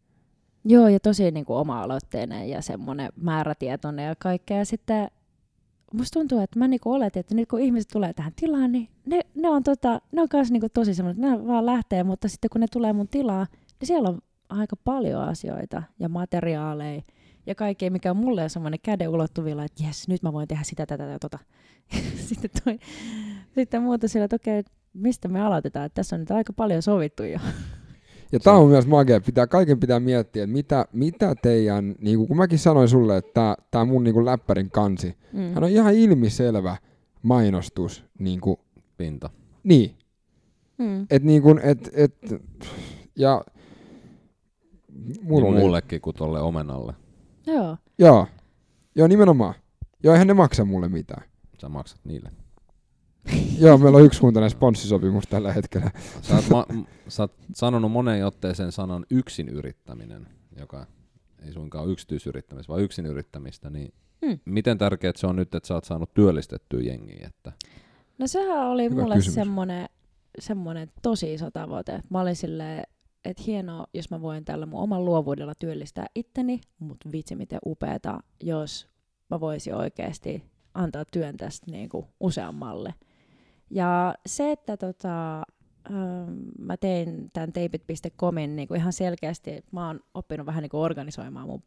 Joo, 0.65 0.89
ja 0.89 1.01
tosi 1.01 1.31
niin 1.31 1.45
kuin 1.45 1.57
oma-aloitteinen 1.57 2.49
ja 2.49 2.63
semmoinen 2.63 3.13
määrätietoinen 3.17 4.07
ja 4.07 4.15
kaikkea. 4.19 4.59
Ja 4.59 4.65
sitten 4.65 5.11
musta 5.93 6.21
tuntuu, 6.21 6.39
että 6.39 6.59
mä 6.59 6.69
niinku 6.69 6.93
oletin, 6.93 7.21
että 7.21 7.35
nyt 7.35 7.49
kun 7.49 7.61
ihmiset 7.61 7.91
tulee 7.93 8.13
tähän 8.13 8.33
tilaan, 8.37 8.73
niin 8.73 8.89
ne, 9.07 9.21
ne 9.35 9.49
on, 9.49 9.63
tota, 9.63 10.01
ne 10.13 10.23
on 10.23 10.29
kanssa 10.29 10.53
niinku 10.53 10.69
tosi 10.69 10.95
semmoinen, 10.95 11.25
että 11.25 11.37
ne 11.37 11.47
vaan 11.47 11.67
lähtee, 11.67 12.05
mutta 12.05 12.29
sitten 12.29 12.51
kun 12.51 12.61
ne 12.61 12.67
tulee 12.73 12.93
mun 12.93 13.09
tilaa, 13.09 13.47
niin 13.81 13.87
siellä 13.87 14.09
on 14.09 14.19
aika 14.49 14.77
paljon 14.77 15.23
asioita 15.23 15.83
ja 15.99 16.09
materiaaleja 16.09 17.03
ja 17.47 17.55
kaikkea, 17.55 17.91
mikä 17.91 18.11
on 18.11 18.17
mulle 18.17 18.49
semmoinen 18.49 18.81
käden 18.83 19.09
ulottuvilla, 19.09 19.65
että 19.65 19.83
jes, 19.85 20.09
nyt 20.09 20.23
mä 20.23 20.33
voin 20.33 20.49
tehdä 20.49 20.63
sitä, 20.63 20.87
tätä 20.87 21.05
ja 21.05 21.19
tota. 21.19 21.39
sitten, 22.29 22.51
toi, 22.65 22.79
sitten 23.55 23.83
muuta 23.83 24.09
sillä, 24.09 24.25
että 24.25 24.37
okei, 24.37 24.63
mistä 24.95 25.29
me 25.29 25.41
aloitetaan, 25.41 25.87
että 25.87 25.95
tässä 25.95 26.17
on 26.17 26.21
nyt 26.21 26.31
aika 26.31 26.53
paljon 26.53 26.83
sovittu 26.83 27.23
jo. 27.23 27.39
Ja 28.33 28.41
tämä 28.41 28.57
on 28.57 28.69
myös 28.69 28.87
magia, 28.87 29.21
pitää, 29.21 29.47
kaiken 29.47 29.81
pitää 29.81 30.01
miettiä, 30.01 30.45
että 30.45 30.53
mitä, 30.53 30.87
mitä 30.93 31.35
teidän, 31.43 31.95
niin 31.99 32.19
kuin 32.19 32.29
kun 32.29 32.37
mäkin 32.37 32.59
sanoin 32.59 32.89
sulle, 32.89 33.17
että 33.17 33.57
tämä 33.71 33.85
mun 33.85 34.05
niin 34.05 34.15
kuin 34.15 34.27
läppärin 34.27 34.71
kansi, 34.71 35.17
mm. 35.33 35.55
hän 35.55 35.65
on 35.65 35.71
ihan 35.71 35.95
ilmiselvä 35.95 36.77
mainostus. 37.23 38.05
Niin 38.19 38.41
kuin, 38.41 38.57
Pinta. 38.97 39.31
Niin. 39.65 39.97
Mm. 40.79 41.07
Et 41.11 41.23
niin 41.23 41.43
kuin, 41.43 41.61
et, 41.63 41.91
et, 41.93 42.15
ja 43.17 43.45
mulla 45.23 45.51
niin 45.51 45.61
mullekin 45.61 46.01
kuin 46.01 46.17
tolle 46.17 46.41
omenalle. 46.41 46.95
Joo. 47.47 47.77
Joo. 47.99 48.27
Joo, 48.95 49.09
nimenomaan. 49.09 49.55
Joo, 50.03 50.15
eihän 50.15 50.27
ne 50.27 50.35
maksa 50.35 50.65
mulle 50.65 50.89
mitään. 50.89 51.23
Sä 51.61 51.69
maksat 51.69 52.01
niille. 52.05 52.31
Joo, 53.61 53.79
meillä 53.79 53.99
on 53.99 54.05
yksikuntainen 54.05 54.51
sponssisopimus 54.51 55.25
tällä 55.31 55.53
hetkellä. 55.53 55.91
Sä 56.23 56.35
oot, 56.35 56.49
ma- 56.51 56.67
sä 57.09 57.23
oot 57.23 57.33
sanonut 57.55 57.93
moneen 57.93 58.27
otteeseen 58.27 58.73
sanan 58.73 59.07
yksin 59.11 59.49
yrittäminen, 59.49 60.29
joka 60.59 60.87
ei 61.47 61.53
suinkaan 61.53 61.91
yksityisyrittämistä, 61.91 62.71
vaan 62.71 62.83
yksin 62.83 63.07
yrittämistä, 63.07 63.71
niin 63.71 63.95
hmm. 64.27 64.39
miten 64.45 64.79
tärkeää 64.79 65.13
se 65.17 65.27
on 65.27 65.37
nyt, 65.37 65.55
että 65.55 65.67
sä 65.67 65.75
oot 65.75 65.85
saanut 65.85 66.15
työllistettyä 66.15 66.81
jengiä? 66.81 67.27
Että... 67.27 67.53
No 68.19 68.27
sehän 68.27 68.67
oli 68.67 68.85
Hyvä 68.85 69.03
mulle 69.03 69.21
semmoinen, 69.21 69.89
semmoinen 70.39 70.91
tosi 71.03 71.35
iso 71.35 71.51
tavoite. 71.51 72.01
Mä 72.11 72.21
olin 72.21 72.37
silleen, 72.37 72.85
että 73.25 73.43
hienoa, 73.47 73.87
jos 73.95 74.11
mä 74.11 74.21
voin 74.21 74.45
tällä 74.45 74.67
mun 74.67 74.81
oman 74.81 75.05
luovuudella 75.05 75.55
työllistää 75.55 76.07
itteni, 76.15 76.61
mutta 76.79 77.13
vitsi 77.13 77.37
miten 77.37 77.59
upeeta, 77.67 78.21
jos 78.43 78.89
mä 79.31 79.41
voisin 79.41 79.75
oikeasti 79.75 80.43
antaa 80.75 81.05
työn 81.13 81.37
tästä 81.37 81.71
niin 81.71 81.89
kuin 81.89 82.07
useammalle. 82.21 82.95
Ja 83.73 84.15
se, 84.27 84.53
että 84.53 84.77
tota, 84.77 85.39
ähm, 85.91 86.33
mä 86.59 86.77
tein 86.77 87.31
tämän 87.33 87.53
teipit.comin 87.53 88.57
niin 88.57 88.69
kuin 88.69 88.81
ihan 88.81 88.93
selkeästi, 88.93 89.65
mä 89.73 89.87
oon 89.87 90.01
oppinut 90.15 90.47
vähän 90.47 90.63
niin 90.63 90.71
kuin 90.71 90.81
organisoimaan 90.81 91.49
mun 91.49 91.63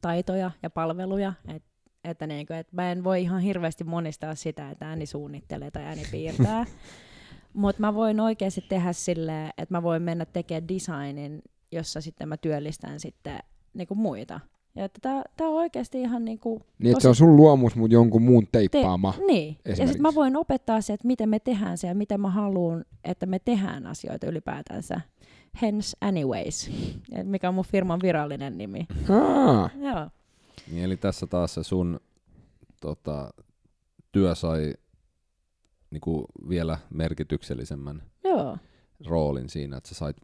taitoja 0.00 0.50
ja 0.62 0.70
palveluja, 0.70 1.32
et, 1.48 1.62
että, 2.04 2.26
niin 2.26 2.46
kuin, 2.46 2.56
että 2.56 2.76
mä 2.76 2.92
en 2.92 3.04
voi 3.04 3.22
ihan 3.22 3.40
hirveästi 3.40 3.84
monistaa 3.84 4.34
sitä, 4.34 4.70
että 4.70 4.88
ääni 4.88 5.06
suunnittelee 5.06 5.70
tai 5.70 5.82
ääni 5.82 6.02
piirtää, 6.10 6.66
mutta 7.52 7.80
mä 7.80 7.94
voin 7.94 8.20
oikeasti 8.20 8.60
tehdä 8.68 8.92
silleen, 8.92 9.50
että 9.58 9.74
mä 9.74 9.82
voin 9.82 10.02
mennä 10.02 10.24
tekemään 10.24 10.68
designin, 10.68 11.42
jossa 11.72 12.00
sitten 12.00 12.28
mä 12.28 12.36
työllistän 12.36 13.00
sitten 13.00 13.38
niin 13.74 13.88
kuin 13.88 13.98
muita. 13.98 14.40
Ja 14.74 14.84
että 14.84 14.98
tää, 15.02 15.22
tää 15.36 15.48
on 15.48 15.54
oikeasti 15.54 16.00
ihan 16.00 16.24
niinku... 16.24 16.62
Niin, 16.78 16.92
että 16.92 17.02
se 17.02 17.08
on 17.08 17.14
sun 17.14 17.36
luomus, 17.36 17.76
mutta 17.76 17.94
jonkun 17.94 18.22
muun 18.22 18.46
teippaama. 18.52 19.14
Te, 19.16 19.24
niin, 19.26 19.56
ja 19.64 19.76
sitten 19.76 20.02
mä 20.02 20.14
voin 20.14 20.36
opettaa 20.36 20.80
se, 20.80 20.92
että 20.92 21.06
miten 21.06 21.28
me 21.28 21.38
tehdään 21.38 21.78
se 21.78 21.86
ja 21.88 21.94
miten 21.94 22.20
mä 22.20 22.30
haluan, 22.30 22.84
että 23.04 23.26
me 23.26 23.38
tehdään 23.38 23.86
asioita 23.86 24.26
ylipäätänsä. 24.26 25.00
Hence 25.62 25.96
Anyways, 26.00 26.70
mikä 27.22 27.48
on 27.48 27.54
mun 27.54 27.64
firman 27.64 28.00
virallinen 28.02 28.58
nimi. 28.58 28.86
Ah. 29.08 29.70
Joo. 29.78 30.08
Niin, 30.70 30.84
eli 30.84 30.96
tässä 30.96 31.26
taas 31.26 31.54
se 31.54 31.62
sun 31.62 32.00
tota, 32.80 33.30
työ 34.12 34.34
sai 34.34 34.74
niinku 35.90 36.24
vielä 36.48 36.78
merkityksellisemmän 36.90 38.02
Joo. 38.24 38.58
roolin 39.06 39.48
siinä, 39.48 39.76
että 39.76 39.88
sä 39.88 39.94
sait 39.94 40.16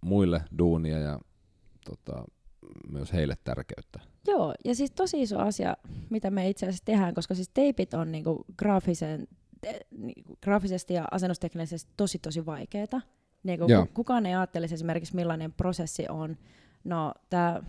muille 0.00 0.42
duunia 0.58 0.98
ja 0.98 1.20
tota, 1.84 2.24
myös 2.90 3.12
heille 3.12 3.36
tärkeyttä. 3.44 4.00
Joo, 4.26 4.54
ja 4.64 4.74
siis 4.74 4.90
tosi 4.90 5.22
iso 5.22 5.38
asia, 5.38 5.76
mitä 6.10 6.30
me 6.30 6.48
itse 6.48 6.66
asiassa 6.66 6.84
tehdään, 6.84 7.14
koska 7.14 7.34
siis 7.34 7.48
teipit 7.48 7.94
on 7.94 8.12
niinku 8.12 8.44
graafisen, 8.58 9.28
niinku 9.90 10.36
graafisesti 10.42 10.94
ja 10.94 11.04
asennusteknisesti 11.10 11.92
tosi 11.96 12.18
tosi 12.18 12.46
vaikeita. 12.46 13.00
Niinku 13.42 13.66
kukaan 13.94 14.26
ei 14.26 14.34
ajattelisi 14.34 14.74
esimerkiksi 14.74 15.14
millainen 15.14 15.52
prosessi 15.52 16.06
on. 16.08 16.36
No 16.84 17.14
tämä 17.30 17.60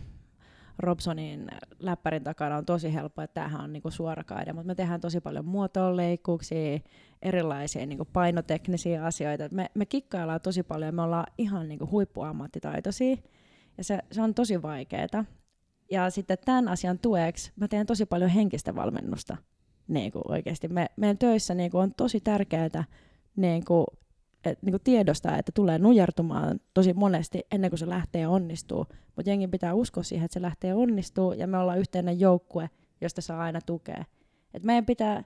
Robsonin 0.78 1.48
läppärin 1.78 2.24
takana 2.24 2.56
on 2.56 2.64
tosi 2.64 2.94
helppo, 2.94 3.22
että 3.22 3.34
tämähän 3.34 3.60
on 3.60 3.72
niinku 3.72 3.90
suorakaide, 3.90 4.52
mutta 4.52 4.66
me 4.66 4.74
tehdään 4.74 5.00
tosi 5.00 5.20
paljon 5.20 5.44
muotoonleikkuuksia, 5.44 6.80
erilaisia 7.22 7.86
niinku 7.86 8.04
painoteknisiä 8.04 9.04
asioita. 9.04 9.44
Me, 9.52 9.70
me 9.74 9.86
kikkaillaan 9.86 10.40
tosi 10.40 10.62
paljon, 10.62 10.94
me 10.94 11.02
ollaan 11.02 11.26
ihan 11.38 11.68
niinku 11.68 11.88
huippuammattitaitoisia. 11.90 13.16
Ja 13.78 13.84
se, 13.84 13.98
se 14.12 14.22
on 14.22 14.34
tosi 14.34 14.62
vaikeaa. 14.62 15.24
Ja 15.90 16.10
sitten 16.10 16.38
tämän 16.44 16.68
asian 16.68 16.98
tueksi 16.98 17.52
mä 17.56 17.68
teen 17.68 17.86
tosi 17.86 18.06
paljon 18.06 18.30
henkistä 18.30 18.74
valmennusta. 18.74 19.36
Niin 19.88 20.12
kuin 20.12 20.22
oikeasti. 20.28 20.68
Me, 20.68 20.86
meidän 20.96 21.18
töissä 21.18 21.54
niin 21.54 21.70
kuin 21.70 21.82
on 21.82 21.94
tosi 21.94 22.20
tärkeää 22.20 22.84
niin 23.36 23.64
kuin, 23.64 23.86
et, 24.44 24.62
niin 24.62 24.72
kuin 24.72 24.82
tiedostaa, 24.84 25.38
että 25.38 25.52
tulee 25.54 25.78
nujertumaan 25.78 26.60
tosi 26.74 26.92
monesti 26.92 27.40
ennen 27.52 27.70
kuin 27.70 27.78
se 27.78 27.88
lähtee 27.88 28.26
onnistuu. 28.26 28.86
Mutta 29.16 29.30
jengi 29.30 29.48
pitää 29.48 29.74
uskoa 29.74 30.02
siihen, 30.02 30.24
että 30.24 30.34
se 30.34 30.42
lähtee 30.42 30.74
onnistuu 30.74 31.32
ja 31.32 31.46
me 31.46 31.58
ollaan 31.58 31.78
yhteinen 31.78 32.20
joukkue, 32.20 32.70
josta 33.00 33.20
saa 33.20 33.40
aina 33.40 33.60
tukea. 33.60 34.04
Et 34.54 34.64
meidän 34.64 34.86
pitää, 34.86 35.24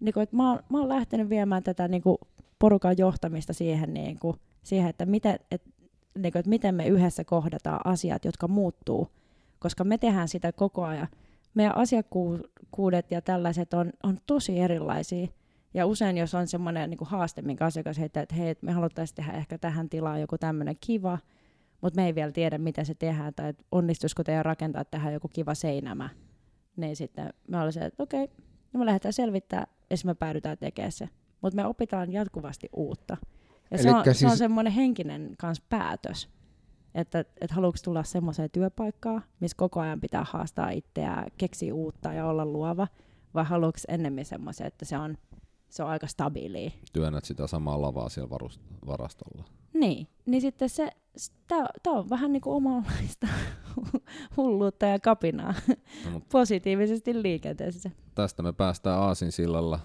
niin 0.00 0.12
kuin, 0.12 0.22
että 0.22 0.36
mä, 0.36 0.50
oon, 0.50 0.60
mä 0.68 0.78
oon 0.78 0.88
lähtenyt 0.88 1.28
viemään 1.28 1.62
tätä 1.62 1.88
niin 1.88 2.02
kuin 2.02 2.18
porukan 2.58 2.98
johtamista 2.98 3.52
siihen, 3.52 3.94
niin 3.94 4.18
kuin, 4.18 4.36
siihen 4.62 4.88
että, 4.90 5.06
miten, 5.06 5.38
että 5.50 5.70
niin 6.18 6.32
kuin, 6.32 6.40
että 6.40 6.50
miten 6.50 6.74
me 6.74 6.86
yhdessä 6.86 7.24
kohdataan 7.24 7.80
asiat, 7.84 8.24
jotka 8.24 8.48
muuttuu, 8.48 9.08
koska 9.58 9.84
me 9.84 9.98
tehdään 9.98 10.28
sitä 10.28 10.52
koko 10.52 10.84
ajan. 10.84 11.08
Meidän 11.54 11.76
asiakkuudet 11.76 13.10
ja 13.10 13.20
tällaiset 13.20 13.74
on, 13.74 13.92
on 14.02 14.18
tosi 14.26 14.60
erilaisia. 14.60 15.26
Ja 15.74 15.86
usein, 15.86 16.16
jos 16.16 16.34
on 16.34 16.46
semmoinen 16.46 16.90
niin 16.90 16.98
haaste, 17.02 17.42
minkä 17.42 17.64
asiakas 17.64 17.98
heittää, 17.98 18.22
että 18.22 18.34
hei, 18.34 18.54
me 18.62 18.72
haluttaisiin 18.72 19.16
tehdä 19.16 19.32
ehkä 19.32 19.58
tähän 19.58 19.88
tilaan 19.88 20.20
joku 20.20 20.38
tämmöinen 20.38 20.76
kiva, 20.80 21.18
mutta 21.80 22.00
me 22.00 22.06
ei 22.06 22.14
vielä 22.14 22.32
tiedä, 22.32 22.58
miten 22.58 22.86
se 22.86 22.94
tehdään, 22.94 23.34
tai 23.34 23.54
onnistuisiko 23.72 24.24
teidän 24.24 24.44
rakentaa 24.44 24.84
tähän 24.84 25.12
joku 25.12 25.28
kiva 25.28 25.54
seinämä. 25.54 26.08
Niin 26.76 26.96
sitten 26.96 27.32
me 27.48 27.56
olemme 27.56 27.72
se, 27.72 27.80
että 27.80 28.02
okei, 28.02 28.24
okay, 28.24 28.36
no 28.72 28.78
me 28.78 28.86
lähdetään 28.86 29.12
selvittämään, 29.12 29.66
ja 29.90 29.96
me 30.04 30.14
päädytään 30.14 30.58
tekemään 30.58 30.92
se. 30.92 31.08
Mutta 31.40 31.56
me 31.56 31.66
opitaan 31.66 32.12
jatkuvasti 32.12 32.68
uutta. 32.76 33.16
Ja 33.70 33.78
se 33.78 33.90
on, 33.90 34.04
siis... 34.04 34.18
se 34.18 34.26
on 34.26 34.36
semmoinen 34.36 34.72
henkinen 34.72 35.34
kans 35.38 35.60
päätös, 35.68 36.28
että 36.94 37.24
et 37.40 37.50
haluatko 37.50 37.78
tulla 37.84 38.02
semmoiseen 38.02 38.50
työpaikkaan, 38.50 39.22
missä 39.40 39.56
koko 39.56 39.80
ajan 39.80 40.00
pitää 40.00 40.24
haastaa 40.30 40.70
itseä, 40.70 41.26
keksiä 41.38 41.74
uutta 41.74 42.12
ja 42.12 42.26
olla 42.26 42.46
luova, 42.46 42.88
vai 43.34 43.44
haluatko 43.44 43.80
ennemmin 43.88 44.24
semmoisen, 44.24 44.66
että 44.66 44.84
se 44.84 44.98
on 44.98 45.16
se 45.70 45.82
on 45.82 45.90
aika 45.90 46.06
stabiilia. 46.06 46.70
Työnnät 46.92 47.24
sitä 47.24 47.46
samaa 47.46 47.82
lavaa 47.82 48.08
siellä 48.08 48.36
varust- 48.36 48.86
varastolla. 48.86 49.44
Niin, 49.72 50.08
niin 50.26 50.40
sitten 50.40 50.68
se, 50.68 50.90
tämä 51.82 51.96
on 51.98 52.10
vähän 52.10 52.32
niin 52.32 52.40
kuin 52.40 52.54
omanlaista 52.56 53.26
hulluutta 54.36 54.86
ja 54.86 54.98
kapinaa 54.98 55.54
No, 56.12 56.20
positiivisesti 56.32 57.22
liikenteessä. 57.22 57.90
tästä 58.14 58.42
me 58.42 58.52
päästään 58.52 58.98
Aasinsillalla 58.98 59.80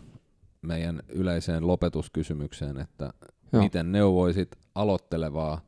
meidän 0.61 1.03
yleiseen 1.09 1.67
lopetuskysymykseen, 1.67 2.77
että 2.77 3.13
Joo. 3.55 3.63
miten 3.63 3.91
neuvoisit 3.91 4.55
aloittelevaa 4.75 5.61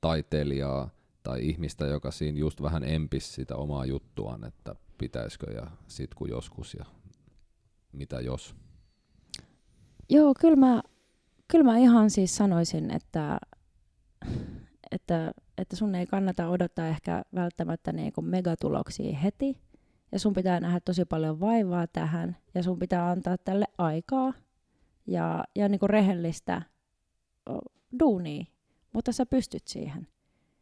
taiteilijaa 0.00 0.90
tai 1.22 1.48
ihmistä, 1.48 1.86
joka 1.86 2.10
siinä 2.10 2.38
just 2.38 2.62
vähän 2.62 2.84
empis 2.84 3.34
sitä 3.34 3.56
omaa 3.56 3.86
juttuaan, 3.86 4.44
että 4.44 4.74
pitäisikö 4.98 5.52
ja 5.52 5.66
sit 5.86 6.14
kun 6.14 6.28
joskus 6.28 6.74
ja 6.74 6.84
mitä 7.92 8.20
jos. 8.20 8.54
Joo, 10.10 10.34
kyllä 10.40 10.56
mä, 10.56 10.82
kyllä 11.48 11.64
mä 11.64 11.78
ihan 11.78 12.10
siis 12.10 12.36
sanoisin, 12.36 12.90
että, 12.90 13.38
että, 14.90 15.32
että 15.58 15.76
sun 15.76 15.94
ei 15.94 16.06
kannata 16.06 16.48
odottaa 16.48 16.86
ehkä 16.86 17.24
välttämättä 17.34 17.92
niinku 17.92 18.22
megatuloksia 18.22 19.16
heti. 19.16 19.58
Ja 20.12 20.18
sun 20.18 20.32
pitää 20.32 20.60
nähdä 20.60 20.80
tosi 20.80 21.04
paljon 21.04 21.40
vaivaa 21.40 21.86
tähän. 21.86 22.36
Ja 22.54 22.62
sun 22.62 22.78
pitää 22.78 23.10
antaa 23.10 23.38
tälle 23.38 23.66
aikaa 23.78 24.32
ja, 25.06 25.44
ja 25.56 25.68
niinku 25.68 25.86
rehellistä 25.86 26.62
duunia. 27.98 28.44
Mutta 28.92 29.12
sä 29.12 29.26
pystyt 29.26 29.68
siihen. 29.68 30.06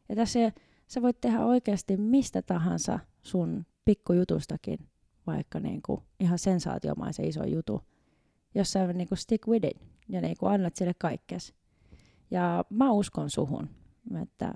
Ja 0.09 0.17
tässä 0.17 0.53
sä 0.87 1.03
voit 1.03 1.21
tehdä 1.21 1.45
oikeasti 1.45 1.97
mistä 1.97 2.43
tahansa 2.43 2.99
sun 3.23 3.67
pikkujutustakin, 3.85 4.79
vaikka 5.27 5.61
niinku 5.61 6.03
ihan 6.21 6.39
sensaatiomaisen 6.39 7.29
iso 7.29 7.45
jutu 7.45 7.81
jos 8.55 8.73
sä 8.73 8.93
niinku 8.93 9.17
stick 9.17 9.49
with 9.49 9.67
it 9.67 9.89
ja 10.09 10.21
niinku 10.21 10.47
annat 10.47 10.77
sille 10.77 10.95
kaikkes. 10.99 11.55
Ja 12.31 12.65
mä 12.71 12.93
uskon 12.93 13.31
suhun, 13.31 13.69
että, 14.23 14.55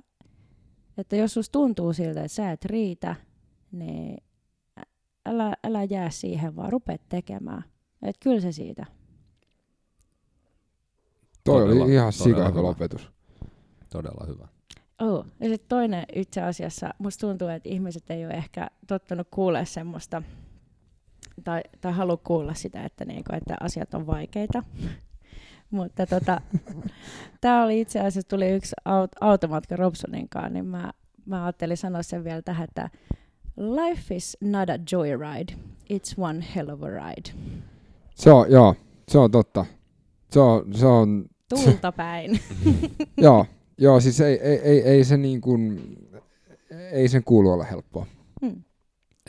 että 0.99 1.17
jos 1.17 1.35
susta 1.35 1.53
tuntuu 1.53 1.93
siltä, 1.93 2.21
että 2.21 2.35
sä 2.35 2.53
et 2.53 2.65
riitä, 2.65 3.17
niin 3.73 4.25
älä, 5.27 5.55
älä 5.65 5.85
jää 5.85 6.11
siihen, 6.11 6.57
vaan 6.57 6.73
rupeat 6.73 7.09
tekemään. 7.09 7.63
Et 8.03 8.17
kyllä 8.23 8.41
se 8.41 8.53
siitä. 8.53 8.87
Toi 11.47 11.63
Todella- 11.63 11.85
oli 11.85 11.93
ihan 11.93 12.13
sika 12.13 12.49
hyvä 12.49 12.63
lopetus. 12.63 13.11
Todella 13.93 14.27
hyvä. 14.27 14.49
Oh. 15.01 15.27
Ja 15.41 15.49
sitten 15.49 15.69
toinen 15.69 16.05
itse 16.15 16.43
asiassa, 16.43 16.95
musta 16.99 17.27
tuntuu, 17.27 17.49
että 17.49 17.69
ihmiset 17.69 18.11
ei 18.11 18.27
ole 18.27 18.35
ehkä 18.35 18.69
tottunut 18.87 19.29
kuulee 19.31 19.65
semmoista, 19.65 20.23
tai, 21.45 21.61
tai 21.81 21.93
halua 21.93 22.17
kuulla 22.17 22.55
sitä, 22.55 22.85
että, 22.85 23.05
niinku, 23.05 23.33
että 23.35 23.57
asiat 23.61 23.95
on 23.95 24.07
vaikeita. 24.07 24.63
Mutta 25.71 26.07
tota, 26.07 26.41
tämä 27.41 27.65
oli 27.65 27.81
itse 27.81 28.01
asiassa, 28.01 28.29
tuli 28.29 28.49
yksi 28.49 28.75
aut, 28.85 29.11
automatka 29.21 29.77
Robsonin 29.77 30.29
kanssa, 30.29 30.49
niin 30.51 30.67
mä, 30.67 30.93
mä 31.27 31.45
ajattelin 31.45 31.77
sanoa 31.77 32.03
sen 32.03 32.25
vielä 32.25 32.43
tähän, 32.43 32.65
että 32.65 32.91
life 33.57 34.15
is 34.15 34.37
not 34.41 34.71
a 34.71 34.79
joyride, 34.93 35.55
it's 35.93 36.15
one 36.17 36.45
hell 36.57 36.69
of 36.69 36.83
a 36.83 36.89
ride. 36.89 37.31
Se 38.15 38.31
on, 38.33 38.51
joo, 38.51 38.75
se 39.09 39.19
on 39.19 39.31
totta. 39.31 39.65
Se 40.31 40.41
on, 40.41 40.75
se 40.75 40.87
on 40.87 41.25
Tuulta 41.49 41.93
päin. 41.93 42.41
joo, 43.17 43.47
joo, 43.79 44.01
siis 44.01 44.21
ei, 44.21 44.41
ei, 44.41 44.59
ei, 44.59 44.83
ei 44.83 45.05
se 45.05 45.17
niin 45.17 45.41
kuin, 45.41 45.81
ei 46.93 47.09
sen 47.09 47.25
kuulu 47.25 47.53
olla 47.53 47.65
helppoa. 47.65 48.07
Hmm. 48.41 48.63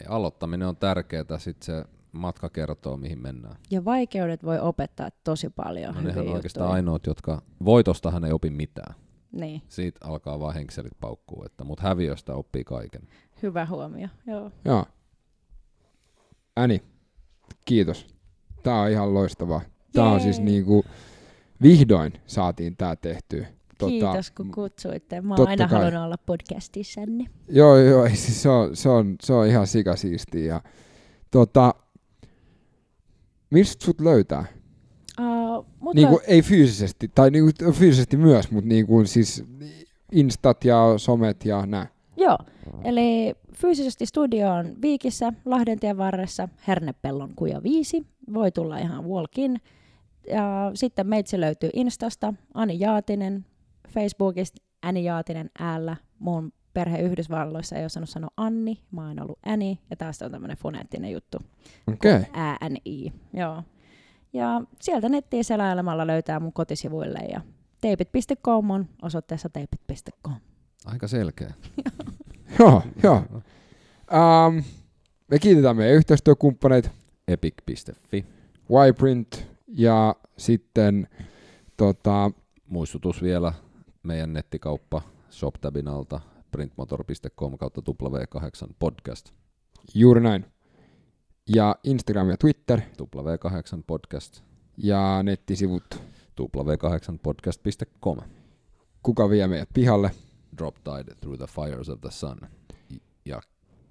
Ei, 0.02 0.08
Aloittaminen 0.10 0.68
on 0.68 0.78
tärkeää, 0.78 1.38
sitten 1.38 1.66
se 1.66 1.86
matka 2.12 2.50
kertoo, 2.50 2.98
mihin 2.98 3.22
mennään. 3.22 3.56
Ja 3.72 3.86
vaikeudet 3.86 4.44
voi 4.44 4.60
opettaa 4.60 5.10
tosi 5.24 5.50
paljon. 5.50 5.96
No 5.96 6.02
nehän 6.02 6.28
on 6.28 6.34
oikeastaan 6.34 6.72
ainoat, 6.72 7.06
jotka 7.06 7.42
voitostahan 7.66 8.26
ei 8.26 8.32
opi 8.32 8.50
mitään. 8.50 8.96
Niin, 9.32 9.62
Siitä 9.68 10.00
alkaa 10.04 10.40
vaan 10.40 10.54
henkselit 10.54 10.94
paukkuu, 11.00 11.44
että, 11.46 11.64
mutta 11.64 11.84
häviöstä 11.84 12.36
oppii 12.36 12.64
kaiken. 12.64 13.02
hyvä 13.44 13.66
huomio. 13.66 14.08
Joo. 14.28 14.52
Joo. 14.66 14.86
Äni, 16.58 16.84
kiitos. 17.66 18.08
Tää 18.64 18.82
on 18.82 18.90
ihan 18.92 19.14
loistavaa. 19.14 19.62
Tää 19.94 20.06
on 20.06 20.20
siis 20.22 20.38
Jee. 20.38 20.46
niinku, 20.46 20.86
vihdoin 21.62 22.14
saatiin 22.26 22.78
tää 22.78 22.96
tehtyä. 22.96 23.48
Kiitos 23.88 24.32
kun 24.32 24.52
kutsuitte. 24.52 25.22
Mä 25.22 25.36
oon 25.36 25.48
aina 25.48 25.68
kai. 25.68 25.80
halunnut 25.80 26.04
olla 26.04 26.18
podcastissanne. 26.26 27.26
Joo, 27.50 27.78
joo, 27.78 28.06
ei, 28.06 28.16
siis 28.16 28.42
se, 28.42 28.50
on, 28.50 28.76
se, 28.76 28.90
on, 28.90 29.16
se 29.22 29.34
on 29.34 29.48
ihan 29.48 29.68
sikasiistiä. 29.68 30.46
Ja, 30.46 30.62
tota, 31.32 31.74
mistä 33.50 33.86
sut 33.86 34.02
löytää? 34.02 34.46
Uh, 35.20 35.66
mut 35.80 35.96
Niin 35.96 36.08
kuin, 36.08 36.20
ei 36.28 36.42
fyysisesti, 36.42 37.12
tai 37.16 37.32
niin 37.32 37.44
kuin, 37.44 37.74
fyysisesti 37.74 38.18
myös, 38.18 38.52
mutta 38.52 38.68
niin 38.68 38.88
kuin, 38.88 39.08
siis 39.08 39.44
instat 40.12 40.66
ja 40.66 40.94
somet 40.98 41.46
ja 41.46 41.66
nää. 41.66 41.88
Joo, 42.18 42.38
eli 42.84 43.36
fyysisesti 43.54 44.06
studio 44.06 44.52
on 44.52 44.76
Viikissä, 44.82 45.34
Lahdentien 45.46 45.98
varressa, 45.98 46.50
Hernepellon 46.68 47.34
kuja 47.36 47.64
5. 47.64 48.08
Voi 48.34 48.52
tulla 48.52 48.78
ihan 48.78 49.06
walk-in. 49.06 49.62
Ja 50.28 50.72
sitten 50.74 51.08
meitsi 51.08 51.40
löytyy 51.40 51.70
Instasta, 51.74 52.34
Ani 52.54 52.80
Jaatinen, 52.80 53.46
Facebookista 53.90 54.64
Ani 54.82 55.04
Jaatinen 55.04 55.50
äällä. 55.60 55.96
Mun 56.20 56.54
perhe 56.74 57.02
Yhdysvalloissa 57.02 57.76
ei 57.76 57.86
osannut 57.86 58.10
sanoa 58.10 58.30
Anni, 58.38 58.80
mä 58.92 59.08
oon 59.08 59.22
ollut 59.22 59.40
Äni, 59.48 59.80
ja 59.90 59.96
tästä 59.96 60.26
on 60.26 60.32
tämmöinen 60.32 60.58
foneettinen 60.58 61.12
juttu. 61.12 61.38
Okei. 61.94 62.16
Okay. 62.16 62.26
ääni. 62.34 63.14
Joo. 63.34 63.64
Ja 64.34 64.62
sieltä 64.82 65.10
nettiin 65.10 65.44
selailemalla 65.44 66.08
löytää 66.08 66.40
mun 66.40 66.54
kotisivuille 66.54 67.20
ja 67.20 67.42
teipit.com 67.82 68.70
on 68.70 68.88
osoitteessa 69.02 69.50
teipit.com. 69.50 70.36
Aika 70.86 71.08
selkeä. 71.08 71.54
Joo, 72.60 72.84
joo. 73.04 73.16
Um, 73.18 74.64
me 75.28 75.40
kiitetään 75.40 75.78
meidän 75.78 75.96
yhteistyökumppaneita, 75.96 76.90
Epic.fi. 77.28 78.26
Yprint 78.90 79.48
ja 79.68 80.16
sitten 80.38 81.08
tota, 81.78 82.32
Muistutus 82.66 83.22
vielä, 83.22 83.54
meidän 84.04 84.34
nettikauppa 84.34 85.02
ShopTabin 85.32 85.88
alta 85.88 86.20
printmotor.com 86.52 87.58
kautta 87.58 87.82
W8 87.82 88.74
podcast. 88.80 89.32
juuri 89.94 90.22
näin. 90.22 90.46
Ja 91.50 91.76
Instagram 91.84 92.30
ja 92.30 92.38
Twitter 92.38 92.80
W8 92.80 93.84
podcast. 93.88 94.42
ja 94.78 95.24
nettisivut. 95.24 96.02
W8podcast.com. 96.42 98.18
Kuka 99.04 99.30
vie 99.30 99.48
meidät 99.48 99.70
pihalle? 99.74 100.12
Drop 100.58 100.76
Tide 100.76 101.16
Through 101.16 101.38
the 101.38 101.48
Fires 101.48 101.90
of 101.90 102.02
the 102.02 102.12
Sun. 102.12 102.38
Ja 103.26 103.42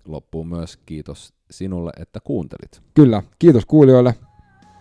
loppuun 0.05 0.49
myös 0.49 0.77
kiitos 0.77 1.35
sinulle, 1.51 1.91
että 2.01 2.21
kuuntelit. 2.21 2.83
Kyllä, 2.95 3.23
kiitos 3.39 3.67
kuulijoille. 3.67 4.15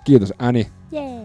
Kiitos 0.06 0.34
Äni. 0.50 0.68
Jee! 0.92 1.24